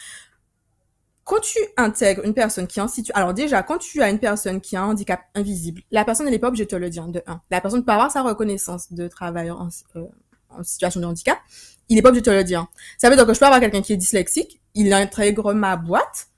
Quand 1.24 1.42
tu 1.42 1.60
intègres 1.76 2.24
une 2.24 2.34
personne 2.34 2.68
qui 2.68 2.80
est 2.80 2.82
en 2.82 2.88
situation, 2.88 3.14
alors 3.16 3.34
déjà 3.34 3.62
quand 3.62 3.78
tu 3.78 4.02
as 4.02 4.10
une 4.10 4.20
personne 4.20 4.62
qui 4.62 4.78
a 4.78 4.84
un 4.84 4.88
handicap 4.88 5.22
invisible, 5.36 5.82
la 5.92 6.06
personne 6.06 6.30
n'est 6.30 6.40
pas 6.40 6.48
obligée 6.48 6.64
de 6.64 6.70
te 6.70 6.76
le 6.76 6.90
dire 6.90 7.06
de 7.08 7.22
un. 7.28 7.42
La 7.52 7.60
personne 7.60 7.84
peut 7.84 7.92
avoir 7.92 8.12
sa 8.12 8.24
reconnaissance 8.24 8.94
de 8.94 9.10
travailleur 9.10 9.60
en, 9.60 9.68
euh, 9.98 10.06
en 10.50 10.64
situation 10.64 11.02
de 11.02 11.06
handicap, 11.06 11.38
il 11.90 11.96
n'est 11.96 12.02
pas 12.02 12.10
obligé 12.10 12.22
de 12.22 12.26
te 12.26 12.36
le 12.36 12.46
dire. 12.46 12.68
Ça 12.98 13.10
veut 13.10 13.18
dire 13.18 13.28
que 13.28 13.34
je 13.34 13.40
peux 13.40 13.46
avoir 13.46 13.60
quelqu'un 13.60 13.82
qui 13.82 13.92
est 13.92 13.98
dyslexique, 13.98 14.62
il 14.74 14.94
intègre 14.94 15.54
ma 15.54 15.76
boîte, 15.76 16.30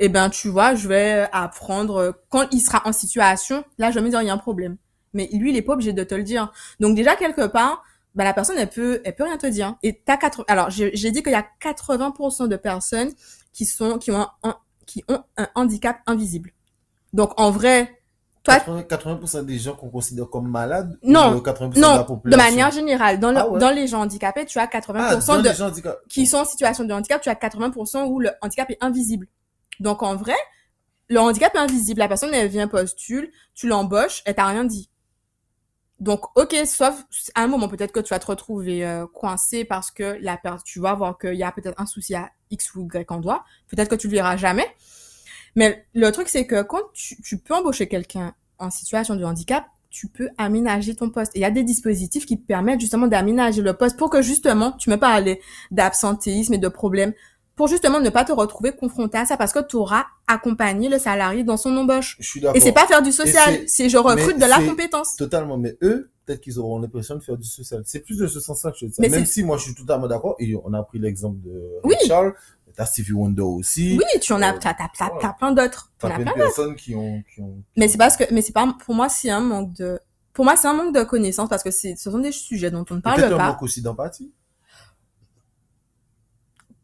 et 0.00 0.04
eh 0.04 0.08
ben 0.08 0.30
tu 0.30 0.48
vois, 0.48 0.74
je 0.74 0.86
vais 0.86 1.28
apprendre 1.32 2.22
quand 2.28 2.46
il 2.52 2.60
sera 2.60 2.82
en 2.86 2.92
situation, 2.92 3.64
là 3.78 3.90
je 3.90 3.96
vais 3.96 4.04
me 4.04 4.10
dire 4.10 4.22
il 4.22 4.26
y 4.26 4.30
a 4.30 4.34
un 4.34 4.38
problème. 4.38 4.76
Mais 5.18 5.28
lui, 5.32 5.50
il 5.50 5.56
est 5.56 5.62
pas 5.62 5.72
obligé 5.72 5.92
de 5.92 6.04
te 6.04 6.14
le 6.14 6.22
dire. 6.22 6.52
Donc 6.78 6.94
déjà 6.94 7.16
quelque 7.16 7.46
part, 7.48 7.82
ben, 8.14 8.24
la 8.24 8.32
personne 8.32 8.56
elle 8.56 8.70
peut 8.70 9.02
elle 9.04 9.14
peut 9.14 9.24
rien 9.24 9.36
te 9.36 9.48
dire. 9.48 9.74
Et 9.82 10.00
t'as 10.04 10.16
quatre 10.16 10.44
alors 10.48 10.70
j'ai 10.70 11.10
dit 11.10 11.22
qu'il 11.22 11.32
y 11.32 11.34
a 11.34 11.44
80% 11.60 12.48
de 12.48 12.56
personnes 12.56 13.10
qui 13.52 13.66
sont 13.66 13.98
qui 13.98 14.12
ont 14.12 14.26
un, 14.42 14.56
qui 14.86 15.04
ont 15.08 15.22
un 15.36 15.48
handicap 15.56 15.98
invisible. 16.06 16.52
Donc 17.12 17.32
en 17.36 17.50
vrai, 17.50 17.98
toi 18.44 18.56
80%, 18.58 19.44
des 19.44 19.58
gens 19.58 19.74
qu'on 19.74 19.88
considère 19.88 20.30
comme 20.30 20.48
malades 20.48 20.96
non 21.02 21.40
80% 21.40 21.78
non 21.78 21.92
de, 21.92 21.98
la 21.98 22.04
population. 22.04 22.44
de 22.44 22.50
manière 22.50 22.70
générale 22.70 23.18
dans, 23.18 23.32
le, 23.32 23.38
ah 23.38 23.58
dans 23.58 23.70
les 23.70 23.86
gens 23.88 24.02
handicapés 24.02 24.46
tu 24.46 24.58
as 24.58 24.66
80% 24.66 25.24
ah, 25.28 25.40
de 25.40 26.08
qui 26.08 26.26
sont 26.26 26.38
en 26.38 26.44
situation 26.44 26.84
de 26.84 26.92
handicap 26.92 27.20
tu 27.20 27.28
as 27.28 27.34
80% 27.34 28.06
où 28.06 28.20
le 28.20 28.30
handicap 28.40 28.70
est 28.70 28.78
invisible 28.80 29.26
donc 29.80 30.02
en 30.02 30.14
vrai 30.14 30.36
le 31.08 31.18
handicap 31.18 31.54
est 31.54 31.58
invisible 31.58 31.98
la 31.98 32.08
personne 32.08 32.32
elle 32.32 32.48
vient 32.48 32.68
postule 32.68 33.30
tu 33.54 33.66
l'embauches 33.66 34.22
elle 34.24 34.34
t'a 34.34 34.46
rien 34.46 34.64
dit 34.64 34.88
donc, 36.00 36.26
ok, 36.36 36.54
sauf 36.64 37.04
à 37.34 37.42
un 37.42 37.48
moment 37.48 37.66
peut-être 37.68 37.90
que 37.90 38.00
tu 38.00 38.10
vas 38.10 38.20
te 38.20 38.26
retrouver 38.26 38.86
euh, 38.86 39.06
coincé 39.06 39.64
parce 39.64 39.90
que 39.90 40.16
la 40.20 40.40
tu 40.64 40.78
vas 40.78 40.94
voir 40.94 41.18
qu'il 41.18 41.34
y 41.34 41.42
a 41.42 41.50
peut-être 41.50 41.80
un 41.80 41.86
souci 41.86 42.14
à 42.14 42.30
X 42.50 42.74
ou 42.76 42.88
Y 42.92 43.10
endroit. 43.10 43.44
Peut-être 43.68 43.88
que 43.88 43.96
tu 43.96 44.06
le 44.06 44.12
verras 44.12 44.36
jamais. 44.36 44.66
Mais 45.56 45.86
le 45.94 46.10
truc, 46.12 46.28
c'est 46.28 46.46
que 46.46 46.62
quand 46.62 46.82
tu, 46.92 47.38
peux 47.38 47.54
embaucher 47.54 47.88
quelqu'un 47.88 48.32
en 48.58 48.70
situation 48.70 49.16
de 49.16 49.24
handicap, 49.24 49.66
tu 49.90 50.06
peux 50.06 50.28
aménager 50.38 50.94
ton 50.94 51.10
poste. 51.10 51.32
il 51.34 51.40
y 51.40 51.44
a 51.44 51.50
des 51.50 51.64
dispositifs 51.64 52.26
qui 52.26 52.38
te 52.38 52.46
permettent 52.46 52.80
justement 52.80 53.08
d'aménager 53.08 53.62
le 53.62 53.72
poste 53.72 53.96
pour 53.96 54.10
que 54.10 54.22
justement, 54.22 54.72
tu 54.72 54.90
me 54.90 54.96
parles 54.96 55.36
d'absentéisme 55.72 56.54
et 56.54 56.58
de 56.58 56.68
problèmes 56.68 57.12
pour 57.58 57.66
justement 57.66 58.00
ne 58.00 58.08
pas 58.08 58.24
te 58.24 58.30
retrouver 58.30 58.70
confronté 58.70 59.18
à 59.18 59.26
ça 59.26 59.36
parce 59.36 59.52
que 59.52 59.58
tu 59.58 59.74
auras 59.74 60.06
accompagné 60.28 60.88
le 60.88 60.98
salarié 60.98 61.42
dans 61.42 61.56
son 61.56 61.76
embauche. 61.76 62.16
Je 62.20 62.26
suis 62.28 62.40
d'accord. 62.40 62.56
Et 62.56 62.60
c'est 62.60 62.72
pas 62.72 62.86
faire 62.86 63.02
du 63.02 63.10
social, 63.10 63.62
c'est 63.66 63.88
je 63.88 63.98
recrute 63.98 64.38
de 64.38 64.46
la 64.46 64.60
compétence. 64.60 65.16
Totalement, 65.16 65.58
mais 65.58 65.76
eux, 65.82 66.08
peut-être 66.24 66.40
qu'ils 66.40 66.60
auront 66.60 66.78
l'impression 66.78 67.16
de 67.16 67.20
faire 67.20 67.36
du 67.36 67.48
social. 67.48 67.82
C'est 67.84 67.98
plus 67.98 68.16
de 68.16 68.28
ce 68.28 68.38
sens-là 68.38 68.70
que 68.70 68.78
je 68.78 68.86
dis 68.86 68.94
ça. 68.94 69.02
Même 69.02 69.26
si 69.26 69.42
moi 69.42 69.56
je 69.56 69.64
suis 69.64 69.74
totalement 69.74 70.06
d'accord, 70.06 70.36
et 70.38 70.54
on 70.64 70.72
a 70.72 70.82
pris 70.84 71.00
l'exemple 71.00 71.40
de 71.40 71.60
oui. 71.82 71.96
Charles, 72.06 72.32
t'as 72.76 72.86
Stevie 72.86 73.12
Wonder 73.12 73.42
aussi. 73.42 73.98
Oui, 73.98 74.20
tu 74.20 74.32
en 74.32 74.40
as, 74.40 74.54
euh, 74.54 74.58
t'as, 74.60 74.74
t'as, 74.74 75.10
t'as, 75.20 75.32
plein 75.32 75.50
d'autres. 75.50 75.90
T'as 75.98 76.10
plein 76.10 76.32
de 76.32 76.38
personnes 76.38 76.76
qui 76.76 76.94
ont, 76.94 77.24
qui 77.34 77.40
ont. 77.40 77.56
Mais 77.76 77.88
c'est 77.88 77.98
parce 77.98 78.16
que, 78.16 78.22
mais 78.32 78.40
c'est 78.40 78.52
pas, 78.52 78.72
pour 78.86 78.94
moi, 78.94 79.08
c'est 79.08 79.30
un 79.30 79.40
manque 79.40 79.74
de, 79.74 79.98
pour 80.32 80.44
moi, 80.44 80.54
c'est 80.54 80.68
un 80.68 80.74
manque 80.74 80.94
de 80.94 81.02
connaissances 81.02 81.48
parce 81.48 81.64
que 81.64 81.72
c'est, 81.72 81.96
ce 81.96 82.08
sont 82.08 82.20
des 82.20 82.30
sujets 82.30 82.70
dont 82.70 82.84
on 82.88 82.94
ne 82.94 83.00
parle 83.00 83.16
pas. 83.16 83.26
Peut-être 83.26 83.40
un 83.40 83.48
manque 83.48 83.62
aussi 83.62 83.82
d'empathie 83.82 84.30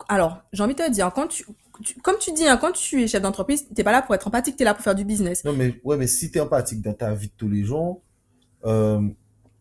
alors, 0.09 0.43
j'ai 0.53 0.63
envie 0.63 0.75
de 0.75 0.83
te 0.83 0.91
dire, 0.91 1.11
quand 1.15 1.29
tu, 1.29 1.45
comme 2.03 2.17
tu 2.19 2.33
dis, 2.33 2.47
hein, 2.47 2.57
quand 2.57 2.73
tu 2.73 3.03
es 3.03 3.09
chef 3.09 3.23
d'entreprise, 3.23 3.67
t'es 3.75 3.85
pas 3.85 3.93
là 3.93 4.03
pour 4.03 4.15
être 4.15 4.27
empathique, 4.27 4.57
tu 4.57 4.63
es 4.63 4.65
là 4.65 4.75
pour 4.75 4.85
faire 4.85 4.95
du 4.95 5.05
business. 5.05 5.45
Non, 5.45 5.53
mais, 5.53 5.81
ouais, 5.85 5.97
mais 5.97 6.07
si 6.07 6.31
tu 6.31 6.39
es 6.39 6.41
empathique 6.41 6.81
dans 6.83 6.93
ta 6.93 7.13
vie 7.15 7.29
de 7.29 7.33
tous 7.37 7.49
les 7.49 7.65
jours, 7.65 8.01
euh, 8.65 9.01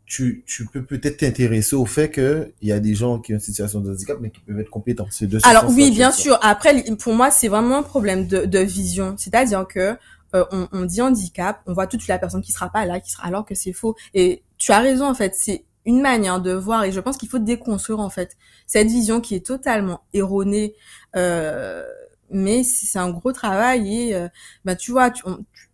tu, 0.05 0.43
tu 0.45 0.65
peux 0.67 0.83
peut-être 0.83 1.17
t'intéresser 1.17 1.75
au 1.75 1.85
fait 1.85 2.09
que 2.09 2.53
il 2.61 2.67
y 2.67 2.71
a 2.71 2.79
des 2.79 2.93
gens 2.93 3.19
qui 3.19 3.33
ont 3.33 3.37
une 3.37 3.41
situation 3.41 3.79
de 3.79 3.91
handicap, 3.91 4.17
mais 4.21 4.29
qui 4.29 4.41
peuvent 4.41 4.59
être 4.59 4.69
compétents. 4.69 5.07
C'est 5.09 5.27
de 5.27 5.39
Alors, 5.43 5.69
oui, 5.69 5.91
bien 5.91 6.11
sûr. 6.11 6.37
Après, 6.41 6.83
pour 6.99 7.13
moi, 7.13 7.31
c'est 7.31 7.47
vraiment 7.47 7.77
un 7.77 7.83
problème 7.83 8.27
de, 8.27 8.45
de 8.45 8.59
vision. 8.59 9.15
C'est-à-dire 9.17 9.65
que, 9.67 9.97
euh, 10.35 10.45
on, 10.51 10.67
on, 10.71 10.85
dit 10.85 11.01
handicap, 11.01 11.61
on 11.67 11.73
voit 11.73 11.87
tout 11.87 11.97
de 11.97 12.01
suite 12.01 12.09
la 12.09 12.19
personne 12.19 12.41
qui 12.41 12.51
sera 12.51 12.69
pas 12.69 12.85
là, 12.85 12.99
qui 12.99 13.11
sera, 13.11 13.25
alors 13.25 13.45
que 13.45 13.55
c'est 13.55 13.73
faux. 13.73 13.95
Et 14.13 14.43
tu 14.57 14.71
as 14.71 14.79
raison, 14.79 15.05
en 15.05 15.13
fait. 15.15 15.33
C'est, 15.35 15.65
une 15.85 16.01
manière 16.01 16.41
de 16.41 16.53
voir 16.53 16.83
et 16.83 16.91
je 16.91 16.99
pense 16.99 17.17
qu'il 17.17 17.29
faut 17.29 17.39
déconstruire 17.39 17.99
en 17.99 18.09
fait 18.09 18.37
cette 18.67 18.87
vision 18.87 19.21
qui 19.21 19.35
est 19.35 19.45
totalement 19.45 20.01
erronée 20.13 20.75
euh, 21.15 21.85
mais 22.29 22.63
c'est 22.63 22.99
un 22.99 23.11
gros 23.11 23.31
travail 23.31 24.09
et 24.09 24.15
euh, 24.15 24.27
bah 24.65 24.75
tu 24.75 24.91
vois 24.91 25.11
tu, 25.11 25.23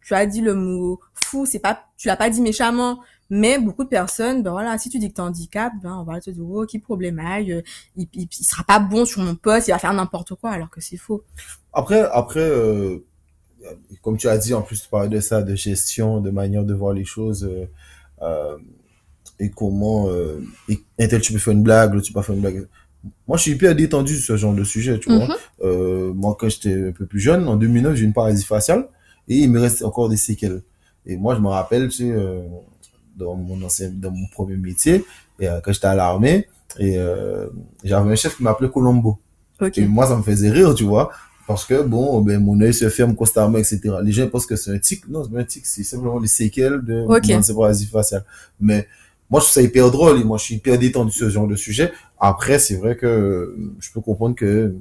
tu, 0.02 0.14
as 0.14 0.26
dit 0.26 0.42
le 0.42 0.56
mot 0.56 1.00
fou 1.14 1.46
c'est 1.46 1.60
pas 1.60 1.86
tu 1.98 2.08
l'as 2.08 2.18
pas 2.18 2.30
dit 2.30 2.42
méchamment 2.42 3.00
mais 3.30 3.60
beaucoup 3.60 3.84
de 3.84 3.90
personnes 3.90 4.42
ben 4.42 4.52
voilà 4.52 4.78
si 4.78 4.90
tu 4.90 5.00
dis 5.00 5.10
que 5.10 5.14
t'es 5.16 5.22
handicap 5.22 5.72
ben 5.82 5.96
on 5.96 6.04
va 6.04 6.20
te 6.20 6.30
dire 6.32 6.44
oh 6.50 6.66
qui 6.66 6.80
problème 6.80 7.20
euh, 7.20 7.62
il, 7.96 8.08
il, 8.14 8.28
il, 8.40 8.46
sera 8.46 8.64
pas 8.64 8.80
bon 8.80 9.06
sur 9.06 9.22
mon 9.22 9.36
poste 9.36 9.68
il 9.68 9.72
va 9.72 9.80
faire 9.80 9.94
n'importe 9.94 10.34
quoi 10.36 10.52
alors 10.52 10.70
que 10.70 10.82
c'est 10.82 10.98
faux. 10.98 11.24
Après 11.72 12.02
après 12.12 12.40
euh, 12.40 13.06
comme 14.02 14.18
tu 14.18 14.28
as 14.28 14.38
dit 14.38 14.54
en 14.54 14.62
plus 14.62 14.82
tu 14.82 14.90
parlais 14.90 15.10
de 15.10 15.20
ça 15.20 15.44
de 15.44 15.56
gestion 15.56 16.22
de 16.22 16.32
manière 16.32 16.64
de 16.64 16.74
voir 16.74 16.94
les 16.94 17.06
choses 17.06 17.44
euh, 17.44 17.70
euh 18.22 18.58
et 19.40 19.50
comment 19.50 20.10
euh, 20.10 20.42
et 20.68 21.08
tel 21.08 21.22
tu 21.22 21.34
peux 21.34 21.40
faire 21.40 21.54
une 21.54 21.64
blague, 21.64 21.94
l'autre 21.94 22.06
tu 22.06 22.14
peux 22.14 22.22
faire 22.22 22.36
une 22.36 22.42
blague. 22.42 22.68
Moi, 23.28 23.38
je 23.38 23.44
suis 23.44 23.52
hyper 23.52 23.76
détendu 23.76 24.16
sur 24.18 24.36
ce 24.36 24.42
genre 24.42 24.54
de 24.54 24.64
sujet, 24.66 25.00
tu 25.00 25.10
vois. 25.10 25.26
Mhm. 25.26 25.34
Euh, 25.64 26.14
moi, 26.14 26.36
quand 26.38 26.50
j'étais 26.50 26.90
un 26.90 26.92
peu 26.92 27.06
plus 27.06 27.22
jeune, 27.22 27.48
en 27.48 27.56
2009, 27.56 27.96
j'ai 27.96 28.04
une 28.04 28.14
paralysie 28.14 28.44
faciale 28.44 28.90
et 29.30 29.38
il 29.38 29.50
me 29.50 29.60
reste 29.60 29.84
encore 29.84 30.10
des 30.10 30.18
séquelles. 30.18 30.62
Et 31.06 31.16
moi, 31.16 31.34
je 31.36 31.40
me 31.40 31.48
rappelle, 31.48 31.88
tu 31.88 31.98
sais, 31.98 32.12
euh, 32.12 32.42
dans 33.16 33.36
mon 33.36 33.62
ancien, 33.64 33.90
dans 33.90 34.12
mon 34.12 34.28
premier 34.28 34.58
métier, 34.58 35.06
et 35.40 35.48
quand 35.64 35.72
j'étais 35.72 35.88
à 35.88 35.96
l'armée, 35.96 36.50
et 36.78 36.98
j'avais 37.84 38.12
un 38.12 38.16
chef 38.16 38.36
qui 38.36 38.44
m'appelait 38.44 38.70
Colombo. 38.70 39.20
Et 39.76 39.86
moi, 39.86 40.06
ça 40.06 40.18
me 40.18 40.24
faisait 40.24 40.50
rire, 40.50 40.74
tu 40.76 40.84
vois, 40.84 41.12
parce 41.50 41.66
que 41.66 41.82
bon, 41.82 42.22
ben 42.22 42.40
mon 42.40 42.62
œil 42.62 42.76
se 42.76 42.90
ferme 42.90 43.16
constamment, 43.16 43.58
etc. 43.58 43.82
Les 44.04 44.12
gens 44.12 44.28
pensent 44.28 44.46
que 44.46 44.56
c'est 44.56 44.72
un 44.72 44.78
tic. 44.78 45.08
Non, 45.08 45.24
c'est 45.24 45.32
pas 45.32 45.40
un 45.40 45.44
tic, 45.44 45.66
c'est 45.66 45.84
simplement 45.84 46.20
les 46.20 46.28
séquelles 46.28 46.82
de 46.84 47.06
okay. 47.08 47.36
mon 47.36 47.42
faciale. 47.42 48.24
Mais 48.60 48.88
moi, 49.30 49.40
je 49.40 49.46
trouve 49.46 49.54
ça 49.54 49.62
hyper 49.62 49.92
drôle 49.92 50.20
et 50.20 50.24
moi, 50.24 50.38
je 50.38 50.44
suis 50.44 50.56
hyper 50.56 50.78
détendu 50.80 51.12
sur 51.12 51.28
ce 51.28 51.32
genre 51.32 51.48
de 51.48 51.56
sujet. 51.56 51.92
Après, 52.20 52.60
c'est 52.60 52.76
vrai 52.76 52.96
que 52.96 53.56
je 53.80 53.92
peux 53.92 54.02
comprendre 54.02 54.36
que 54.36 54.76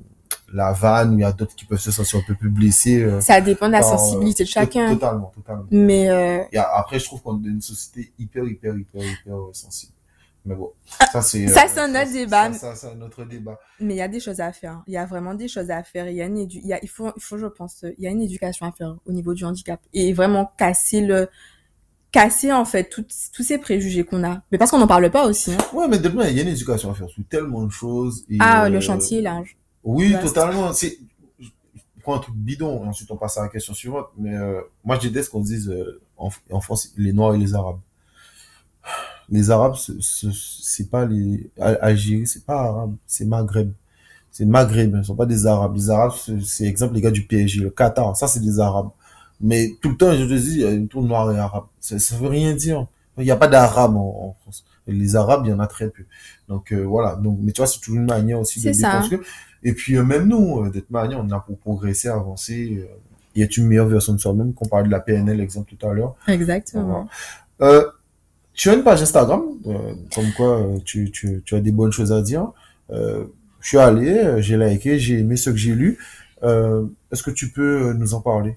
la 0.52 0.72
vanne, 0.72 1.14
il 1.14 1.20
y 1.20 1.24
a 1.24 1.32
d'autres 1.32 1.54
qui 1.54 1.66
peuvent 1.66 1.78
se 1.78 1.90
sentir 1.90 2.20
un 2.20 2.22
peu 2.26 2.34
plus 2.34 2.48
blessés. 2.48 3.02
Euh, 3.02 3.20
ça 3.20 3.40
dépend 3.40 3.66
de 3.66 3.72
la 3.72 3.82
sensibilité 3.82 4.44
de 4.44 4.48
chacun. 4.48 4.94
Totalement, 4.94 5.32
totalement. 5.34 5.66
Mais 5.70 6.08
euh... 6.08 6.42
et 6.50 6.58
après, 6.58 6.98
je 6.98 7.04
trouve 7.04 7.20
qu'on 7.20 7.42
est 7.44 7.48
une 7.48 7.60
société 7.60 8.12
hyper, 8.18 8.44
hyper, 8.44 8.74
hyper, 8.74 9.02
hyper 9.02 9.36
sensible. 9.52 9.92
Mais 10.44 10.54
bon, 10.54 10.72
ça 11.12 11.20
c'est 11.20 11.46
ça 11.48 11.66
c'est 11.68 11.80
un 11.80 11.90
autre 11.90 12.12
débat. 12.12 12.52
Ça, 12.54 12.74
c'est 12.74 12.86
un 12.86 13.00
autre 13.02 13.24
débat. 13.24 13.58
Mais 13.80 13.94
il 13.94 13.96
y 13.98 14.02
a 14.02 14.08
des 14.08 14.20
choses 14.20 14.40
à 14.40 14.50
faire. 14.52 14.82
Il 14.86 14.94
y 14.94 14.96
a 14.96 15.04
vraiment 15.04 15.34
des 15.34 15.48
choses 15.48 15.70
à 15.70 15.82
faire. 15.82 16.08
Il 16.08 16.16
y 16.16 16.22
a 16.22 16.26
une 16.26 16.38
il 16.38 16.66
y 16.66 16.72
a 16.72 16.78
il 16.82 16.88
faut 16.88 17.10
il 17.14 17.22
faut 17.22 17.36
je 17.36 17.46
pense 17.46 17.84
il 17.98 18.02
y 18.02 18.06
a 18.06 18.10
une 18.10 18.22
éducation 18.22 18.64
à 18.64 18.72
faire 18.72 18.96
au 19.04 19.12
niveau 19.12 19.34
du 19.34 19.44
handicap 19.44 19.78
et 19.92 20.14
vraiment 20.14 20.50
casser 20.56 21.02
le 21.02 21.28
casser 22.10 22.52
en 22.52 22.64
fait 22.64 22.88
tous 22.88 23.42
ces 23.42 23.58
préjugés 23.58 24.04
qu'on 24.04 24.24
a. 24.24 24.42
Mais 24.50 24.58
parce 24.58 24.70
qu'on 24.70 24.78
n'en 24.78 24.86
parle 24.86 25.10
pas 25.10 25.26
aussi. 25.26 25.52
Hein. 25.52 25.58
Ouais, 25.72 25.88
mais 25.88 25.98
demain, 25.98 26.28
il 26.28 26.36
y 26.36 26.40
a 26.40 26.42
une 26.42 26.48
éducation 26.48 26.90
à 26.90 26.94
faire 26.94 27.08
sur 27.08 27.22
tellement 27.28 27.64
de 27.64 27.70
choses. 27.70 28.24
Et 28.30 28.36
ah, 28.40 28.64
euh... 28.64 28.68
le 28.68 28.80
chantier 28.80 29.18
est 29.18 29.22
large. 29.22 29.56
Oui, 29.84 30.14
totalement. 30.22 30.72
C'est 30.72 30.98
je 31.40 32.02
prends 32.02 32.16
un 32.16 32.20
truc 32.20 32.36
bidon 32.36 32.84
et 32.84 32.88
ensuite 32.88 33.10
on 33.10 33.16
passe 33.16 33.36
à 33.36 33.42
la 33.42 33.48
question 33.48 33.74
suivante. 33.74 34.06
Mais 34.16 34.34
euh, 34.34 34.60
moi, 34.84 34.98
je 35.00 35.08
déteste 35.08 35.30
qu'on 35.30 35.40
dise 35.40 35.68
euh, 35.68 36.00
en, 36.16 36.30
en, 36.50 36.60
France 36.60 36.92
les 36.96 37.12
Noirs 37.12 37.34
et 37.34 37.38
les 37.38 37.54
Arabes. 37.54 37.80
Les 39.30 39.50
Arabes, 39.50 39.76
c'est 39.76 40.90
pas 40.90 41.04
les 41.04 41.50
Algérie, 41.60 42.26
c'est 42.26 42.46
pas 42.46 42.62
arabe, 42.62 42.94
c'est 43.06 43.26
Maghreb. 43.26 43.72
C'est 44.30 44.46
Maghreb, 44.46 44.96
ce 44.96 45.02
sont 45.02 45.16
pas 45.16 45.26
des 45.26 45.46
Arabes. 45.46 45.74
Les 45.76 45.90
Arabes, 45.90 46.12
c'est 46.42 46.64
exemple 46.64 46.94
les 46.94 47.02
gars 47.02 47.10
du 47.10 47.26
PSG, 47.26 47.60
le 47.60 47.68
Qatar, 47.68 48.16
ça 48.16 48.26
c'est 48.26 48.40
des 48.40 48.58
Arabes. 48.58 48.88
Mais 49.40 49.76
tout 49.80 49.90
le 49.90 49.96
temps, 49.96 50.12
je 50.12 50.24
te 50.24 50.34
dis, 50.34 50.54
il 50.54 50.60
y 50.60 50.64
a 50.64 50.70
une 50.70 50.88
tour 50.88 51.02
noir 51.02 51.32
et 51.32 51.38
arabe. 51.38 51.66
Ça, 51.80 51.98
ça 51.98 52.16
veut 52.16 52.28
rien 52.28 52.54
dire. 52.54 52.86
Il 53.18 53.24
n'y 53.24 53.30
a 53.30 53.36
pas 53.36 53.48
d'arabe 53.48 53.96
en, 53.96 54.36
France. 54.40 54.64
Et 54.86 54.92
les 54.92 55.16
arabes, 55.16 55.42
il 55.44 55.50
y 55.50 55.52
en 55.52 55.60
a 55.60 55.66
très 55.66 55.90
peu. 55.90 56.04
Donc 56.48 56.72
euh, 56.72 56.82
voilà. 56.82 57.16
Donc, 57.16 57.38
mais 57.42 57.52
tu 57.52 57.60
vois, 57.60 57.66
c'est 57.66 57.80
toujours 57.80 57.96
une 57.96 58.06
manière 58.06 58.40
aussi 58.40 58.60
de 58.60 58.70
déconstruire. 58.70 59.20
Et 59.62 59.72
puis 59.72 59.96
euh, 59.96 60.04
même 60.04 60.28
nous, 60.28 60.60
euh, 60.60 60.70
d'être 60.70 60.90
manière, 60.90 61.20
on 61.20 61.30
a 61.30 61.40
pour 61.40 61.58
progresser, 61.58 62.08
avancer. 62.08 62.78
Euh, 62.78 63.40
y 63.40 63.42
a 63.42 63.46
une 63.56 63.66
meilleure 63.66 63.86
version 63.86 64.14
de 64.14 64.18
soi-même 64.18 64.52
qu'on 64.52 64.66
parlait 64.66 64.86
de 64.86 64.92
la 64.92 65.00
PNL, 65.00 65.40
exemple 65.40 65.72
tout 65.76 65.86
à 65.86 65.92
l'heure? 65.92 66.16
Exactement. 66.26 67.08
Euh, 67.60 67.84
tu 68.52 68.68
as 68.68 68.74
une 68.74 68.82
page 68.82 69.00
Instagram, 69.00 69.42
comme 70.12 70.32
quoi 70.36 70.66
tu, 70.84 71.12
tu, 71.12 71.42
tu 71.44 71.54
as 71.54 71.60
des 71.60 71.70
bonnes 71.70 71.92
choses 71.92 72.10
à 72.10 72.20
dire. 72.20 72.50
je 72.90 73.28
suis 73.62 73.78
allé, 73.78 74.42
j'ai 74.42 74.56
liké, 74.56 74.98
j'ai 74.98 75.20
aimé 75.20 75.36
ce 75.36 75.50
que 75.50 75.56
j'ai 75.56 75.76
lu. 75.76 75.98
Euh, 76.42 76.86
Est-ce 77.12 77.22
que 77.22 77.30
tu 77.30 77.50
peux 77.50 77.92
nous 77.92 78.14
en 78.14 78.20
parler? 78.20 78.56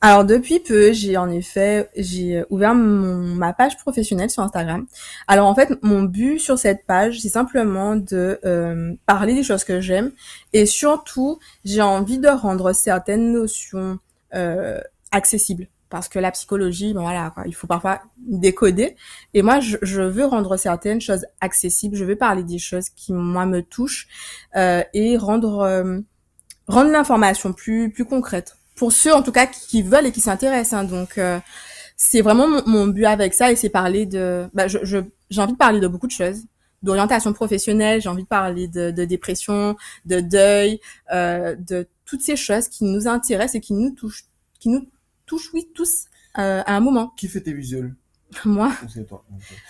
Alors 0.00 0.24
depuis 0.24 0.60
peu, 0.60 0.92
j'ai 0.92 1.16
en 1.16 1.30
effet 1.30 1.88
j'ai 1.96 2.44
ouvert 2.50 2.74
mon, 2.74 3.34
ma 3.34 3.52
page 3.52 3.76
professionnelle 3.78 4.30
sur 4.30 4.42
Instagram. 4.42 4.86
Alors 5.28 5.46
en 5.46 5.54
fait, 5.54 5.72
mon 5.82 6.02
but 6.02 6.38
sur 6.38 6.58
cette 6.58 6.84
page, 6.86 7.20
c'est 7.20 7.28
simplement 7.28 7.96
de 7.96 8.38
euh, 8.44 8.94
parler 9.06 9.34
des 9.34 9.42
choses 9.42 9.64
que 9.64 9.80
j'aime 9.80 10.12
et 10.52 10.66
surtout, 10.66 11.38
j'ai 11.64 11.82
envie 11.82 12.18
de 12.18 12.28
rendre 12.28 12.72
certaines 12.72 13.32
notions 13.32 13.98
euh, 14.34 14.80
accessibles 15.10 15.68
parce 15.92 16.08
que 16.08 16.18
la 16.18 16.30
psychologie, 16.30 16.94
bon 16.94 17.02
voilà, 17.02 17.30
quoi, 17.34 17.44
il 17.46 17.54
faut 17.54 17.66
parfois 17.66 18.00
décoder. 18.16 18.96
Et 19.34 19.42
moi, 19.42 19.60
je, 19.60 19.76
je, 19.82 20.00
veux 20.00 20.24
rendre 20.24 20.56
certaines 20.56 21.02
choses 21.02 21.26
accessibles. 21.42 21.96
Je 21.96 22.06
veux 22.06 22.16
parler 22.16 22.44
des 22.44 22.58
choses 22.58 22.88
qui 22.88 23.12
moi 23.12 23.44
me 23.44 23.60
touchent 23.60 24.08
euh, 24.56 24.82
et 24.94 25.18
rendre 25.18 25.58
euh, 25.58 26.00
rendre 26.72 26.90
l'information 26.90 27.52
plus 27.52 27.90
plus 27.90 28.04
concrète 28.04 28.56
pour 28.76 28.92
ceux 28.92 29.12
en 29.12 29.22
tout 29.22 29.32
cas 29.32 29.46
qui, 29.46 29.82
veulent 29.82 30.06
et 30.06 30.12
qui 30.12 30.20
s'intéressent. 30.20 30.80
Hein. 30.80 30.84
donc 30.84 31.18
euh, 31.18 31.38
c'est 31.96 32.20
vraiment 32.20 32.48
mon, 32.66 32.86
but 32.88 33.04
avec 33.04 33.34
ça 33.34 33.52
et 33.52 33.56
c'est 33.56 33.68
parler 33.68 34.06
de. 34.06 34.48
Bah, 34.54 34.66
je 34.68 34.78
j'ai 35.30 35.40
envie 35.40 35.52
de 35.52 35.58
parler 35.58 35.80
de 35.80 35.88
beaucoup 35.88 36.06
de 36.06 36.12
choses 36.12 36.44
d'orientation 36.82 37.32
professionnelle, 37.32 38.00
j'ai 38.00 38.08
envie 38.08 38.24
de 38.24 38.28
parler 38.28 38.66
de, 38.66 38.90
de 38.90 39.04
dépression, 39.04 39.76
de 40.04 40.20
deuil, 40.20 40.80
euh, 41.12 41.54
de 41.56 41.86
toutes 42.04 42.22
ces 42.22 42.36
choses 42.36 42.68
qui 42.68 42.84
nous 42.84 43.06
intéressent 43.06 43.54
et 43.54 43.60
qui 43.60 43.72
nous 43.72 43.90
touchent, 43.90 44.24
qui 44.58 44.68
nous 44.68 44.88
touchent, 45.26 45.52
oui, 45.54 45.68
tous 45.74 46.06
euh, 46.38 46.62
à 46.66 46.76
un 46.76 46.80
moment. 46.80 47.12
Qui 47.16 47.28
fait 47.28 47.40
tes 47.40 47.52
visuels? 47.52 47.94
Moi? 48.44 48.72
C'est 48.92 49.06
toi. 49.06 49.24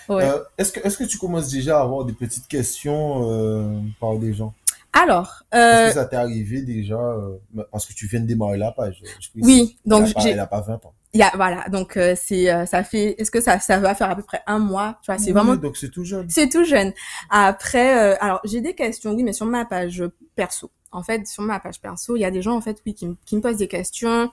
Ouais. 0.09 0.23
Euh, 0.23 0.39
est-ce 0.57 0.71
que 0.71 0.79
est-ce 0.85 0.97
que 0.97 1.03
tu 1.03 1.17
commences 1.17 1.49
déjà 1.51 1.79
à 1.79 1.83
avoir 1.83 2.05
des 2.05 2.13
petites 2.13 2.47
questions 2.47 3.29
euh, 3.29 3.79
par 3.99 4.17
des 4.17 4.33
gens? 4.33 4.53
Alors, 4.93 5.43
euh... 5.55 5.87
est-ce 5.87 5.95
que 5.95 5.99
ça 6.01 6.05
t'est 6.05 6.15
arrivé 6.15 6.61
déjà 6.61 6.99
euh, 6.99 7.37
parce 7.71 7.85
que 7.87 7.93
tu 7.93 8.05
viens 8.05 8.19
de 8.19 8.27
démarrer 8.27 8.57
la 8.57 8.71
page 8.71 9.01
Oui, 9.35 9.77
donc 9.85 10.07
j'ai. 10.19 10.29
Elle 10.29 10.39
a 10.39 10.47
pas 10.47 10.61
20 10.61 10.85
ans. 10.85 10.93
Il 11.13 11.19
y 11.19 11.23
a, 11.23 11.31
voilà, 11.35 11.67
donc 11.69 11.97
euh, 11.97 12.15
c'est 12.15 12.51
euh, 12.51 12.65
ça 12.65 12.83
fait 12.83 13.15
est-ce 13.19 13.29
que 13.29 13.41
ça 13.41 13.59
ça 13.59 13.77
va 13.79 13.93
faire 13.95 14.09
à 14.09 14.15
peu 14.15 14.23
près 14.23 14.41
un 14.47 14.59
mois, 14.59 14.99
tu 15.03 15.11
vois, 15.11 15.19
c'est 15.19 15.31
vraiment 15.31 15.55
donc 15.55 15.77
c'est 15.77 15.89
tout 15.89 16.03
jeune. 16.03 16.29
C'est 16.29 16.49
tout 16.49 16.63
jeune. 16.63 16.93
Après 17.29 18.15
alors, 18.17 18.39
j'ai 18.45 18.61
des 18.61 18.75
questions 18.75 19.13
oui, 19.13 19.23
mais 19.23 19.33
sur 19.33 19.45
ma 19.45 19.65
page 19.65 20.03
perso. 20.35 20.71
En 20.91 21.01
fait, 21.01 21.25
sur 21.25 21.41
ma 21.41 21.59
page 21.59 21.81
perso, 21.81 22.15
il 22.15 22.19
y 22.19 22.25
a 22.25 22.31
des 22.31 22.43
gens 22.43 22.55
en 22.55 22.61
fait 22.61 22.79
oui 22.85 22.93
qui, 22.93 23.07
qui 23.25 23.35
me 23.35 23.41
posent 23.41 23.57
des 23.57 23.67
questions 23.67 24.31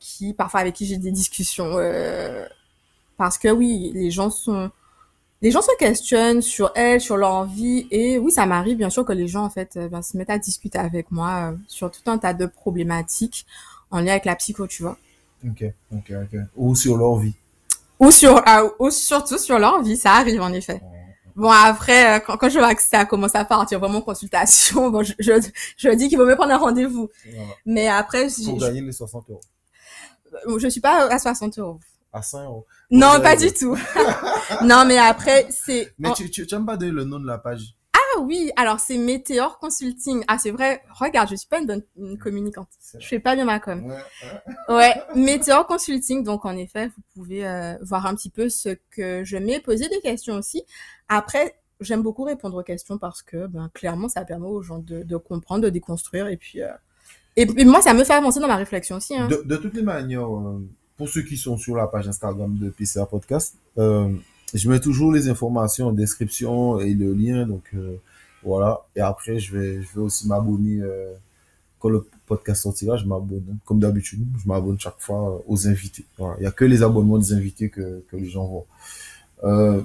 qui 0.00 0.34
parfois 0.34 0.60
avec 0.60 0.74
qui 0.74 0.86
j'ai 0.86 0.96
des 0.96 1.12
discussions 1.12 1.76
parce 3.18 3.36
que 3.36 3.48
oui, 3.48 3.90
les 3.94 4.10
gens 4.10 4.30
sont 4.30 4.70
les 5.40 5.50
gens 5.50 5.62
se 5.62 5.76
questionnent 5.78 6.42
sur 6.42 6.72
elles, 6.74 7.00
sur 7.00 7.16
leur 7.16 7.44
vie, 7.44 7.86
et 7.90 8.18
oui, 8.18 8.32
ça 8.32 8.46
m'arrive 8.46 8.76
bien 8.76 8.90
sûr 8.90 9.04
que 9.04 9.12
les 9.12 9.28
gens 9.28 9.44
en 9.44 9.50
fait 9.50 9.78
ben, 9.90 10.02
se 10.02 10.16
mettent 10.16 10.30
à 10.30 10.38
discuter 10.38 10.78
avec 10.78 11.10
moi 11.10 11.54
sur 11.66 11.90
tout 11.90 12.10
un 12.10 12.18
tas 12.18 12.34
de 12.34 12.46
problématiques 12.46 13.46
en 13.90 14.00
lien 14.00 14.12
avec 14.12 14.24
la 14.24 14.36
psycho, 14.36 14.66
tu 14.66 14.82
vois. 14.82 14.96
Ok, 15.46 15.64
ok, 15.92 16.12
ok. 16.24 16.40
Ou 16.56 16.74
sur 16.74 16.96
leur 16.96 17.16
vie. 17.16 17.34
Ou 18.00 18.10
sur, 18.10 18.36
euh, 18.36 18.68
ou 18.78 18.90
surtout 18.90 19.38
sur 19.38 19.58
leur 19.58 19.82
vie, 19.82 19.96
ça 19.96 20.12
arrive 20.12 20.40
en 20.40 20.52
effet. 20.52 20.80
Bon 21.34 21.50
après, 21.50 22.16
euh, 22.16 22.20
quand, 22.20 22.36
quand 22.36 22.48
je 22.48 22.58
vois 22.58 22.74
que 22.74 22.82
ça 22.82 23.04
commence 23.04 23.34
à 23.34 23.44
partir 23.44 23.78
vraiment 23.78 24.00
consultation, 24.00 24.90
bon, 24.90 25.02
je, 25.02 25.12
je, 25.18 25.32
je 25.76 25.88
dis 25.90 26.08
qu'il 26.08 26.18
vaut 26.18 26.26
mieux 26.26 26.36
prendre 26.36 26.52
un 26.52 26.58
rendez-vous. 26.58 27.08
Mais 27.64 27.88
après, 27.88 28.26
pour 28.44 28.58
gagner 28.58 28.80
les 28.80 28.92
60 28.92 29.30
euros. 29.30 29.40
Euh, 30.46 30.58
je 30.58 30.68
suis 30.68 30.80
pas 30.80 31.08
à 31.08 31.18
60 31.18 31.58
euros. 31.58 31.78
À 32.12 32.22
100 32.22 32.44
euros. 32.44 32.66
Non, 32.90 33.20
pas 33.20 33.36
du 33.36 33.52
tout. 33.52 33.76
non, 34.64 34.84
mais 34.86 34.98
après, 34.98 35.46
c'est. 35.50 35.92
Mais 35.98 36.12
tu, 36.14 36.30
tu, 36.30 36.46
tu 36.46 36.54
aimes 36.54 36.66
pas 36.66 36.76
donner 36.76 36.92
le 36.92 37.04
nom 37.04 37.18
de 37.20 37.26
la 37.26 37.38
page? 37.38 37.74
Ah 37.94 38.20
oui, 38.20 38.50
alors 38.56 38.80
c'est 38.80 38.96
Météor 38.96 39.58
Consulting. 39.58 40.24
Ah 40.28 40.38
c'est 40.38 40.50
vrai, 40.50 40.82
regarde, 40.90 41.28
je 41.28 41.36
suis 41.36 41.48
pas 41.48 41.60
une 41.60 41.66
bonne 41.66 42.18
communicante. 42.18 42.68
Je 42.98 43.06
fais 43.06 43.18
pas 43.18 43.34
bien 43.34 43.44
ma 43.44 43.60
com. 43.60 43.84
Ouais, 43.84 44.74
ouais 44.74 45.02
Météor 45.14 45.66
Consulting. 45.66 46.24
Donc 46.24 46.44
en 46.46 46.56
effet, 46.56 46.86
vous 46.88 47.02
pouvez 47.14 47.46
euh, 47.46 47.76
voir 47.82 48.06
un 48.06 48.14
petit 48.14 48.30
peu 48.30 48.48
ce 48.48 48.70
que 48.90 49.24
je 49.24 49.36
mets, 49.36 49.60
poser 49.60 49.88
des 49.88 50.00
questions 50.00 50.36
aussi. 50.36 50.62
Après, 51.08 51.60
j'aime 51.80 52.02
beaucoup 52.02 52.24
répondre 52.24 52.58
aux 52.58 52.62
questions 52.62 52.98
parce 52.98 53.22
que 53.22 53.46
ben, 53.46 53.70
clairement, 53.74 54.08
ça 54.08 54.24
permet 54.24 54.48
aux 54.48 54.62
gens 54.62 54.78
de, 54.78 55.02
de 55.02 55.16
comprendre, 55.16 55.62
de 55.62 55.70
déconstruire 55.70 56.28
et 56.28 56.36
puis... 56.36 56.62
Euh... 56.62 56.72
Et, 57.36 57.46
moi, 57.64 57.80
ça 57.80 57.94
me 57.94 58.02
fait 58.02 58.14
avancer 58.14 58.40
dans 58.40 58.48
ma 58.48 58.56
réflexion 58.56 58.96
aussi. 58.96 59.16
Hein. 59.16 59.28
De, 59.28 59.42
de, 59.44 59.56
toutes 59.56 59.74
les 59.74 59.82
manières, 59.82 60.26
euh, 60.26 60.68
pour 60.98 61.08
ceux 61.08 61.22
qui 61.22 61.36
sont 61.36 61.56
sur 61.56 61.76
la 61.76 61.86
page 61.86 62.08
Instagram 62.08 62.58
de 62.58 62.70
PCA 62.70 63.06
Podcast, 63.06 63.54
euh, 63.78 64.12
je 64.52 64.68
mets 64.68 64.80
toujours 64.80 65.12
les 65.12 65.28
informations 65.28 65.86
en 65.86 65.92
description 65.92 66.80
et 66.80 66.92
le 66.92 67.14
lien, 67.14 67.46
donc 67.46 67.62
euh, 67.74 67.96
voilà. 68.42 68.80
Et 68.96 69.00
après, 69.00 69.38
je 69.38 69.56
vais, 69.56 69.82
je 69.82 69.88
vais 69.94 70.00
aussi 70.00 70.26
m'abonner 70.26 70.80
euh, 70.82 71.12
quand 71.78 71.88
le 71.88 72.04
podcast 72.26 72.64
sortira, 72.64 72.96
je 72.96 73.06
m'abonne. 73.06 73.44
Hein. 73.48 73.56
Comme 73.64 73.78
d'habitude, 73.78 74.26
je 74.42 74.48
m'abonne 74.48 74.78
chaque 74.80 74.98
fois 74.98 75.40
aux 75.46 75.68
invités. 75.68 76.04
Voilà. 76.18 76.34
Il 76.40 76.42
y 76.42 76.46
a 76.46 76.50
que 76.50 76.64
les 76.64 76.82
abonnements 76.82 77.18
des 77.18 77.32
invités 77.32 77.68
que, 77.68 78.04
que 78.10 78.16
les 78.16 78.28
gens 78.28 78.46
voient. 78.46 79.84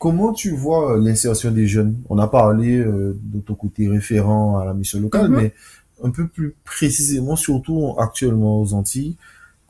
Comment 0.00 0.32
tu 0.32 0.50
vois 0.50 0.98
l'insertion 0.98 1.52
des 1.52 1.68
jeunes? 1.68 2.02
On 2.10 2.18
a 2.18 2.26
parlé 2.26 2.78
de 2.84 3.40
ton 3.46 3.54
côté 3.54 3.88
référent 3.88 4.58
à 4.58 4.64
la 4.64 4.74
mission 4.74 5.00
locale, 5.00 5.30
mm-hmm. 5.30 5.36
mais 5.36 5.54
un 6.02 6.10
peu 6.10 6.26
plus 6.26 6.54
précisément, 6.64 7.36
surtout 7.36 7.94
actuellement 7.98 8.60
aux 8.60 8.74
Antilles, 8.74 9.16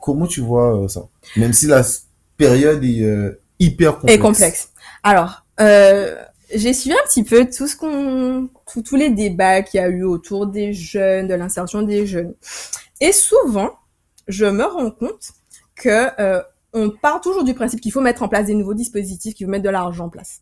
comment 0.05 0.27
tu 0.27 0.41
vois 0.41 0.87
ça? 0.87 1.07
Même 1.35 1.51
si 1.51 1.65
la 1.65 1.81
période 2.37 2.83
est 2.83 3.39
hyper 3.59 3.95
complexe. 3.97 4.15
Et 4.15 4.19
complexe. 4.19 4.71
Alors, 5.01 5.43
euh, 5.59 6.15
j'ai 6.53 6.73
suivi 6.73 6.95
un 6.95 7.07
petit 7.07 7.23
peu 7.23 7.49
tout 7.49 7.65
ce 7.67 7.75
qu'on, 7.75 8.49
tous 8.83 8.95
les 8.95 9.09
débats 9.09 9.63
qu'il 9.63 9.79
y 9.79 9.83
a 9.83 9.87
eu 9.87 10.03
autour 10.03 10.45
des 10.45 10.73
jeunes, 10.73 11.27
de 11.27 11.33
l'insertion 11.33 11.81
des 11.81 12.05
jeunes. 12.05 12.35
Et 13.01 13.11
souvent, 13.11 13.71
je 14.27 14.45
me 14.45 14.63
rends 14.63 14.91
compte 14.91 15.31
que 15.75 16.09
euh, 16.21 16.41
on 16.73 16.91
part 16.91 17.19
toujours 17.19 17.43
du 17.43 17.55
principe 17.55 17.81
qu'il 17.81 17.91
faut 17.91 18.01
mettre 18.01 18.21
en 18.21 18.27
place 18.27 18.45
des 18.45 18.53
nouveaux 18.53 18.75
dispositifs, 18.75 19.33
qu'il 19.33 19.47
faut 19.47 19.51
mettre 19.51 19.63
de 19.63 19.69
l'argent 19.69 20.05
en 20.05 20.09
place. 20.09 20.41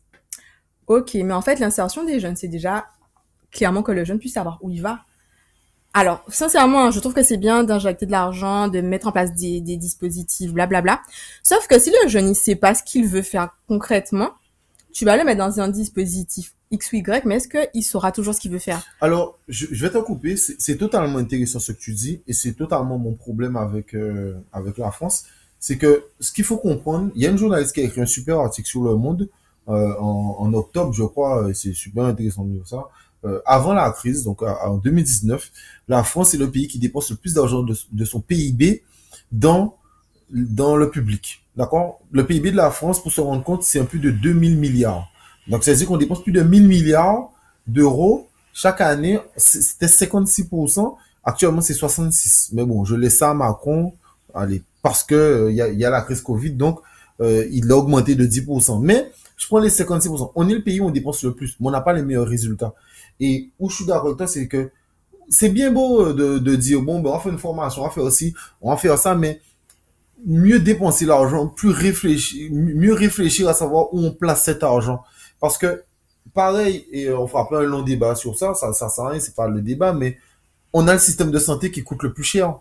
Ok, 0.88 1.14
mais 1.14 1.32
en 1.32 1.40
fait, 1.40 1.58
l'insertion 1.58 2.04
des 2.04 2.20
jeunes, 2.20 2.36
c'est 2.36 2.48
déjà 2.48 2.84
clairement 3.50 3.82
que 3.82 3.92
le 3.92 4.04
jeune 4.04 4.18
puisse 4.18 4.34
savoir 4.34 4.58
où 4.60 4.68
il 4.68 4.82
va, 4.82 5.00
alors, 5.96 6.24
sincèrement, 6.28 6.90
je 6.90 6.98
trouve 6.98 7.14
que 7.14 7.22
c'est 7.22 7.36
bien 7.36 7.62
d'injecter 7.62 8.04
de 8.04 8.10
l'argent, 8.10 8.66
de 8.66 8.80
mettre 8.80 9.06
en 9.06 9.12
place 9.12 9.32
des, 9.32 9.60
dispositifs, 9.60 10.52
blablabla. 10.52 11.00
Sauf 11.44 11.68
que 11.68 11.78
si 11.78 11.92
le 12.02 12.08
jeune 12.08 12.28
ne 12.28 12.34
sait 12.34 12.56
pas 12.56 12.74
ce 12.74 12.82
qu'il 12.82 13.06
veut 13.06 13.22
faire 13.22 13.56
concrètement, 13.68 14.32
tu 14.92 15.04
vas 15.04 15.16
le 15.16 15.22
mettre 15.22 15.38
dans 15.38 15.60
un 15.60 15.68
dispositif 15.68 16.54
X 16.72 16.92
ou 16.92 16.96
Y, 16.96 17.24
mais 17.24 17.36
est-ce 17.36 17.46
qu'il 17.46 17.84
saura 17.84 18.10
toujours 18.10 18.34
ce 18.34 18.40
qu'il 18.40 18.50
veut 18.50 18.58
faire? 18.58 18.84
Alors, 19.00 19.38
je, 19.46 19.66
vais 19.66 19.90
te 19.90 19.98
couper. 19.98 20.36
C'est 20.36 20.76
totalement 20.76 21.18
intéressant 21.18 21.60
ce 21.60 21.70
que 21.70 21.78
tu 21.78 21.92
dis, 21.92 22.22
et 22.26 22.32
c'est 22.32 22.54
totalement 22.54 22.98
mon 22.98 23.14
problème 23.14 23.56
avec 23.56 23.94
euh, 23.94 24.34
avec 24.52 24.78
la 24.78 24.90
France. 24.90 25.26
C'est 25.60 25.78
que 25.78 26.06
ce 26.18 26.32
qu'il 26.32 26.44
faut 26.44 26.56
comprendre, 26.56 27.12
il 27.14 27.22
y 27.22 27.26
a 27.26 27.30
une 27.30 27.38
journaliste 27.38 27.72
qui 27.72 27.80
a 27.82 27.84
écrit 27.84 28.00
un 28.00 28.06
super 28.06 28.40
article 28.40 28.68
sur 28.68 28.82
Le 28.82 28.96
Monde 28.96 29.28
euh, 29.68 29.94
en, 29.98 30.52
octobre, 30.54 30.92
je 30.92 31.04
crois. 31.04 31.54
C'est 31.54 31.72
super 31.72 32.04
intéressant 32.04 32.44
de 32.44 32.50
dire 32.50 32.66
ça. 32.66 32.88
Euh, 33.24 33.40
avant 33.46 33.72
la 33.72 33.90
crise, 33.90 34.24
donc 34.24 34.42
en 34.42 34.76
2019, 34.76 35.50
la 35.88 36.02
France 36.04 36.34
est 36.34 36.38
le 36.38 36.50
pays 36.50 36.68
qui 36.68 36.78
dépense 36.78 37.10
le 37.10 37.16
plus 37.16 37.34
d'argent 37.34 37.62
de, 37.62 38.04
son 38.04 38.20
PIB 38.20 38.82
dans, 39.32 39.76
dans 40.30 40.76
le 40.76 40.90
public. 40.90 41.42
D'accord? 41.56 42.00
Le 42.10 42.26
PIB 42.26 42.50
de 42.50 42.56
la 42.56 42.70
France, 42.70 43.02
pour 43.02 43.12
se 43.12 43.20
rendre 43.20 43.42
compte, 43.42 43.62
c'est 43.62 43.80
un 43.80 43.84
plus 43.84 44.00
de 44.00 44.10
2000 44.10 44.58
milliards. 44.58 45.08
Donc, 45.48 45.64
c'est-à-dire 45.64 45.86
qu'on 45.86 45.96
dépense 45.96 46.22
plus 46.22 46.32
de 46.32 46.42
1000 46.42 46.66
milliards 46.66 47.30
d'euros 47.66 48.28
chaque 48.52 48.80
année. 48.80 49.18
C'était 49.36 49.86
56%. 49.86 50.96
Actuellement, 51.22 51.60
c'est 51.60 51.74
66. 51.74 52.50
Mais 52.52 52.64
bon, 52.64 52.84
je 52.84 52.94
laisse 52.94 53.18
ça 53.18 53.30
à 53.30 53.34
Macron. 53.34 53.94
Allez, 54.34 54.62
parce 54.82 55.04
que 55.04 55.14
euh, 55.14 55.50
il 55.50 55.56
y, 55.56 55.84
a, 55.84 55.90
la 55.90 56.02
crise 56.02 56.20
Covid, 56.20 56.52
donc 56.52 56.80
euh, 57.20 57.46
il 57.52 57.70
a 57.70 57.76
augmenté 57.76 58.14
de 58.14 58.26
10%. 58.26 58.82
Mais 58.82 59.10
je 59.36 59.46
prends 59.46 59.58
les 59.58 59.70
56%. 59.70 60.32
On 60.34 60.48
est 60.48 60.54
le 60.54 60.62
pays 60.62 60.80
où 60.80 60.86
on 60.86 60.90
dépense 60.90 61.22
le 61.22 61.34
plus, 61.34 61.56
mais 61.60 61.68
on 61.68 61.70
n'a 61.70 61.80
pas 61.80 61.92
les 61.92 62.02
meilleurs 62.02 62.26
résultats. 62.26 62.74
Et 63.20 63.50
où 63.58 63.70
je 63.70 63.76
suis 63.76 63.86
d'accord 63.86 64.16
c'est 64.26 64.48
que 64.48 64.70
c'est 65.28 65.48
bien 65.48 65.70
beau 65.70 66.12
de, 66.12 66.38
de 66.38 66.56
dire, 66.56 66.82
bon, 66.82 67.00
ben, 67.00 67.10
on 67.10 67.18
faire 67.18 67.32
une 67.32 67.38
formation, 67.38 67.82
on 67.82 67.86
va 67.86 67.90
faire 67.90 68.04
aussi, 68.04 68.34
on 68.60 68.70
va 68.70 68.76
faire 68.76 68.98
ça, 68.98 69.14
mais 69.14 69.40
mieux 70.26 70.58
dépenser 70.58 71.06
l'argent, 71.06 71.46
plus 71.46 71.70
réfléchir, 71.70 72.50
mieux 72.52 72.94
réfléchir 72.94 73.48
à 73.48 73.54
savoir 73.54 73.92
où 73.92 74.00
on 74.00 74.12
place 74.12 74.44
cet 74.44 74.62
argent. 74.62 75.02
Parce 75.40 75.58
que, 75.58 75.82
pareil, 76.32 76.86
et 76.92 77.10
on 77.10 77.26
fera 77.26 77.48
pas 77.48 77.60
un 77.60 77.64
long 77.64 77.82
débat 77.82 78.14
sur 78.14 78.38
ça, 78.38 78.54
ça, 78.54 78.72
ça 78.72 78.88
sert 78.88 79.04
à 79.04 79.10
rien, 79.10 79.20
c'est 79.20 79.34
pas 79.34 79.48
le 79.48 79.60
débat, 79.60 79.92
mais 79.92 80.18
on 80.72 80.88
a 80.88 80.92
le 80.92 80.98
système 80.98 81.30
de 81.30 81.38
santé 81.38 81.70
qui 81.70 81.82
coûte 81.82 82.02
le 82.02 82.12
plus 82.12 82.24
cher. 82.24 82.58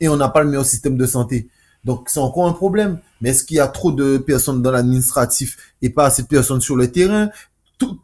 Et 0.00 0.08
on 0.08 0.16
n'a 0.16 0.28
pas 0.28 0.42
le 0.42 0.48
meilleur 0.48 0.66
système 0.66 0.96
de 0.96 1.06
santé. 1.06 1.48
Donc, 1.84 2.08
c'est 2.08 2.20
encore 2.20 2.46
un 2.46 2.52
problème. 2.52 3.00
Mais 3.20 3.30
est-ce 3.30 3.42
qu'il 3.42 3.56
y 3.56 3.60
a 3.60 3.66
trop 3.66 3.90
de 3.90 4.18
personnes 4.18 4.62
dans 4.62 4.70
l'administratif 4.70 5.56
et 5.82 5.90
pas 5.90 6.06
assez 6.06 6.22
de 6.22 6.28
personnes 6.28 6.60
sur 6.60 6.76
le 6.76 6.92
terrain? 6.92 7.30
Tout, 7.78 7.98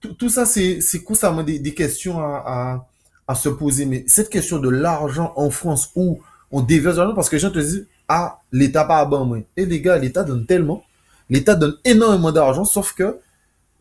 tout, 0.00 0.28
ça, 0.28 0.46
c'est 0.46 0.80
constamment 1.04 1.42
des, 1.42 1.58
des 1.58 1.74
questions 1.74 2.20
à, 2.20 2.42
à, 2.46 2.86
à, 3.26 3.34
se 3.34 3.48
poser. 3.48 3.84
Mais 3.84 4.04
cette 4.06 4.30
question 4.30 4.58
de 4.58 4.68
l'argent 4.68 5.32
en 5.36 5.50
France 5.50 5.90
où 5.96 6.20
on 6.50 6.62
déverse 6.62 6.96
l'argent 6.96 7.14
parce 7.14 7.28
que 7.28 7.36
les 7.36 7.40
gens 7.40 7.50
te 7.50 7.58
disent, 7.58 7.86
ah, 8.08 8.40
l'État 8.52 8.84
pas 8.84 9.04
bon, 9.04 9.44
Et 9.56 9.66
les 9.66 9.80
gars, 9.80 9.98
l'État 9.98 10.24
donne 10.24 10.46
tellement. 10.46 10.82
L'État 11.28 11.54
donne 11.54 11.76
énormément 11.84 12.32
d'argent, 12.32 12.64
sauf 12.64 12.94
que 12.94 13.18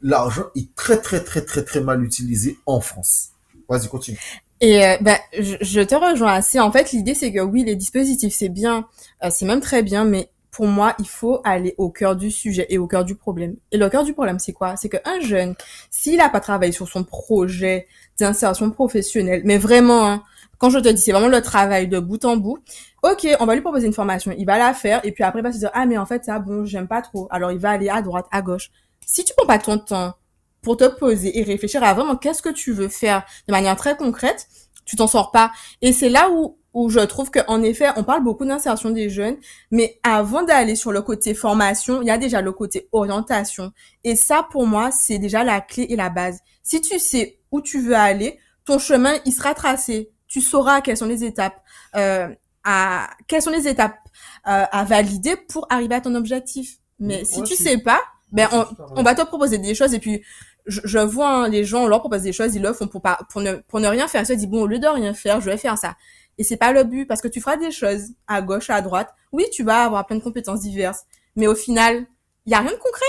l'argent 0.01 0.45
est 0.55 0.73
très, 0.75 0.99
très, 0.99 1.23
très, 1.23 1.41
très, 1.41 1.63
très 1.63 1.79
mal 1.79 2.03
utilisé 2.03 2.57
en 2.65 2.81
France. 2.81 3.29
Vas-y, 3.69 3.87
continue. 3.87 4.19
Et 4.59 4.83
euh, 4.83 4.97
bah, 5.01 5.17
je, 5.37 5.55
je, 5.61 5.81
te 5.81 5.95
rejoins 5.95 6.33
assez. 6.33 6.59
En 6.59 6.71
fait, 6.71 6.91
l'idée, 6.91 7.13
c'est 7.13 7.31
que 7.31 7.39
oui, 7.39 7.63
les 7.63 7.75
dispositifs, 7.75 8.33
c'est 8.33 8.49
bien, 8.49 8.85
euh, 9.23 9.29
c'est 9.31 9.45
même 9.45 9.61
très 9.61 9.83
bien, 9.83 10.03
mais 10.03 10.29
pour 10.57 10.65
moi, 10.65 10.95
il 10.97 11.07
faut 11.07 11.39
aller 11.43 11.75
au 11.77 11.91
cœur 11.91 12.15
du 12.15 12.31
sujet 12.31 12.65
et 12.69 12.79
au 12.79 12.87
cœur 12.87 13.05
du 13.05 13.13
problème. 13.13 13.57
Et 13.71 13.77
le 13.77 13.89
cœur 13.89 14.03
du 14.03 14.13
problème, 14.13 14.39
c'est 14.39 14.53
quoi? 14.53 14.75
C'est 14.75 14.89
qu'un 14.89 15.19
jeune, 15.21 15.53
s'il 15.91 16.17
n'a 16.17 16.29
pas 16.29 16.39
travaillé 16.39 16.71
sur 16.71 16.87
son 16.87 17.03
projet 17.03 17.85
d'insertion 18.19 18.71
professionnelle, 18.71 19.43
mais 19.45 19.59
vraiment, 19.59 20.07
hein, 20.07 20.23
quand 20.57 20.71
je 20.71 20.79
te 20.79 20.89
dis, 20.89 20.99
c'est 20.99 21.11
vraiment 21.11 21.27
le 21.27 21.43
travail 21.43 21.87
de 21.87 21.99
bout 21.99 22.25
en 22.25 22.37
bout, 22.37 22.57
Ok, 23.03 23.27
on 23.39 23.45
va 23.45 23.53
lui 23.53 23.61
proposer 23.61 23.85
une 23.85 23.93
formation, 23.93 24.33
il 24.35 24.47
va 24.47 24.57
la 24.57 24.73
faire 24.73 24.99
et 25.05 25.11
puis 25.11 25.23
après 25.23 25.41
il 25.41 25.43
va 25.43 25.51
se 25.51 25.59
dire 25.59 25.69
ah 25.75 25.85
mais 25.85 25.99
en 25.99 26.07
fait 26.07 26.25
ça 26.25 26.39
bon 26.39 26.65
j'aime 26.65 26.87
pas 26.87 27.03
trop. 27.03 27.27
Alors 27.29 27.51
il 27.51 27.59
va 27.59 27.69
aller 27.69 27.89
à 27.89 28.01
droite, 28.01 28.25
à 28.31 28.41
gauche. 28.41 28.71
Si 29.05 29.23
tu 29.23 29.33
prends 29.37 29.45
pas 29.45 29.59
ton 29.59 29.77
temps 29.77 30.15
pour 30.63 30.75
te 30.75 30.85
poser 30.85 31.37
et 31.37 31.43
réfléchir 31.43 31.83
à 31.83 31.93
vraiment 31.93 32.15
qu'est-ce 32.15 32.41
que 32.41 32.49
tu 32.49 32.73
veux 32.73 32.87
faire 32.87 33.23
de 33.47 33.53
manière 33.53 33.75
très 33.75 33.95
concrète, 33.95 34.47
tu 34.85 34.95
t'en 34.95 35.05
sors 35.05 35.31
pas. 35.31 35.51
Et 35.83 35.93
c'est 35.93 36.09
là 36.09 36.31
où 36.31 36.57
où 36.77 36.89
je 36.91 36.99
trouve 36.99 37.31
qu'en 37.31 37.63
effet, 37.63 37.87
on 37.95 38.03
parle 38.03 38.23
beaucoup 38.23 38.45
d'insertion 38.45 38.91
des 38.91 39.09
jeunes, 39.09 39.37
mais 39.71 39.99
avant 40.03 40.43
d'aller 40.43 40.75
sur 40.75 40.91
le 40.91 41.01
côté 41.01 41.33
formation, 41.33 42.03
il 42.03 42.07
y 42.07 42.11
a 42.11 42.19
déjà 42.19 42.39
le 42.39 42.51
côté 42.51 42.87
orientation. 42.91 43.71
Et 44.03 44.15
ça, 44.15 44.47
pour 44.51 44.67
moi, 44.67 44.91
c'est 44.91 45.17
déjà 45.17 45.43
la 45.43 45.59
clé 45.59 45.87
et 45.89 45.95
la 45.95 46.09
base. 46.09 46.39
Si 46.61 46.79
tu 46.79 46.99
sais 46.99 47.39
où 47.49 47.61
tu 47.61 47.81
veux 47.81 47.95
aller, 47.95 48.37
ton 48.63 48.77
chemin, 48.77 49.15
il 49.25 49.31
sera 49.31 49.55
tracé. 49.55 50.11
Tu 50.27 50.39
sauras 50.39 50.81
quelles 50.81 50.97
sont 50.97 51.07
les 51.07 51.23
étapes, 51.23 51.59
euh, 51.95 52.27
à, 52.63 53.09
quelles 53.27 53.41
sont 53.41 53.49
les 53.49 53.67
étapes 53.67 53.97
euh, 54.47 54.65
à 54.71 54.83
valider 54.83 55.35
pour 55.35 55.65
arriver 55.71 55.95
à 55.95 56.01
ton 56.01 56.13
objectif. 56.13 56.77
Mais 56.99 57.25
si 57.25 57.41
tu 57.41 57.55
sais 57.55 57.79
pas, 57.79 58.01
ben 58.31 58.47
on, 58.51 58.65
on 58.97 59.01
va 59.01 59.15
te 59.15 59.23
proposer 59.23 59.57
des 59.57 59.73
choses 59.73 59.95
et 59.95 59.99
puis 59.99 60.21
je, 60.67 60.81
je 60.83 60.99
vois 60.99 61.29
hein, 61.29 61.47
les 61.47 61.63
gens 61.63 61.83
on 61.83 61.87
leur 61.87 62.01
propose 62.01 62.23
des 62.23 62.33
choses 62.33 62.55
ils 62.55 62.61
le 62.61 62.73
font 62.73 62.87
pour 62.87 63.01
pas 63.01 63.19
pour 63.29 63.39
ne 63.39 63.53
pour 63.53 63.79
ne 63.79 63.87
rien 63.87 64.05
faire 64.09 64.21
ils 64.21 64.25
se 64.25 64.33
disent 64.33 64.47
bon 64.47 64.63
au 64.63 64.67
lieu 64.67 64.79
de 64.79 64.87
rien 64.87 65.13
faire 65.13 65.39
je 65.39 65.49
vais 65.49 65.55
faire 65.55 65.77
ça 65.77 65.95
et 66.37 66.43
c'est 66.43 66.57
pas 66.57 66.71
le 66.71 66.83
but 66.83 67.05
parce 67.05 67.21
que 67.21 67.27
tu 67.27 67.41
feras 67.41 67.57
des 67.57 67.71
choses 67.71 68.09
à 68.27 68.41
gauche, 68.41 68.69
à 68.69 68.81
droite. 68.81 69.09
Oui, 69.31 69.45
tu 69.51 69.63
vas 69.63 69.83
avoir 69.85 70.05
plein 70.05 70.17
de 70.17 70.23
compétences 70.23 70.61
diverses, 70.61 71.05
mais 71.35 71.47
au 71.47 71.55
final, 71.55 72.05
il 72.45 72.51
y 72.51 72.55
a 72.55 72.59
rien 72.59 72.71
de 72.71 72.77
concret. 72.77 73.05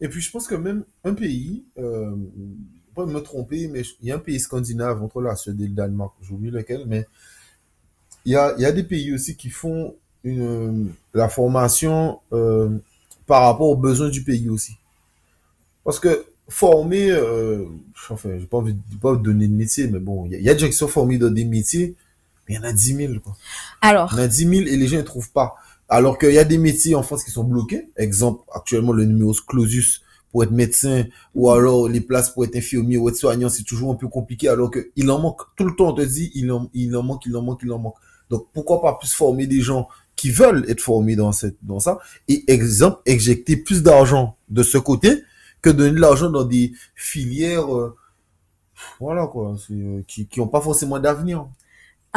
Et 0.00 0.08
puis 0.08 0.20
je 0.20 0.30
pense 0.30 0.46
que 0.46 0.54
même 0.54 0.84
un 1.04 1.14
pays, 1.14 1.64
euh, 1.78 2.14
pas 2.94 3.06
me 3.06 3.20
tromper, 3.20 3.68
mais 3.68 3.82
il 4.00 4.08
y 4.08 4.12
a 4.12 4.16
un 4.16 4.20
pays 4.20 4.40
scandinave 4.40 5.02
entre 5.02 5.20
la 5.20 5.36
Suède 5.36 5.60
et 5.60 5.68
le 5.68 5.74
Danemark, 5.74 6.14
j'oublie 6.20 6.50
lequel, 6.50 6.84
mais 6.86 7.06
il 8.24 8.32
y 8.32 8.36
a, 8.36 8.54
y 8.58 8.64
a 8.64 8.72
des 8.72 8.82
pays 8.82 9.14
aussi 9.14 9.36
qui 9.36 9.50
font 9.50 9.94
la 11.14 11.28
formation 11.28 12.20
euh, 12.32 12.76
par 13.26 13.42
rapport 13.42 13.68
aux 13.68 13.76
besoins 13.76 14.10
du 14.10 14.24
pays 14.24 14.50
aussi. 14.50 14.72
Parce 15.84 16.00
que 16.00 16.26
former, 16.48 17.10
euh, 17.12 17.64
enfin, 18.10 18.30
j'ai 18.38 18.46
pas 18.46 18.58
envie 18.58 18.74
de 18.74 19.16
donner 19.22 19.48
de 19.48 19.54
métier, 19.54 19.86
mais 19.86 20.00
bon, 20.00 20.26
il 20.26 20.42
y 20.42 20.48
a 20.48 20.54
des 20.54 20.60
gens 20.60 20.66
qui 20.66 20.72
sont 20.72 20.88
formés 20.88 21.18
dans 21.18 21.30
des 21.30 21.44
métiers 21.44 21.94
mais 22.48 22.54
il 22.54 22.58
y 22.58 22.60
en 22.60 22.64
a 22.64 22.72
10 22.72 22.96
000, 22.96 23.12
quoi. 23.22 23.36
Alors, 23.80 24.10
Il 24.12 24.18
y 24.18 24.20
en 24.20 24.24
a 24.24 24.28
10 24.28 24.48
000 24.48 24.52
et 24.66 24.76
les 24.76 24.86
gens 24.86 24.96
ne 24.96 25.02
trouvent 25.02 25.30
pas. 25.30 25.56
Alors 25.88 26.18
qu'il 26.18 26.32
y 26.32 26.38
a 26.38 26.44
des 26.44 26.58
métiers 26.58 26.94
en 26.94 27.02
France 27.02 27.24
qui 27.24 27.30
sont 27.30 27.44
bloqués. 27.44 27.88
Exemple, 27.96 28.42
actuellement, 28.54 28.92
le 28.92 29.04
numéro 29.04 29.32
clausus 29.46 30.02
pour 30.30 30.42
être 30.44 30.50
médecin 30.50 31.04
ou 31.34 31.50
alors 31.50 31.88
les 31.88 32.02
places 32.02 32.30
pour 32.30 32.44
être 32.44 32.54
infirmier 32.54 32.98
ou 32.98 33.08
être 33.08 33.16
soignant, 33.16 33.48
c'est 33.48 33.62
toujours 33.62 33.90
un 33.90 33.94
peu 33.94 34.08
compliqué 34.08 34.48
alors 34.48 34.70
qu'il 34.70 35.10
en 35.10 35.18
manque. 35.18 35.40
Tout 35.56 35.64
le 35.64 35.74
temps, 35.74 35.88
on 35.88 35.94
te 35.94 36.02
dit, 36.02 36.30
il 36.34 36.52
en, 36.52 36.68
il 36.74 36.94
en 36.96 37.02
manque, 37.02 37.24
il 37.26 37.34
en 37.36 37.42
manque, 37.42 37.60
il 37.62 37.72
en 37.72 37.78
manque. 37.78 37.94
Donc, 38.28 38.48
pourquoi 38.52 38.82
pas 38.82 38.98
plus 38.98 39.12
former 39.12 39.46
des 39.46 39.60
gens 39.60 39.88
qui 40.16 40.30
veulent 40.30 40.66
être 40.68 40.82
formés 40.82 41.16
dans 41.16 41.32
cette, 41.32 41.56
dans 41.62 41.80
ça? 41.80 41.98
Et 42.28 42.44
exemple, 42.52 43.00
injecter 43.08 43.56
plus 43.56 43.82
d'argent 43.82 44.36
de 44.50 44.62
ce 44.62 44.76
côté 44.76 45.22
que 45.62 45.70
donner 45.70 45.92
de 45.92 46.00
l'argent 46.00 46.30
dans 46.30 46.44
des 46.44 46.72
filières, 46.94 47.74
euh, 47.74 47.96
voilà 49.00 49.26
quoi, 49.26 49.56
euh, 49.70 50.02
qui, 50.06 50.26
qui 50.26 50.40
ont 50.40 50.48
pas 50.48 50.60
forcément 50.60 50.98
d'avenir. 50.98 51.46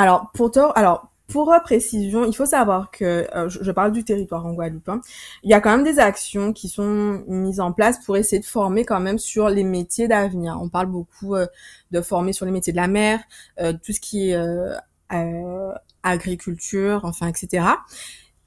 Alors 0.02 0.32
pour 0.34 0.52
toi, 0.52 0.72
alors 0.78 1.08
pour 1.28 1.54
euh, 1.54 1.60
précision, 1.60 2.26
il 2.26 2.36
faut 2.36 2.46
savoir 2.46 2.92
que 2.92 3.26
euh, 3.36 3.48
je, 3.50 3.64
je 3.64 3.72
parle 3.72 3.92
du 3.94 4.04
territoire 4.04 4.46
en 4.46 4.54
Guadeloupe. 4.54 4.90
hein. 4.90 5.02
Il 5.44 5.50
y 5.50 5.54
a 5.54 5.62
quand 5.62 5.72
même 5.72 5.86
des 5.86 6.00
actions 6.00 6.52
qui 6.54 6.68
sont 6.68 7.24
mises 7.28 7.60
en 7.62 7.72
place 7.72 8.04
pour 8.06 8.18
essayer 8.18 8.40
de 8.42 8.46
former 8.46 8.84
quand 8.86 9.00
même 9.00 9.18
sur 9.20 9.50
les 9.50 9.64
métiers 9.64 10.08
d'avenir. 10.10 10.60
On 10.62 10.68
parle 10.70 10.88
beaucoup 10.88 11.36
euh, 11.36 11.48
de 11.92 12.02
former 12.02 12.34
sur 12.34 12.46
les 12.46 12.52
métiers 12.52 12.74
de 12.74 12.78
la 12.78 12.88
mer, 12.88 13.22
euh, 13.62 13.74
tout 13.74 13.94
ce 13.94 14.00
qui 14.02 14.32
est 14.32 14.36
euh, 14.36 14.76
euh, 15.14 15.72
agriculture, 16.04 17.02
enfin 17.04 17.28
etc. 17.28 17.66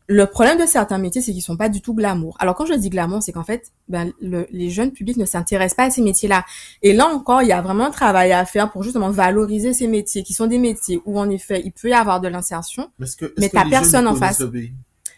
Le 0.07 0.27
problème 0.27 0.59
de 0.61 0.67
certains 0.67 0.99
métiers, 0.99 1.23
c'est 1.23 1.33
qu'ils 1.33 1.43
sont 1.43 1.57
pas 1.57 1.71
du 1.71 1.81
tout 1.81 1.95
glamour. 1.95 2.37
Alors 2.39 2.55
quand 2.55 2.67
je 2.67 2.75
dis 2.75 2.91
glamour, 2.91 3.23
c'est 3.23 3.33
qu'en 3.33 3.43
fait, 3.45 3.73
ben, 3.89 4.13
le- 4.21 4.47
les 4.51 4.69
jeunes 4.69 4.93
publics 4.93 5.17
ne 5.17 5.25
s'intéressent 5.25 5.77
pas 5.77 5.85
à 5.85 5.91
ces 5.91 6.03
métiers-là. 6.03 6.45
Et 6.83 6.93
là 6.93 7.07
encore, 7.07 7.41
il 7.41 7.49
y 7.49 7.53
a 7.53 7.63
vraiment 7.63 7.87
un 7.87 7.91
travail 7.91 8.33
à 8.33 8.45
faire 8.45 8.71
pour 8.71 8.83
justement 8.83 9.11
valoriser 9.11 9.73
ces 9.73 9.87
métiers, 9.87 10.23
qui 10.23 10.35
sont 10.35 10.47
des 10.47 10.59
métiers 10.59 11.01
où 11.07 11.19
en 11.19 11.31
effet, 11.31 11.63
il 11.65 11.73
peut 11.73 11.89
y 11.89 11.95
avoir 11.95 12.21
de 12.21 12.29
l'insertion. 12.29 12.91
Mais, 12.99 13.07
que, 13.19 13.33
Mais 13.39 13.49
personne 13.71 14.07
en 14.07 14.15
face. 14.15 14.41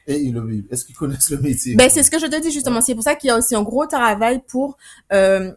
Et 0.08 0.30
le 0.30 0.46
pays. 0.46 0.64
Est-ce 0.70 0.84
qu'ils 0.84 0.94
connaissent 0.94 1.30
le 1.30 1.38
métier? 1.38 1.74
Ben 1.74 1.90
c'est 1.90 2.04
ce 2.04 2.10
que 2.12 2.20
je 2.20 2.26
te 2.26 2.40
dis 2.40 2.52
justement. 2.52 2.80
C'est 2.80 2.94
pour 2.94 3.02
ça 3.02 3.16
qu'il 3.16 3.26
y 3.26 3.30
a 3.32 3.36
aussi 3.38 3.56
un 3.56 3.62
gros 3.64 3.86
travail 3.86 4.40
pour 4.46 4.76
euh, 5.12 5.50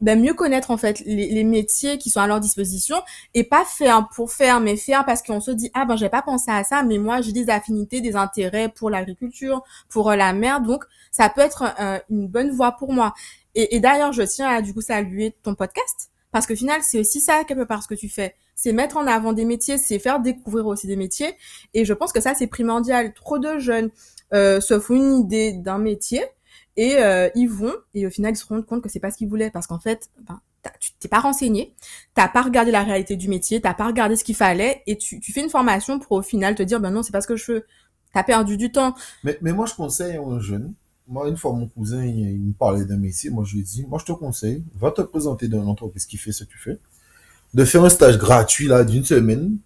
ben, 0.00 0.20
mieux 0.20 0.34
connaître 0.34 0.70
en 0.70 0.76
fait 0.76 1.00
les, 1.06 1.30
les 1.30 1.44
métiers 1.44 1.98
qui 1.98 2.10
sont 2.10 2.20
à 2.20 2.26
leur 2.26 2.40
disposition 2.40 2.96
et 3.34 3.44
pas 3.44 3.64
faire 3.64 4.08
pour 4.14 4.30
faire, 4.30 4.60
mais 4.60 4.76
faire 4.76 5.04
parce 5.06 5.22
qu'on 5.22 5.40
se 5.40 5.50
dit 5.50 5.70
ah 5.74 5.84
ben 5.86 5.96
j'ai 5.96 6.08
pas 6.08 6.22
pensé 6.22 6.50
à 6.50 6.64
ça, 6.64 6.82
mais 6.82 6.98
moi 6.98 7.22
j'ai 7.22 7.32
des 7.32 7.48
affinités, 7.48 8.00
des 8.00 8.14
intérêts 8.14 8.68
pour 8.68 8.90
l'agriculture, 8.90 9.62
pour 9.88 10.10
euh, 10.10 10.16
la 10.16 10.32
mer, 10.32 10.60
donc 10.60 10.84
ça 11.10 11.30
peut 11.30 11.40
être 11.40 11.64
euh, 11.80 11.98
une 12.10 12.28
bonne 12.28 12.50
voie 12.50 12.72
pour 12.72 12.92
moi. 12.92 13.14
Et, 13.54 13.76
et 13.76 13.80
d'ailleurs 13.80 14.12
je 14.12 14.22
tiens 14.22 14.48
à 14.48 14.60
du 14.60 14.74
coup 14.74 14.82
saluer 14.82 15.34
ton 15.42 15.54
podcast 15.54 16.10
parce 16.30 16.46
que 16.46 16.54
final 16.54 16.82
c'est 16.82 16.98
aussi 16.98 17.20
ça 17.20 17.44
quelque 17.44 17.64
part 17.64 17.82
ce 17.82 17.88
que 17.88 17.94
tu 17.94 18.10
fais, 18.10 18.34
c'est 18.54 18.72
mettre 18.72 18.98
en 18.98 19.06
avant 19.06 19.32
des 19.32 19.46
métiers, 19.46 19.78
c'est 19.78 19.98
faire 19.98 20.20
découvrir 20.20 20.66
aussi 20.66 20.86
des 20.86 20.96
métiers 20.96 21.34
et 21.72 21.86
je 21.86 21.94
pense 21.94 22.12
que 22.12 22.20
ça 22.20 22.34
c'est 22.34 22.48
primordial. 22.48 23.14
Trop 23.14 23.38
de 23.38 23.58
jeunes 23.58 23.90
euh, 24.34 24.60
se 24.60 24.78
font 24.78 24.94
une 24.94 25.20
idée 25.20 25.52
d'un 25.54 25.78
métier 25.78 26.22
et 26.76 26.96
euh, 26.98 27.28
ils 27.34 27.48
vont 27.48 27.74
et 27.94 28.06
au 28.06 28.10
final 28.10 28.32
ils 28.32 28.36
se 28.36 28.46
rendent 28.46 28.66
compte 28.66 28.82
que 28.82 28.88
c'est 28.88 29.00
pas 29.00 29.10
ce 29.10 29.16
qu'ils 29.16 29.28
voulaient 29.28 29.50
parce 29.50 29.66
qu'en 29.66 29.78
fait 29.78 30.10
ben, 30.26 30.40
tu 30.80 30.90
t'es 30.98 31.08
pas 31.08 31.20
renseigné, 31.20 31.74
t'as 32.14 32.28
pas 32.28 32.42
regardé 32.42 32.72
la 32.72 32.82
réalité 32.82 33.16
du 33.16 33.28
métier, 33.28 33.60
t'as 33.60 33.74
pas 33.74 33.86
regardé 33.86 34.16
ce 34.16 34.24
qu'il 34.24 34.34
fallait 34.34 34.82
et 34.86 34.98
tu, 34.98 35.20
tu 35.20 35.32
fais 35.32 35.42
une 35.42 35.50
formation 35.50 35.98
pour 35.98 36.12
au 36.12 36.22
final 36.22 36.54
te 36.54 36.62
dire 36.62 36.80
ben 36.80 36.90
non 36.90 37.02
c'est 37.02 37.12
pas 37.12 37.20
ce 37.20 37.28
que 37.28 37.36
je 37.36 37.52
veux. 37.52 37.66
T'as 38.16 38.22
perdu 38.22 38.56
du 38.56 38.72
temps. 38.72 38.94
mais, 39.24 39.36
mais 39.42 39.52
moi, 39.52 39.66
je 39.66 39.74
conseille 39.74 40.16
aux 40.16 40.40
jeunes. 40.40 40.72
Moi, 41.06 41.28
une 41.28 41.36
fois, 41.36 41.52
mon 41.52 41.68
cousin, 41.68 42.02
il, 42.02 42.38
me 42.40 42.52
parlait 42.54 42.86
d'un 42.86 42.96
métier. 42.96 43.28
Moi, 43.28 43.44
je 43.44 43.52
lui 43.52 43.60
ai 43.60 43.62
dit, 43.62 43.84
moi, 43.86 43.98
je 44.00 44.06
te 44.06 44.12
conseille, 44.12 44.64
va 44.74 44.90
te 44.90 45.02
présenter 45.02 45.48
dans 45.48 45.62
une 45.62 45.68
entreprise 45.68 46.06
qui 46.06 46.16
fait 46.16 46.32
ce 46.32 46.44
que 46.44 46.48
tu 46.48 46.56
fais, 46.56 46.78
de 47.52 47.64
faire 47.66 47.84
un 47.84 47.90
stage 47.90 48.16
gratuit, 48.16 48.68
là, 48.68 48.84
d'une 48.84 49.04
semaine, 49.04 49.58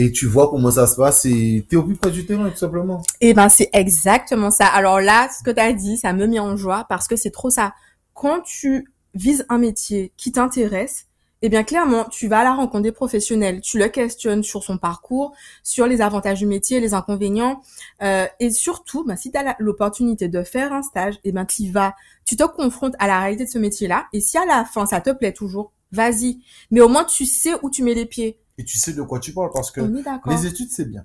et 0.00 0.12
tu 0.12 0.26
vois 0.26 0.48
comment 0.48 0.70
ça 0.70 0.86
se 0.86 0.94
passe, 0.94 1.24
et 1.24 1.66
t'es 1.68 1.74
au 1.74 1.82
plus 1.82 1.96
près 1.96 2.12
du 2.12 2.24
terrain, 2.24 2.48
tout 2.48 2.56
simplement. 2.56 3.02
Et 3.20 3.34
ben 3.34 3.48
c'est 3.48 3.68
exactement 3.72 4.52
ça. 4.52 4.66
Alors 4.66 5.00
là 5.00 5.28
ce 5.36 5.42
que 5.42 5.50
t'as 5.50 5.72
dit 5.72 5.96
ça 5.96 6.12
me 6.12 6.28
met 6.28 6.38
en 6.38 6.56
joie 6.56 6.86
parce 6.88 7.08
que 7.08 7.16
c'est 7.16 7.32
trop 7.32 7.50
ça. 7.50 7.74
Quand 8.14 8.40
tu 8.42 8.92
vises 9.14 9.44
un 9.48 9.58
métier 9.58 10.12
qui 10.16 10.30
t'intéresse 10.30 11.06
eh 11.42 11.48
bien 11.48 11.62
clairement, 11.62 12.04
tu 12.04 12.26
vas 12.26 12.40
à 12.40 12.44
la 12.44 12.52
rencontre 12.52 12.82
des 12.82 12.92
professionnels, 12.92 13.60
tu 13.60 13.78
le 13.78 13.86
questionnes 13.88 14.42
sur 14.42 14.64
son 14.64 14.76
parcours, 14.76 15.34
sur 15.62 15.86
les 15.86 16.00
avantages 16.00 16.40
du 16.40 16.46
métier, 16.46 16.80
les 16.80 16.94
inconvénients, 16.94 17.62
euh, 18.02 18.26
et 18.40 18.50
surtout, 18.50 19.04
bah, 19.04 19.16
si 19.16 19.30
tu 19.30 19.38
as 19.38 19.54
l'opportunité 19.60 20.26
de 20.26 20.42
faire 20.42 20.72
un 20.72 20.82
stage, 20.82 21.14
eh 21.22 21.30
ben 21.30 21.44
tu 21.44 21.70
vas, 21.70 21.94
tu 22.24 22.34
te 22.34 22.42
confrontes 22.42 22.94
à 22.98 23.06
la 23.06 23.20
réalité 23.20 23.44
de 23.44 23.50
ce 23.50 23.58
métier-là, 23.58 24.06
et 24.12 24.20
si 24.20 24.36
à 24.36 24.46
la 24.46 24.64
fin 24.64 24.84
ça 24.86 25.00
te 25.00 25.10
plaît 25.10 25.32
toujours, 25.32 25.72
vas-y. 25.92 26.40
Mais 26.72 26.80
au 26.80 26.88
moins 26.88 27.04
tu 27.04 27.24
sais 27.24 27.52
où 27.62 27.70
tu 27.70 27.84
mets 27.84 27.94
les 27.94 28.06
pieds. 28.06 28.40
Et 28.58 28.64
tu 28.64 28.76
sais 28.76 28.92
de 28.92 29.02
quoi 29.02 29.20
tu 29.20 29.32
parles, 29.32 29.50
parce 29.54 29.70
que 29.70 29.80
les 30.26 30.46
études, 30.46 30.70
c'est 30.70 30.84
bien. 30.84 31.04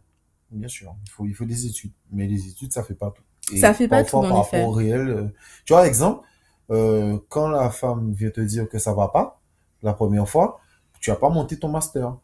Bien 0.51 0.67
sûr, 0.67 0.93
il 1.05 1.09
faut, 1.11 1.25
il 1.25 1.33
faut 1.33 1.45
des 1.45 1.65
études. 1.65 1.91
Mais 2.11 2.27
les 2.27 2.47
études, 2.47 2.73
ça 2.73 2.83
fait 2.83 2.93
pas 2.95 3.11
tout. 3.11 3.23
Et 3.53 3.59
Ça 3.59 3.73
fait 3.73 3.87
pas 3.87 4.03
tout, 4.03 4.17
en 4.17 4.21
par 4.21 4.41
effet. 4.41 4.57
rapport 4.57 4.69
au 4.69 4.71
réel. 4.71 5.07
euh, 5.09 5.27
tu 5.65 5.73
vois, 5.73 5.87
exemple, 5.87 6.25
euh, 6.71 7.17
quand 7.29 7.47
la 7.49 7.69
femme 7.71 8.13
vient 8.13 8.29
te 8.29 8.41
dire 8.41 8.67
que 8.69 8.77
ça 8.79 8.93
va 8.93 9.07
pas, 9.07 9.39
la 9.81 9.93
première 9.93 10.27
fois, 10.29 10.59
tu 10.99 11.11
as 11.11 11.15
pas 11.15 11.29
monté 11.29 11.57
ton 11.57 11.69
master. 11.69 12.15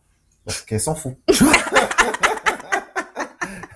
Parce 0.45 0.61
qu'elle 0.61 0.79
s'en 0.79 0.95
fout. 0.95 1.15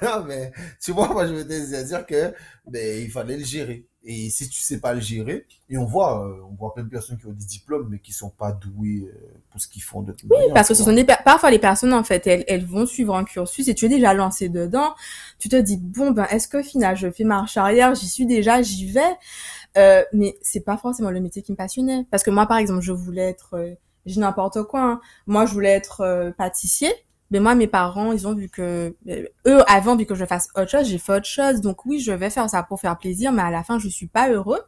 non, 0.20 0.24
mais, 0.26 0.52
tu 0.82 0.92
vois, 0.92 1.08
moi, 1.12 1.28
je 1.28 1.34
veux 1.34 1.48
te 1.48 1.84
dire 1.88 2.06
que, 2.06 2.34
ben, 2.68 3.04
il 3.04 3.10
fallait 3.12 3.38
le 3.38 3.44
gérer. 3.44 3.86
Et 4.06 4.30
si 4.30 4.50
tu 4.50 4.62
sais 4.62 4.82
pas 4.82 4.94
le 4.94 5.00
gérer, 5.00 5.46
et 5.70 5.78
on 5.78 5.86
voit, 5.86 6.28
euh, 6.28 6.42
on 6.52 6.56
voit 6.56 6.74
plein 6.74 6.84
de 6.84 6.90
personnes 6.90 7.18
qui 7.18 7.26
ont 7.26 7.32
des 7.32 7.46
diplômes, 7.46 7.88
mais 7.90 8.00
qui 8.00 8.12
sont 8.12 8.30
pas 8.30 8.52
douées 8.52 9.06
euh, 9.08 9.34
pour 9.50 9.62
ce 9.62 9.68
qu'ils 9.70 9.82
font 9.82 10.02
de 10.02 10.12
toute 10.12 10.30
manière, 10.30 10.54
Parce 10.54 10.68
que 10.68 10.74
ce 10.74 10.84
sont 10.84 10.92
des 10.92 11.06
parfois 11.06 11.50
les 11.50 11.60
personnes 11.60 11.94
en 11.94 12.04
fait, 12.04 12.28
elles, 12.28 12.44
elles 12.50 12.66
vont 12.66 12.86
suivre 12.86 13.16
un 13.16 13.24
cursus 13.24 13.66
et 13.70 13.74
tu 13.74 13.86
es 13.86 13.90
déjà 13.90 14.14
lancé 14.14 14.50
dedans. 14.50 14.94
Tu 15.40 15.48
te 15.48 15.56
dis 15.56 15.78
bon 15.78 16.12
ben 16.12 16.26
est-ce 16.32 16.50
que 16.50 16.62
final 16.62 16.98
je 16.98 17.10
fais 17.12 17.24
marche 17.24 17.56
arrière, 17.56 17.96
j'y 17.96 18.10
suis 18.10 18.26
déjà, 18.26 18.62
j'y 18.62 18.92
vais? 18.92 19.00
Euh, 19.78 20.04
mais 20.12 20.38
c'est 20.42 20.66
pas 20.66 20.76
forcément 20.76 21.10
le 21.10 21.22
métier 21.22 21.42
qui 21.42 21.54
me 21.54 21.58
passionnait. 21.58 22.06
Parce 22.12 22.24
que 22.24 22.30
moi 22.32 22.46
par 22.46 22.58
exemple 22.58 22.82
je 22.82 22.92
voulais 22.92 23.30
être, 23.30 23.54
euh, 23.54 23.74
j'ai 24.06 24.20
n'importe 24.20 24.64
quoi. 24.64 24.82
hein. 24.84 25.02
Moi 25.28 25.46
je 25.46 25.54
voulais 25.54 25.72
être 25.72 26.02
euh, 26.02 26.32
pâtissier. 26.32 26.94
Mais 27.32 27.40
moi 27.40 27.56
mes 27.56 27.68
parents 27.68 28.12
ils 28.12 28.28
ont 28.28 28.34
vu 28.34 28.50
que 28.50 28.96
euh, 29.10 29.26
eux 29.48 29.62
avant 29.68 29.96
vu 29.96 30.06
que 30.06 30.16
je 30.16 30.26
fasse 30.26 30.50
autre 30.56 30.70
chose, 30.70 30.88
j'ai 30.88 30.98
fait 30.98 31.14
autre 31.14 31.26
chose. 31.26 31.62
Donc 31.62 31.86
oui 31.86 32.00
je 32.00 32.12
vais 32.12 32.30
faire 32.30 32.50
ça 32.50 32.64
pour 32.64 32.80
faire 32.80 32.98
plaisir, 32.98 33.32
mais 33.32 33.42
à 33.42 33.52
la 33.52 33.64
fin 33.64 33.80
je 33.80 33.90
suis 33.90 34.08
pas 34.08 34.30
heureux. 34.30 34.62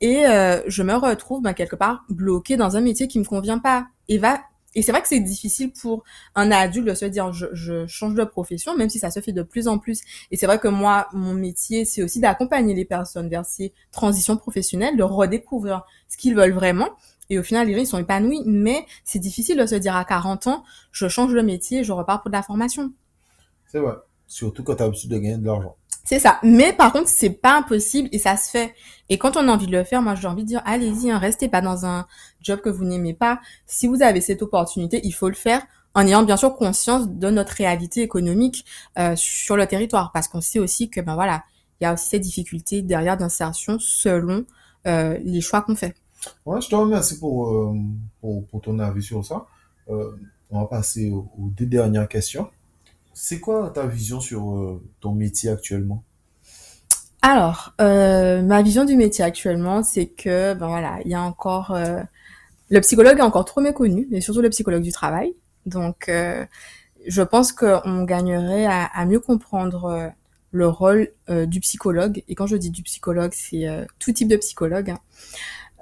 Et 0.00 0.26
euh, 0.26 0.60
je 0.68 0.82
me 0.82 0.94
retrouve 0.94 1.42
ben, 1.42 1.54
quelque 1.54 1.76
part 1.76 2.04
bloquée 2.08 2.56
dans 2.56 2.76
un 2.76 2.80
métier 2.80 3.08
qui 3.08 3.18
me 3.18 3.24
convient 3.24 3.58
pas. 3.58 3.88
Et 4.08 4.18
va 4.18 4.40
et 4.74 4.82
c'est 4.82 4.92
vrai 4.92 5.00
que 5.00 5.08
c'est 5.08 5.20
difficile 5.20 5.72
pour 5.72 6.04
un 6.34 6.52
adulte 6.52 6.86
de 6.86 6.94
se 6.94 7.06
dire 7.06 7.32
je, 7.32 7.46
je 7.52 7.86
change 7.86 8.14
de 8.14 8.22
profession 8.24 8.76
même 8.76 8.90
si 8.90 8.98
ça 8.98 9.10
se 9.10 9.20
fait 9.20 9.32
de 9.32 9.42
plus 9.42 9.66
en 9.66 9.78
plus. 9.78 10.02
Et 10.30 10.36
c'est 10.36 10.46
vrai 10.46 10.58
que 10.58 10.68
moi 10.68 11.08
mon 11.12 11.34
métier 11.34 11.84
c'est 11.84 12.02
aussi 12.02 12.20
d'accompagner 12.20 12.74
les 12.74 12.84
personnes 12.84 13.28
vers 13.28 13.46
ces 13.46 13.72
transitions 13.90 14.36
professionnelles 14.36 14.96
de 14.96 15.02
redécouvrir 15.02 15.84
ce 16.08 16.16
qu'ils 16.16 16.36
veulent 16.36 16.52
vraiment 16.52 16.90
et 17.30 17.38
au 17.38 17.42
final 17.42 17.66
les 17.66 17.74
gens 17.74 17.80
ils 17.80 17.86
sont 17.86 17.98
épanouis 17.98 18.42
mais 18.46 18.86
c'est 19.04 19.18
difficile 19.18 19.58
de 19.58 19.66
se 19.66 19.74
dire 19.74 19.96
à 19.96 20.04
40 20.04 20.46
ans 20.46 20.64
je 20.92 21.08
change 21.08 21.32
de 21.32 21.40
métier 21.40 21.84
je 21.84 21.92
repars 21.92 22.22
pour 22.22 22.30
de 22.30 22.36
la 22.36 22.42
formation 22.42 22.92
C'est 23.66 23.80
vrai. 23.80 23.94
Surtout 24.26 24.62
quand 24.62 24.76
tu 24.76 24.82
as 24.82 24.86
l'habitude 24.86 25.10
de 25.10 25.18
gagner 25.18 25.38
de 25.38 25.46
l'argent. 25.46 25.74
C'est 26.08 26.18
ça. 26.18 26.38
Mais 26.42 26.72
par 26.72 26.92
contre, 26.92 27.08
c'est 27.08 27.28
pas 27.28 27.58
impossible 27.58 28.08
et 28.12 28.18
ça 28.18 28.38
se 28.38 28.48
fait. 28.50 28.74
Et 29.10 29.18
quand 29.18 29.36
on 29.36 29.46
a 29.46 29.52
envie 29.52 29.66
de 29.66 29.72
le 29.72 29.84
faire, 29.84 30.00
moi, 30.00 30.14
j'ai 30.14 30.26
envie 30.26 30.42
de 30.42 30.48
dire, 30.48 30.62
allez-y, 30.64 31.10
hein, 31.10 31.18
restez 31.18 31.50
pas 31.50 31.60
dans 31.60 31.84
un 31.84 32.06
job 32.40 32.62
que 32.62 32.70
vous 32.70 32.86
n'aimez 32.86 33.12
pas. 33.12 33.40
Si 33.66 33.86
vous 33.86 34.00
avez 34.00 34.22
cette 34.22 34.40
opportunité, 34.40 35.02
il 35.04 35.12
faut 35.12 35.28
le 35.28 35.34
faire 35.34 35.66
en 35.94 36.06
ayant 36.06 36.22
bien 36.22 36.38
sûr 36.38 36.56
conscience 36.56 37.10
de 37.10 37.28
notre 37.28 37.52
réalité 37.52 38.00
économique 38.00 38.64
euh, 38.98 39.16
sur 39.16 39.54
le 39.56 39.66
territoire, 39.66 40.10
parce 40.12 40.28
qu'on 40.28 40.40
sait 40.40 40.58
aussi 40.58 40.88
que 40.88 41.02
ben 41.02 41.14
voilà, 41.14 41.42
il 41.78 41.84
y 41.84 41.86
a 41.86 41.92
aussi 41.92 42.08
ces 42.08 42.18
difficultés 42.18 42.80
derrière 42.80 43.18
d'insertion 43.18 43.78
selon 43.78 44.46
euh, 44.86 45.18
les 45.22 45.42
choix 45.42 45.60
qu'on 45.60 45.76
fait. 45.76 45.94
Ouais, 46.44 46.60
je 46.60 46.68
te 46.68 46.74
remercie 46.74 47.18
pour, 47.18 47.50
euh, 47.50 47.74
pour, 48.20 48.46
pour, 48.46 48.60
ton 48.60 48.78
avis 48.78 49.02
sur 49.02 49.24
ça. 49.24 49.46
Euh, 49.88 50.12
on 50.50 50.60
va 50.60 50.66
passer 50.66 51.10
aux, 51.10 51.28
deux 51.38 51.66
dernières 51.66 52.08
questions. 52.08 52.48
C'est 53.12 53.40
quoi 53.40 53.70
ta 53.70 53.86
vision 53.86 54.20
sur 54.20 54.54
euh, 54.54 54.82
ton 55.00 55.12
métier 55.12 55.50
actuellement? 55.50 56.04
Alors, 57.20 57.74
ma 57.78 58.62
vision 58.62 58.84
du 58.84 58.96
métier 58.96 59.24
actuellement, 59.24 59.82
c'est 59.82 60.06
que 60.06 60.54
ben 60.54 60.68
voilà, 60.68 60.98
il 61.04 61.10
y 61.10 61.14
a 61.14 61.20
encore 61.20 61.76
le 62.70 62.80
psychologue 62.80 63.18
est 63.18 63.22
encore 63.22 63.44
trop 63.44 63.60
méconnu, 63.60 64.06
mais 64.08 64.20
surtout 64.20 64.40
le 64.40 64.50
psychologue 64.50 64.82
du 64.82 64.92
travail. 64.92 65.34
Donc, 65.66 66.08
je 66.08 67.22
pense 67.22 67.50
qu'on 67.50 68.04
gagnerait 68.04 68.66
à, 68.66 68.84
à, 68.84 69.04
mieux 69.04 69.18
comprendre 69.18 70.12
le 70.52 70.68
rôle 70.68 71.10
du 71.28 71.58
psychologue. 71.58 72.22
Et 72.28 72.36
quand 72.36 72.46
je 72.46 72.54
dis 72.54 72.70
du 72.70 72.84
psychologue, 72.84 73.32
c'est 73.34 73.66
tout 73.98 74.12
type 74.12 74.28
de 74.28 74.36
psychologue. 74.36 74.90
Hein. 74.90 75.00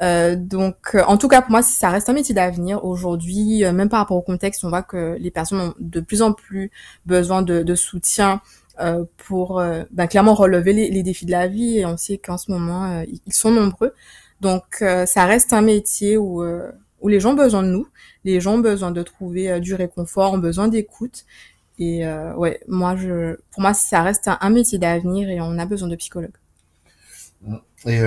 Euh, 0.02 0.36
donc, 0.36 0.76
euh, 0.94 1.02
en 1.06 1.16
tout 1.16 1.28
cas, 1.28 1.42
pour 1.42 1.50
moi, 1.50 1.62
ça 1.62 1.90
reste 1.90 2.08
un 2.08 2.12
métier 2.12 2.34
d'avenir. 2.34 2.84
Aujourd'hui, 2.84 3.64
euh, 3.64 3.72
même 3.72 3.88
par 3.88 4.00
rapport 4.00 4.16
au 4.16 4.22
contexte, 4.22 4.64
on 4.64 4.68
voit 4.68 4.82
que 4.82 5.16
les 5.18 5.30
personnes 5.30 5.60
ont 5.60 5.74
de 5.78 6.00
plus 6.00 6.22
en 6.22 6.32
plus 6.32 6.70
besoin 7.06 7.42
de, 7.42 7.62
de 7.62 7.74
soutien 7.74 8.40
euh, 8.80 9.04
pour 9.16 9.62
ben, 9.90 10.06
clairement 10.06 10.34
relever 10.34 10.72
les, 10.72 10.90
les, 10.90 11.02
défis 11.02 11.26
de 11.26 11.30
la 11.30 11.46
vie. 11.48 11.78
Et 11.78 11.86
on 11.86 11.96
sait 11.96 12.18
qu'en 12.18 12.36
ce 12.36 12.50
moment, 12.50 13.04
ils 13.26 13.32
sont 13.32 13.50
nombreux. 13.50 13.94
Donc, 14.40 14.84
ça 15.06 15.24
reste 15.24 15.52
un 15.54 15.62
métier 15.62 16.18
où, 16.18 16.44
où 17.00 17.08
les 17.08 17.20
gens 17.20 17.30
ont 17.30 17.36
besoin 17.36 17.62
de 17.62 17.68
nous. 17.68 17.88
Les 18.24 18.40
gens 18.40 18.54
ont 18.56 18.58
besoin 18.58 18.90
de 18.90 19.02
trouver 19.02 19.60
du 19.60 19.74
réconfort, 19.74 20.34
ont 20.34 20.38
besoin 20.38 20.68
d'écoute. 20.68 21.24
Et 21.78 22.06
ouais, 22.36 22.60
moi, 22.68 22.96
je, 22.96 23.36
pour 23.50 23.62
moi, 23.62 23.72
ça 23.72 24.02
reste 24.02 24.28
un, 24.28 24.36
un 24.42 24.50
métier 24.50 24.78
d'avenir 24.78 25.30
et 25.30 25.40
on 25.40 25.58
a 25.58 25.64
besoin 25.64 25.88
de 25.88 25.96
psychologues. 25.96 26.36
Et 27.86 28.00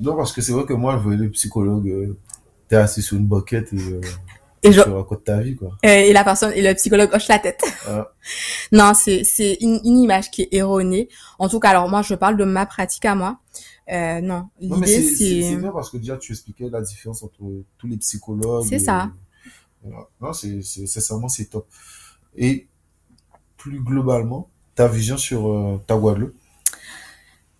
non, 0.00 0.16
parce 0.16 0.32
que 0.32 0.40
c'est 0.40 0.52
vrai 0.52 0.64
que 0.64 0.72
moi, 0.72 0.96
je 0.98 1.02
voyais 1.02 1.18
le 1.18 1.30
psychologue, 1.30 1.88
euh, 1.88 2.16
t'es 2.68 2.76
assis 2.76 3.02
sur 3.02 3.16
une 3.16 3.26
boquette 3.26 3.72
et, 3.72 3.76
euh, 3.76 4.00
et 4.62 4.72
je... 4.72 4.80
racontes 4.80 5.24
ta 5.24 5.40
vie, 5.40 5.56
quoi. 5.56 5.76
Et 5.82 6.12
la 6.12 6.24
personne, 6.24 6.52
et 6.54 6.62
le 6.62 6.74
psychologue 6.74 7.10
hoche 7.12 7.28
la 7.28 7.38
tête. 7.38 7.62
Ah. 7.86 8.12
non, 8.72 8.92
c'est, 8.94 9.24
c'est 9.24 9.58
une, 9.60 9.80
une, 9.84 9.98
image 9.98 10.30
qui 10.30 10.42
est 10.42 10.54
erronée. 10.54 11.08
En 11.38 11.48
tout 11.48 11.60
cas, 11.60 11.70
alors 11.70 11.88
moi, 11.88 12.02
je 12.02 12.14
parle 12.14 12.36
de 12.36 12.44
ma 12.44 12.66
pratique 12.66 13.04
à 13.04 13.14
moi. 13.14 13.38
Euh, 13.90 14.20
non, 14.20 14.48
l'idée, 14.60 15.02
c'est... 15.02 15.42
C'est 15.42 15.56
bien 15.56 15.72
parce 15.72 15.90
que 15.90 15.96
déjà, 15.96 16.16
tu 16.16 16.32
expliquais 16.32 16.68
la 16.70 16.80
différence 16.80 17.22
entre 17.22 17.40
tous 17.76 17.86
les 17.86 17.96
psychologues. 17.96 18.66
C'est 18.68 18.78
ça. 18.78 19.10
Non, 20.20 20.32
c'est, 20.32 20.62
c'est, 20.62 20.86
sincèrement, 20.86 21.28
c'est 21.28 21.46
top. 21.46 21.66
Et 22.36 22.66
plus 23.56 23.80
globalement, 23.80 24.48
ta 24.74 24.88
vision 24.88 25.16
sur 25.16 25.50
euh, 25.50 25.82
ta 25.86 25.96
Guadeloupe 25.96 26.34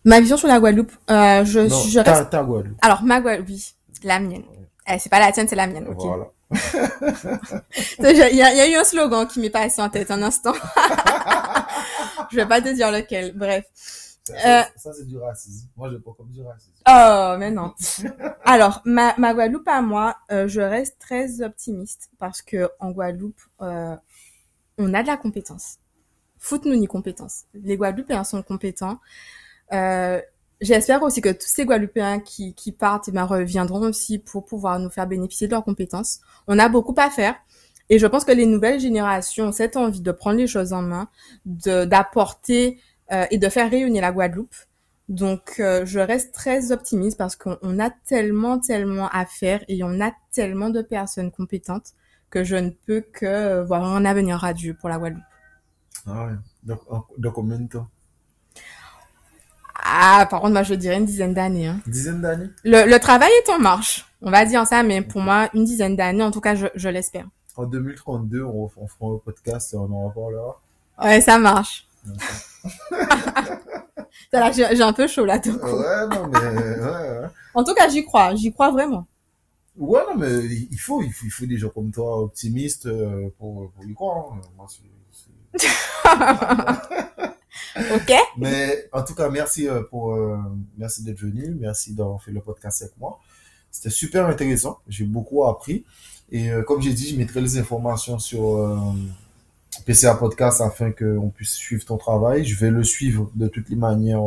Ma 0.04 0.20
vision 0.20 0.36
sur 0.36 0.48
la 0.48 0.58
Guadeloupe, 0.58 0.92
euh, 1.10 1.44
je, 1.44 1.60
non, 1.60 1.82
je 1.82 2.00
reste... 2.00 2.30
ta, 2.30 2.42
Guadeloupe. 2.42 2.78
Alors, 2.80 3.02
ma 3.02 3.20
Guadeloupe, 3.20 3.48
oui, 3.48 3.74
la 4.02 4.18
mienne. 4.18 4.44
Eh, 4.86 4.98
c'est 4.98 5.10
pas 5.10 5.20
la 5.20 5.30
tienne, 5.30 5.46
c'est 5.46 5.56
la 5.56 5.66
mienne. 5.66 5.88
Okay. 5.88 6.06
Voilà. 6.06 6.30
Il 8.10 8.36
y, 8.36 8.42
a, 8.42 8.54
y, 8.54 8.60
a 8.60 8.68
eu 8.68 8.74
un 8.74 8.84
slogan 8.84 9.26
qui 9.26 9.40
m'est 9.40 9.50
passé 9.50 9.80
en 9.82 9.88
tête 9.88 10.10
un 10.10 10.22
instant. 10.22 10.54
je 12.30 12.36
vais 12.36 12.46
pas 12.46 12.60
te 12.60 12.72
dire 12.74 12.90
lequel. 12.90 13.36
Bref. 13.36 13.64
Ça, 14.24 14.60
euh... 14.60 14.62
ça 14.76 14.92
c'est 14.92 15.06
du 15.06 15.18
racisme. 15.18 15.68
Moi, 15.76 15.90
je 15.90 15.96
pas 15.96 16.12
comme 16.16 16.30
du 16.30 16.42
racisme. 16.42 16.72
Oh, 16.88 17.36
mais 17.38 17.50
non. 17.50 17.74
Alors, 18.44 18.80
ma, 18.84 19.14
ma 19.18 19.34
Guadeloupe 19.34 19.68
à 19.68 19.80
moi, 19.80 20.16
euh, 20.30 20.48
je 20.48 20.60
reste 20.60 20.98
très 20.98 21.42
optimiste 21.42 22.10
parce 22.18 22.42
que 22.42 22.70
en 22.80 22.90
Guadeloupe, 22.90 23.40
euh, 23.60 23.96
on 24.78 24.94
a 24.94 25.02
de 25.02 25.08
la 25.08 25.16
compétence. 25.16 25.78
Foute-nous 26.38 26.76
ni 26.76 26.86
compétence. 26.86 27.44
Les 27.54 27.76
Guadeloupéens 27.76 28.24
sont 28.24 28.42
compétents. 28.42 28.98
Euh, 29.72 30.20
J'espère 30.60 31.02
aussi 31.02 31.22
que 31.22 31.30
tous 31.30 31.46
ces 31.46 31.64
Guadeloupéens 31.64 32.20
qui, 32.20 32.54
partent 32.78 33.08
eh 33.08 33.12
ben, 33.12 33.24
reviendront 33.24 33.80
aussi 33.80 34.18
pour 34.18 34.44
pouvoir 34.44 34.78
nous 34.78 34.90
faire 34.90 35.06
bénéficier 35.06 35.46
de 35.46 35.52
leurs 35.52 35.64
compétences. 35.64 36.20
On 36.48 36.58
a 36.58 36.68
beaucoup 36.68 36.94
à 36.98 37.08
faire. 37.08 37.34
Et 37.88 37.98
je 37.98 38.06
pense 38.06 38.24
que 38.24 38.32
les 38.32 38.44
nouvelles 38.44 38.78
générations 38.78 39.46
ont 39.46 39.52
cette 39.52 39.76
envie 39.76 40.02
de 40.02 40.12
prendre 40.12 40.36
les 40.36 40.46
choses 40.46 40.74
en 40.74 40.82
main, 40.82 41.08
d'apporter 41.46 42.78
euh, 43.10 43.24
et 43.30 43.38
de 43.38 43.48
faire 43.48 43.70
rayonner 43.70 44.02
la 44.02 44.12
Guadeloupe. 44.12 44.54
Donc, 45.08 45.54
euh, 45.58 45.86
je 45.86 45.98
reste 45.98 46.34
très 46.34 46.72
optimiste 46.72 47.16
parce 47.16 47.36
qu'on 47.36 47.78
a 47.80 47.90
tellement, 47.90 48.60
tellement 48.60 49.08
à 49.08 49.24
faire 49.24 49.64
et 49.66 49.82
on 49.82 49.98
a 50.00 50.12
tellement 50.30 50.68
de 50.68 50.82
personnes 50.82 51.32
compétentes 51.32 51.94
que 52.28 52.44
je 52.44 52.56
ne 52.56 52.70
peux 52.70 53.00
que 53.00 53.62
voir 53.64 53.82
un 53.82 54.04
avenir 54.04 54.36
radieux 54.36 54.76
pour 54.78 54.90
la 54.90 54.98
Guadeloupe. 54.98 55.24
Ah 56.06 56.26
ouais. 56.26 56.34
Donc, 56.64 56.80
dans 57.16 57.32
combien 57.32 57.58
de 57.58 57.68
temps? 57.68 57.88
Ah, 59.92 60.26
par 60.26 60.40
contre, 60.40 60.52
moi, 60.52 60.62
je 60.62 60.74
dirais 60.74 60.96
une 60.96 61.04
dizaine 61.04 61.34
d'années. 61.34 61.66
Hein. 61.66 61.80
Une 61.86 61.92
dizaine 61.92 62.20
d'années? 62.20 62.48
Le, 62.64 62.88
le 62.88 62.98
travail 63.00 63.30
est 63.44 63.50
en 63.50 63.58
marche. 63.58 64.06
On 64.22 64.30
va 64.30 64.44
dire 64.44 64.66
ça, 64.66 64.82
mais 64.82 65.02
pour 65.02 65.20
moi, 65.20 65.48
une 65.54 65.64
dizaine 65.64 65.96
d'années, 65.96 66.22
en 66.22 66.30
tout 66.30 66.40
cas, 66.40 66.54
je, 66.54 66.66
je 66.74 66.88
l'espère. 66.88 67.26
En 67.56 67.64
2032, 67.64 68.42
on, 68.42 68.70
on 68.76 68.86
fera 68.86 69.10
un 69.10 69.18
podcast 69.24 69.74
et 69.74 69.76
on 69.76 69.92
en 69.92 70.08
reparlera. 70.08 70.60
Ouais, 71.02 71.20
ça 71.20 71.38
marche. 71.38 71.88
j'ai 74.32 74.82
un 74.82 74.92
peu 74.92 75.06
chaud 75.06 75.24
là, 75.24 75.38
tout 75.38 75.50
Ouais, 75.50 76.06
non, 76.10 76.28
mais... 76.28 76.38
Ouais, 76.38 77.20
ouais. 77.20 77.28
En 77.54 77.64
tout 77.64 77.74
cas, 77.74 77.88
j'y 77.88 78.04
crois. 78.04 78.34
J'y 78.34 78.52
crois 78.52 78.70
vraiment. 78.70 79.06
Ouais, 79.76 80.00
non, 80.08 80.16
mais 80.16 80.44
il 80.44 80.78
faut, 80.78 81.02
il 81.02 81.10
faut, 81.12 81.26
il 81.26 81.30
faut 81.30 81.46
des 81.46 81.56
gens 81.56 81.70
comme 81.70 81.90
toi 81.90 82.22
optimistes 82.22 82.86
euh, 82.86 83.30
pour, 83.38 83.70
pour 83.72 83.84
y 83.84 83.94
croire. 83.94 84.34
Hein. 84.34 84.40
Moi, 84.56 84.66
c'est... 84.68 84.82
ok. 87.76 88.12
Mais 88.36 88.88
en 88.92 89.02
tout 89.02 89.14
cas, 89.14 89.28
merci 89.28 89.68
euh, 89.68 89.82
pour 89.82 90.14
euh, 90.14 90.36
merci 90.78 91.02
d'être 91.02 91.20
venu, 91.20 91.56
merci 91.58 91.94
d'avoir 91.94 92.22
fait 92.22 92.32
le 92.32 92.40
podcast 92.40 92.82
avec 92.82 92.94
moi. 92.98 93.18
C'était 93.70 93.90
super 93.90 94.26
intéressant, 94.26 94.78
j'ai 94.88 95.04
beaucoup 95.04 95.44
appris. 95.44 95.84
Et 96.32 96.50
euh, 96.50 96.62
comme 96.62 96.80
j'ai 96.80 96.92
dit, 96.92 97.08
je 97.08 97.16
mettrai 97.16 97.40
les 97.40 97.58
informations 97.58 98.18
sur 98.18 98.94
PCA 99.86 100.14
Podcast 100.14 100.60
afin 100.60 100.90
qu'on 100.92 101.30
puisse 101.30 101.54
suivre 101.54 101.84
ton 101.84 101.96
travail. 101.96 102.44
Je 102.44 102.58
vais 102.58 102.70
le 102.70 102.84
suivre 102.84 103.30
de 103.34 103.48
toutes 103.48 103.68
les 103.68 103.76
manières 103.76 104.22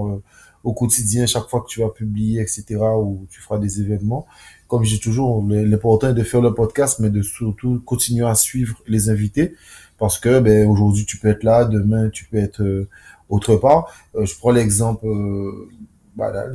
au 0.64 0.74
quotidien, 0.74 1.26
chaque 1.26 1.50
fois 1.50 1.62
que 1.62 1.68
tu 1.68 1.82
vas 1.82 1.90
publier, 1.90 2.41
etc., 2.41 2.78
ou 2.98 3.26
tu 3.30 3.41
feras 3.41 3.58
des 3.58 3.82
événements. 3.82 4.26
Comme 4.68 4.86
j'ai 4.86 5.00
toujours, 5.00 5.45
l'important 5.48 6.10
est 6.10 6.14
de 6.14 6.24
faire 6.24 6.41
le 6.41 6.54
podcast, 6.54 7.00
mais 7.00 7.10
de 7.10 7.22
surtout 7.22 7.82
continuer 7.86 8.26
à 8.26 8.36
suivre 8.36 8.82
les 8.88 9.10
invités, 9.10 9.56
parce 9.98 10.18
que 10.20 10.40
ben, 10.40 10.68
aujourd'hui 10.68 11.06
tu 11.06 11.18
peux 11.18 11.28
être 11.28 11.44
là, 11.44 11.66
demain 11.66 12.10
tu 12.10 12.26
peux 12.26 12.38
être 12.38 12.88
autre 13.34 13.55
part. 13.55 13.93
Euh, 14.15 14.26
je 14.26 14.38
prends 14.38 14.51
l'exemple, 14.51 15.07
euh, 15.07 15.69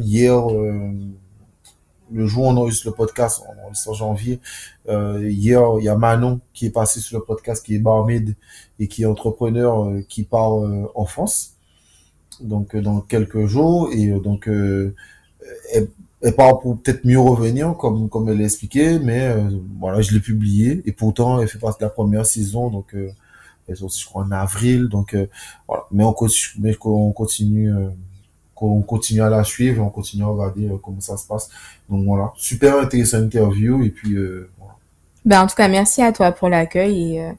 hier, 0.00 0.50
euh, 0.50 0.92
le 2.10 2.26
jour 2.26 2.44
où 2.44 2.48
on 2.48 2.56
enregistre 2.56 2.86
le 2.86 2.94
podcast, 2.94 3.42
en 3.86 3.92
janvier, 3.92 4.40
hier, 4.88 5.62
il 5.78 5.84
y 5.84 5.88
a 5.90 5.96
Manon 5.96 6.40
qui 6.54 6.66
est 6.66 6.70
passé 6.70 7.00
sur 7.00 7.18
le 7.18 7.24
podcast, 7.24 7.66
qui 7.66 7.74
est 7.74 7.78
barmaid 7.78 8.34
et 8.78 8.88
qui 8.88 9.02
est 9.02 9.06
entrepreneur, 9.06 9.92
qui 10.08 10.22
part 10.22 10.52
en 10.94 11.04
France. 11.04 11.54
Donc, 12.40 12.74
dans 12.76 13.02
quelques 13.02 13.44
jours. 13.44 13.90
Et 13.92 14.08
donc, 14.20 14.48
elle, 14.48 15.88
elle 16.22 16.34
part 16.34 16.60
pour 16.60 16.78
peut-être 16.78 17.04
mieux 17.04 17.20
revenir, 17.20 17.76
comme, 17.76 18.08
comme 18.08 18.30
elle 18.30 18.38
l'a 18.38 18.44
expliqué, 18.44 18.98
mais 18.98 19.36
voilà, 19.78 20.00
je 20.00 20.14
l'ai 20.14 20.20
publié. 20.20 20.80
Et 20.86 20.92
pourtant, 20.92 21.42
elle 21.42 21.48
fait 21.48 21.58
partie 21.58 21.80
de 21.80 21.84
la 21.84 21.90
première 21.90 22.24
saison. 22.24 22.70
Donc, 22.70 22.94
elles 23.68 23.84
aussi, 23.84 24.00
je 24.00 24.06
crois, 24.06 24.24
en 24.24 24.30
avril. 24.30 24.88
Donc, 24.88 25.14
euh, 25.14 25.26
voilà. 25.66 25.84
Mais 25.90 26.04
on 26.04 26.12
continue, 26.12 26.60
mais 26.60 26.76
on 26.84 27.12
continue, 27.12 27.72
euh, 27.72 27.88
on 28.56 28.82
continue 28.82 29.22
à 29.22 29.30
la 29.30 29.44
suivre, 29.44 29.84
on 29.84 29.90
continue 29.90 30.24
à 30.24 30.26
regarder 30.26 30.68
euh, 30.68 30.78
comment 30.82 31.00
ça 31.00 31.16
se 31.16 31.26
passe. 31.26 31.50
Donc 31.88 32.04
voilà, 32.04 32.32
super 32.36 32.78
intéressant 32.78 33.18
interview 33.18 33.82
et 33.82 33.90
puis 33.90 34.16
voilà. 34.58 34.74
Ben 35.24 35.42
en 35.42 35.46
tout 35.46 35.56
cas, 35.56 35.68
merci 35.68 36.02
à 36.02 36.12
toi 36.12 36.32
pour 36.32 36.48
l'accueil 36.48 37.16
et 37.16 37.32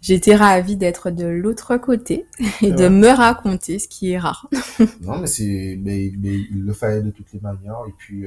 j'étais 0.00 0.34
ravie 0.34 0.76
d'être 0.76 1.10
de 1.10 1.26
l'autre 1.26 1.76
côté 1.76 2.26
et 2.62 2.70
de 2.70 2.88
me 2.88 3.08
raconter 3.08 3.78
ce 3.78 3.88
qui 3.88 4.12
est 4.12 4.18
rare. 4.18 4.48
non, 5.00 5.18
mais 5.18 5.26
c'est, 5.26 5.78
mais, 5.82 6.12
mais, 6.18 6.34
il 6.34 6.64
le 6.64 6.72
fallait 6.72 7.02
de 7.02 7.10
toutes 7.10 7.32
les 7.32 7.40
manières 7.40 7.80
et 7.88 7.94
puis 7.96 8.26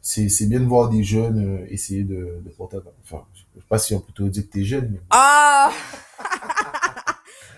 c'est, 0.00 0.28
c'est 0.28 0.46
bien 0.46 0.60
de 0.60 0.66
voir 0.66 0.88
des 0.88 1.04
jeunes 1.04 1.64
essayer 1.68 2.02
de, 2.02 2.40
de 2.44 2.50
porter, 2.56 2.78
enfin, 3.04 3.24
je 3.34 3.60
sais 3.60 3.66
pas 3.68 3.78
si 3.78 3.94
on 3.94 4.00
peut 4.00 4.12
te 4.12 4.22
dire 4.22 4.44
que 4.44 4.52
t'es 4.52 4.64
jeune. 4.64 4.90
Mais... 4.92 5.00
Ah 5.10 5.70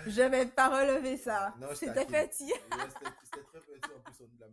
Je 0.07 0.21
vais 0.21 0.45
pas 0.45 0.69
relever 0.69 1.17
ça. 1.17 1.53
C'était 1.73 2.05
petit. 2.05 2.53
C'était 2.53 3.43
très 3.43 3.59
petit, 3.59 3.91
en 3.95 3.99
plus 4.01 4.15
on 4.21 4.27
la. 4.39 4.47